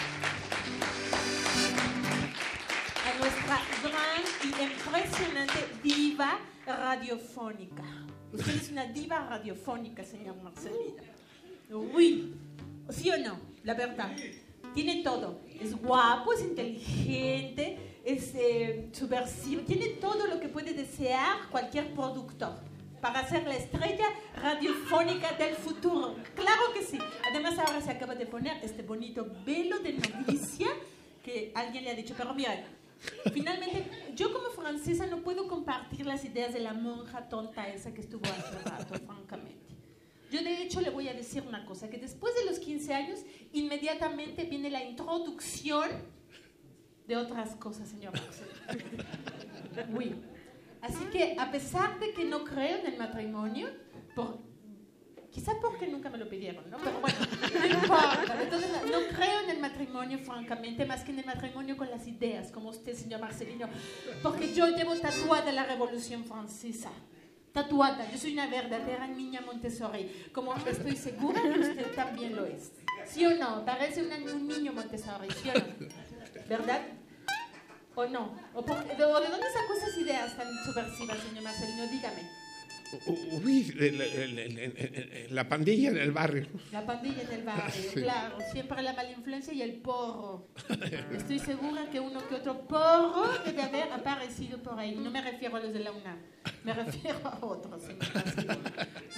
[3.21, 7.83] nuestra gran y impresionante diva radiofónica.
[8.33, 11.03] Usted es una diva radiofónica, señor Marcelino.
[11.93, 12.33] Oui,
[12.89, 13.39] ¿sí o no?
[13.63, 14.11] La verdad.
[14.73, 15.41] Tiene todo.
[15.59, 19.61] Es guapo, es inteligente, es eh, subversivo.
[19.63, 22.57] Tiene todo lo que puede desear cualquier productor
[23.01, 26.15] para ser la estrella radiofónica del futuro.
[26.33, 26.97] Claro que sí.
[27.29, 30.69] Además, ahora se acaba de poner este bonito velo de novicia
[31.23, 32.15] que alguien le ha dicho.
[32.17, 32.65] Pero mira,
[33.33, 38.01] finalmente, yo como francesa no puedo compartir las ideas de la monja tonta esa que
[38.01, 39.75] estuvo hace rato, francamente.
[40.31, 43.19] Yo de hecho le voy a decir una cosa, que después de los 15 años,
[43.51, 45.89] inmediatamente viene la introducción
[47.07, 48.13] de otras cosas, señor.
[49.93, 50.13] Oui.
[50.81, 53.69] Así que a pesar de que no creo en el matrimonio,
[54.13, 54.39] por,
[55.31, 56.77] quizá porque nunca me lo pidieron, ¿no?
[56.77, 57.17] Pero bueno,
[57.59, 58.37] no importa.
[58.41, 62.51] Entonces, no creo en el matrimonio, francamente, más que en el matrimonio con las ideas,
[62.51, 63.67] como usted, señor Marcelino,
[64.21, 66.91] porque yo llevo tatuada la Revolución Francesa.
[67.53, 72.71] Tatuada, yo soy una verdadera niña Montessori, como estoy segura que usted también lo es.
[73.05, 73.65] ¿Sí o no?
[73.65, 75.87] Parece una- un niño Montessori, ¿sí o no?
[76.47, 76.81] ¿Verdad?
[77.95, 78.33] ¿O no?
[78.53, 78.95] ¿O, por- o de
[79.29, 81.87] dónde sacó esas ideas tan subversivas, señor Marcelino?
[81.87, 82.40] Dígame.
[83.43, 86.47] Uy, la, la- la- la- la pandilla en el barrio.
[86.71, 88.01] La pandilla en el barrio, Sí.
[88.01, 88.37] claro.
[88.51, 90.47] Siempre la mala influencia y el porro.
[91.15, 94.95] Estoy segura que uno que otro porro debe haber aparecido por ahí.
[94.95, 96.17] No me refiero a los de la UNAM,
[96.63, 97.83] me refiero a otros.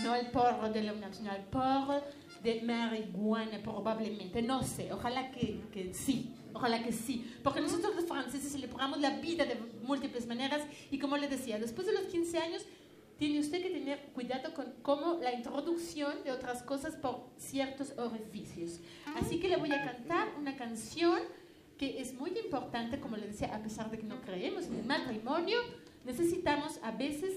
[0.03, 2.03] No al porro de la UNAM, sino al porro
[2.43, 4.41] de marihuana, probablemente.
[4.41, 6.33] No sé, ojalá que, que sí.
[6.55, 10.61] Ojalá que sí, porque nosotros los franceses celebramos la vida de múltiples maneras
[10.91, 12.63] y como le decía, después de los 15 años
[13.17, 18.79] tiene usted que tener cuidado con cómo la introducción de otras cosas por ciertos orificios.
[19.15, 21.19] Así que le voy a cantar una canción
[21.77, 24.85] que es muy importante, como le decía, a pesar de que no creemos en el
[24.85, 25.57] matrimonio,
[26.05, 27.33] necesitamos a veces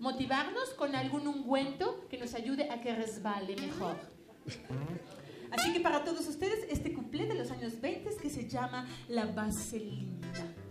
[0.00, 3.96] motivarnos con algún ungüento que nos ayude a que resbale mejor.
[5.50, 9.26] Así que para todos ustedes, este cuplé de los años 20 que se llama La
[9.26, 10.63] Vaselina.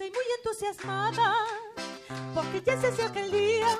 [0.00, 1.34] Estoy muy entusiasmada
[2.34, 3.78] porque ya se acerca el día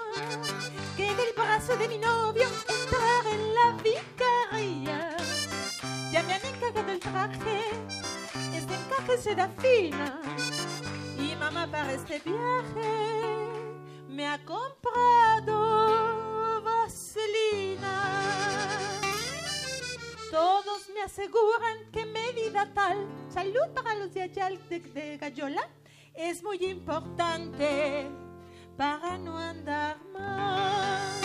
[0.94, 5.16] que del brazo de mi novio entrar en la vicaría.
[6.12, 7.62] Ya me han encargado el traje,
[8.54, 10.20] este encaje seda fina
[11.18, 13.48] y mamá para este viaje
[14.06, 15.50] me ha comprado
[16.62, 18.20] vaselina.
[21.02, 25.66] aseguran que medida tal, salud para los de allá de, de Gallola,
[26.14, 28.10] es muy importante
[28.76, 31.20] para no andar mal.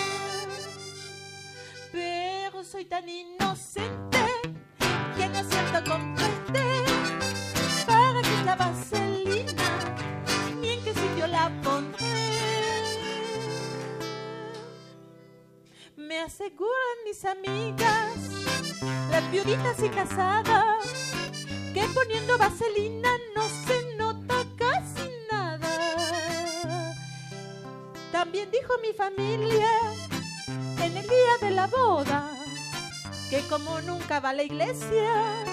[1.92, 4.20] Pero soy tan inocente
[5.16, 6.86] que no siento comprender
[7.86, 9.96] para que la vaselina
[10.62, 12.06] ni en qué sitio la pondré.
[15.96, 18.14] Me aseguran mis amigas,
[19.10, 21.14] las viuditas y casadas,
[21.74, 23.75] que poniendo vaselina no se
[28.44, 29.70] Dijo mi familia
[30.82, 32.30] en el día de la boda
[33.30, 35.46] que como nunca va a la iglesia,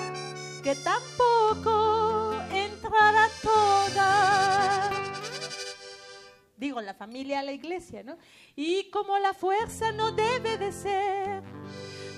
[0.65, 4.91] que tampoco entrará toda.
[6.57, 8.19] Digo, la familia a la iglesia, ¿no?
[8.57, 11.43] Y como la fuerza no debe de ser,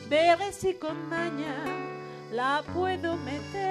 [0.09, 1.55] veré si con maña
[2.33, 3.71] la puedo meter.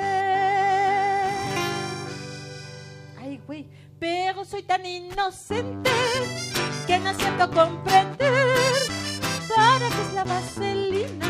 [3.19, 3.67] Ay, güey,
[3.99, 5.89] pero soy tan inocente
[7.03, 8.55] no siento comprender
[9.53, 11.27] para qué es la vaselina,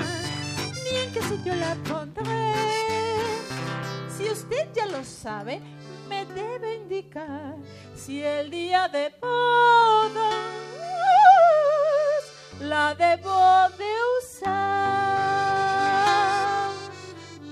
[0.84, 2.54] ni en qué sitio la pondré.
[4.16, 5.60] Si usted ya lo sabe,
[6.08, 7.56] me debe indicar
[7.96, 10.14] si el día de bodas
[12.60, 15.24] la debo de usar.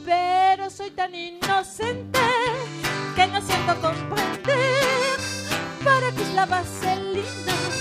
[0.05, 2.19] Pero soy tan inocente
[3.15, 5.17] que no siento comprender
[5.83, 7.80] para qué es la vaselina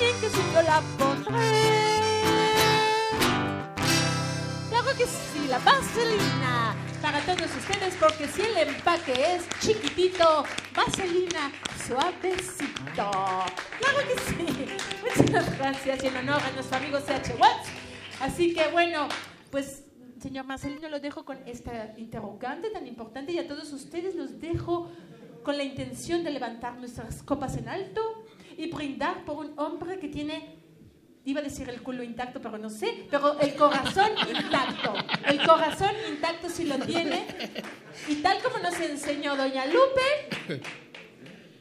[0.00, 2.00] en qué sitio la pondré.
[4.70, 11.52] Claro que sí, la vaselina para todos ustedes porque si el empaque es chiquitito, vaselina
[11.86, 13.10] suavecito.
[13.76, 14.66] Claro que sí.
[15.20, 17.68] Muchas gracias y en honor a nuestro amigo CH Watts.
[18.20, 19.08] Así que bueno,
[19.50, 19.84] pues
[20.20, 24.90] señor Marcelino lo dejo con esta interrogante tan importante y a todos ustedes los dejo
[25.42, 28.23] con la intención de levantar nuestras copas en alto
[28.56, 30.64] y brindar por un hombre que tiene
[31.24, 34.94] iba a decir el culo intacto, pero no sé, pero el corazón intacto.
[35.26, 37.26] El corazón intacto si lo tiene.
[38.08, 40.62] Y tal como nos enseñó Doña Lupe,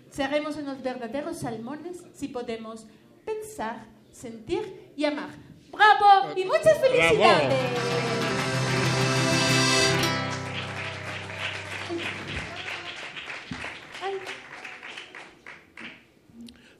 [0.09, 2.88] seremos unos verdaderos salmones si podemos
[3.25, 5.30] pensar, sentir y amar.
[5.72, 6.33] ¡Bravo!
[6.35, 7.53] Y muchas felicidades.
[7.53, 8.32] Ay.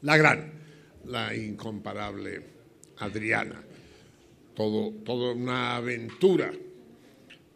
[0.04, 0.52] La gran,
[1.06, 2.42] la incomparable
[2.98, 3.64] Adriana.
[4.54, 6.54] Todo, toda una aventura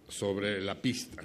[0.07, 1.23] sobre la pista.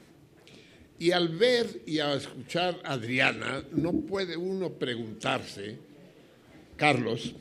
[0.99, 5.76] Y al ver y a escuchar a Adriana, no puede uno preguntarse,
[6.76, 7.34] Carlos,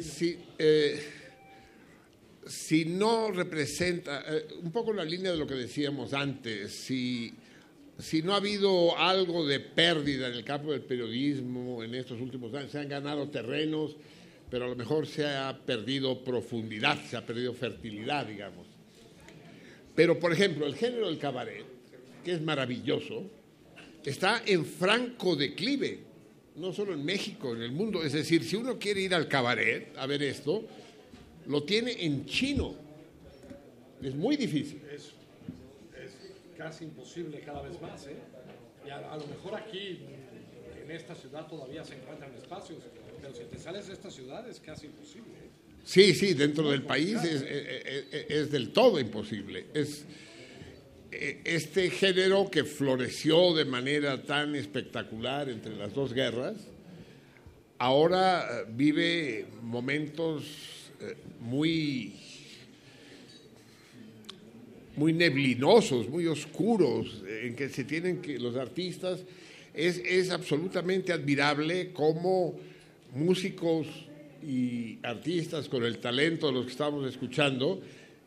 [0.00, 1.02] si, eh,
[2.46, 7.32] si no representa, eh, un poco la línea de lo que decíamos antes, si,
[7.98, 12.52] si no ha habido algo de pérdida en el campo del periodismo en estos últimos
[12.54, 13.96] años, se han ganado terrenos,
[14.50, 18.66] pero a lo mejor se ha perdido profundidad, se ha perdido fertilidad, digamos.
[19.94, 21.64] Pero, por ejemplo, el género del cabaret,
[22.24, 23.24] que es maravilloso,
[24.04, 26.00] está en franco declive,
[26.56, 28.02] no solo en México, en el mundo.
[28.02, 30.64] Es decir, si uno quiere ir al cabaret a ver esto,
[31.46, 32.74] lo tiene en chino.
[34.02, 34.80] Es muy difícil.
[34.92, 35.11] Es, es
[36.62, 38.16] casi imposible cada vez más, ¿eh?
[38.86, 40.00] Y a, lo mejor aquí,
[40.82, 42.78] en esta ciudad, todavía se encuentran espacios,
[43.20, 45.32] pero si te sales de esta ciudad es casi imposible.
[45.42, 45.48] ¿eh?
[45.84, 49.66] Sí, sí, dentro del país es, es- es- es del todo imposible.
[49.74, 50.04] Es
[51.10, 56.56] eh, este género que floreció de manera tan espectacular entre las dos guerras,
[57.78, 60.44] ahora eh, vive momentos
[61.00, 62.14] eh, muy
[64.96, 69.20] muy neblinosos, muy oscuros, en que se tienen que los artistas
[69.74, 72.54] es, es absolutamente admirable cómo
[73.14, 73.86] músicos
[74.46, 77.80] y artistas con el talento de los que estamos escuchando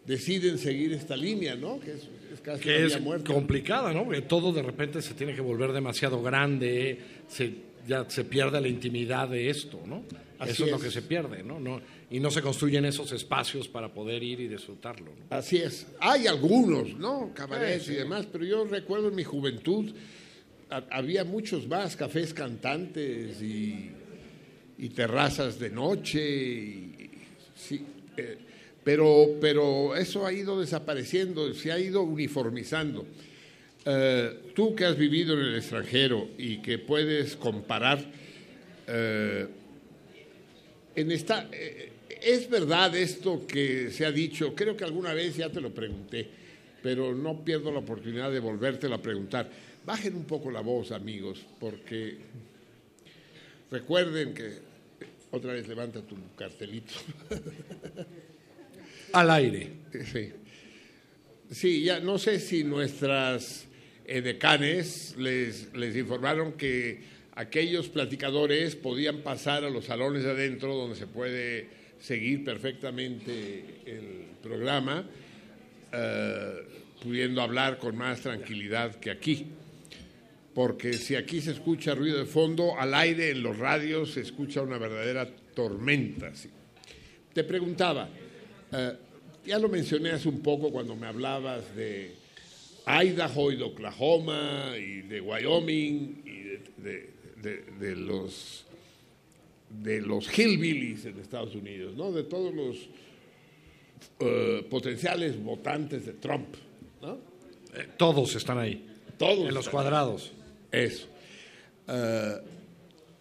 [0.06, 1.80] deciden seguir esta línea, ¿no?
[1.80, 3.34] Que es, es casi que una es muerta.
[3.34, 4.06] complicada, ¿no?
[4.06, 7.54] Porque todo de repente se tiene que volver demasiado grande, se,
[7.88, 10.04] ya se pierde la intimidad de esto, ¿no?
[10.40, 10.84] Así Eso es, lo es.
[10.84, 11.60] que se pierde, ¿no?
[11.60, 15.08] no y no se construyen esos espacios para poder ir y disfrutarlo.
[15.18, 15.36] ¿no?
[15.36, 15.88] Así es.
[16.00, 17.32] Hay algunos, ¿no?
[17.34, 17.94] Cabarets Sí, sí.
[17.94, 19.92] y demás, pero yo recuerdo en mi juventud
[20.70, 23.90] ha- había muchos más cafés cantantes y,
[24.78, 26.22] y terrazas de noche.
[26.30, 27.10] y-
[27.56, 27.84] sí,
[28.18, 28.38] eh,
[28.84, 33.06] pero, pero eso ha ido desapareciendo, se ha ido uniformizando.
[33.84, 38.04] Eh, tú que has vivido en el extranjero y que puedes comparar,
[38.88, 39.48] eh,
[40.96, 41.92] en esta, eh,
[42.26, 46.28] es verdad esto que se ha dicho, creo que alguna vez ya te lo pregunté,
[46.82, 49.48] pero no pierdo la oportunidad de volvértelo a preguntar.
[49.86, 52.18] Bajen un poco la voz, amigos, porque
[53.70, 54.54] recuerden que
[55.30, 56.96] otra vez levanta tu cartelito.
[59.14, 59.70] Al aire.
[60.12, 60.32] Sí.
[61.52, 63.68] Sí, ya no sé si nuestras
[64.04, 70.96] decanes les, les informaron que aquellos platicadores podían pasar a los salones de adentro donde
[70.96, 75.06] se puede seguir perfectamente el programa,
[75.92, 76.54] eh,
[77.02, 79.48] pudiendo hablar con más tranquilidad que aquí.
[80.54, 84.62] Porque si aquí se escucha ruido de fondo, al aire en los radios se escucha
[84.62, 86.32] una verdadera tormenta.
[87.34, 88.08] Te preguntaba,
[88.72, 88.94] eh,
[89.46, 92.14] ya lo mencioné hace un poco cuando me hablabas de
[92.88, 98.65] Idaho y de Oklahoma y de Wyoming y de, los
[99.82, 102.12] de los hillbillies en Estados Unidos, ¿no?
[102.12, 102.90] De todos los
[104.20, 106.56] eh, potenciales votantes de Trump,
[107.02, 107.18] ¿no?
[107.74, 108.86] Eh, todos están ahí.
[109.18, 109.48] Todos.
[109.48, 110.32] En los cuadrados.
[110.72, 111.08] Eso.
[111.88, 112.38] Eh,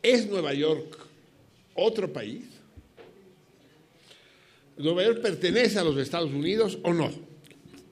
[0.03, 0.99] ¿Es Nueva York
[1.75, 2.45] otro país?
[4.77, 7.11] ¿Nueva York pertenece a los Estados Unidos o no?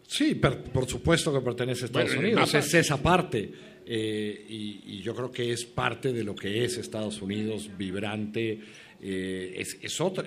[0.07, 2.55] Sí, por supuesto que pertenece a Estados Unidos.
[2.55, 3.51] Es esa parte.
[3.86, 8.61] Eh, y, yo creo que es parte de lo que es Estados Unidos, vibrante.
[9.01, 10.25] Eh, es, es, otra,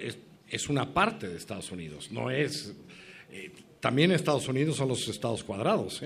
[0.50, 2.11] es, una parte de Estados Unidos.
[2.11, 2.74] No es.
[3.32, 6.01] Eh, también Estados Unidos son los estados cuadrados.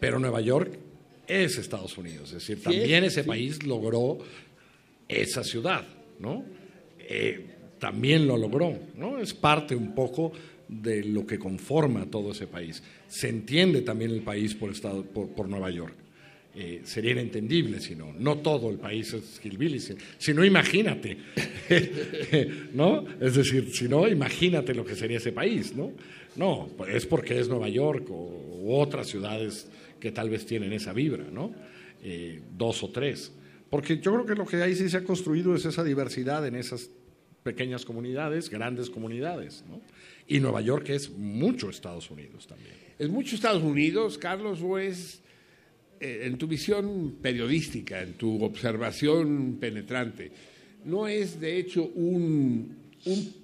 [0.00, 0.78] pero Nueva York
[1.26, 2.28] es Estados Unidos.
[2.32, 4.18] Es decir, también ese país logró
[5.08, 5.86] esa ciudad.
[6.18, 6.44] ¿no?
[7.78, 9.18] también lo logró, ¿no?
[9.18, 10.32] Es parte un poco
[10.68, 12.82] de lo que conforma todo ese país.
[13.06, 15.94] Se entiende también el país por, estado, por, Nueva York.
[16.56, 18.14] Eh, sería inentendible si no.
[18.38, 21.16] Todo el país es hillbilly, si no, imagínate.
[22.74, 23.04] ¿No?
[23.20, 25.92] Es decir, si no, imagínate lo que sería ese país, ¿no?
[26.36, 29.68] No, es porque es Nueva York o, u otras ciudades
[29.98, 31.52] que tal vez tienen esa vibra, ¿no?
[32.02, 33.32] Eh, dos o tres.
[33.70, 36.54] Porque yo creo que lo que ahí sí se ha construido es esa diversidad en
[36.54, 36.90] esas
[37.42, 39.64] pequeñas comunidades, grandes comunidades.
[39.68, 39.80] ¿no?
[40.28, 42.74] Y Nueva York es mucho Estados Unidos también.
[42.98, 45.23] ¿Es mucho Estados Unidos, Carlos, o es
[46.04, 50.30] en tu visión periodística, en tu observación penetrante,
[50.84, 52.76] no es de hecho un,
[53.06, 53.34] un,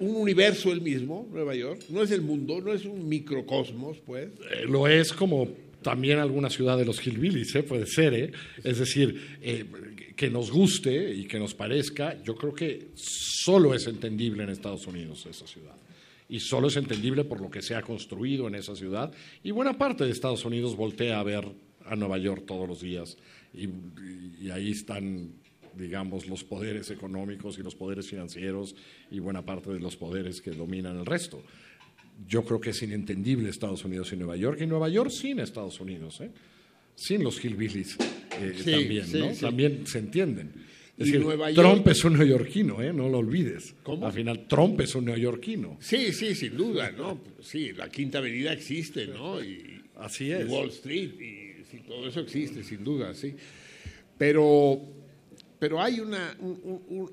[0.00, 1.82] un universo el mismo, Nueva York?
[1.90, 2.60] ¿No es el mundo?
[2.60, 4.28] ¿No es un microcosmos, pues?
[4.50, 5.48] Eh, lo es como
[5.82, 7.62] también alguna ciudad de los hillbillies, ¿eh?
[7.62, 8.32] puede ser, ¿eh?
[8.64, 9.64] es decir, eh,
[10.16, 14.86] que nos guste y que nos parezca, yo creo que solo es entendible en Estados
[14.86, 15.76] Unidos esa ciudad.
[16.28, 19.12] Y solo es entendible por lo que se ha construido en esa ciudad.
[19.44, 21.46] Y buena parte de Estados Unidos voltea a ver
[21.88, 23.16] a Nueva York todos los días.
[23.54, 23.68] Y,
[24.40, 25.32] y ahí están,
[25.76, 28.74] digamos, los poderes económicos y los poderes financieros
[29.10, 31.42] y buena parte de los poderes que dominan el resto
[32.28, 35.80] yo creo que es inentendible Estados Unidos y Nueva York, y Nueva York sin Estados
[35.80, 36.30] Unidos, ¿eh?
[36.94, 37.96] sin los hillbillies
[38.40, 39.32] eh, también, ¿no?
[39.34, 40.52] También se entienden.
[40.96, 42.90] Es decir, Trump es un neoyorquino, ¿eh?
[42.90, 43.74] no lo olvides.
[43.82, 44.06] ¿Cómo?
[44.06, 45.76] Al final, Trump es un neoyorquino.
[45.78, 47.20] Sí, sí, sin duda, ¿no?
[47.42, 49.42] Sí, la Quinta Avenida existe, ¿no?
[49.44, 50.48] Y, Así es.
[50.48, 51.45] Wall Street, y
[51.80, 53.34] todo eso existe, sin duda, sí.
[54.18, 54.80] Pero,
[55.58, 56.36] pero hay una,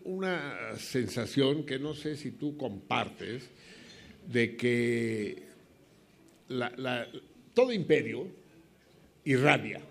[0.03, 3.49] una sensación que no sé si tú compartes,
[4.27, 5.43] de que
[7.53, 8.27] todo imperio
[9.25, 9.81] irradia,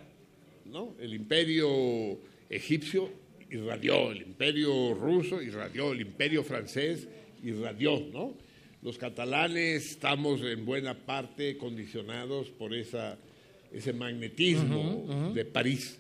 [0.66, 0.94] ¿no?
[1.00, 2.18] El imperio
[2.48, 3.10] egipcio
[3.50, 7.08] irradió, el imperio ruso irradió, el imperio francés
[7.42, 8.34] irradió, ¿no?
[8.82, 13.16] Los catalanes estamos en buena parte condicionados por esa,
[13.72, 15.98] ese magnetismo de París,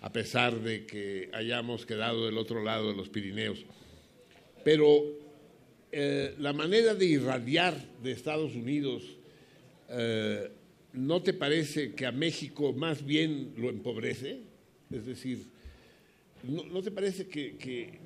[0.00, 3.64] a pesar de que hayamos quedado del otro lado de los Pirineos.
[4.64, 5.04] Pero
[5.90, 9.02] eh, la manera de irradiar de Estados Unidos,
[9.88, 10.50] eh,
[10.92, 14.40] ¿no te parece que a México más bien lo empobrece?
[14.90, 15.46] Es decir,
[16.44, 17.98] ¿no, te parece que...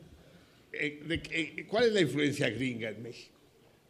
[0.72, 3.34] Eh, ¿Cuál es la influencia gringa en México?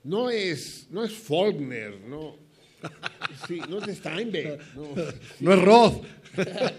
[0.05, 2.37] No es, no es Faulkner, no,
[3.69, 4.61] no es Steinbeck.
[5.41, 6.05] No, es Roth.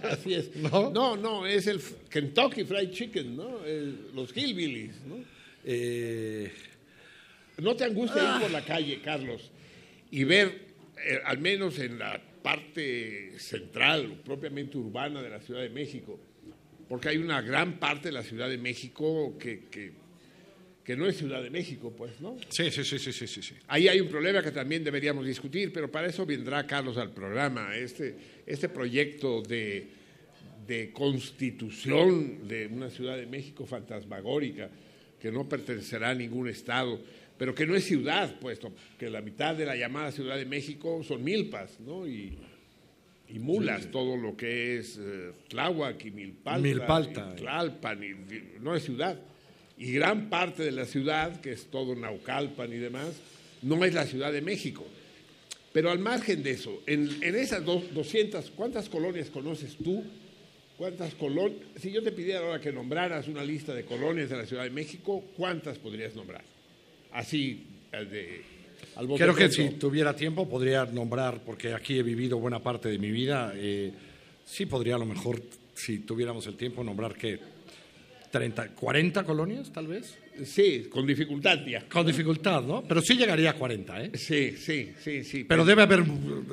[0.04, 0.56] Así es.
[0.56, 1.16] ¿No?
[1.16, 3.60] no, es el Kentucky Fried Chicken, ¿no?
[4.14, 5.18] los Hillbillies, ¿no?
[5.66, 6.52] Eh,
[7.60, 9.52] ¿No te angustia ir por la calle, Carlos,
[10.12, 10.60] y ver,
[11.06, 16.20] eh, al menos en la parte central, propiamente urbana de la Ciudad de México,
[16.90, 19.92] porque hay una gran parte de la Ciudad de México que, que,
[20.98, 22.38] no es Ciudad de México, pues, ¿no?
[22.50, 23.56] Sí, sí, sí, sí, sí, sí.
[23.68, 27.76] Ahí hay un problema que también deberíamos discutir, pero para eso vendrá Carlos al programa.
[27.76, 29.88] Este, este proyecto de,
[30.68, 34.70] de constitución de una Ciudad de México fantasmagórica
[35.22, 37.00] que no pertenecerá a ningún Estado
[37.38, 41.04] pero que no es ciudad, puesto que la mitad de la llamada Ciudad de México
[41.04, 42.08] son milpas, ¿no?
[42.08, 42.38] Y,
[43.28, 47.34] y mulas, todo lo que es eh, Tláhuac y Milpalta, Milpalta.
[47.34, 49.20] y Tlalpan, y- no es ciudad.
[49.78, 53.14] Y gran parte de la ciudad, que es todo Naucalpan y demás,
[53.62, 54.86] no es la Ciudad de México.
[55.72, 60.04] Pero al margen de eso, en, en esas dos- 200, ¿cuántas colonias conoces tú?
[60.78, 61.60] ¿Cuántas colonias?
[61.80, 64.70] Si yo te pidiera ahora que nombraras una lista de colonias de la Ciudad de
[64.70, 66.44] México, ¿cuántas podrías nombrar?
[67.12, 68.42] Así, de,
[68.96, 73.00] al Creo que si tuviera tiempo podría nombrar, porque aquí he vivido buena parte de
[73.00, 73.92] mi vida, eh,
[74.46, 75.42] sí podría a lo mejor,
[75.74, 77.40] si tuviéramos el tiempo, nombrar que
[78.34, 80.18] 30, 40 colonias tal vez.
[80.44, 81.88] Sí, con dificultad ya.
[81.88, 82.84] Con dificultad, ¿no?
[82.84, 84.12] Pero sí llegaría a 40, ¿eh?
[84.16, 85.44] Sí, sí, sí, sí.
[85.44, 86.04] Pero debe haber,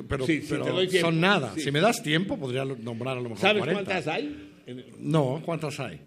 [0.07, 1.07] pero, Sí, sí, pero tiempo.
[1.07, 1.53] son nada.
[1.55, 1.61] Sí.
[1.61, 3.83] Si me das tiempo, podría nombrar a lo mejor ¿Sabes 40.
[3.83, 4.51] cuántas hay?
[4.99, 5.99] No, ¿cuántas hay?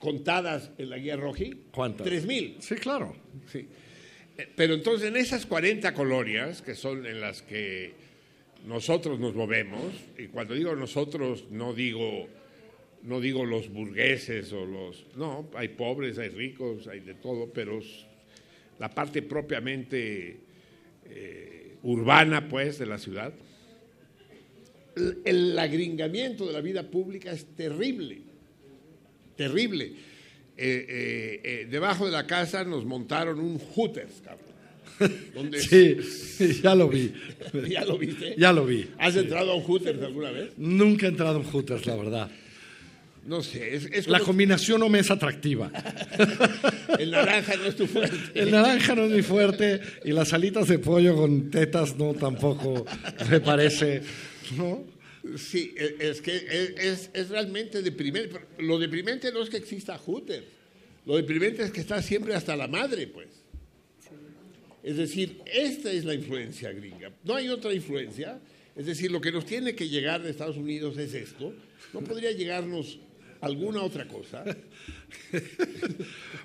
[0.00, 1.54] contadas en la guía Roji.
[1.70, 2.04] ¿Cuántas?
[2.06, 2.56] Tres mil.
[2.58, 3.14] Sí, claro.
[3.52, 3.68] Sí.
[4.36, 7.92] Eh, Pero entonces en esas 40 colonias, que son en las que
[8.66, 12.28] nosotros nos movemos, y cuando digo nosotros no digo,
[13.02, 15.04] no digo los burgueses o los...
[15.16, 17.80] No, hay pobres, hay ricos, hay de todo, pero
[18.78, 20.36] la parte propiamente
[21.08, 23.32] eh, urbana, pues, de la ciudad,
[24.96, 28.30] el, el agringamiento de la vida pública es terrible
[29.40, 29.92] terrible.
[30.58, 34.50] Eh, eh, debajo de la casa nos montaron un Hooters, cabrón.
[35.56, 35.96] Sí,
[36.62, 37.10] ya lo vi.
[37.70, 38.34] ¿Ya lo viste?
[38.36, 38.86] Ya lo vi.
[38.98, 40.50] ¿Has entrado a un Hooters alguna vez?
[40.58, 42.30] Nunca he entrado en Hooters, la verdad.
[43.26, 45.70] No sé, es, es La combinación no me es atractiva.
[46.98, 48.16] el naranja no es tu fuerte.
[48.34, 52.86] El naranja no es mi fuerte y las alitas de pollo con tetas no tampoco
[53.30, 54.02] me parece,
[54.56, 54.84] ¿no?
[55.36, 58.40] Sí, e- es que es, es- es realmente deprimente.
[58.58, 60.46] Lo deprimente no es que exista Hooters.
[61.06, 63.28] Lo deprimente es que está siempre hasta la madre, pues.
[64.82, 67.10] Es decir, esta es la influencia gringa.
[67.24, 68.38] No hay otra influencia.
[68.74, 71.52] Es decir, lo que nos tiene que llegar de Estados Unidos es esto.
[71.92, 72.98] ¿No podría llegarnos
[73.40, 74.44] alguna otra cosa?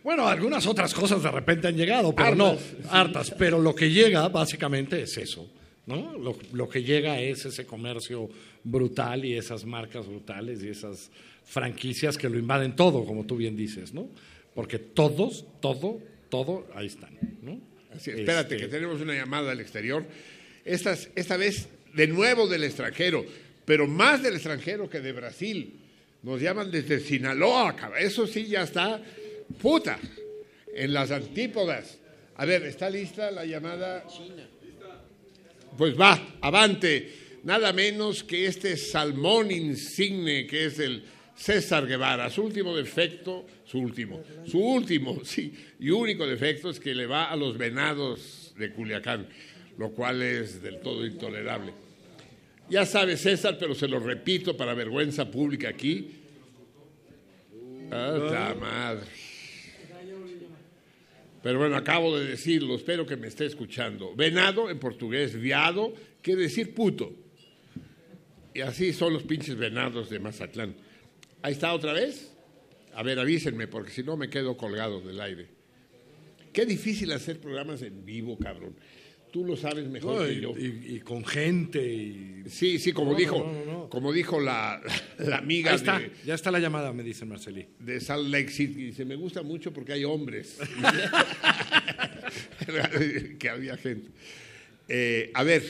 [0.03, 2.87] Bueno, algunas otras cosas de repente han llegado, pero Hartas, no, sí.
[2.91, 3.31] hartas.
[3.31, 5.49] Pero lo que llega básicamente es eso,
[5.87, 6.15] ¿no?
[6.17, 8.29] Lo, lo que llega es ese comercio
[8.63, 11.09] brutal y esas marcas brutales y esas
[11.43, 14.07] franquicias que lo invaden todo, como tú bien dices, ¿no?
[14.53, 15.99] Porque todos, todo,
[16.29, 17.59] todo, ahí están, ¿no?
[17.95, 20.05] Así, espérate, Este, que tenemos una llamada al exterior.
[20.65, 23.25] Esta, esta vez de nuevo del extranjero,
[23.65, 25.79] pero más del extranjero que de Brasil.
[26.25, 27.75] Nos llaman desde Sinaloa.
[27.99, 28.99] Eso sí ya está
[29.61, 29.99] puta,
[30.73, 31.99] en las antípodas.
[32.37, 34.03] A ver, ¿está lista la llamada?
[35.77, 37.39] Pues va, avante.
[37.43, 41.03] Nada menos que este salmón insigne que es el
[41.35, 42.31] César Guevara.
[42.31, 47.25] Su último defecto, su último, su último, sí, y único defecto es que le va
[47.25, 49.27] a los venados de Culiacán,
[49.77, 51.84] lo cual es del todo intolerable.
[52.69, 56.11] Ya sabe César, pero se lo repito para vergüenza pública aquí.
[57.91, 59.05] ¡Ah, madre!
[61.43, 64.15] Pero bueno, acabo de decirlo, espero que me esté escuchando.
[64.15, 67.13] Venado, en portugués, viado, quiere decir puto.
[68.51, 70.75] Y así son los pinches venados de Mazatlán.
[71.43, 72.33] Ahí está otra vez.
[72.95, 75.47] A ver, avísenme, porque si no me quedo colgado del aire.
[76.51, 78.75] Qué difícil hacer programas en vivo, cabrón.
[79.35, 80.51] Tú lo sabes mejor No, que y- yo.
[80.57, 82.43] Y, y con gente y...
[82.47, 83.89] Sí, sí, como No, dijo, no, no, no.
[83.89, 84.81] como dijo la,
[85.17, 87.67] la amiga Ahí está, de, ya está la llamada, me dice Marcelí.
[87.79, 88.85] de Salt Lake City.
[88.85, 90.57] Dice, me gusta mucho porque hay hombres.
[93.39, 94.09] que había gente.
[94.87, 95.63] Eh, a ver,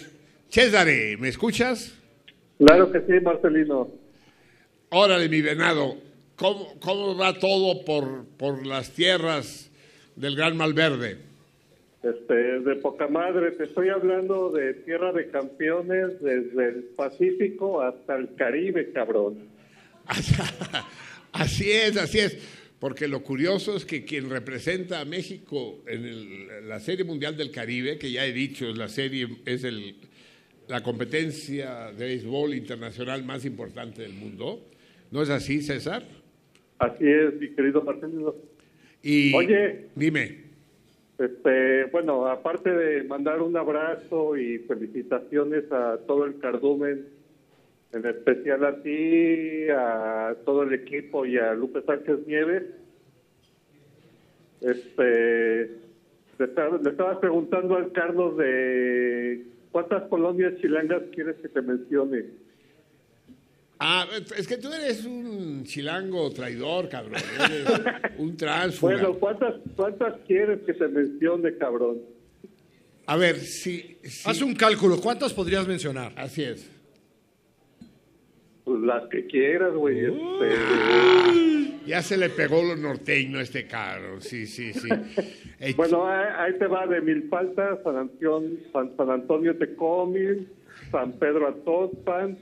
[0.50, 1.96] Césare, ¿me escuchas?
[2.60, 3.90] Claro que sí, Marcelino.
[4.90, 5.98] Órale, mi venado,
[6.36, 9.72] ¿cómo, cómo va todo por, por las tierras
[10.16, 11.18] del Gran Malverde?
[12.06, 18.16] Este, de poca madre, te estoy hablando de tierra de campeones desde el Pacífico hasta
[18.16, 19.40] el Caribe, cabrón.
[21.32, 22.38] Así es, así es.
[22.80, 27.52] Porque lo curioso es que quien representa a México en el- la Serie Mundial del
[27.52, 29.96] Caribe, que ya he dicho, es la serie, es el,
[30.70, 34.70] la competencia de béisbol internacional más importante del mundo.
[35.12, 36.04] ¿No es así, César?
[36.80, 38.36] Así es, mi querido Marcelino.
[39.02, 39.88] Y Oye.
[39.96, 40.45] dime.
[41.18, 47.08] Este, bueno, aparte de mandar un abrazo y felicitaciones a todo el cardumen,
[47.94, 52.64] en especial a ti, a todo el equipo y a Lupe Sánchez Nieves,
[54.60, 55.86] este,
[56.38, 62.26] le estaba, preguntando al Carlos de cuántas colonias chilangas quieres que te mencione.
[63.80, 67.22] Ah, es que tú eres un chilango traidor, cabrón.
[67.40, 67.66] Eres
[68.18, 68.94] un transfuga.
[68.94, 72.00] Bueno, ¿cuántas, ¿cuántas quieres que te mencione, cabrón?
[73.06, 76.14] A ver, si, Haz un cálculo, ¿cuántas podrías mencionar?
[76.16, 76.72] Así es.
[78.64, 80.06] Pues las que quieras, güey.
[80.06, 80.56] este,
[81.86, 84.20] Ya se le pegó lo norteño a este carro.
[84.22, 84.90] Sí, sí, sí.
[85.76, 90.48] Bueno, ahí, te va de Milpalta, San Antonio, San, San Antonio Tecomil,
[90.92, 92.38] San Pedro Atozpan,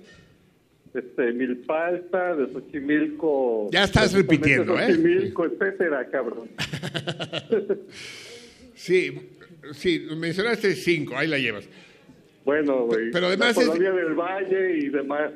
[0.93, 3.69] este, Milpalta, de Xochimilco.
[3.71, 4.87] Ya estás repitiendo, ¿eh?
[4.93, 6.49] Xochimilco, etcétera, cabrón.
[8.75, 9.11] Sí,
[9.73, 11.65] sí, mencionaste cinco, ahí la llevas.
[12.43, 13.11] Bueno, güey.
[13.11, 15.31] Pero además la es- del Valle y demás.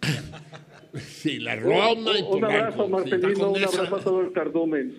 [0.94, 2.86] Sí, la Roma y Un, un abrazo.
[2.86, 4.94] Marcelino, un abrazo a todo el cardumen.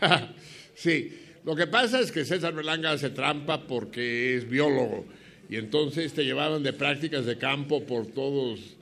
[0.74, 5.06] Sí, lo que pasa es que César Berlanga hace trampa porque es biólogo
[5.48, 8.75] y entonces te llevaban de prácticas de campo por todos,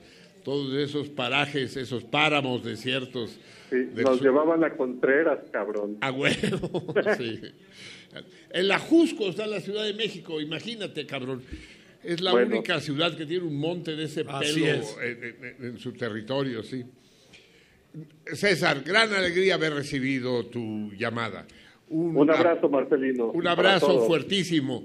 [0.45, 3.37] todos esos parajes, esos páramos desiertos.
[3.71, 4.27] Sí, del nos sur.
[4.27, 5.97] llevaban a Contreras, cabrón.
[6.01, 7.41] A huevo, sí.
[8.51, 11.41] En la Jusco está la Ciudad de México, imagínate, cabrón.
[12.03, 12.55] Es la Bueno.
[12.57, 14.97] única ciudad que tiene un monte de ese Así pelo es.
[15.03, 16.83] en, en- en su territorio, sí.
[18.33, 21.47] César, gran alegría haber recibido tu llamada.
[21.89, 23.31] Un abrazo, Marcelino.
[23.31, 24.07] Un abrazo todos.
[24.07, 24.83] fuertísimo.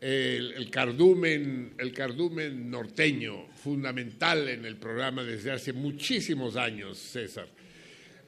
[0.00, 7.48] El, el cardumen, el cardumen norteño, fundamental en el programa desde hace muchísimos años, César.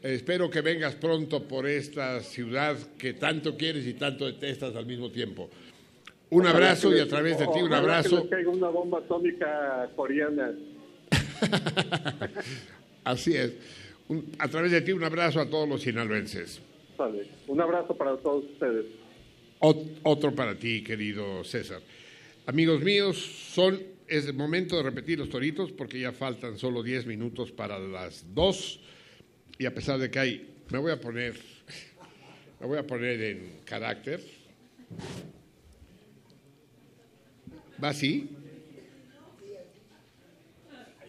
[0.02, 5.10] Espero que vengas pronto por esta ciudad que tanto quieres y tanto detestas al mismo
[5.10, 5.50] tiempo.
[6.30, 8.16] Un Ojalá abrazo y a través de ti un abrazo.
[8.16, 10.52] Que les caiga una bomba atómica coreana.
[13.04, 13.52] Así es.
[14.08, 16.60] Un- a través de ti un abrazo a todos los sinaloenses.
[17.46, 18.86] Un abrazo para todos ustedes.
[19.60, 21.80] Ot- otro para ti, querido César.
[22.46, 23.16] Amigos míos,
[23.54, 27.78] son, es el momento de repetir los toritos porque ya faltan solo 10 minutos para
[27.78, 28.80] las 2
[29.58, 31.34] y a pesar de que hay, me voy a poner,
[32.60, 34.20] me voy a poner en carácter.
[37.82, 38.28] ¿Va así?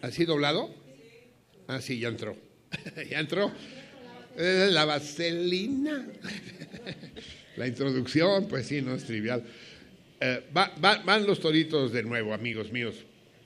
[0.02, 0.74] ¿Así doblado?
[1.68, 2.36] Ah, sí, ya entró.
[3.10, 3.50] ya entró.
[4.36, 6.06] La vaselina.
[7.56, 9.42] La introducción, pues sí, no es trivial.
[10.20, 12.94] Eh, va- va- van los toritos de nuevo, amigos míos,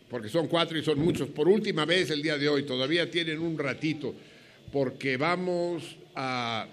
[0.08, 1.28] porque son cuatro y son muchos.
[1.28, 4.14] Por última vez el día de hoy, todavía tienen un ratito,
[4.72, 6.66] porque vamos a,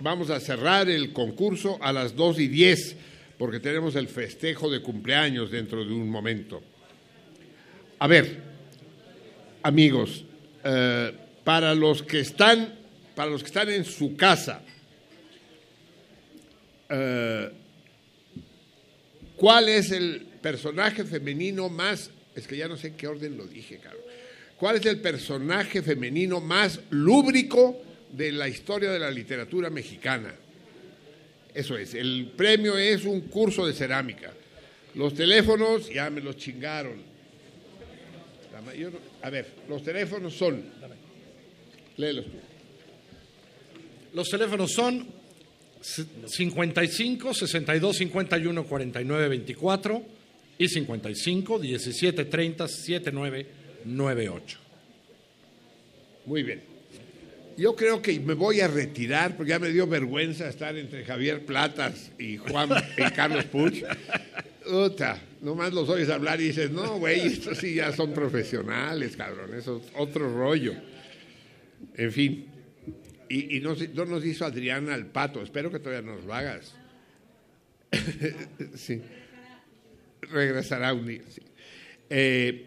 [0.00, 2.96] vamos a cerrar el concurso a las 2 y 10,
[3.38, 6.62] porque tenemos el festejo de cumpleaños dentro de un momento.
[7.98, 8.38] A ver,
[9.62, 10.24] amigos,
[10.64, 11.12] eh,
[11.44, 12.74] para los que están,
[13.14, 14.62] para los que están en su casa,
[16.94, 17.50] eh,
[19.36, 23.46] ¿cuál es el personaje femenino más, es que ya no sé en qué orden lo
[23.46, 24.02] dije, cabrón,
[24.58, 27.80] ¿cuál es el personaje femenino más lúbrico
[28.12, 30.34] de la historia de la literatura mexicana?
[31.54, 34.30] Eso es, el premio es un curso de cerámica.
[34.94, 37.10] Los teléfonos ya me los chingaron.
[39.22, 40.62] A ver, los teléfonos son.
[41.96, 42.26] Léelos.
[44.12, 45.21] Los teléfonos son
[45.82, 50.02] 55 62 51 49 24
[50.58, 53.46] y 55 17 30 79
[53.84, 54.58] 98.
[56.26, 56.62] Muy bien.
[57.56, 61.44] Yo creo que me voy a retirar porque ya me dio vergüenza estar entre Javier
[61.44, 63.82] Platas y Juan y Carlos Puch.
[64.66, 69.54] Uta, nomás los oyes hablar y dices, no, güey, estos sí ya son profesionales, cabrón,
[69.54, 70.74] eso es otro rollo.
[71.96, 72.46] En fin,
[73.32, 76.74] y, no, no nos hizo Adriana al pato, espero que todavía nos lo hagas.
[78.74, 79.00] sí.
[80.22, 81.22] Regresará un día.
[81.28, 81.40] sí.
[82.10, 82.66] Eh,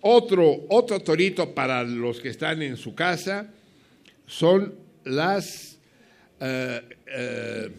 [0.00, 3.52] otro, otro torito para los que están en su casa
[4.26, 4.74] son
[5.04, 5.78] las...
[6.40, 7.70] eh,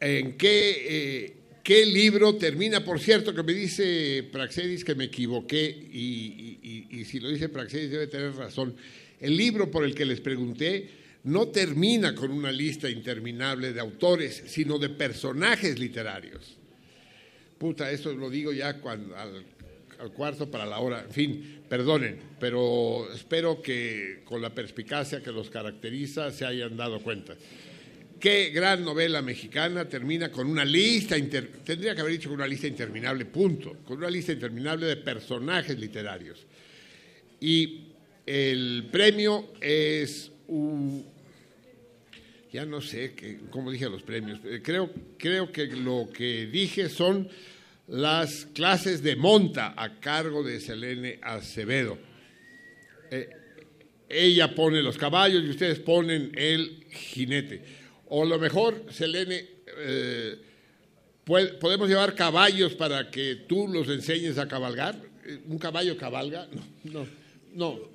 [0.00, 2.84] ¿En qué, qué libro termina?
[2.84, 7.48] Por cierto, que me dice Praxedis que me equivoqué y- y- y si lo dice
[7.48, 8.76] Praxedis debe tener razón.
[9.20, 10.88] El libro por el que les pregunté
[11.24, 16.56] no termina con una lista interminable de autores, sino de personajes literarios.
[17.58, 19.44] Puta, eso lo digo ya al,
[19.98, 21.04] al cuarto para la hora.
[21.06, 27.00] En fin, perdonen, pero espero que con la perspicacia que los caracteriza se hayan dado
[27.00, 27.34] cuenta.
[28.20, 32.48] Qué gran novela mexicana termina con una lista, inter- tendría que haber dicho con una
[32.48, 36.46] lista interminable, punto, con una lista interminable de personajes literarios.
[37.40, 37.87] Y
[38.28, 40.30] el premio es
[42.52, 46.88] ya no sé qué- cómo dije los premios, eh, creo, creo que lo que dije
[46.90, 47.28] son
[47.86, 51.98] las clases de monta a cargo de Selene Acevedo.
[53.10, 53.30] Eh,
[54.10, 57.62] ella pone los caballos y ustedes ponen el jinete.
[58.08, 59.44] O lo mejor, Selene,
[59.78, 60.36] eh,
[61.24, 65.00] ¿podemos llevar caballos para que tú los enseñes a cabalgar?
[65.46, 66.46] ¿Un caballo cabalga?
[66.84, 67.17] No, no.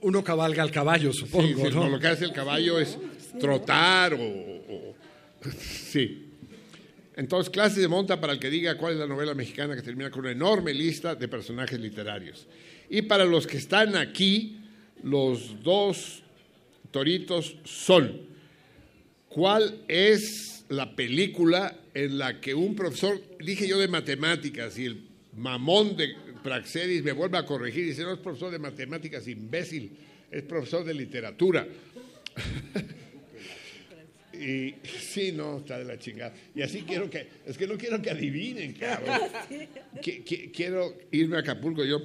[0.01, 1.69] Uno cabalga al caballo, supongo.
[1.69, 1.90] ¿no?
[1.90, 2.98] Lo que hace el caballo es
[3.40, 4.95] trotar o
[5.59, 6.30] sí.
[7.16, 10.09] Entonces, clase de monta para el que diga cuál es la novela mexicana que termina
[10.09, 12.48] con una enorme lista de personajes literarios.
[12.90, 14.59] Y para los que están aquí,
[15.03, 16.24] los dos
[16.92, 18.22] toritos son,
[19.30, 25.03] ¿cuál es la película en la que un profesor, dije yo de matemáticas, y el
[25.35, 29.92] mamón de Praxedis me vuelve a corregir y dice, no es profesor de matemáticas, imbécil,
[30.30, 31.68] es profesor de literatura.
[34.34, 36.34] Y sí, no, está de la chingada.
[36.56, 39.20] Y así quiero que, es que no quiero que adivinen, cabrón.
[40.54, 41.86] quiero irme a Acapulco.
[41.86, 42.02] Yo,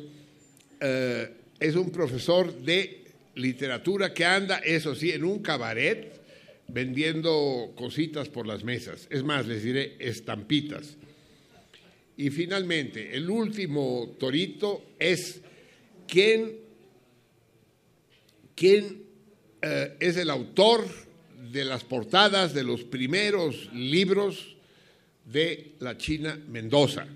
[0.79, 6.13] eh, es un profesor de literatura que anda, eso sí, en un cabaret
[6.69, 9.09] vendiendo cositas por las mesas.
[9.11, 10.97] Es más, les diré estampitas.
[12.19, 15.41] Y finalmente, el último torito es
[16.09, 16.53] quién,
[18.57, 19.05] quién
[19.63, 20.85] eh, es el autor
[21.53, 24.57] de las portadas de los primeros libros
[25.27, 27.07] de la China Mendoza.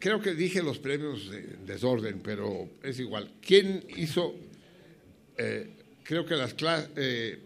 [0.00, 3.34] Creo que dije los premios en desorden, pero es igual.
[3.40, 4.34] ¿Quién hizo?
[5.38, 5.70] Eh,
[6.02, 6.90] creo que las clases...
[6.96, 7.38] Eh,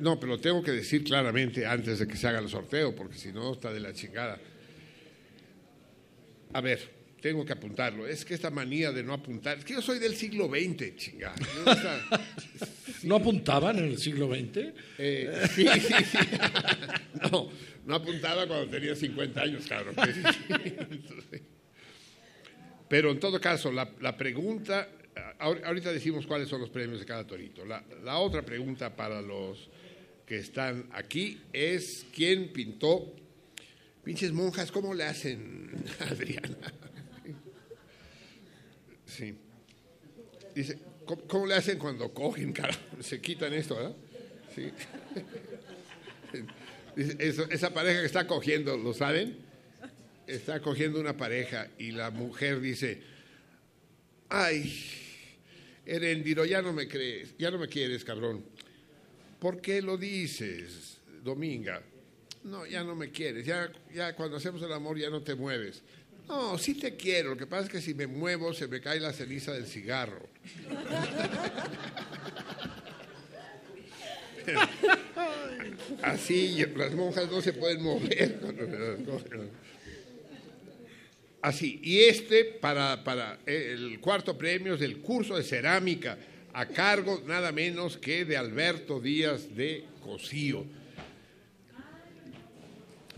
[0.00, 3.32] no, pero tengo que decir claramente antes de que se haga el sorteo, porque si
[3.32, 4.40] no está de la chingada.
[6.52, 8.06] A ver, tengo que apuntarlo.
[8.06, 11.36] Es que esta manía de no apuntar, es que yo soy del siglo XX, chingada.
[13.02, 14.72] ¿No apuntaban en el siglo XX?
[14.98, 16.18] Eh, sí, sí, sí.
[17.30, 17.50] No,
[17.84, 19.92] no apuntaba cuando tenía 50 años, claro.
[22.88, 24.88] Pero en todo caso, la, pregunta,
[25.38, 27.64] ahorita decimos cuáles son los premios de cada torito.
[27.64, 29.68] La, la otra pregunta para los
[30.26, 33.14] que están aquí es quién pintó,
[34.04, 35.70] pinches monjas, ¿cómo le hacen,
[36.00, 36.56] Adriana?
[39.06, 39.34] Sí.
[40.54, 40.78] Dice,
[41.28, 42.76] ¿cómo, le hacen cuando cogen, cara?
[43.00, 43.96] Se quitan esto, ¿verdad?
[44.54, 44.70] Sí.
[46.96, 49.36] Dice, esa pareja que está cogiendo, ¿lo saben?
[50.26, 53.00] Está cogiendo una pareja y la mujer dice,
[54.28, 54.76] ay,
[55.86, 58.44] Erendiro, ya no me crees, ya no me quieres, cabrón.
[59.38, 61.82] ¿Por qué lo dices, Dominga?
[62.44, 65.82] No, ya no me quieres, ya, ya cuando hacemos el amor ya no te mueves.
[66.26, 67.30] No, sí te quiero.
[67.30, 70.28] Lo que pasa es que si me muevo se me cae la ceniza del cigarro.
[76.02, 78.40] Así, las monjas no se pueden mover.
[81.42, 86.18] Así, y este para, para el cuarto premio es del curso de cerámica
[86.52, 90.64] a cargo nada menos que de Alberto Díaz de Cosío.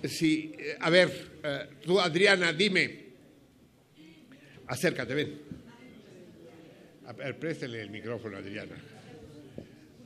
[0.05, 1.11] Sí, eh, a ver,
[1.43, 3.03] eh, tú Adriana, dime,
[4.67, 5.39] Acércate, ven.
[7.07, 8.75] A ver, préstale el micrófono, Adriana.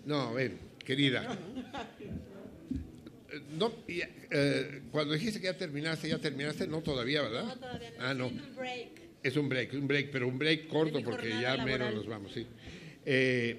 [0.06, 1.38] No, ven, querida.
[3.58, 7.44] No, eh, cuando dijiste que ya terminaste, ya terminaste, no todavía, ¿verdad?
[7.44, 7.96] No, todavía no.
[8.00, 8.26] Ah, no.
[8.26, 8.88] Es un break.
[9.22, 12.46] Es un break, un break, pero un break corto porque ya menos nos vamos, sí.
[13.04, 13.56] Eh,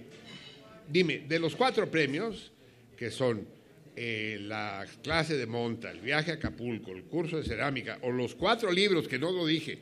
[0.90, 2.52] dime, de los cuatro premios,
[2.98, 3.48] que son
[4.00, 8.36] eh, la clase de monta, el viaje a Acapulco, el curso de cerámica, o los
[8.36, 9.80] cuatro libros que no lo dije,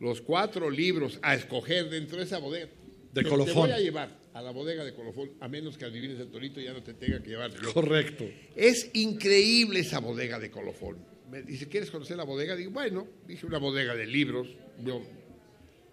[0.00, 2.68] los cuatro libros a escoger dentro de esa bodega.
[3.14, 3.54] De te, colofón.
[3.54, 6.60] Te voy a llevar a la bodega de colofón, a menos que adivines el torito
[6.60, 7.52] y ya no te tenga que llevar.
[7.72, 8.26] Correcto.
[8.54, 10.98] Es increíble esa bodega de colofón.
[11.30, 12.56] Me dice, ¿quieres conocer la bodega?
[12.56, 14.46] Digo, bueno, dije una bodega de libros.
[14.84, 15.00] Yo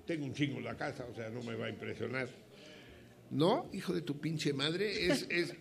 [0.06, 2.27] tengo un chingo en la casa, o sea, no me va a impresionar.
[3.32, 5.56] No, hijo de tu pinche madre, es, es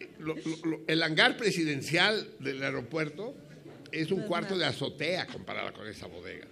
[0.88, 3.34] el hangar presidencial del aeropuerto
[3.92, 6.46] es un cuarto de azotea comparada con esa bodega.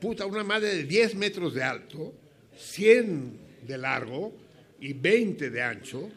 [0.00, 2.14] Puta, una madre de 10 metros de alto,
[2.56, 4.32] 100 de largo
[4.80, 6.10] y 20 de ancho,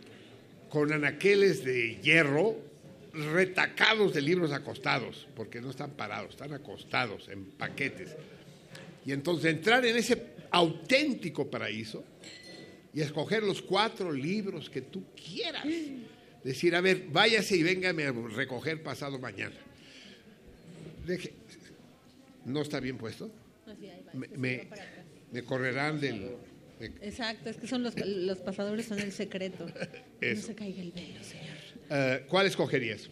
[0.70, 2.58] con anaqueles de hierro
[3.14, 8.16] retacados de libros acostados, porque no están parados, están acostados en paquetes.
[9.06, 10.22] Y entonces entrar en ese
[10.52, 12.04] auténtico paraíso
[12.98, 15.64] y escoger los cuatro libros que tú quieras.
[16.44, 19.56] Decir, a ver, váyase y véngame a recoger pasado mañana.
[21.06, 21.32] Deje,
[22.46, 23.30] ¿No está bien puesto?
[24.36, 24.68] me,
[25.32, 26.38] me, correrán del...
[26.80, 29.68] Exacto, es que son los, los pasadores son el secreto.
[30.20, 32.24] No se caiga el velo, señor.
[32.24, 33.08] Uh, ¿Cuál escogerías?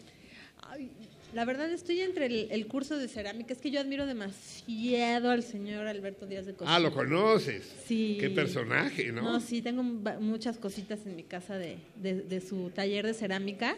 [1.36, 5.42] La verdad estoy entre el, el curso de cerámica, es que yo admiro demasiado al
[5.42, 6.74] señor Alberto Díaz de Costa.
[6.74, 7.70] Ah, lo conoces.
[7.84, 8.16] Sí.
[8.18, 9.20] Qué personaje, ¿no?
[9.20, 13.76] No, sí, tengo muchas cositas en mi casa de, de- de su taller de cerámica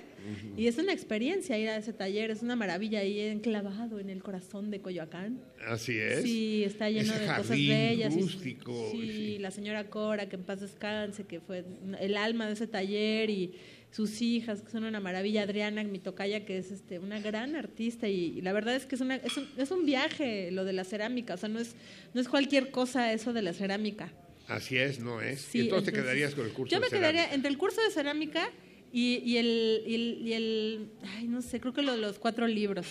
[0.56, 4.22] y es una experiencia ir a ese taller, es una maravilla ahí enclavado en el
[4.22, 5.40] corazón de Coyoacán.
[5.66, 6.22] Así es.
[6.22, 8.14] Sí, está lleno Ese de cosas bellas.
[8.16, 11.64] y- rústico, sí, la señora Cora, que en paz descanse, que fue
[11.98, 13.52] el alma de ese taller y
[13.90, 15.42] sus hijas, que son una maravilla.
[15.42, 18.94] Adriana, mi tocaya, que es este, una gran artista y, y la verdad es que
[18.94, 21.74] es, una, es, un, es un viaje lo de la cerámica, o sea, no es,
[22.14, 24.12] no es cualquier cosa eso de la cerámica.
[24.46, 25.40] Así es, no es.
[25.40, 27.34] Sí, entonces, te entonces, quedarías con el curso Yo de me quedaría cerámica.
[27.34, 28.50] entre el curso de cerámica
[28.92, 32.18] y, y el, y el, y el- ay, no sé, creo que lo de los
[32.18, 32.86] cuatro libros.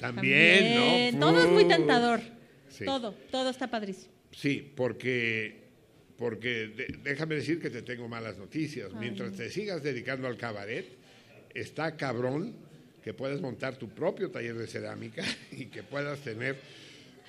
[0.00, 1.30] También, ¿no?
[1.30, 2.20] Todo es muy tentador.
[2.68, 2.84] Sí.
[2.84, 4.12] Todo, todo está padrísimo.
[4.32, 5.67] Sí, porque,
[6.18, 8.92] porque de- déjame decir que te tengo malas noticias.
[8.94, 10.86] Mientras te sigas dedicando al cabaret,
[11.54, 12.54] está cabrón
[13.02, 15.22] que puedas montar tu propio taller de cerámica
[15.52, 16.56] y que puedas tener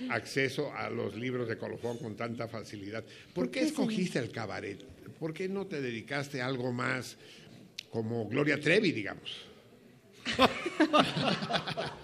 [0.09, 3.03] acceso a los libros de colofón con tanta facilidad.
[3.33, 4.83] ¿Por qué qué, escogiste el cabaret?
[5.19, 7.17] ¿Por qué no te dedicaste a algo más
[7.91, 9.45] como Gloria Trevi, digamos?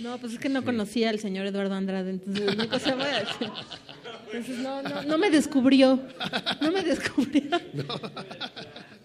[0.00, 3.20] No, pues es que no conocía al señor Eduardo Andrade, entonces no cosa voy a
[3.20, 3.48] decir.
[4.32, 6.00] Entonces no, no, no me descubrió.
[6.60, 7.42] No me descubrió.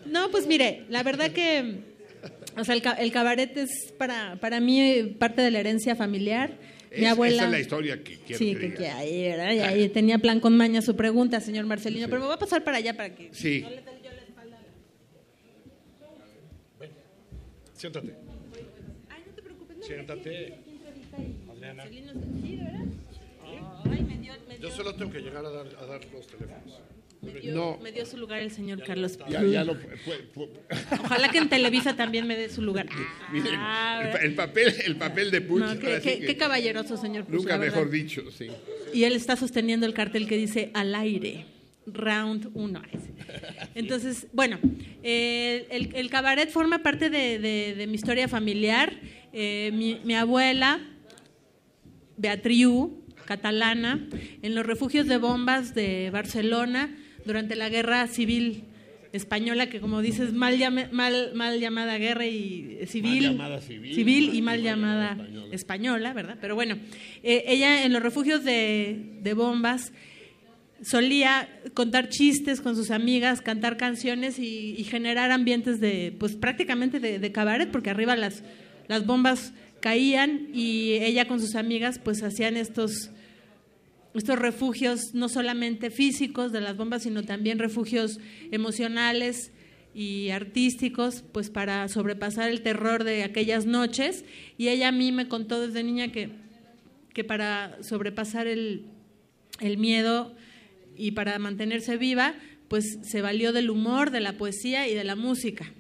[0.05, 1.97] No, pues mire, la verdad que
[2.57, 6.57] o sea, el, el cabaret es para, para mí eh, parte de la herencia familiar.
[6.97, 7.35] Mi abuela.
[7.35, 9.51] Esa es la historia que quiero Sí, que que, que ahí, ¿verdad?
[9.51, 12.63] Y ahí tenía plan con maña su pregunta, señor Marcelino, pero me voy a pasar
[12.63, 13.29] para allá para que.
[13.33, 13.65] Sí.
[17.73, 18.15] Siéntate.
[19.81, 20.53] Siéntate.
[21.51, 21.83] Adriana.
[21.83, 22.01] Ay,
[24.03, 26.79] me dio, Yo solo tengo que llegar a dar, a dar los teléfonos.
[27.21, 27.77] me dio- No.
[27.81, 29.17] me dio su lugar el señor Carlos.
[29.29, 30.49] Ya, ya lo, fue- fue-
[31.03, 32.87] Ojalá que en Televisa también me dé su lugar.
[33.33, 35.59] Miren, Ah, el, pa- el papel, el papel de Puch.
[35.59, 38.47] No, qué, caballeroso, señor Puch, Nunca mejor dicho, sí.
[38.93, 41.45] Y él está sosteniendo el cartel que dice al aire,
[41.87, 42.81] round 1.
[43.75, 44.59] Entonces, bueno,
[45.03, 48.93] eh, el, el cabaret forma parte de, de- de mi historia familiar.
[49.33, 50.79] Eh, mi, mi abuela,
[52.17, 54.07] Beatriu, catalana,
[54.41, 56.89] en los refugios de bombas de Barcelona
[57.25, 58.63] durante la guerra civil
[59.13, 63.93] española, que como dices, mal, llame- mal, mal llamada guerra y eh, civil, llamada civil,
[64.35, 65.17] y mal llamada
[65.51, 66.13] española.
[66.13, 66.37] ¿verdad?
[66.41, 66.77] Pero bueno,
[67.23, 69.91] eh, ella en los refugios de, de bombas
[70.83, 76.99] solía contar chistes con sus amigas, cantar canciones y, y generar ambientes de, pues prácticamente
[76.99, 78.43] de, de cabaret, porque arriba las,
[78.87, 83.09] las bombas caían y ella con sus amigas pues hacían estos,
[84.17, 88.19] estos refugios no solamente físicos de las bombas, sino también refugios
[88.51, 89.51] emocionales
[89.93, 94.25] y artísticos, pues para sobrepasar el terror de aquellas noches.
[94.57, 96.29] Y ella a mí me contó desde niña que,
[97.13, 98.85] que para sobrepasar el,
[99.59, 100.35] el miedo
[100.95, 102.35] y para mantenerse viva,
[102.67, 105.71] pues se valió del humor, de la poesía y de la música.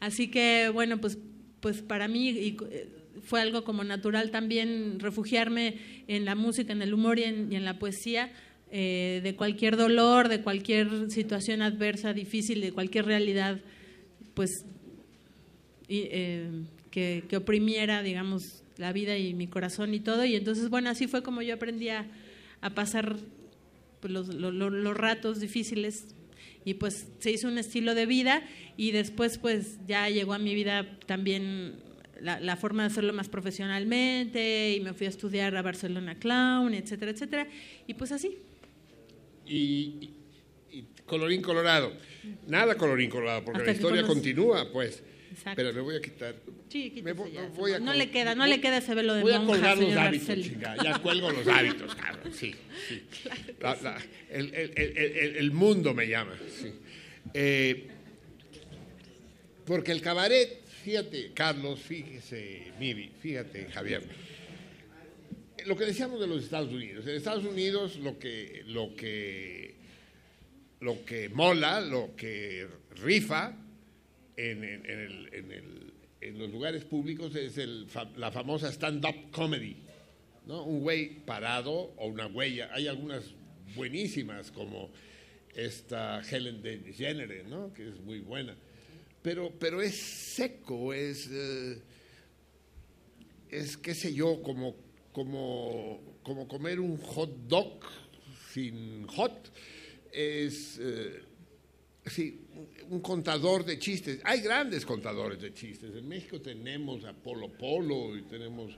[0.00, 1.18] Así que, bueno, pues,
[1.60, 2.88] pues para mí y, eh,
[3.24, 5.76] fue algo como natural también refugiarme
[6.08, 8.30] en la música, en el humor y en, y en la poesía,
[8.70, 13.60] eh, de cualquier dolor, de cualquier situación adversa, difícil, de cualquier realidad,
[14.34, 14.50] pues,
[15.88, 16.48] eh,
[16.90, 20.24] que, que oprimiera, digamos, la vida y mi corazón y todo.
[20.24, 22.06] Y entonces, bueno, así fue como yo aprendí a,
[22.60, 23.16] a pasar
[24.00, 26.06] pues, los, lo- lo- los ratos difíciles
[26.64, 28.42] y pues se hizo un estilo de vida
[28.76, 31.74] y después pues ya llegó a mi vida también
[32.24, 36.72] la, la forma de hacerlo más profesionalmente y me fui a estudiar a Barcelona Clown,
[36.74, 37.46] etcétera, etcétera.
[37.86, 38.38] Y pues así.
[39.46, 39.54] Y,
[40.00, 40.10] y-
[40.72, 41.92] y colorín colorado.
[42.48, 45.02] Nada colorín colorado, porque Hasta la historia continúa, pues.
[45.30, 45.56] Exacto.
[45.56, 46.34] Pero me voy a quitar.
[46.68, 49.22] Sí, quítese voy- ya, voy a no le queda, no le queda ese velo de
[49.22, 50.76] Voy a monja, colgar los hábitos, chica.
[50.82, 52.32] Ya cuelgo los hábitos, cabrón.
[52.32, 52.54] Sí,
[52.88, 53.02] sí.
[53.60, 53.98] La- la-
[54.30, 56.34] el, el- el- el- el mundo me llama.
[56.48, 56.72] sí.
[57.34, 57.88] Eh,
[59.66, 64.02] porque el cabaret, fíjate, Carlos, fíjese, Miri, fíjate, Javier.
[65.64, 67.06] Lo que decíamos de los Estados Unidos.
[67.06, 69.76] En Estados Unidos lo que, lo que,
[70.80, 73.56] lo que mola, lo que rifa
[74.36, 75.94] en,
[76.38, 79.76] los lugares públicos es el la famosa stand-up comedy.
[80.46, 80.64] ¿no?
[80.64, 82.68] Un güey parado o una huella.
[82.74, 83.32] Hay algunas
[83.74, 84.90] buenísimas como
[85.54, 87.72] esta Helen DeGeneres, ¿no?
[87.72, 88.54] que es muy buena.
[89.24, 91.78] Pero, pero es seco, es, eh,
[93.48, 94.76] es qué sé yo, como,
[95.12, 97.80] como, como comer un hot dog
[98.52, 99.50] sin hot.
[100.12, 101.22] Es, eh,
[102.04, 102.38] sí,
[102.90, 104.20] un contador de chistes.
[104.24, 105.96] Hay grandes contadores de chistes.
[105.96, 108.76] En México tenemos a Polo Polo y tenemos...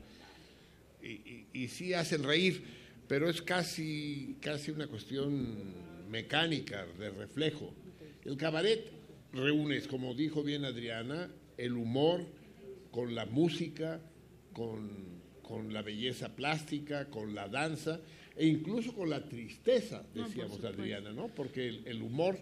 [1.02, 2.62] Y, y, sí hacen reír,
[3.08, 5.75] pero es casi, casi una cuestión
[6.08, 7.75] mecánica, de reflejo.
[8.25, 8.95] El cabaret
[9.36, 12.24] reúne, como dijo bien Adriana, el humor
[12.90, 14.00] con la música,
[14.52, 14.90] con,
[15.42, 18.00] con la belleza plástica, con la danza
[18.36, 21.28] e incluso con la tristeza, decíamos Adriana, ¿no?
[21.28, 22.39] Porque el, humor,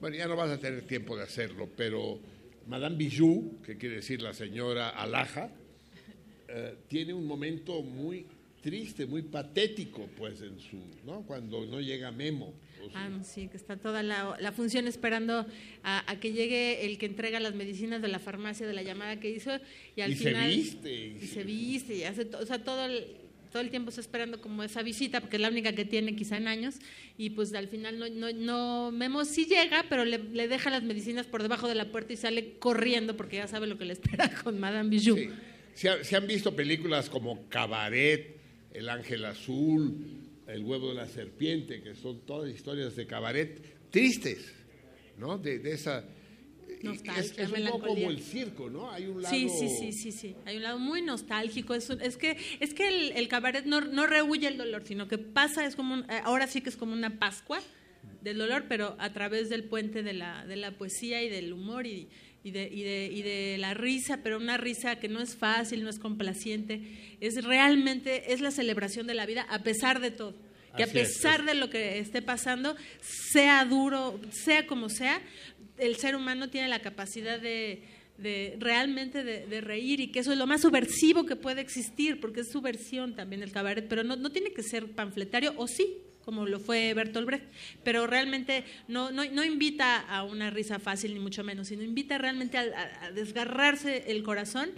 [0.00, 2.18] bueno, ya no vas a tener tiempo de hacerlo, pero
[2.66, 5.50] Madame Bijou, que quiere decir la señora Alaja,
[6.48, 8.26] eh, tiene un momento muy
[8.60, 11.22] triste, muy patético, pues, en su, ¿no?
[11.22, 12.52] Cuando no llega Memo.
[12.94, 15.46] Ah, sí, que está toda la, función esperando
[15.82, 19.30] a, que llegue el que entrega las medicinas de la farmacia de la llamada que
[19.30, 19.50] hizo
[19.96, 20.50] y al final...
[20.50, 21.94] Se viste, y, se viste.
[21.96, 23.16] Y hace, o sea, todo el,
[23.50, 26.36] todo el tiempo está esperando como esa visita, porque es la única que tiene quizá
[26.36, 26.76] en años,
[27.16, 31.26] y pues al final no, no, no Memo sí llega, pero le, deja las medicinas
[31.26, 34.30] por debajo de la puerta y sale corriendo porque ya sabe lo que le espera
[34.44, 35.18] con Madame Bijou.
[35.74, 38.36] Se, han visto películas como Cabaret,
[38.72, 44.52] El Ángel Azul, El Huevo de la Serpiente, que son todas historias de cabaret tristes,
[45.18, 45.38] ¿no?
[45.38, 46.04] de esa
[46.82, 48.90] Nostalgia, es, un poco como el circo, ¿no?
[48.90, 49.34] Hay un lado...
[49.34, 50.36] Sí, sí, sí, sí, sí.
[50.44, 51.74] Hay un lado muy nostálgico.
[51.74, 55.64] Es, es que, es que el, cabaret no, no rehuye el dolor, sino que pasa,
[55.64, 57.60] es como, eh, ahora sí que es como una Pascua
[58.22, 61.86] del dolor, pero a través del puente de la, de la poesía y del humor
[61.86, 62.08] y,
[62.48, 65.84] y, de, y, de, y de la risa, pero una risa que no es fácil,
[65.84, 66.80] no es complaciente,
[67.20, 70.34] es realmente, es la celebración de la vida a pesar de todo.
[70.76, 75.20] Que a pesar de lo que esté pasando, sea duro, sea como sea,
[75.76, 77.82] el ser humano tiene la capacidad de,
[78.58, 82.50] realmente de, reír y que eso es lo más subversivo que puede existir, porque es
[82.50, 85.98] subversión también el cabaret, pero no, no tiene que ser panfletario, o sí,
[86.28, 87.46] como lo fue Bertolt Brecht,
[87.82, 92.18] pero realmente no, no, no, invita a una risa fácil, ni mucho menos, sino invita
[92.18, 94.68] realmente a, desgarrarse el corazón,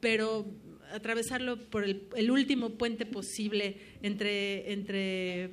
[0.00, 0.44] pero
[0.92, 5.50] atravesarlo por el, el último puente posible entre, entre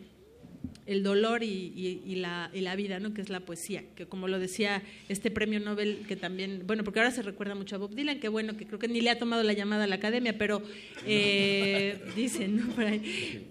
[0.86, 3.14] el dolor y, la, vida, ¿no?
[3.14, 7.00] que es la poesía, que como lo decía este premio Nobel, que también, bueno, porque
[7.00, 9.20] ahora se recuerda mucho a Bob Dylan, que bueno, que creo que ni le ha
[9.20, 10.62] tomado la llamada a la academia, pero
[11.06, 12.76] eh, dicen, ¿no?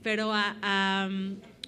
[0.02, 1.08] pero a, a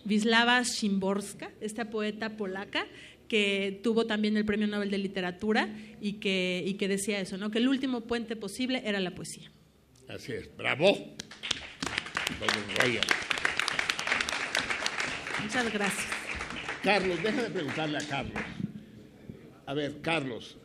[0.04, 2.86] Wisława Szymborska, esta poeta polaca,
[3.28, 5.68] que tuvo también el premio Nobel de Literatura
[6.00, 7.50] y que, y que decía eso, ¿no?
[7.50, 9.50] que el último puente posible era la poesía.
[10.08, 10.98] Así es, bravo.
[15.42, 16.06] Muchas gracias.
[16.82, 18.42] Carlos, déjame preguntarle a Carlos.
[19.66, 20.58] A ver, Carlos,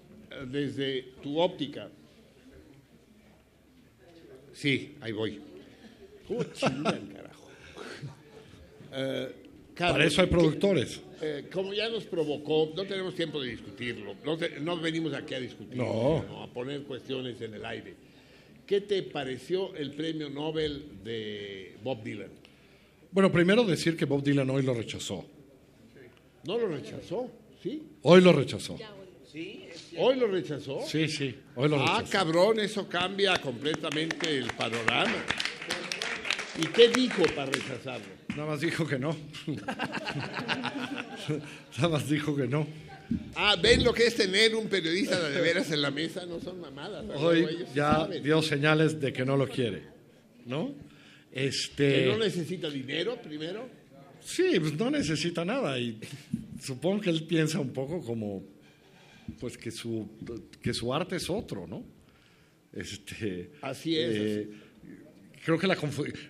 [0.47, 1.89] desde tu óptica.
[4.53, 5.39] Sí, ahí voy.
[6.27, 7.13] ¿Cómo chingan,
[8.91, 9.35] Eh,
[9.77, 11.01] Para eso hay productores.
[11.21, 14.15] Eh, como ya nos provocó, no tenemos tiempo de discutirlo.
[14.61, 16.43] No, venimos aquí a discutirlo, no.
[16.43, 17.95] a poner cuestiones en el aire.
[18.65, 22.29] ¿Qué te pareció el premio Nobel de Bob Dylan?
[23.11, 25.25] Bueno, primero decir que Bob Dylan hoy lo rechazó.
[26.43, 27.31] ¿No lo rechazó?
[27.63, 27.83] ¿Sí?
[28.03, 28.77] Hoy lo rechazó.
[29.97, 30.81] ¿Hoy lo rechazó?
[30.85, 31.97] Sí, sí, hoy lo rechazó.
[31.97, 35.23] Ah, cabrón, eso cambia completamente el panorama.
[36.59, 38.16] ¿Y qué dijo para rechazarlo?
[38.37, 39.17] Nada más dijo que no.
[41.77, 42.67] Nada más dijo que no.
[43.33, 46.23] Ah, ¿ven lo que es tener un periodista de veras en la mesa?
[46.27, 47.03] No son mamadas.
[47.15, 49.81] Hoy ya dio señales de que no lo quiere,
[50.45, 50.75] ¿no?
[51.31, 53.67] Este, ¿Que no necesita dinero primero?
[54.21, 55.97] Sí, pues no necesita nada y
[56.61, 58.43] supongo que él piensa un poco como
[59.39, 60.07] pues que su,
[60.61, 61.83] que su arte es otro, ¿no?
[62.71, 64.15] Este, así es.
[64.15, 64.49] Eh,
[65.47, 65.77] creo que la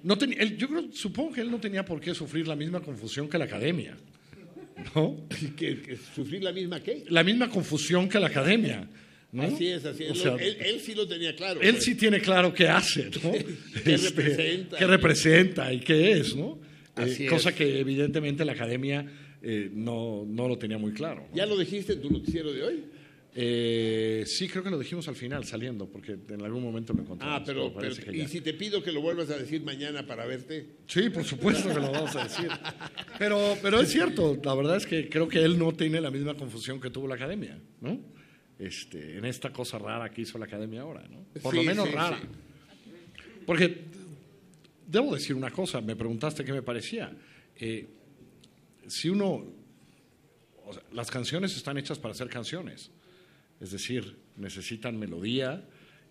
[0.03, 3.39] no yo creo, supongo que él no tenía por qué sufrir la misma confusión que
[3.39, 3.97] la academia.
[4.93, 5.27] ¿No?
[5.57, 7.03] ¿Que, sufrir la misma qué?
[7.09, 8.87] La misma confusión que la academia.
[9.39, 10.23] Así es, así es.
[10.23, 11.59] él, sí lo tenía claro.
[11.61, 11.83] Él pues.
[11.83, 13.31] sí tiene claro qué hace, ¿no?
[13.83, 14.77] ¿Qué, este, representa?
[14.77, 16.59] qué representa y qué es, ¿no?
[16.97, 19.03] Eh, cosa que evidentemente la academia
[19.41, 21.27] eh, no, no, lo tenía muy claro.
[21.33, 22.83] ¿Ya lo dijiste en tu noticiero de hoy?
[23.40, 27.40] Eh, sí, creo que lo dijimos al final, saliendo, porque en algún momento lo encontramos.
[27.40, 27.72] Ah, pero,
[28.11, 30.66] ¿y si te pido que lo vuelvas a decir mañana para verte?
[30.88, 32.49] Sí, por supuesto que lo vamos a decir.
[33.19, 36.33] Pero, pero es cierto, la verdad es que creo que él no tiene la misma
[36.33, 37.99] confusión que tuvo la academia, ¿no?
[38.57, 41.24] Este, en esta cosa rara que hizo la academia ahora, ¿no?
[41.40, 42.19] Por lo menos rara.
[43.45, 43.82] Porque
[44.88, 47.16] debo decir una cosa, me preguntaste qué me parecía.
[47.56, 47.88] Eh,
[48.88, 49.45] si uno,
[50.91, 52.90] las canciones están hechas para ser canciones,
[53.60, 55.64] es decir, necesitan melodía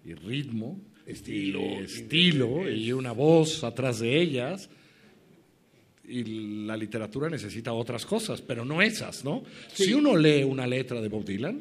[0.05, 4.69] y ritmo, estilo, y estilo y una voz atrás de ellas.
[6.09, 9.43] y la literatura necesita otras cosas, pero no esas, ¿no?
[9.73, 11.61] Si uno lee una letra de Bob Dylan,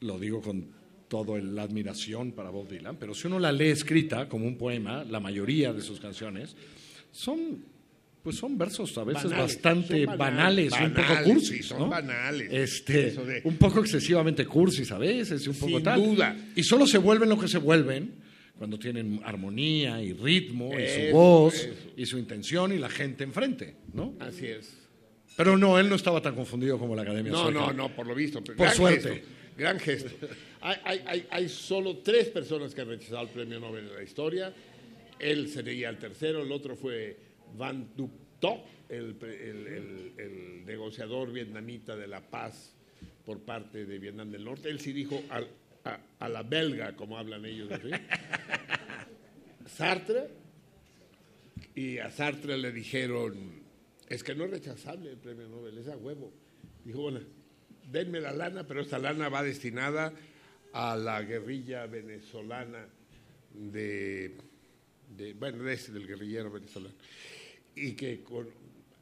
[0.00, 0.66] lo digo con
[1.08, 5.02] toda la admiración para Bob Dylan, pero si uno la lee escrita como un poema,
[5.02, 6.54] la mayoría de sus canciones
[7.10, 7.64] son
[8.28, 12.52] pues son versos a veces bastante banales, un poco cursis, son banales.
[12.52, 16.04] Este, un poco excesivamente cursis a veces, un poco Sin tal.
[16.04, 16.36] duda.
[16.54, 18.16] Y solo se vuelven lo que se vuelven
[18.58, 21.72] cuando tienen armonía y ritmo y su voz eso.
[21.96, 24.14] y su intención y la gente enfrente, ¿no?
[24.20, 24.76] Así es.
[25.34, 27.58] Pero no, él no estaba tan confundido como la Academia No, Sueca.
[27.58, 28.44] no, no, por lo visto.
[28.44, 29.08] Por gran suerte.
[29.08, 30.10] gesto, gran gesto.
[30.60, 34.02] Hay, hay, hay, hay solo tres personas que han rechazado el premio Nobel en la
[34.02, 34.52] historia.
[35.18, 38.10] Él sería el tercero, el otro fue Van Duc
[38.40, 42.74] Tho, el, negociador vietnamita de la paz
[43.24, 44.68] por parte de Vietnam del Norte.
[44.68, 47.90] Él sí dijo a, la belga, como hablan ellos así.
[49.66, 50.28] Sartre,
[51.74, 53.62] y a Sartre le dijeron,
[54.08, 56.32] es que no es rechazable el premio Nobel, es a huevo.
[56.84, 57.20] Dijo, bueno,
[57.90, 60.12] denme la lana, pero esta lana va destinada
[60.72, 62.86] a la guerrilla venezolana
[63.52, 64.36] de,
[65.16, 66.94] de bueno, ese, del guerrillero venezolano.
[67.86, 68.48] Y que con,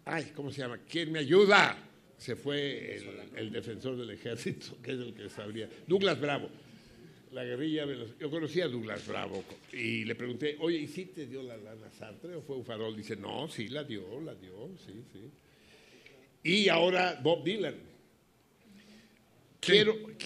[0.05, 0.79] ay, ¿cómo se llama?
[0.89, 1.77] ¿Quién me ayuda?
[2.19, 3.05] Se fue el,
[3.37, 6.49] el defensor del ejército, que es el que sabría, Douglas Bravo.
[7.33, 7.85] La guerrilla,
[8.19, 11.91] yo conocí a Douglas Bravo y le pregunté, oye, ¿y si te dio la lana
[11.91, 12.97] Sartre o fue un farol?
[12.97, 15.21] Dice, no, sí la dio, la dio, sí, sí.
[16.45, 17.75] Y ahora Bob Dylan.
[19.61, 20.17] Quiero, qu-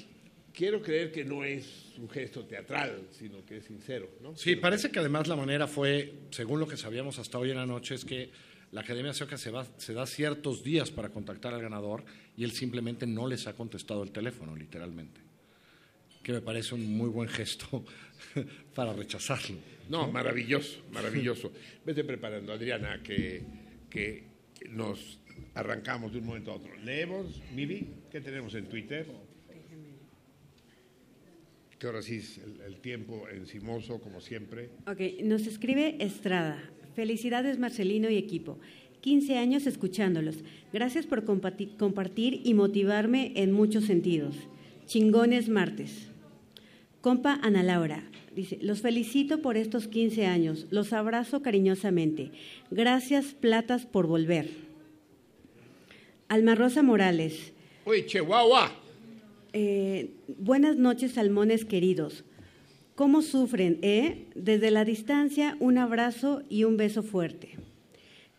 [0.60, 1.64] quiero creer que no es
[1.96, 4.36] un gesto teatral, sino que es sincero, ¿no?
[4.36, 7.64] Sí, parece que además la manera fue, según lo que sabíamos hasta hoy en la
[7.64, 8.28] noche, es que
[8.70, 12.04] la Academia Sueca se, va- se da ciertos días para contactar al ganador
[12.36, 15.22] y él simplemente no les ha contestado el teléfono, literalmente.
[16.22, 17.82] Que me parece un muy buen gesto
[18.74, 19.56] para rechazarlo.
[19.88, 21.50] No, maravilloso, maravilloso.
[21.86, 23.42] Vete preparando, Adriana, que,
[23.88, 24.24] que
[24.68, 25.18] nos
[25.54, 26.76] arrancamos de un momento a otro.
[26.84, 29.06] Leemos, Miri, ¿qué tenemos en Twitter?
[31.80, 34.68] Que ahora sí es el, el tiempo encimoso, como siempre.
[34.86, 36.62] Ok, nos escribe Estrada.
[36.94, 38.58] Felicidades Marcelino y equipo.
[39.00, 40.36] 15 años escuchándolos.
[40.72, 44.36] Gracias por compartir y motivarme en muchos sentidos.
[44.86, 46.08] Chingones martes.
[47.00, 48.04] Compa Ana Laura.
[48.34, 50.66] Dice, los felicito por estos 15 años.
[50.70, 52.30] Los abrazo cariñosamente.
[52.70, 54.50] Gracias Platas por volver.
[56.28, 57.52] Alma Rosa Morales.
[57.84, 58.79] Uy, Chihuahua.
[59.52, 62.24] Eh, buenas noches, salmones queridos.
[62.94, 64.26] ¿Cómo sufren, eh?
[64.34, 67.56] Desde la distancia, un abrazo y un beso fuerte.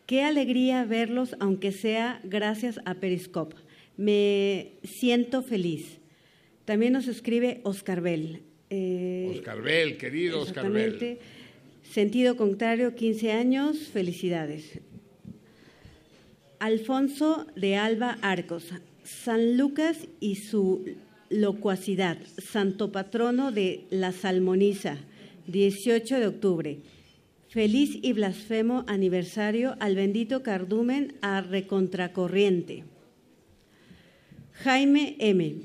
[0.05, 3.55] Qué alegría verlos, aunque sea gracias a Periscope.
[3.97, 5.99] Me siento feliz.
[6.65, 8.43] También nos escribe Oscar Bell.
[8.69, 11.17] Eh, Oscar Bell, querido Oscar Bell.
[11.83, 14.79] Sentido contrario, 15 años, felicidades.
[16.59, 18.71] Alfonso de Alba Arcos,
[19.03, 20.85] San Lucas y su
[21.29, 24.97] locuacidad, santo patrono de la salmoniza,
[25.47, 26.77] 18 de octubre.
[27.49, 32.85] Feliz y blasfemo aniversario al bendito cardumen a recontracorriente.
[34.63, 35.55] Jaime M.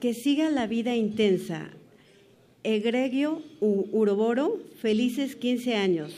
[0.00, 1.70] Que siga la vida intensa.
[2.62, 6.12] Egregio U- Uroboro, felices 15 años.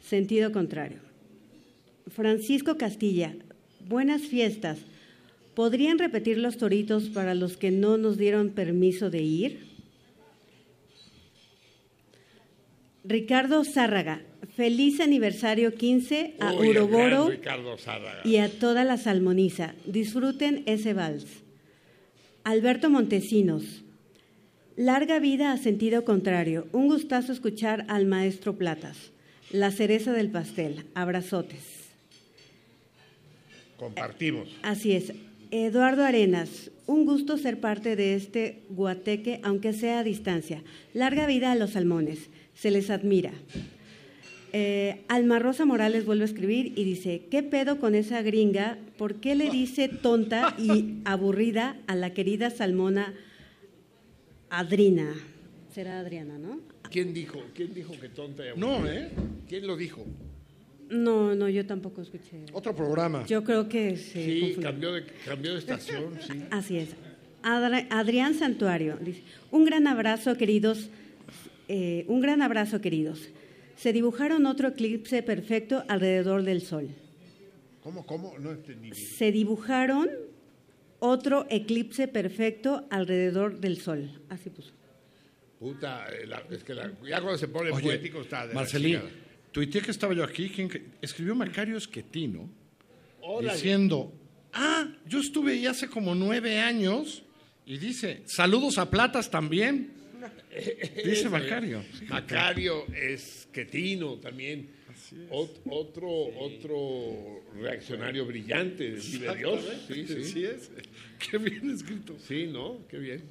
[0.00, 0.98] Sentido contrario.
[2.08, 3.34] Francisco Castilla,
[3.88, 4.78] buenas fiestas.
[5.58, 9.66] ¿Podrían repetir los toritos para los que no nos dieron permiso de ir?
[13.02, 14.22] Ricardo Zárraga,
[14.54, 17.30] feliz aniversario 15 a Uy, Uroboro
[18.22, 19.74] y a toda la salmoniza.
[19.84, 21.26] Disfruten ese vals.
[22.44, 23.82] Alberto Montesinos.
[24.76, 26.68] Larga vida a sentido contrario.
[26.70, 29.10] Un gustazo escuchar al maestro Platas.
[29.50, 30.84] La cereza del pastel.
[30.94, 31.88] Abrazotes.
[33.76, 34.48] Compartimos.
[34.62, 35.12] Así es.
[35.50, 36.70] Eduardo Arenas.
[36.86, 40.62] Un gusto ser parte de este guateque, aunque sea a distancia.
[40.94, 42.30] Larga vida a los salmones.
[42.54, 43.32] Se les admira.
[44.52, 48.78] Eh, Alma Rosa Morales vuelve a escribir y dice, ¿qué pedo con esa gringa?
[48.96, 53.14] ¿Por qué le dice tonta y aburrida a la querida salmona
[54.48, 55.14] Adrina?
[55.74, 56.60] Será Adriana, ¿no?
[56.90, 58.94] ¿Quién dijo, quién dijo que tonta y No, aburrida?
[59.00, 59.10] ¿eh?
[59.46, 60.04] ¿Quién lo dijo?
[60.90, 62.44] No, no, yo tampoco escuché.
[62.52, 63.24] Otro programa.
[63.26, 66.42] Yo creo que se Sí, cambió de, cambió de estación, sí.
[66.50, 66.90] Así es.
[67.42, 70.88] Adra- Adrián Santuario dice, un gran abrazo, queridos,
[71.68, 73.28] eh, un gran abrazo, queridos.
[73.76, 76.88] Se dibujaron otro eclipse perfecto alrededor del Sol.
[77.82, 78.34] ¿Cómo, cómo?
[78.38, 78.94] No entendí bien.
[78.94, 80.08] Se dibujaron
[81.00, 84.10] otro eclipse perfecto alrededor del Sol.
[84.30, 84.72] Así puso.
[85.60, 89.00] Puta, eh, la- es que la- ya cuando se pone Oye, poético está de Marcelín.
[89.52, 90.50] Tuiteé que estaba yo aquí,
[91.00, 92.48] escribió Macario Esquetino
[93.40, 94.12] diciendo,
[94.52, 97.22] ah, yo estuve ahí hace como nueve años
[97.66, 99.92] y dice, saludos a Platas también.
[101.04, 101.84] Dice Macario.
[102.08, 104.70] Macario Esquetino también.
[105.30, 109.64] otro, otro reaccionario brillante de Dios.
[109.86, 110.24] Sí, sí.
[110.24, 110.70] sí es.
[111.30, 112.16] Qué bien escrito.
[112.26, 112.78] Sí, ¿no?
[112.88, 113.22] Qué bien.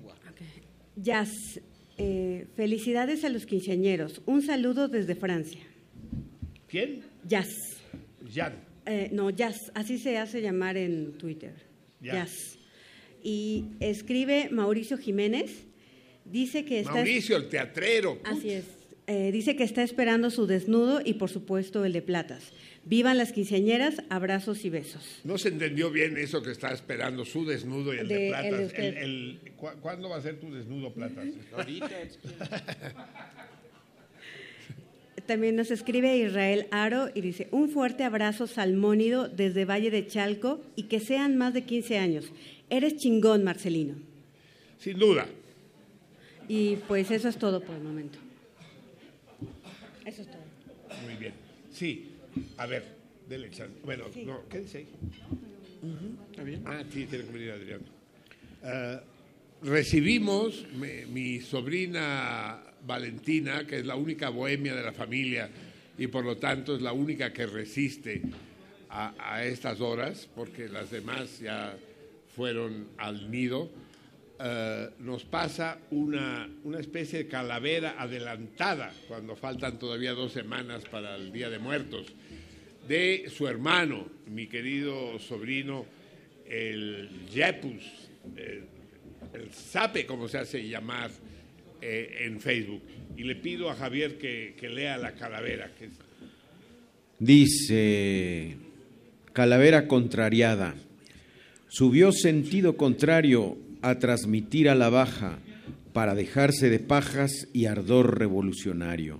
[0.95, 1.59] Jazz.
[1.97, 4.21] Eh, felicidades a los quinceañeros.
[4.27, 5.61] Un saludo desde Francia.
[6.67, 7.03] ¿Quién?
[7.25, 7.77] Jazz.
[8.33, 8.53] Jazz.
[8.85, 9.71] Eh, no, Jazz.
[9.73, 11.53] Así se hace llamar en Twitter.
[12.01, 12.57] Jazz.
[13.23, 15.65] Y escribe Mauricio Jiménez.
[16.25, 16.93] Dice que está.
[16.93, 18.19] Mauricio, el teatrero.
[18.23, 18.65] Así es.
[19.09, 22.51] Eh, dice que está esperando su desnudo y, por supuesto, el de platas.
[22.83, 25.21] Vivan las quinceañeras, abrazos y besos.
[25.23, 28.73] No se entendió bien eso que está esperando, su desnudo y el de, platas.
[29.81, 31.25] ¿Cuándo va a ser tu desnudo, platas?
[31.53, 31.89] Ahorita.
[35.27, 40.61] También nos escribe Israel Aro y dice, un fuerte abrazo salmónido desde Valle de Chalco
[40.75, 42.31] y que sean más de 15 años.
[42.69, 43.95] Eres chingón, Marcelino.
[44.79, 45.27] Sin duda.
[46.47, 48.17] Y pues eso es todo por el momento.
[50.05, 50.41] Eso es todo.
[51.03, 51.33] Muy bien.
[51.71, 52.07] Sí,
[52.57, 52.85] a ver,
[53.27, 53.49] dele
[53.83, 54.87] Bueno, no, ¿qué dice ahí?
[56.31, 56.63] ¿Está bien?
[56.65, 57.81] Ah, sí, tiene que venir Adrián.
[58.63, 59.01] Ah,
[59.61, 65.49] recibimos mi, sobrina Valentina, que es la única bohemia de la familia
[65.97, 68.21] y por lo tanto es la única que resiste
[68.89, 71.77] a, estas horas, porque las demás ya
[72.35, 73.69] fueron al nido.
[74.39, 81.15] Eh, nos pasa una, una, especie de calavera adelantada, cuando faltan todavía dos semanas para
[81.15, 82.07] el Día de Muertos,
[82.87, 85.85] de su hermano, mi querido sobrino,
[86.45, 87.83] el Yepus,
[88.35, 88.63] el,
[89.51, 91.11] Sape, como se hace llamar
[91.81, 92.81] eh, en Facebook.
[93.15, 95.71] Y le pido a Javier que, que lea la calavera.
[95.77, 95.89] Que
[97.19, 98.57] Dice,
[99.33, 100.75] calavera contrariada,
[101.67, 105.39] subió sentido contrario a transmitir a la baja
[105.93, 109.19] para dejarse de pajas y ardor revolucionario.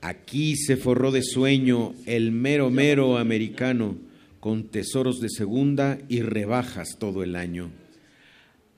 [0.00, 3.96] Aquí se forró de sueño el mero mero americano
[4.38, 7.72] con tesoros de segunda y rebajas todo el año.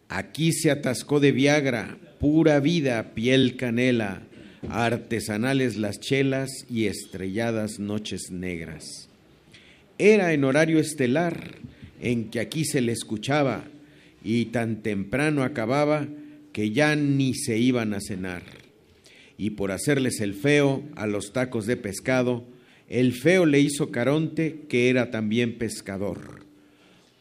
[0.09, 4.23] Aquí se atascó de Viagra, pura vida, piel canela,
[4.69, 9.09] artesanales las chelas y estrelladas noches negras.
[9.99, 11.57] Era en horario estelar
[12.01, 13.65] en que aquí se le escuchaba
[14.25, 16.09] y tan temprano acababa
[16.53, 18.43] que ya ni se iban a cenar.
[19.37, 22.45] Y por hacerles el feo a los tacos de pescado,
[22.89, 26.48] el feo le hizo Caronte, que era también pescador.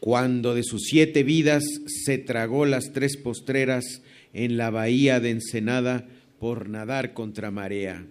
[0.00, 4.02] Cuando de sus siete vidas se tragó las tres postreras
[4.32, 6.06] en la bahía de Ensenada
[6.38, 8.06] por nadar contra marea.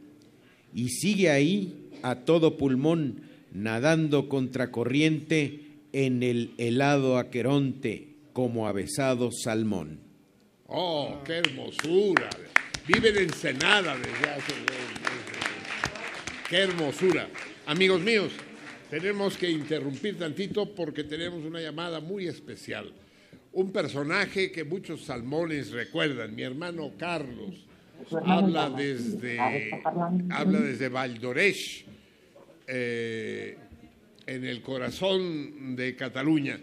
[0.74, 3.22] Y sigue ahí a todo pulmón,
[3.54, 5.62] nadando contra corriente
[5.94, 10.00] en el helado Aqueronte, como avesado salmón.
[10.68, 12.30] Oh, qué hermosura.
[12.86, 14.54] Vive de Ensenada desde hace...
[16.50, 17.28] Qué hermosura.
[17.66, 18.32] Amigos míos,
[18.90, 22.92] tenemos que interrumpir tantito porque tenemos una llamada muy especial.
[23.54, 27.56] Un personaje que muchos salmones recuerdan, mi hermano Carlos,
[28.24, 29.40] habla desde,
[30.30, 31.86] habla desde Valdoresh,
[32.68, 33.58] eh,
[34.26, 36.60] en el corazón de Cataluña.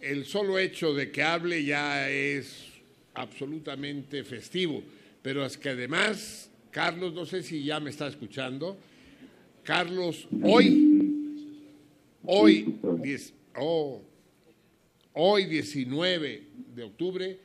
[0.00, 2.66] El solo hecho de que hable ya es
[3.14, 4.82] absolutamente festivo,
[5.22, 8.76] pero es que además, Carlos, no sé si ya me está escuchando,
[9.62, 11.01] Carlos, hoy,
[12.24, 12.78] hoy,
[13.56, 14.02] oh,
[15.14, 16.42] hoy 19
[16.74, 17.38] de octubre,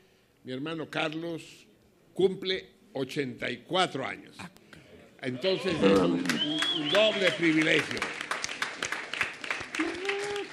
[0.44, 1.68] mi hermano Carlos
[2.14, 4.38] cumple 84 años.
[5.22, 8.00] Entonces es un doble privilegio.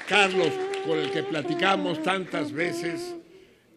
[0.08, 0.50] Carlos,
[0.86, 3.14] con el que platicamos tantas veces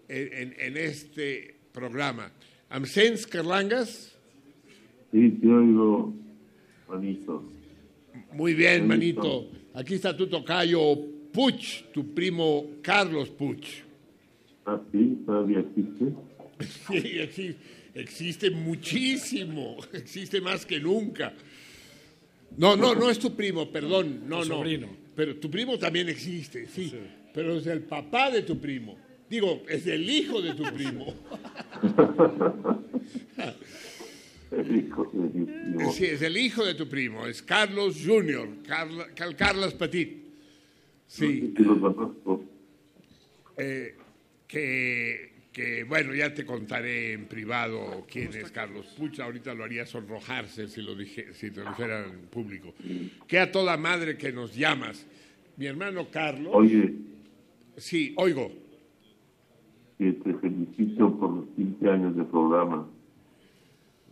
[0.09, 2.32] en, este programa.
[2.69, 4.17] ¿Amsens Carlangas?
[5.11, 6.14] Sí, te oigo,
[6.90, 7.43] manito.
[8.34, 9.48] Muy bien, manito.
[9.77, 10.97] Aquí está tu tocayo
[11.31, 13.83] Puch, tu primo Carlos Puch.
[14.65, 15.19] ¿Ah, sí?
[15.23, 16.14] ¿Todavía existe?
[16.88, 17.57] Sí, existe,
[17.93, 21.31] existe muchísimo, existe más que nunca.
[22.57, 24.45] No, no, no es tu primo, perdón, no, no.
[24.45, 24.88] Sobrino.
[25.15, 26.91] Pero tu primo también existe, sí,
[27.31, 28.97] Pero es el papá de tu primo.
[29.30, 31.14] Digo, es el hijo de tu primo.
[34.51, 35.92] El hijo de tu primo.
[35.92, 37.27] Sí, es el hijo de tu primo.
[37.27, 38.48] Es Carlos Junior,
[39.38, 40.27] Carlos Petit.
[41.08, 41.53] Sí.
[43.58, 43.95] Eh,
[44.48, 49.85] que, que bueno, ya te contaré en privado quién es Carlos Puch, ahorita lo haría
[49.85, 52.74] sonrojarse si lo dije, si te lo dijera en público.
[53.27, 55.08] Que a toda madre que nos llamas.
[55.56, 56.51] Mi hermano Carlos.
[56.53, 56.93] Oye.
[57.77, 58.51] Sí, oigo.
[59.98, 62.88] Que te felicito por los 15 años de programa.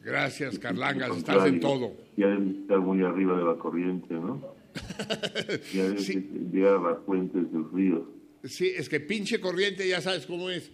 [0.05, 1.97] Gracias, Carlangas, estás en todo.
[2.15, 4.39] Ya debes estar muy arriba de la corriente, ¿no?
[5.73, 6.07] ya debes
[6.53, 8.07] llegar a las fuentes del río.
[8.43, 10.71] Sí, es que pinche corriente ya sabes cómo es.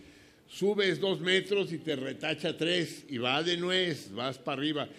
[0.48, 4.90] Subes dos metros y te retacha tres y va de nuez, vas para arriba.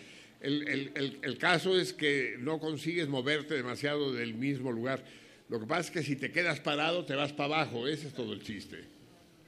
[0.41, 5.05] El, el, el, caso es que no consigues moverte demasiado del mismo lugar.
[5.51, 8.15] Lo que pasa es que si te quedas parado te vas para abajo, ese es
[8.15, 8.79] todo el chiste.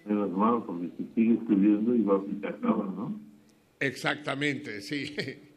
[0.04, 3.33] En las manos, porque si sigues subiendo y vas y te acabas, ¿no?
[3.84, 5.14] Exactamente, sí.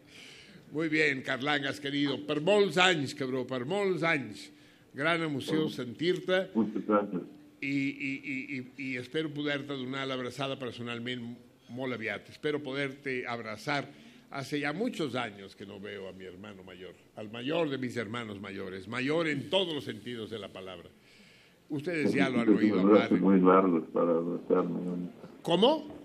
[0.72, 2.17] Muy bien, Carlangas, querido.
[2.27, 4.49] Per molts anys, cabró, per molts anys.
[4.97, 6.49] Gran emoció sentir-te.
[6.56, 7.22] Muchas gracias.
[7.61, 8.11] I, i,
[8.57, 11.23] i, i espero poder-te donar l'abraçada personalment
[11.73, 12.27] molt aviat.
[12.35, 13.88] Espero poderte abrazar.
[14.30, 17.95] Hace ya muchos años que no veo a mi hermano mayor, al mayor de mis
[17.95, 20.89] hermanos mayores, mayor en todos los sentidos de la palabra.
[21.69, 23.11] Ustedes ya lo han oído hablar.
[23.14, 25.09] muy largos para abrazarme.
[25.41, 25.97] ¿Cómo?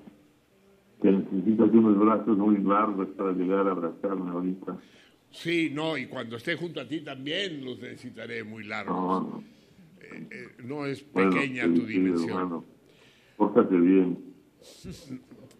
[1.02, 4.78] Que necesitas unos brazos muy largos para llegar a abrazarme ahorita.
[5.30, 8.94] Sí, no, y cuando esté junto a ti también los necesitaré muy largos.
[8.94, 9.44] No, no.
[10.00, 12.28] Eh, eh, no es pequeña bueno, tu sí, dimensión.
[12.30, 12.64] hermano.
[13.36, 14.18] Pórtate bien.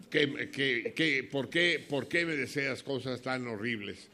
[0.09, 4.09] ¿Qué, qué, qué, por, qué, ¿Por qué me deseas cosas tan horribles?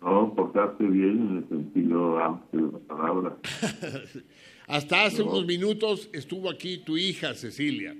[0.00, 3.36] No, portarte bien en el sentido amplio de la palabra.
[4.68, 5.30] Hasta hace No.
[5.30, 7.96] unos minutos estuvo aquí tu hija Cecilia.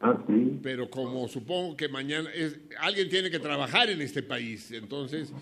[0.00, 0.58] Ah, sí.
[0.62, 5.32] Pero como supongo que mañana es, alguien tiene que trabajar en este país, entonces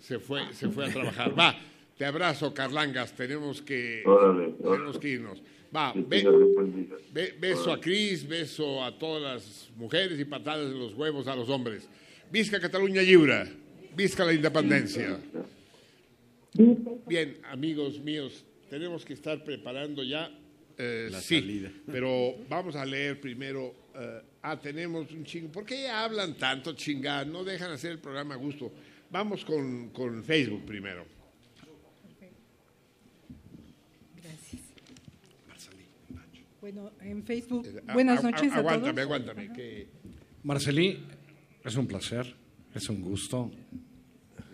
[0.00, 1.38] se fue, se fue a trabajar.
[1.38, 1.58] Va,
[1.96, 3.12] te abrazo, Carlangas.
[3.14, 5.42] Tenemos que, Órale, tenemos que irnos.
[5.74, 6.30] Va, día.
[7.12, 11.36] Be- beso a Cris, beso a todas las mujeres y patadas de los huevos a
[11.36, 11.86] los hombres.
[12.32, 13.44] Visca Cataluña Lliure,
[13.94, 15.18] visca la independencia.
[17.06, 20.30] Bien, amigos míos, tenemos que estar preparando ya.
[20.78, 21.70] eh, La sí, salida.
[21.90, 23.74] pero vamos a leer primero.
[23.98, 25.50] Eh, ah, tenemos un chingo.
[25.50, 27.24] ¿Por qué hablan tanto chingada?
[27.24, 28.72] No dejan hacer el programa a gusto.
[29.10, 31.04] Vamos con, con Facebook primero.
[34.22, 34.62] Gracias.
[36.60, 37.66] Bueno, en Facebook.
[37.86, 39.04] Ah, Buenas noches a Aguántame, todos.
[39.04, 39.52] aguántame.
[39.52, 39.88] que-
[40.42, 40.98] Marcelí,
[41.64, 42.34] es un placer,
[42.74, 43.50] es un gusto.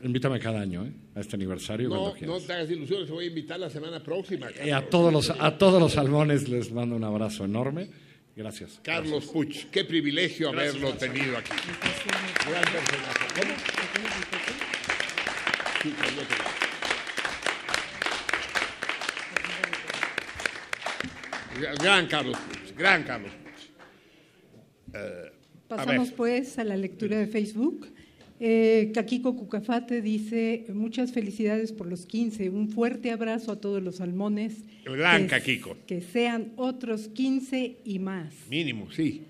[0.03, 0.93] Invítame cada año ¿eh?
[1.15, 4.49] a este aniversario No, cuando no te hagas ilusiones, voy a invitar la semana próxima.
[4.65, 7.89] Y a todos los a todos los salmones les mando un abrazo enorme.
[8.37, 8.81] Gracias.
[8.83, 11.13] Carlos Puch, qué privilegio Gracias, haberlo Marcelo.
[11.13, 11.51] tenido aquí.
[12.51, 13.27] Gran personaje.
[13.41, 13.55] ¿Cómo?
[15.83, 16.25] Sí, Carlos.
[21.81, 24.95] Gran Carlos Puch, gran Carlos Puch.
[24.95, 25.33] Eh,
[25.69, 27.94] Pasamos pues a la lectura de Facebook.
[28.47, 33.97] Eh, Kakiko Cucafate dice, muchas felicidades por los 15, un fuerte abrazo a todos los
[33.97, 34.65] salmones.
[34.85, 35.79] Gran que, Kakiko.
[35.87, 38.35] Que sean otros 15 y más.
[38.51, 39.23] mínimo, sí.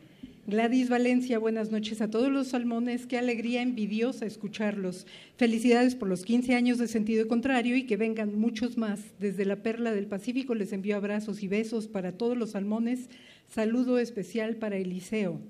[0.48, 3.06] Gladys Valencia, buenas noches a todos los salmones.
[3.06, 5.06] Qué alegría envidiosa escucharlos.
[5.36, 9.00] Felicidades por los 15 años de sentido contrario y que vengan muchos más.
[9.20, 13.08] Desde la Perla del Pacífico les envío abrazos y besos para todos los salmones.
[13.48, 15.40] Saludo especial para Eliseo.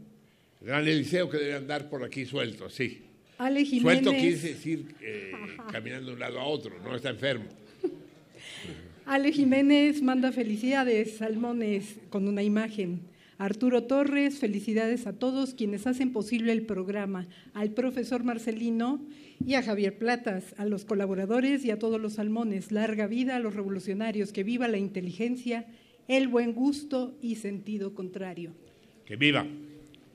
[0.61, 3.05] Gran Eliseo que debe andar por aquí suelto, sí.
[3.39, 4.03] Ale Jiménez.
[4.05, 5.33] Suelto quise decir eh,
[5.73, 7.47] caminando de un lado a otro, no está enfermo.
[9.07, 13.01] Ale Jiménez manda felicidades, salmones, con una imagen.
[13.37, 19.05] Arturo Torres, felicidades a todos quienes hacen posible el programa, al profesor Marcelino
[19.45, 22.71] y a Javier Platas, a los colaboradores y a todos los salmones.
[22.71, 25.67] Larga vida a los revolucionarios, que viva la inteligencia,
[26.07, 28.53] el buen gusto y sentido contrario.
[29.05, 29.45] Que viva.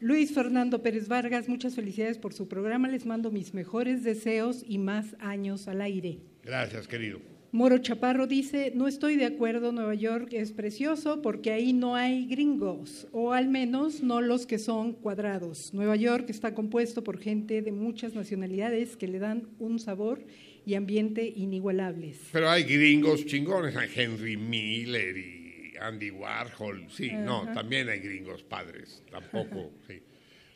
[0.02, 2.88] Luis Fernando Pérez Vargas, muchas felicidades por su programa.
[2.88, 6.20] Les mando mis mejores deseos y más años al aire.
[6.42, 7.20] Gracias, querido.
[7.52, 12.28] Moro Chaparro dice, no estoy de acuerdo, Nueva York es precioso porque ahí no hay
[12.28, 15.74] gringos, o al menos no los que son cuadrados.
[15.74, 20.24] Nueva York está compuesto por gente de muchas nacionalidades que le dan un sabor
[20.66, 22.20] y ambiente inigualables.
[22.32, 25.39] Pero hay gringos chingones, hay Henry Miller y
[25.80, 26.88] Andy Warhol.
[26.90, 29.72] Sí, no, también hay gringos padres, tampoco.
[29.88, 30.02] Sí.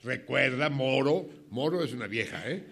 [0.03, 2.63] Recuerda, Moro, Moro es una vieja, ¿eh?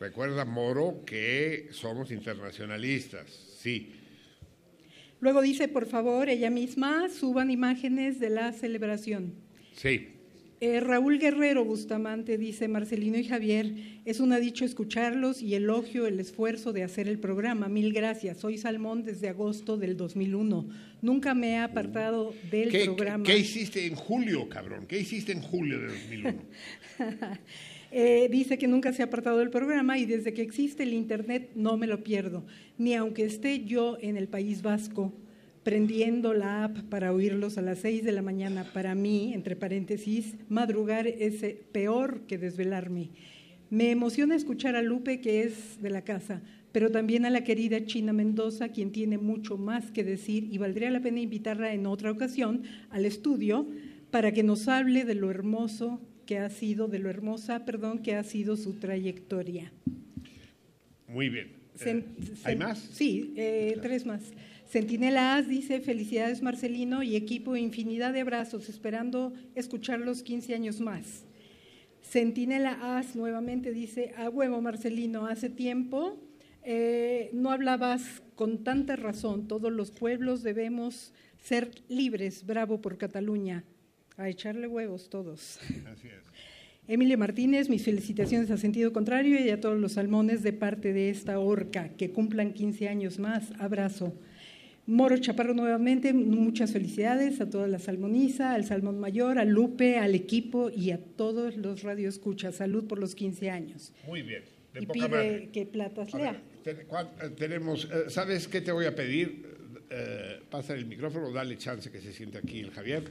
[0.00, 3.94] Recuerda, Moro, que somos internacionalistas, sí.
[5.20, 9.34] Luego dice, por favor, ella misma, suban imágenes de la celebración.
[9.74, 10.11] Sí.
[10.64, 13.74] Eh, Raúl Guerrero Bustamante dice, Marcelino y Javier,
[14.04, 17.68] es un dicho escucharlos y elogio el esfuerzo de hacer el programa.
[17.68, 18.36] Mil gracias.
[18.36, 20.68] Soy Salmón desde agosto del 2001.
[21.00, 23.24] Nunca me he apartado del programa.
[23.24, 24.86] ¿Qué hiciste en julio, cabrón?
[24.86, 26.34] ¿Qué hiciste en julio del 2001?
[27.94, 31.50] Eh, dice que nunca se ha apartado del programa y desde que existe el Internet
[31.54, 32.42] no me lo pierdo,
[32.78, 35.12] ni aunque esté yo en el País Vasco
[35.62, 38.64] prendiendo la app para oírlos a las 6 de la mañana.
[38.72, 43.10] Para mí, entre paréntesis, madrugar es eh, peor que desvelarme.
[43.70, 46.42] Me emociona escuchar a Lupe, que es de la casa,
[46.72, 50.90] pero también a la querida China Mendoza, quien tiene mucho más que decir y valdría
[50.90, 53.66] la pena invitarla en otra ocasión al estudio
[54.10, 58.14] para que nos hable de lo hermoso que ha sido, de lo hermosa, perdón, que
[58.14, 59.72] ha sido su trayectoria.
[61.08, 61.62] Muy bien.
[61.84, 62.04] Eh,
[62.44, 62.78] ¿Hay más?
[62.78, 64.22] Sí, eh, tres más.
[64.72, 70.80] Centinela As dice, felicidades Marcelino y equipo, infinidad de abrazos, esperando escuchar los 15 años
[70.80, 71.26] más.
[72.02, 76.18] Centinela As nuevamente dice, a huevo Marcelino, hace tiempo
[76.62, 83.64] eh, no hablabas con tanta razón, todos los pueblos debemos ser libres, bravo por Cataluña,
[84.16, 85.58] a echarle huevos todos.
[85.92, 86.24] Así es.
[86.88, 91.10] Emilio Martínez, mis felicitaciones a sentido contrario y a todos los salmones de parte de
[91.10, 93.52] esta orca, que cumplan 15 años más.
[93.58, 94.14] Abrazo.
[94.86, 100.16] Moro Chaparro nuevamente, muchas felicidades a toda la salmoniza, al Salmón Mayor, a Lupe, al
[100.16, 102.56] equipo y a todos los radioescuchas.
[102.56, 103.92] Salud por los 15 años.
[104.06, 104.42] Muy bien.
[104.74, 106.42] y pide que Platas lea.
[106.64, 109.46] Eh, tenemos, eh, ¿sabes qué te voy a pedir?
[109.88, 113.04] Eh, pasa el micrófono, dale chance que se siente aquí el Javier.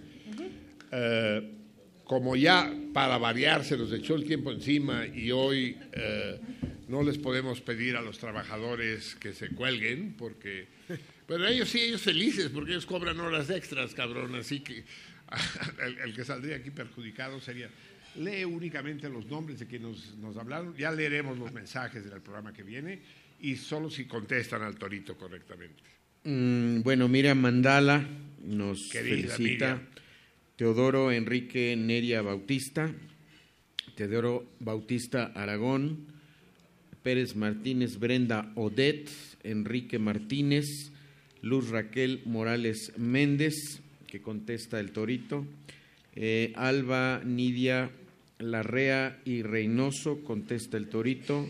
[2.04, 5.78] como ya para variar se nos echó el tiempo encima y hoy
[6.90, 10.68] no les podemos pedir a los trabajadores que se cuelguen porque
[11.32, 14.36] pero ellos sí, ellos felices, porque ellos cobran horas extras, cabrón.
[14.36, 14.84] Así que
[16.04, 17.70] el, que saldría aquí perjudicado sería.
[18.18, 20.76] Lee únicamente los nombres de quienes nos, hablaron.
[20.76, 23.00] Ya leeremos los mensajes del programa que viene
[23.40, 25.82] y solo si contestan al torito correctamente.
[26.26, 28.06] Mm, bueno, mira, Mandala
[28.44, 29.82] nos felicita.
[30.58, 32.92] Teodoro Enrique Neria Bautista.
[33.96, 36.08] Teodoro Bautista Aragón.
[37.02, 39.10] Pérez Martínez Brenda Odet.
[39.44, 40.92] Enrique Martínez.
[41.42, 45.46] Luz Raquel Morales Méndez, que contesta el Torito,
[46.16, 47.90] eh, Alba Nidia
[48.40, 51.48] Larrea y Reynoso, contesta el Torito,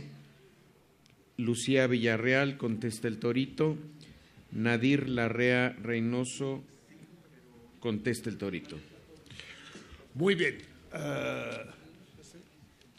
[1.38, 3.78] Lucía Villarreal, contesta el Torito,
[4.52, 6.64] Nadir Larrea Reynoso,
[7.80, 8.78] contesta el Torito.
[10.14, 10.58] Muy bien.
[10.94, 11.66] Eh,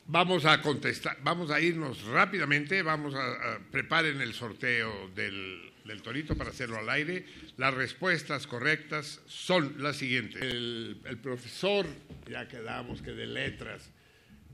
[0.06, 6.02] vamos a contestar, vamos a irnos rápidamente, vamos a, a preparen el sorteo del del
[6.02, 7.24] Torito para hacerlo al aire.
[7.56, 10.42] Las respuestas correctas son las siguientes.
[10.42, 11.86] El, profesor,
[12.28, 13.90] ya quedamos que de letras,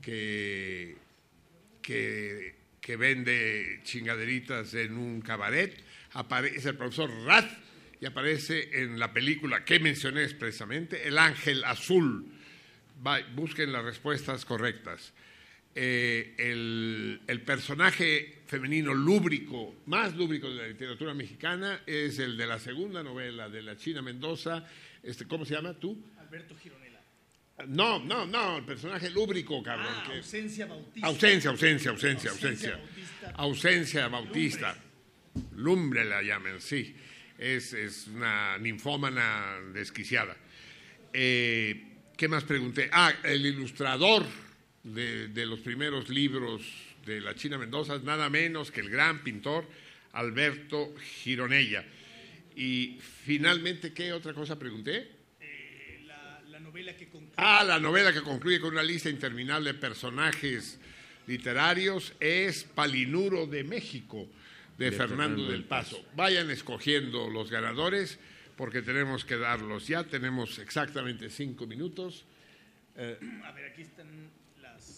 [0.01, 0.97] que,
[1.81, 2.55] que,
[2.97, 5.77] vende chingaderitas en un cabaret,
[6.13, 7.51] aparece el profesor Rath
[8.01, 12.25] y aparece en la película que mencioné expresamente, El Ángel Azul.
[13.35, 15.13] busquen las respuestas correctas.
[15.81, 16.35] Eh,
[17.25, 23.01] el, personaje femenino lúbrico, más lúbrico de la literatura mexicana, es el de la segunda
[23.01, 24.67] novela de la China Mendoza.
[25.01, 25.97] Este, ¿Cómo se llama tú?
[26.19, 26.99] Alberto Gironella.
[27.67, 29.87] No, no, no, el personaje lúbrico, cabrón.
[29.89, 31.07] Ah, ausencia Bautista.
[31.07, 32.79] Ausencia, ausencia, ausencia, ausencia.
[33.35, 34.75] Ausencia Bautista.
[35.55, 36.03] Lumbre.
[36.03, 36.93] la llaman, sí.
[37.37, 40.35] Es, es una ninfómana desquiciada.
[41.13, 41.85] Eh,
[42.17, 42.89] ¿Qué más pregunté?
[42.91, 44.25] Ah, el ilustrador
[44.93, 46.61] de, los primeros libros
[47.05, 49.65] de la China Mendoza, nada menos que el gran pintor
[50.13, 51.83] Alberto Gironella.
[52.55, 55.11] Y finalmente, ¿qué otra cosa pregunté?
[55.39, 57.33] Eh, la, novela que concluye.
[57.37, 60.79] Ah, la novela que concluye con una lista interminable de personajes
[61.27, 64.27] literarios es Palinuro de México,
[64.77, 66.03] de, Fernando, del Paso.
[66.15, 68.19] Vayan escogiendo los ganadores
[68.57, 70.03] porque tenemos que darlos ya.
[70.03, 72.25] Tenemos exactamente cinco minutos.
[72.97, 74.07] Eh, a ver, aquí están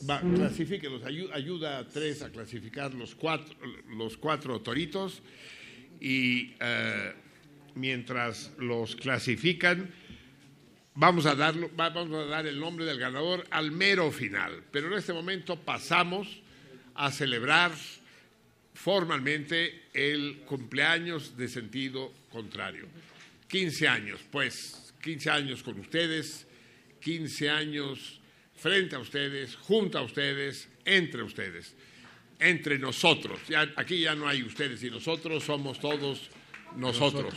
[0.10, 3.56] Va, clasifíquelos, ayuda a tres a clasificar los cuatro,
[3.96, 5.22] los cuatro toritos
[6.00, 7.14] y eh,
[7.76, 9.92] mientras los clasifican,
[10.96, 14.64] vamos a, darlo, vamos a dar el nombre del ganador al mero final.
[14.72, 16.42] Pero en este momento pasamos
[16.96, 17.72] a celebrar
[18.74, 22.88] formalmente el cumpleaños de sentido contrario.
[23.48, 26.48] 15 años, pues, 15 años con ustedes,
[27.02, 28.20] 15 años
[28.62, 31.76] frente a ustedes, junto a ustedes, entre ustedes,
[32.40, 33.40] entre nosotros.
[33.50, 36.30] Ya, aquí ya no hay ustedes y nosotros, somos todos
[36.76, 37.34] nosotros.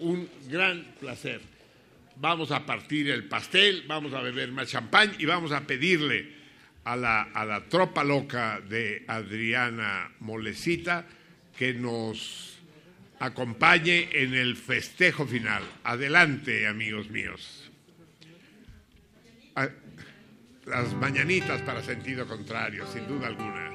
[0.00, 1.40] Un gran placer.
[2.16, 6.34] vamos a partir el pastel, vamos a beber más champán y vamos a pedirle
[6.84, 11.06] a la, a la tropa loca de Adriana Molecita
[11.56, 12.58] que nos
[13.20, 15.62] acompañe en el festejo final.
[15.84, 17.70] Adelante, amigos míos.
[19.54, 19.70] Ah,
[20.66, 23.70] las mañanitas para sentido contrario, sin duda alguna.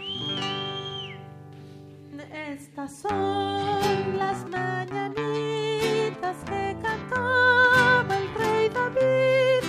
[2.34, 9.64] Estas son las mañanitas que cantaba el rey David.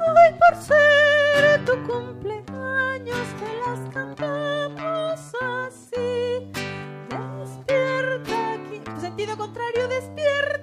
[0.00, 6.50] Hoy por ser tu cumpleaños te las cantamos así.
[7.38, 10.61] Despierta sentido contrario, despierta.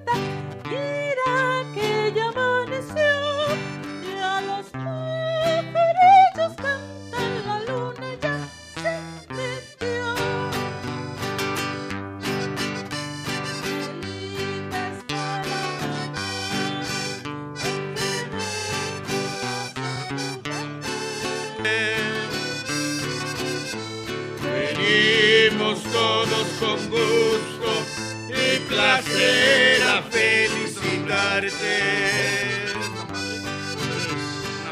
[29.10, 31.80] Y placer a felicitarte.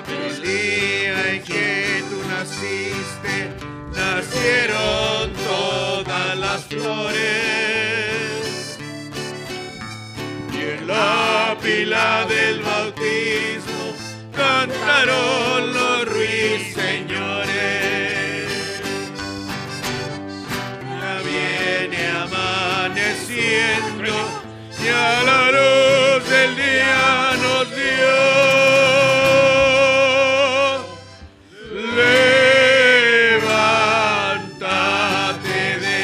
[0.07, 3.35] El día en que tú naciste,
[3.95, 7.25] nacieron todas las flores.
[10.53, 13.93] Y en la pila del bautismo
[14.35, 17.56] cantaron los ruiseñores.
[24.83, 28.15] Y a la luz del día nos dio.
[34.57, 36.01] Levántate de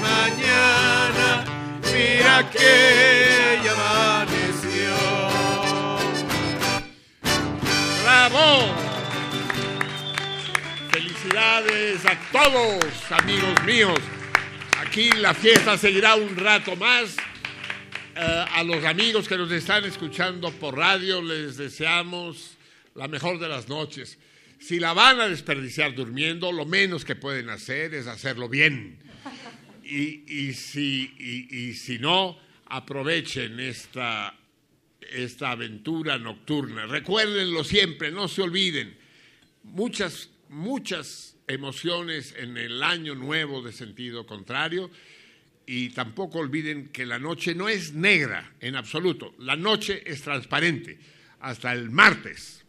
[0.00, 1.28] mañana,
[1.92, 4.96] mira que ya amaneció.
[8.02, 8.46] ¡Bravo!
[10.90, 14.00] Felicidades a todos, amigos míos.
[14.96, 17.14] Aquí la fiesta seguirá un rato más.
[18.16, 22.56] Eh, a los amigos que nos están escuchando por radio les deseamos
[22.94, 24.16] la mejor de las noches.
[24.58, 28.96] Si la van a desperdiciar durmiendo, lo menos que pueden hacer es hacerlo bien.
[29.84, 34.34] Y, y si, y- y si no, aprovechen esta,
[35.12, 36.86] esta aventura nocturna.
[36.86, 38.96] Recuérdenlo siempre, no se olviden.
[39.62, 44.90] Muchas, muchas emociones en el año nuevo de sentido contrario.
[45.66, 49.34] Y tampoco olviden que la noche no es negra en absoluto.
[49.38, 50.98] La noche es transparente.
[51.40, 52.64] Hasta el martes.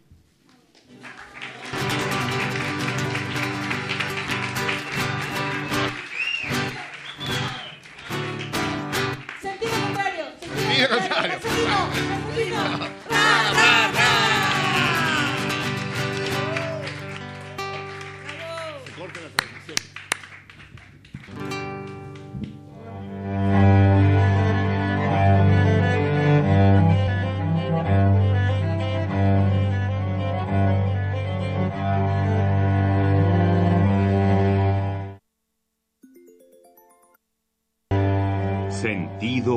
[9.42, 10.26] Sentido contrario.
[10.40, 11.40] Sentido contrario.
[11.40, 11.94] Sentido,
[12.34, 13.94] sentido.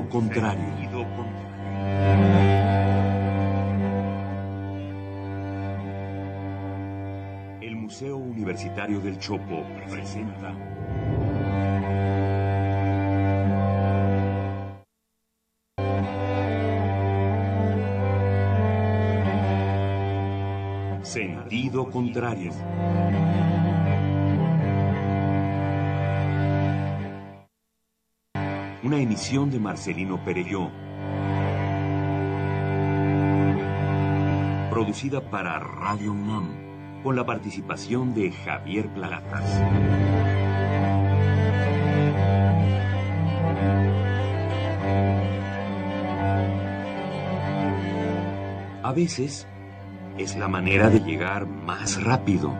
[0.01, 0.65] Sentido contrario.
[7.61, 10.55] El Museo Universitario del Chopo presenta
[21.03, 22.53] Sentido contrario.
[28.83, 30.70] Una emisión de Marcelino Perelló.
[34.70, 39.60] Producida para Radio UNAM, con la participación de Javier Platas.
[48.83, 49.47] A veces
[50.17, 52.50] es la manera de llegar más rápido.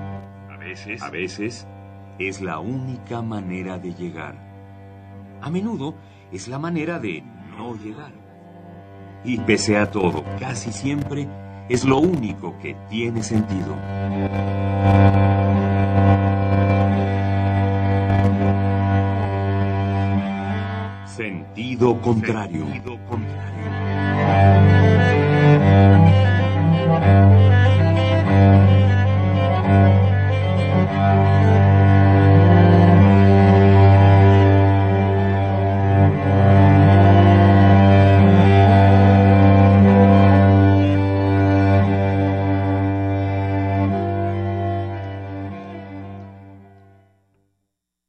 [0.51, 1.67] A veces, a veces
[2.19, 4.50] es la única manera de llegar.
[5.43, 5.95] A menudo
[6.33, 7.23] es la manera de
[7.57, 8.13] no llegar.
[9.25, 11.29] Y pese a todo, casi siempre
[11.69, 13.77] es lo único que tiene sentido.
[21.07, 22.67] Sentido contrario.